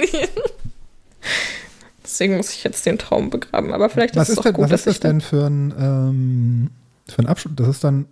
Deswegen 2.03 2.37
muss 2.37 2.51
ich 2.51 2.63
jetzt 2.63 2.85
den 2.85 2.97
Traum 2.97 3.29
begraben. 3.29 3.73
Aber 3.73 3.89
vielleicht 3.89 4.15
Was 4.15 4.27
ist 4.27 4.29
es 4.29 4.33
ist, 4.33 4.39
auch 4.39 4.43
denn, 4.43 4.53
gut, 4.53 4.63
was 4.65 4.71
dass 4.71 4.79
ist 4.81 5.03
das 5.03 5.09
denn 5.09 5.21
für 5.21 5.45
ein, 5.45 5.73
ähm, 5.77 6.69
für 7.07 7.19
ein 7.19 7.27
Abschluss? 7.27 7.53
Das 7.55 7.67
ist 7.69 7.83
dann, 7.83 8.05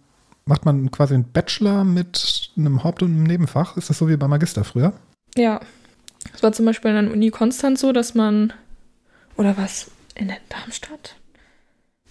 macht 0.45 0.65
man 0.65 0.89
quasi 0.89 1.15
einen 1.15 1.29
Bachelor 1.29 1.83
mit 1.83 2.51
einem 2.57 2.83
Haupt- 2.83 3.03
und 3.03 3.11
einem 3.11 3.23
Nebenfach? 3.23 3.77
Ist 3.77 3.89
das 3.89 3.97
so 3.97 4.07
wie 4.07 4.15
beim 4.15 4.29
Magister 4.29 4.63
früher? 4.63 4.93
Ja. 5.35 5.59
Es 6.33 6.41
war 6.41 6.53
zum 6.53 6.65
Beispiel 6.65 6.91
an 6.91 7.05
der 7.05 7.13
Uni 7.13 7.29
Konstanz 7.29 7.81
so, 7.81 7.91
dass 7.91 8.15
man. 8.15 8.53
Oder 9.35 9.57
was? 9.57 9.91
In 10.15 10.27
der 10.27 10.37
Darmstadt? 10.49 11.15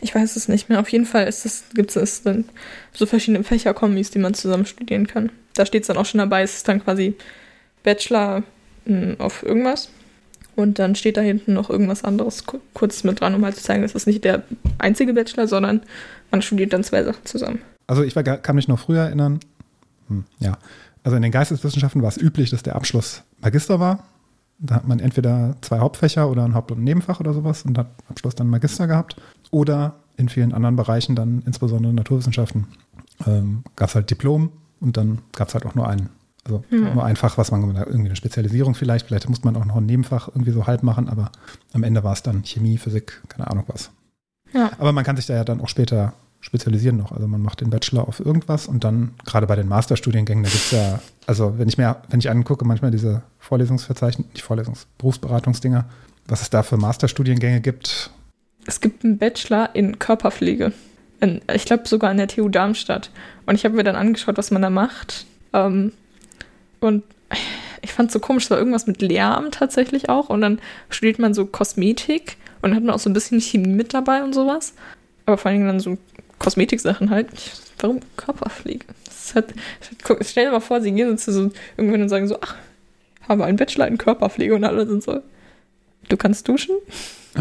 Ich 0.01 0.15
weiß 0.15 0.37
es 0.37 0.49
nicht 0.49 0.69
mehr. 0.69 0.81
Auf 0.81 0.89
jeden 0.91 1.07
Fall 1.07 1.29
gibt 1.75 1.97
es 1.97 2.23
dann 2.23 2.45
so 2.93 3.05
verschiedene 3.07 3.43
Fächerkombis, 3.45 4.11
die 4.11 4.19
man 4.21 4.35
zusammen 4.35 4.65
studieren 4.67 5.07
kann. 5.07 5.31
Da 5.55 5.67
steht 5.67 5.83
es 5.83 5.89
dann 5.89 5.97
auch 5.97 6.07
schon 6.07 6.19
dabei, 6.19 6.43
es 6.43 6.57
ist 6.59 6.69
dann 6.69 6.83
quasi 6.83 7.17
Bachelor 7.83 8.43
mh, 8.85 9.17
auf 9.19 9.43
irgendwas. 9.43 9.91
Und 10.55 10.79
dann 10.81 10.95
steht 10.97 11.17
da 11.17 11.21
hinten 11.21 11.53
noch 11.53 11.71
irgendwas 11.71 12.03
anderes 12.05 12.45
ku- 12.47 12.59
kurz 12.75 13.05
mit 13.05 13.21
dran, 13.21 13.35
um 13.35 13.45
halt 13.45 13.57
zu 13.57 13.63
zeigen, 13.63 13.85
es 13.85 13.95
ist 13.95 14.07
nicht 14.07 14.25
der 14.25 14.43
einzige 14.79 15.15
Bachelor, 15.15 15.47
sondern 15.47 15.83
man 16.31 16.43
studiert 16.43 16.73
dann 16.73 16.83
zwei 16.83 17.05
Sachen 17.05 17.25
zusammen. 17.25 17.61
Also 17.87 18.03
ich 18.03 18.17
war, 18.17 18.23
kann 18.25 18.57
mich 18.57 18.67
noch 18.69 18.79
früher 18.81 19.03
erinnern, 19.05 19.39
hm, 20.09 20.25
ja, 20.41 20.59
also 21.05 21.16
in 21.16 21.23
den 21.23 21.31
Geisteswissenschaften 21.33 22.03
war 22.03 22.09
es 22.09 22.16
üblich, 22.16 22.51
dass 22.51 22.62
der 22.65 22.75
Abschluss 22.77 23.23
Magister 23.41 23.79
war. 23.81 24.05
Da 24.59 24.75
hat 24.75 24.89
man 24.89 24.99
entweder 24.99 25.55
zwei 25.61 25.79
Hauptfächer 25.79 26.29
oder 26.29 26.45
ein 26.45 26.55
Haupt- 26.55 26.73
und 26.73 26.83
Nebenfach 26.83 27.20
oder 27.20 27.33
sowas 27.33 27.62
und 27.62 27.79
hat 27.79 27.87
am 28.09 28.16
Schluss 28.16 28.35
dann 28.35 28.49
Magister 28.51 28.89
gehabt. 28.89 29.15
Oder 29.51 29.97
in 30.16 30.29
vielen 30.29 30.53
anderen 30.53 30.77
Bereichen 30.77 31.15
dann, 31.15 31.43
insbesondere 31.47 31.93
Naturwissenschaften, 31.93 32.66
ähm, 33.27 33.62
gab 33.77 33.89
es 33.89 33.95
halt 33.95 34.11
Diplom 34.11 34.51
und 34.81 34.97
dann 34.97 35.19
gab 35.35 35.49
es 35.49 35.55
halt 35.55 35.65
auch 35.66 35.75
nur 35.75 35.89
einen. 35.89 36.09
Also 36.45 36.65
Ja. 36.70 36.95
nur 36.95 37.05
ein 37.05 37.16
Fach, 37.16 37.37
was 37.39 37.51
man 37.51 37.62
irgendwie 37.62 38.07
eine 38.07 38.16
Spezialisierung 38.16 38.75
vielleicht. 38.75 39.07
Vielleicht 39.07 39.29
musste 39.29 39.45
man 39.47 39.57
auch 39.57 39.65
noch 39.65 39.77
ein 39.77 39.87
Nebenfach 39.87 40.29
irgendwie 40.29 40.53
so 40.53 40.66
halb 40.66 40.83
machen, 40.83 41.09
aber 41.09 41.31
am 41.73 41.83
Ende 41.83 42.05
war 42.05 42.12
es 42.12 42.23
dann 42.23 42.43
Chemie, 42.43 42.79
Physik, 42.79 43.20
keine 43.29 43.51
Ahnung 43.51 43.65
was. 43.66 43.91
Ja. 44.53 44.70
Aber 44.79 44.93
man 44.93 45.05
kann 45.05 45.16
sich 45.16 45.27
da 45.27 45.35
ja 45.35 45.45
dann 45.45 45.61
auch 45.61 45.69
später 45.69 46.15
spezialisieren 46.41 46.97
noch. 46.97 47.12
Also 47.12 47.27
man 47.27 47.43
macht 47.43 47.61
den 47.61 47.69
Bachelor 47.70 48.07
auf 48.09 48.20
irgendwas 48.20 48.66
und 48.69 48.85
dann, 48.85 49.11
gerade 49.27 49.47
bei 49.47 49.57
den 49.57 49.69
Masterstudiengängen, 49.69 50.45
da 50.45 50.51
gibt 50.51 50.62
es 50.65 50.70
ja, 50.70 51.01
also 51.27 51.59
wenn 51.59 51.69
ich 51.69 51.77
mir, 51.77 51.97
wenn 52.09 52.20
ich 52.20 52.31
angucke, 52.31 52.65
manchmal 52.65 52.93
diese 52.93 53.23
Vorlesungsverzeichnisse, 53.41 54.31
nicht 54.33 54.45
Vorlesungs-, 54.45 54.87
Berufsberatungsdinger, 54.99 55.85
was 56.29 56.43
es 56.43 56.51
da 56.51 56.62
für 56.62 56.77
Masterstudiengänge 56.77 57.61
gibt. 57.61 58.11
Es 58.69 58.82
gibt 58.82 59.03
einen 59.03 59.16
Bachelor 59.16 59.70
in 59.73 59.99
Körperpflege. 59.99 60.73
In, 61.20 61.40
ich 61.55 61.65
glaube 61.65 61.89
sogar 61.89 62.11
an 62.11 62.19
der 62.19 62.28
TU 62.28 62.51
Darmstadt. 62.51 63.11
Und 63.47 63.55
ich 63.55 63.65
habe 63.65 63.74
mir 63.74 63.82
dann 63.82 63.97
angeschaut, 63.97 64.36
was 64.36 64.51
man 64.51 64.61
da 64.61 64.69
macht. 64.69 65.24
Ähm, 65.55 65.95
und 66.78 67.03
ich 67.81 67.93
fand 67.95 68.09
es 68.09 68.12
so 68.12 68.20
komisch, 68.20 68.45
es 68.45 68.51
war 68.51 68.59
irgendwas 68.59 68.86
mit 68.86 69.01
Lehramt 69.01 69.55
tatsächlich 69.55 70.11
auch. 70.11 70.28
Und 70.28 70.43
dann 70.43 70.61
studiert 70.90 71.19
man 71.19 71.32
so 71.32 71.47
Kosmetik 71.47 72.36
und 72.61 72.74
hat 72.74 72.82
man 72.82 72.95
auch 72.95 72.99
so 72.99 73.09
ein 73.09 73.15
bisschen 73.15 73.40
Chemie 73.40 73.73
mit 73.73 73.95
dabei 73.95 74.23
und 74.23 74.35
sowas. 74.35 74.74
Aber 75.24 75.39
vor 75.39 75.49
allen 75.49 75.61
Dingen 75.61 75.69
dann 75.69 75.81
so 75.81 75.97
Kosmetiksachen 76.39 77.09
halt. 77.09 77.28
Ich, 77.32 77.53
warum 77.78 78.01
Körperpflege? 78.19 78.85
Das 79.07 79.35
hat, 79.35 79.47
guck, 80.05 80.19
stell 80.27 80.45
dir 80.45 80.53
mal 80.53 80.61
vor, 80.61 80.82
sie 80.82 80.93
gehen 80.93 81.16
so 81.16 81.51
irgendwann 81.78 82.03
und 82.03 82.11
sagen 82.11 82.28
so, 82.28 82.36
ach, 82.43 82.55
habe 83.27 83.47
einen 83.47 83.57
Bachelor 83.57 83.89
in 83.89 83.97
Körperpflege 83.97 84.55
und 84.55 84.65
alle 84.65 84.86
sind 84.86 85.03
so, 85.03 85.23
du 86.09 86.16
kannst 86.16 86.48
duschen? 86.48 86.76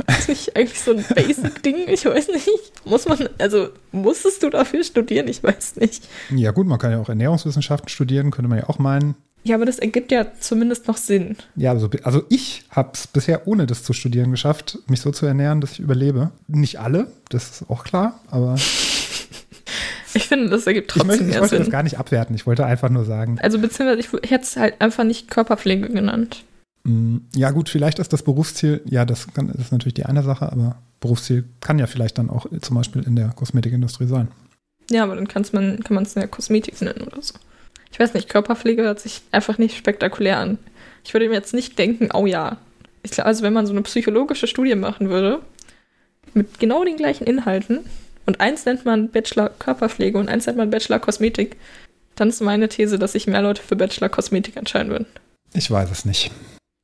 Das 0.06 0.20
ist 0.20 0.30
nicht 0.30 0.56
eigentlich 0.56 0.80
so 0.80 0.92
ein 0.92 1.04
Basic-Ding? 1.16 1.88
Ich 1.88 2.06
weiß 2.06 2.28
nicht. 2.30 2.50
Muss 2.86 3.08
man, 3.08 3.30
also 3.40 3.70
musstest 3.92 4.44
du 4.44 4.50
dafür 4.50 4.84
studieren? 4.84 5.28
Ich 5.28 5.42
weiß 5.44 5.78
nicht. 5.78 6.08
Ja 6.36 6.52
gut, 6.52 6.68
man 6.68 6.78
kann 6.78 6.92
ja 6.92 7.00
auch 7.00 7.10
Ernährungswissenschaften 7.10 7.90
studieren, 7.90 8.30
könnte 8.32 8.50
man 8.50 8.60
ja 8.60 8.70
auch 8.70 8.80
meinen. 8.80 9.16
Ja, 9.44 9.56
aber 9.56 9.66
das 9.66 9.80
ergibt 9.80 10.12
ja 10.12 10.28
zumindest 10.40 10.88
noch 10.88 10.98
Sinn. 10.98 11.38
Ja, 11.56 11.72
also, 11.72 11.90
also 12.04 12.24
ich 12.30 12.64
habe 12.70 12.92
es 12.94 13.08
bisher 13.08 13.48
ohne 13.48 13.66
das 13.66 13.84
zu 13.84 13.94
studieren 13.94 14.32
geschafft, 14.32 14.78
mich 14.88 15.00
so 15.00 15.12
zu 15.12 15.26
ernähren, 15.26 15.62
dass 15.62 15.72
ich 15.74 15.80
überlebe. 15.80 16.32
Nicht 16.48 16.80
alle, 16.80 17.10
das 17.30 17.50
ist 17.62 17.70
auch 17.70 17.84
klar, 17.86 18.20
aber 18.30 18.56
Ich 20.14 20.28
finde, 20.28 20.50
das 20.50 20.68
ergibt 20.68 20.92
ich, 20.96 21.02
trotzdem 21.02 21.08
möchte, 21.08 21.24
ich 21.34 21.40
wollte 21.40 21.50
Sinn. 21.56 21.60
das 21.60 21.70
gar 21.70 21.84
nicht 21.84 21.98
abwerten. 22.00 22.36
Ich 22.36 22.46
wollte 22.46 22.66
einfach 22.66 22.90
nur 22.90 23.06
sagen, 23.06 23.40
Also 23.42 23.60
beziehungsweise 23.60 24.00
ich, 24.00 24.10
ich 24.24 24.32
hätte 24.32 24.44
es 24.44 24.58
halt 24.58 24.82
einfach 24.82 25.04
nicht 25.04 25.30
Körperpflege 25.30 25.90
genannt. 25.90 26.44
Mh, 26.88 27.22
ja 27.36 27.52
gut, 27.52 27.70
vielleicht 27.70 28.00
ist 28.00 28.14
das 28.14 28.24
Berufsziel, 28.24 28.82
ja, 28.86 29.06
das, 29.06 29.28
kann, 29.34 29.48
das 29.48 29.58
ist 29.58 29.72
natürlich 29.72 29.94
die 29.94 30.06
eine 30.06 30.24
Sache, 30.24 30.52
aber 30.52 30.78
Berufsziel 31.00 31.46
kann 31.62 31.80
ja 31.80 31.88
vielleicht 31.88 32.18
dann 32.18 32.30
auch 32.30 32.48
zum 32.62 32.76
Beispiel 32.76 33.04
in 33.04 33.16
der 33.16 33.30
Kosmetikindustrie 33.30 34.08
sein. 34.08 34.30
Ja, 34.90 35.04
aber 35.04 35.16
dann 35.16 35.28
kann's 35.28 35.54
man, 35.54 35.84
kann 35.84 35.96
man 35.96 36.04
es 36.04 36.16
ja 36.16 36.26
Kosmetik 36.28 36.82
nennen 36.82 37.02
oder 37.02 37.22
so. 37.22 37.36
Ich 37.92 38.00
weiß 38.00 38.14
nicht, 38.14 38.30
Körperpflege 38.30 38.84
hört 38.84 39.00
sich 39.00 39.22
einfach 39.32 39.58
nicht 39.58 39.76
spektakulär 39.78 40.38
an. 40.38 40.58
Ich 41.04 41.14
würde 41.14 41.28
mir 41.28 41.36
jetzt 41.36 41.54
nicht 41.54 41.78
denken, 41.78 42.10
oh 42.14 42.26
ja. 42.26 42.58
Ich 43.04 43.24
also 43.24 43.44
wenn 43.44 43.54
man 43.54 43.66
so 43.66 43.74
eine 43.74 43.82
psychologische 43.84 44.48
Studie 44.48 44.76
machen 44.76 45.10
würde, 45.10 45.42
mit 46.34 46.60
genau 46.60 46.84
den 46.84 46.98
gleichen 46.98 47.26
Inhalten, 47.26 47.80
und 48.26 48.42
eins 48.42 48.66
nennt 48.66 48.84
man 48.84 49.10
Bachelor 49.10 49.50
Körperpflege 49.58 50.18
und 50.18 50.28
eins 50.28 50.46
nennt 50.46 50.58
man 50.58 50.70
Bachelor 50.70 51.00
Kosmetik, 51.00 51.56
dann 52.16 52.30
ist 52.30 52.42
meine 52.42 52.68
These, 52.68 53.00
dass 53.00 53.14
sich 53.14 53.26
mehr 53.26 53.42
Leute 53.42 53.62
für 53.62 53.78
Bachelor 53.78 54.10
Kosmetik 54.10 54.58
entscheiden 54.58 54.92
würden. 54.92 55.08
Ich 55.54 55.72
weiß 55.72 55.90
es 55.90 56.04
nicht. 56.04 56.32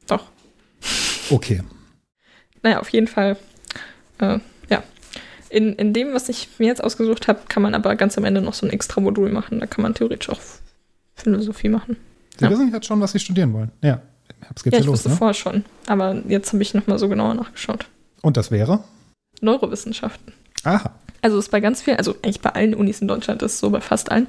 Doch. 0.08 0.26
Okay. 1.30 1.62
Naja, 2.62 2.80
auf 2.80 2.90
jeden 2.90 3.08
Fall. 3.08 3.38
Äh, 4.20 4.40
ja. 4.70 4.84
In, 5.50 5.74
in 5.74 5.94
dem, 5.94 6.14
was 6.14 6.30
ich 6.30 6.48
mir 6.58 6.68
jetzt 6.68 6.84
ausgesucht 6.84 7.28
habe, 7.28 7.42
kann 7.48 7.64
man 7.64 7.76
aber 7.76 7.96
ganz 7.96 8.18
am 8.18 8.26
Ende 8.26 8.42
noch 8.42 8.54
so 8.54 8.66
ein 8.66 8.72
extra 8.72 9.02
Modul 9.02 9.32
machen. 9.32 9.60
Da 9.60 9.66
kann 9.68 9.82
man 9.84 9.94
theoretisch 9.94 10.30
auch 10.30 10.40
Philosophie 11.16 11.70
machen. 11.70 11.98
Sie 12.38 12.46
Ja. 12.46 12.52
wissen 12.52 12.72
jetzt 12.74 12.86
schon, 12.88 13.00
was 13.02 13.12
Sie 13.12 13.20
studieren 13.20 13.54
wollen. 13.54 13.72
Ja, 13.82 14.02
jetzt 14.50 14.64
geht's 14.64 14.74
ja, 14.74 14.80
ja 14.80 14.80
ich 14.80 14.86
los. 14.88 14.94
wusste 15.00 15.10
Ne? 15.10 15.16
vorher 15.16 15.34
schon. 15.34 15.66
Aber 15.88 16.16
jetzt 16.28 16.52
habe 16.54 16.62
ich 16.64 16.74
nochmal 16.74 16.98
so 17.00 17.08
genauer 17.08 17.34
nachgeschaut. 17.36 17.86
Und 18.22 18.38
das 18.38 18.50
wäre? 18.52 18.84
Neurowissenschaften. 19.42 20.34
Aha. 20.64 20.96
Also 21.22 21.38
ist 21.38 21.52
bei 21.52 21.60
ganz 21.60 21.82
vielen, 21.82 21.98
also 21.98 22.16
eigentlich 22.24 22.42
bei 22.42 22.50
allen 22.50 22.74
Unis 22.74 23.02
in 23.02 23.08
Deutschland 23.08 23.42
ist 23.44 23.54
es 23.54 23.60
so, 23.60 23.70
bei 23.70 23.80
fast 23.82 24.12
allen, 24.12 24.28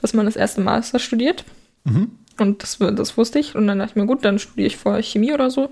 dass 0.00 0.12
man 0.14 0.26
das 0.26 0.36
erste 0.36 0.60
Master 0.60 0.98
studiert. 0.98 1.44
Mhm. 1.84 2.10
Und 2.38 2.62
das, 2.62 2.78
das 2.78 3.16
wusste 3.16 3.38
ich. 3.38 3.54
Und 3.54 3.66
dann 3.66 3.78
dachte 3.78 3.92
ich 3.92 3.96
mir, 3.96 4.06
gut, 4.06 4.24
dann 4.24 4.38
studiere 4.38 4.66
ich 4.66 4.76
vorher 4.76 5.02
Chemie 5.02 5.32
oder 5.32 5.50
so. 5.50 5.70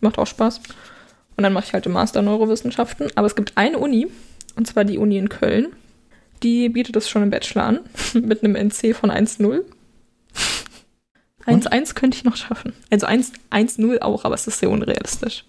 Macht 0.00 0.18
auch 0.18 0.26
Spaß. 0.26 0.60
Und 1.36 1.42
dann 1.42 1.52
mache 1.52 1.64
ich 1.66 1.72
halt 1.72 1.84
den 1.84 1.92
Master 1.92 2.22
Neurowissenschaften. 2.22 3.08
Aber 3.16 3.26
es 3.26 3.34
gibt 3.34 3.56
eine 3.56 3.78
Uni, 3.78 4.06
und 4.56 4.66
zwar 4.66 4.84
die 4.84 4.98
Uni 4.98 5.18
in 5.18 5.28
Köln. 5.28 5.68
Die 6.42 6.68
bietet 6.68 6.96
das 6.96 7.08
schon 7.08 7.22
im 7.22 7.30
Bachelor 7.30 7.64
an, 7.64 7.80
mit 8.14 8.44
einem 8.44 8.54
NC 8.54 8.94
von 8.94 9.10
1,0. 9.10 9.62
1,1 11.46 11.94
könnte 11.94 12.16
ich 12.16 12.24
noch 12.24 12.36
schaffen. 12.36 12.72
Also 12.90 13.06
1 13.06 13.32
1,0 13.50 14.00
auch, 14.00 14.24
aber 14.24 14.34
es 14.34 14.46
ist 14.46 14.60
sehr 14.60 14.70
unrealistisch. 14.70 15.44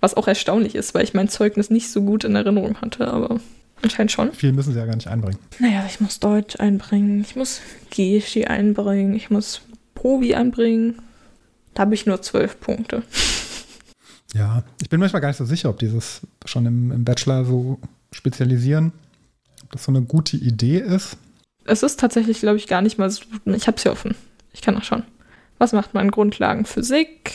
Was 0.00 0.14
auch 0.14 0.28
erstaunlich 0.28 0.74
ist, 0.74 0.94
weil 0.94 1.04
ich 1.04 1.14
mein 1.14 1.28
Zeugnis 1.28 1.70
nicht 1.70 1.90
so 1.90 2.02
gut 2.02 2.24
in 2.24 2.36
Erinnerung 2.36 2.80
hatte, 2.80 3.08
aber 3.08 3.40
anscheinend 3.82 4.12
schon. 4.12 4.32
Viel 4.32 4.52
müssen 4.52 4.72
Sie 4.72 4.78
ja 4.78 4.86
gar 4.86 4.94
nicht 4.94 5.08
einbringen. 5.08 5.38
Naja, 5.58 5.84
ich 5.88 6.00
muss 6.00 6.20
Deutsch 6.20 6.60
einbringen, 6.60 7.22
ich 7.22 7.34
muss 7.34 7.60
Geschi 7.90 8.44
einbringen, 8.44 9.14
ich 9.14 9.30
muss 9.30 9.62
Provi 9.96 10.36
einbringen. 10.36 11.02
Da 11.74 11.82
habe 11.82 11.94
ich 11.94 12.06
nur 12.06 12.22
zwölf 12.22 12.60
Punkte. 12.60 13.02
Ja, 14.32 14.62
ich 14.80 14.88
bin 14.88 15.00
manchmal 15.00 15.22
gar 15.22 15.28
nicht 15.28 15.36
so 15.38 15.44
sicher, 15.44 15.70
ob 15.70 15.80
dieses 15.80 16.20
schon 16.44 16.66
im, 16.66 16.92
im 16.92 17.04
Bachelor 17.04 17.44
so 17.44 17.80
spezialisieren, 18.12 18.92
ob 19.64 19.72
das 19.72 19.84
so 19.84 19.90
eine 19.90 20.02
gute 20.02 20.36
Idee 20.36 20.78
ist. 20.78 21.16
Es 21.64 21.82
ist 21.82 21.98
tatsächlich, 21.98 22.38
glaube 22.38 22.58
ich, 22.58 22.68
gar 22.68 22.82
nicht 22.82 22.98
mal 22.98 23.10
so. 23.10 23.22
Ich 23.46 23.66
habe 23.66 23.76
es 23.76 23.82
hier 23.82 23.92
offen. 23.92 24.14
Ich 24.52 24.62
kann 24.62 24.74
nachschauen. 24.74 25.04
Was 25.58 25.72
macht 25.72 25.94
man? 25.94 26.10
Grundlagen 26.10 26.64
Physik, 26.64 27.32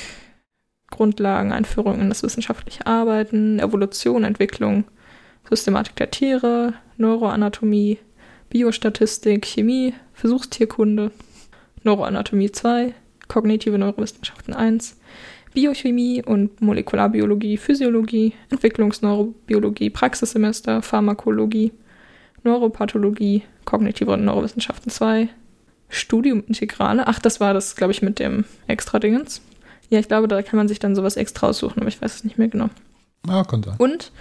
Grundlagen 0.90 1.52
Einführung 1.52 2.00
in 2.00 2.10
das 2.10 2.24
wissenschaftliche 2.24 2.86
Arbeiten, 2.86 3.60
Evolution, 3.60 4.24
Entwicklung, 4.24 4.86
Systematik 5.50 5.96
der 5.96 6.12
Tiere, 6.12 6.74
Neuroanatomie, 6.98 7.98
Biostatistik, 8.50 9.46
Chemie, 9.46 9.94
Versuchstierkunde, 10.14 11.12
Neuroanatomie 11.84 12.52
2, 12.52 12.94
kognitive 13.28 13.78
Neurowissenschaften 13.78 14.54
1, 14.54 14.98
Biochemie 15.54 16.24
und 16.24 16.62
Molekularbiologie, 16.62 17.58
Physiologie, 17.58 18.34
Entwicklungsneurobiologie, 18.50 19.90
Praxissemester, 19.90 20.82
Pharmakologie, 20.82 21.74
Neuropathologie, 22.44 23.44
kognitive 23.66 24.18
Neurowissenschaften 24.18 24.90
2, 24.92 25.30
Studium 25.90 26.44
Integrale. 26.48 27.08
Ach, 27.08 27.20
das 27.20 27.40
war 27.40 27.54
das, 27.54 27.76
glaube 27.76 27.92
ich, 27.92 28.02
mit 28.02 28.20
dem 28.20 28.46
Extra-Dingens. 28.68 29.42
Ja, 29.90 30.00
ich 30.00 30.08
glaube, 30.08 30.30
da 30.30 30.42
kann 30.42 30.58
man 30.58 30.70
sich 30.70 30.80
dann 30.80 30.96
sowas 30.96 31.18
extra 31.18 31.48
aussuchen, 31.48 31.82
aber 31.82 31.90
ich 31.90 32.02
weiß 32.02 32.16
es 32.16 32.24
nicht 32.24 32.38
mehr 32.38 32.48
genau. 32.48 32.70
Ja, 33.28 33.44
kann 33.44 33.62
sein. 33.62 33.76
Und 33.78 34.12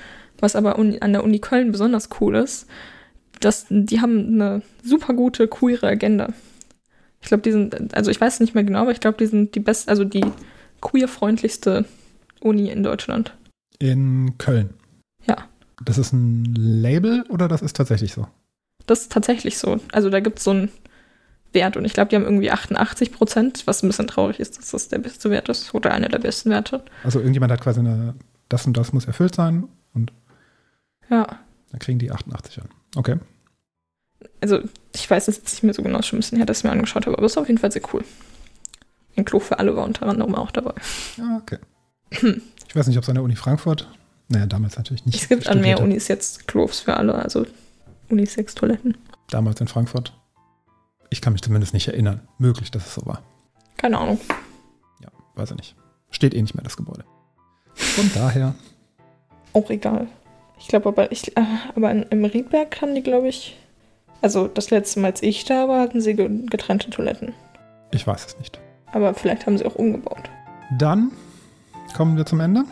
was 0.41 0.57
aber 0.57 0.79
an 0.79 1.13
der 1.13 1.23
Uni 1.23 1.39
Köln 1.39 1.71
besonders 1.71 2.09
cool 2.21 2.35
ist, 2.35 2.67
dass 3.39 3.67
die 3.71 4.01
haben 4.01 4.35
eine 4.35 4.63
super 4.83 5.15
gute 5.15 5.47
queere 5.47 5.87
Agenda. 5.87 6.33
Ich 7.23 7.29
glaube, 7.29 7.43
die 7.43 7.53
sind, 7.53 7.95
also 7.95 8.11
ich 8.11 8.21
weiß 8.21 8.41
nicht 8.41 8.55
mehr 8.55 8.65
genau, 8.65 8.81
aber 8.81 8.93
ich 8.93 9.01
glaube, 9.01 9.19
die 9.19 9.27
sind 9.27 9.55
die 9.55 9.61
beste, 9.61 9.91
also 9.91 10.05
die 10.05 10.25
queer-freundlichste 10.81 11.85
Uni 12.41 12.71
in 12.71 12.83
Deutschland. 12.83 13.35
In 13.79 14.37
Köln. 14.39 14.71
Ja. 15.27 15.37
Das 15.85 15.99
ist 15.99 16.13
ein 16.13 16.45
Label 16.55 17.23
oder 17.29 17.49
das 17.49 17.63
ist 17.63 17.77
tatsächlich 17.77 18.13
so? 18.13 18.27
Das 18.87 19.03
ist 19.03 19.13
tatsächlich 19.13 19.59
so. 19.59 19.79
Also 19.93 20.11
da 20.11 20.21
gibt 20.21 20.39
es 20.39 20.45
so 20.45 20.51
einen 20.51 20.71
Wert 21.53 21.77
und 21.77 21.85
ich 21.85 21.93
glaube, 21.93 22.09
die 22.11 22.17
haben 22.17 22.25
irgendwie 22.25 22.51
88 22.51 23.13
Prozent, 23.13 23.67
was 23.67 23.83
ein 23.83 23.89
bisschen 23.89 24.07
traurig 24.07 24.41
ist, 24.41 24.59
dass 24.59 24.71
das 24.71 24.89
der 24.89 24.99
beste 24.99 25.31
Wert 25.31 25.49
ist 25.49 25.75
oder 25.75 25.93
einer 25.93 26.09
der 26.09 26.19
besten 26.19 26.51
Werte. 26.51 26.83
Also 27.05 27.19
irgendjemand 27.19 27.53
hat 27.53 27.61
quasi 27.61 27.81
eine, 27.81 28.15
das 28.49 28.67
und 28.67 28.77
das 28.77 28.93
muss 28.93 29.05
erfüllt 29.07 29.35
sein 29.35 29.69
und 29.95 30.13
Ja. 31.11 31.27
dann 31.71 31.79
kriegen 31.81 31.99
die 31.99 32.11
88 32.11 32.61
an. 32.63 32.69
Okay. 32.97 33.17
Also 34.41 34.61
ich 34.95 35.11
weiß 35.11 35.29
es 35.29 35.37
jetzt 35.37 35.53
nicht 35.53 35.63
mehr 35.63 35.75
so 35.75 35.83
genau, 35.83 36.03
schon 36.03 36.19
ein 36.19 36.21
bisschen 36.21 36.39
her, 36.39 36.47
dass 36.47 36.59
ich 36.59 36.65
mir 36.65 36.71
angeschaut 36.71 37.07
habe, 37.07 37.17
aber 37.17 37.27
es 37.27 37.33
ist 37.33 37.39
auf 37.39 37.49
jeden 37.49 37.59
Fall 37.59 37.73
sehr 37.73 37.83
cool. 37.93 38.05
Ein 39.17 39.25
Klo 39.25 39.41
für 39.41 39.59
alle 39.59 39.77
war 39.77 39.85
unter 39.85 40.07
anderem 40.07 40.35
auch 40.35 40.51
dabei. 40.51 40.75
Ja, 41.17 41.41
okay. 41.43 41.59
Ich 42.69 42.77
weiß 42.77 42.87
nicht, 42.87 42.97
ob 42.97 43.03
es 43.03 43.09
an 43.09 43.17
der 43.17 43.25
Uni 43.25 43.37
Frankfurt, 43.37 43.89
naja, 44.29 44.47
damals 44.47 44.77
natürlich 44.77 45.05
nicht. 45.07 45.21
Es 45.21 45.29
gibt 45.29 45.49
an 45.49 45.61
mehr. 45.61 45.81
Unis 45.81 46.09
jetzt 46.09 46.47
Klos 46.47 46.81
für 46.81 46.97
alle, 46.97 47.15
also 47.15 47.47
Unisex-Toiletten. 48.11 48.97
Damals 49.29 49.61
in 49.61 49.69
Frankfurt. 49.69 50.13
Ich 51.11 51.21
kann 51.21 51.33
mich 51.33 51.43
zumindest 51.43 51.75
nicht 51.75 51.89
erinnern. 51.89 52.21
Möglich, 52.39 52.71
dass 52.71 52.87
es 52.87 52.95
so 52.95 53.07
war. 53.07 53.23
Keine 53.77 53.99
Ahnung. 53.99 54.21
Ja, 55.01 55.09
weiß 55.35 55.51
ich 55.51 55.57
nicht. 55.57 55.77
Steht 56.11 56.35
eh 56.35 56.41
nicht 56.43 56.55
mehr 56.55 56.63
das 56.63 56.77
Gebäude. 56.77 57.05
Von 57.75 58.11
daher, 58.15 58.55
Auch 59.53 59.71
egal. 59.71 60.07
Ich 60.59 60.69
glaube 60.69 60.89
aber, 60.89 61.11
ich, 61.11 61.37
äh, 61.37 61.45
aber 61.75 61.91
in, 61.91 62.03
im 62.05 62.25
Riedberg 62.25 62.81
haben 62.83 62.95
die, 62.95 63.03
glaube 63.03 63.29
ich, 63.29 63.57
also 64.23 64.49
das 64.49 64.71
letzte 64.71 65.01
Mal, 65.01 65.09
als 65.09 65.23
ich 65.23 65.45
da 65.45 65.69
war, 65.69 65.81
hatten 65.81 66.01
sie 66.01 66.15
ge- 66.15 66.47
getrennte 66.47 66.91
Toiletten. 66.91 67.33
ich 67.93 68.07
weiß 68.07 68.27
es 68.27 68.39
nicht. 68.39 68.61
Aber 68.93 69.15
vielleicht 69.15 69.47
haben 69.47 69.57
sie 69.59 69.65
auch 69.67 69.77
umgebaut. 69.77 70.31
Dann 70.79 71.13
kommen 71.97 72.17
wir 72.17 72.27
zum 72.27 72.41
Ende, 72.41 72.65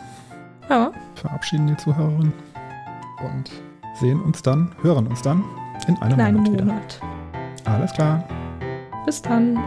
Ja, 0.69 0.91
verabschieden 1.15 1.67
die 1.67 1.77
Zuhörerin 1.77 2.31
und 3.23 3.51
sehen 3.99 4.21
uns 4.21 4.41
dann, 4.41 4.73
hören 4.81 5.07
uns 5.07 5.21
dann 5.21 5.43
in 5.87 5.97
einem 6.01 6.13
in 6.13 6.21
einem 6.21 6.37
Monat 6.43 6.53
wieder. 6.53 6.65
Monat. 6.65 6.99
Alles 7.65 7.93
klar. 7.93 8.23
Bis 9.05 9.21
dann. 9.21 9.57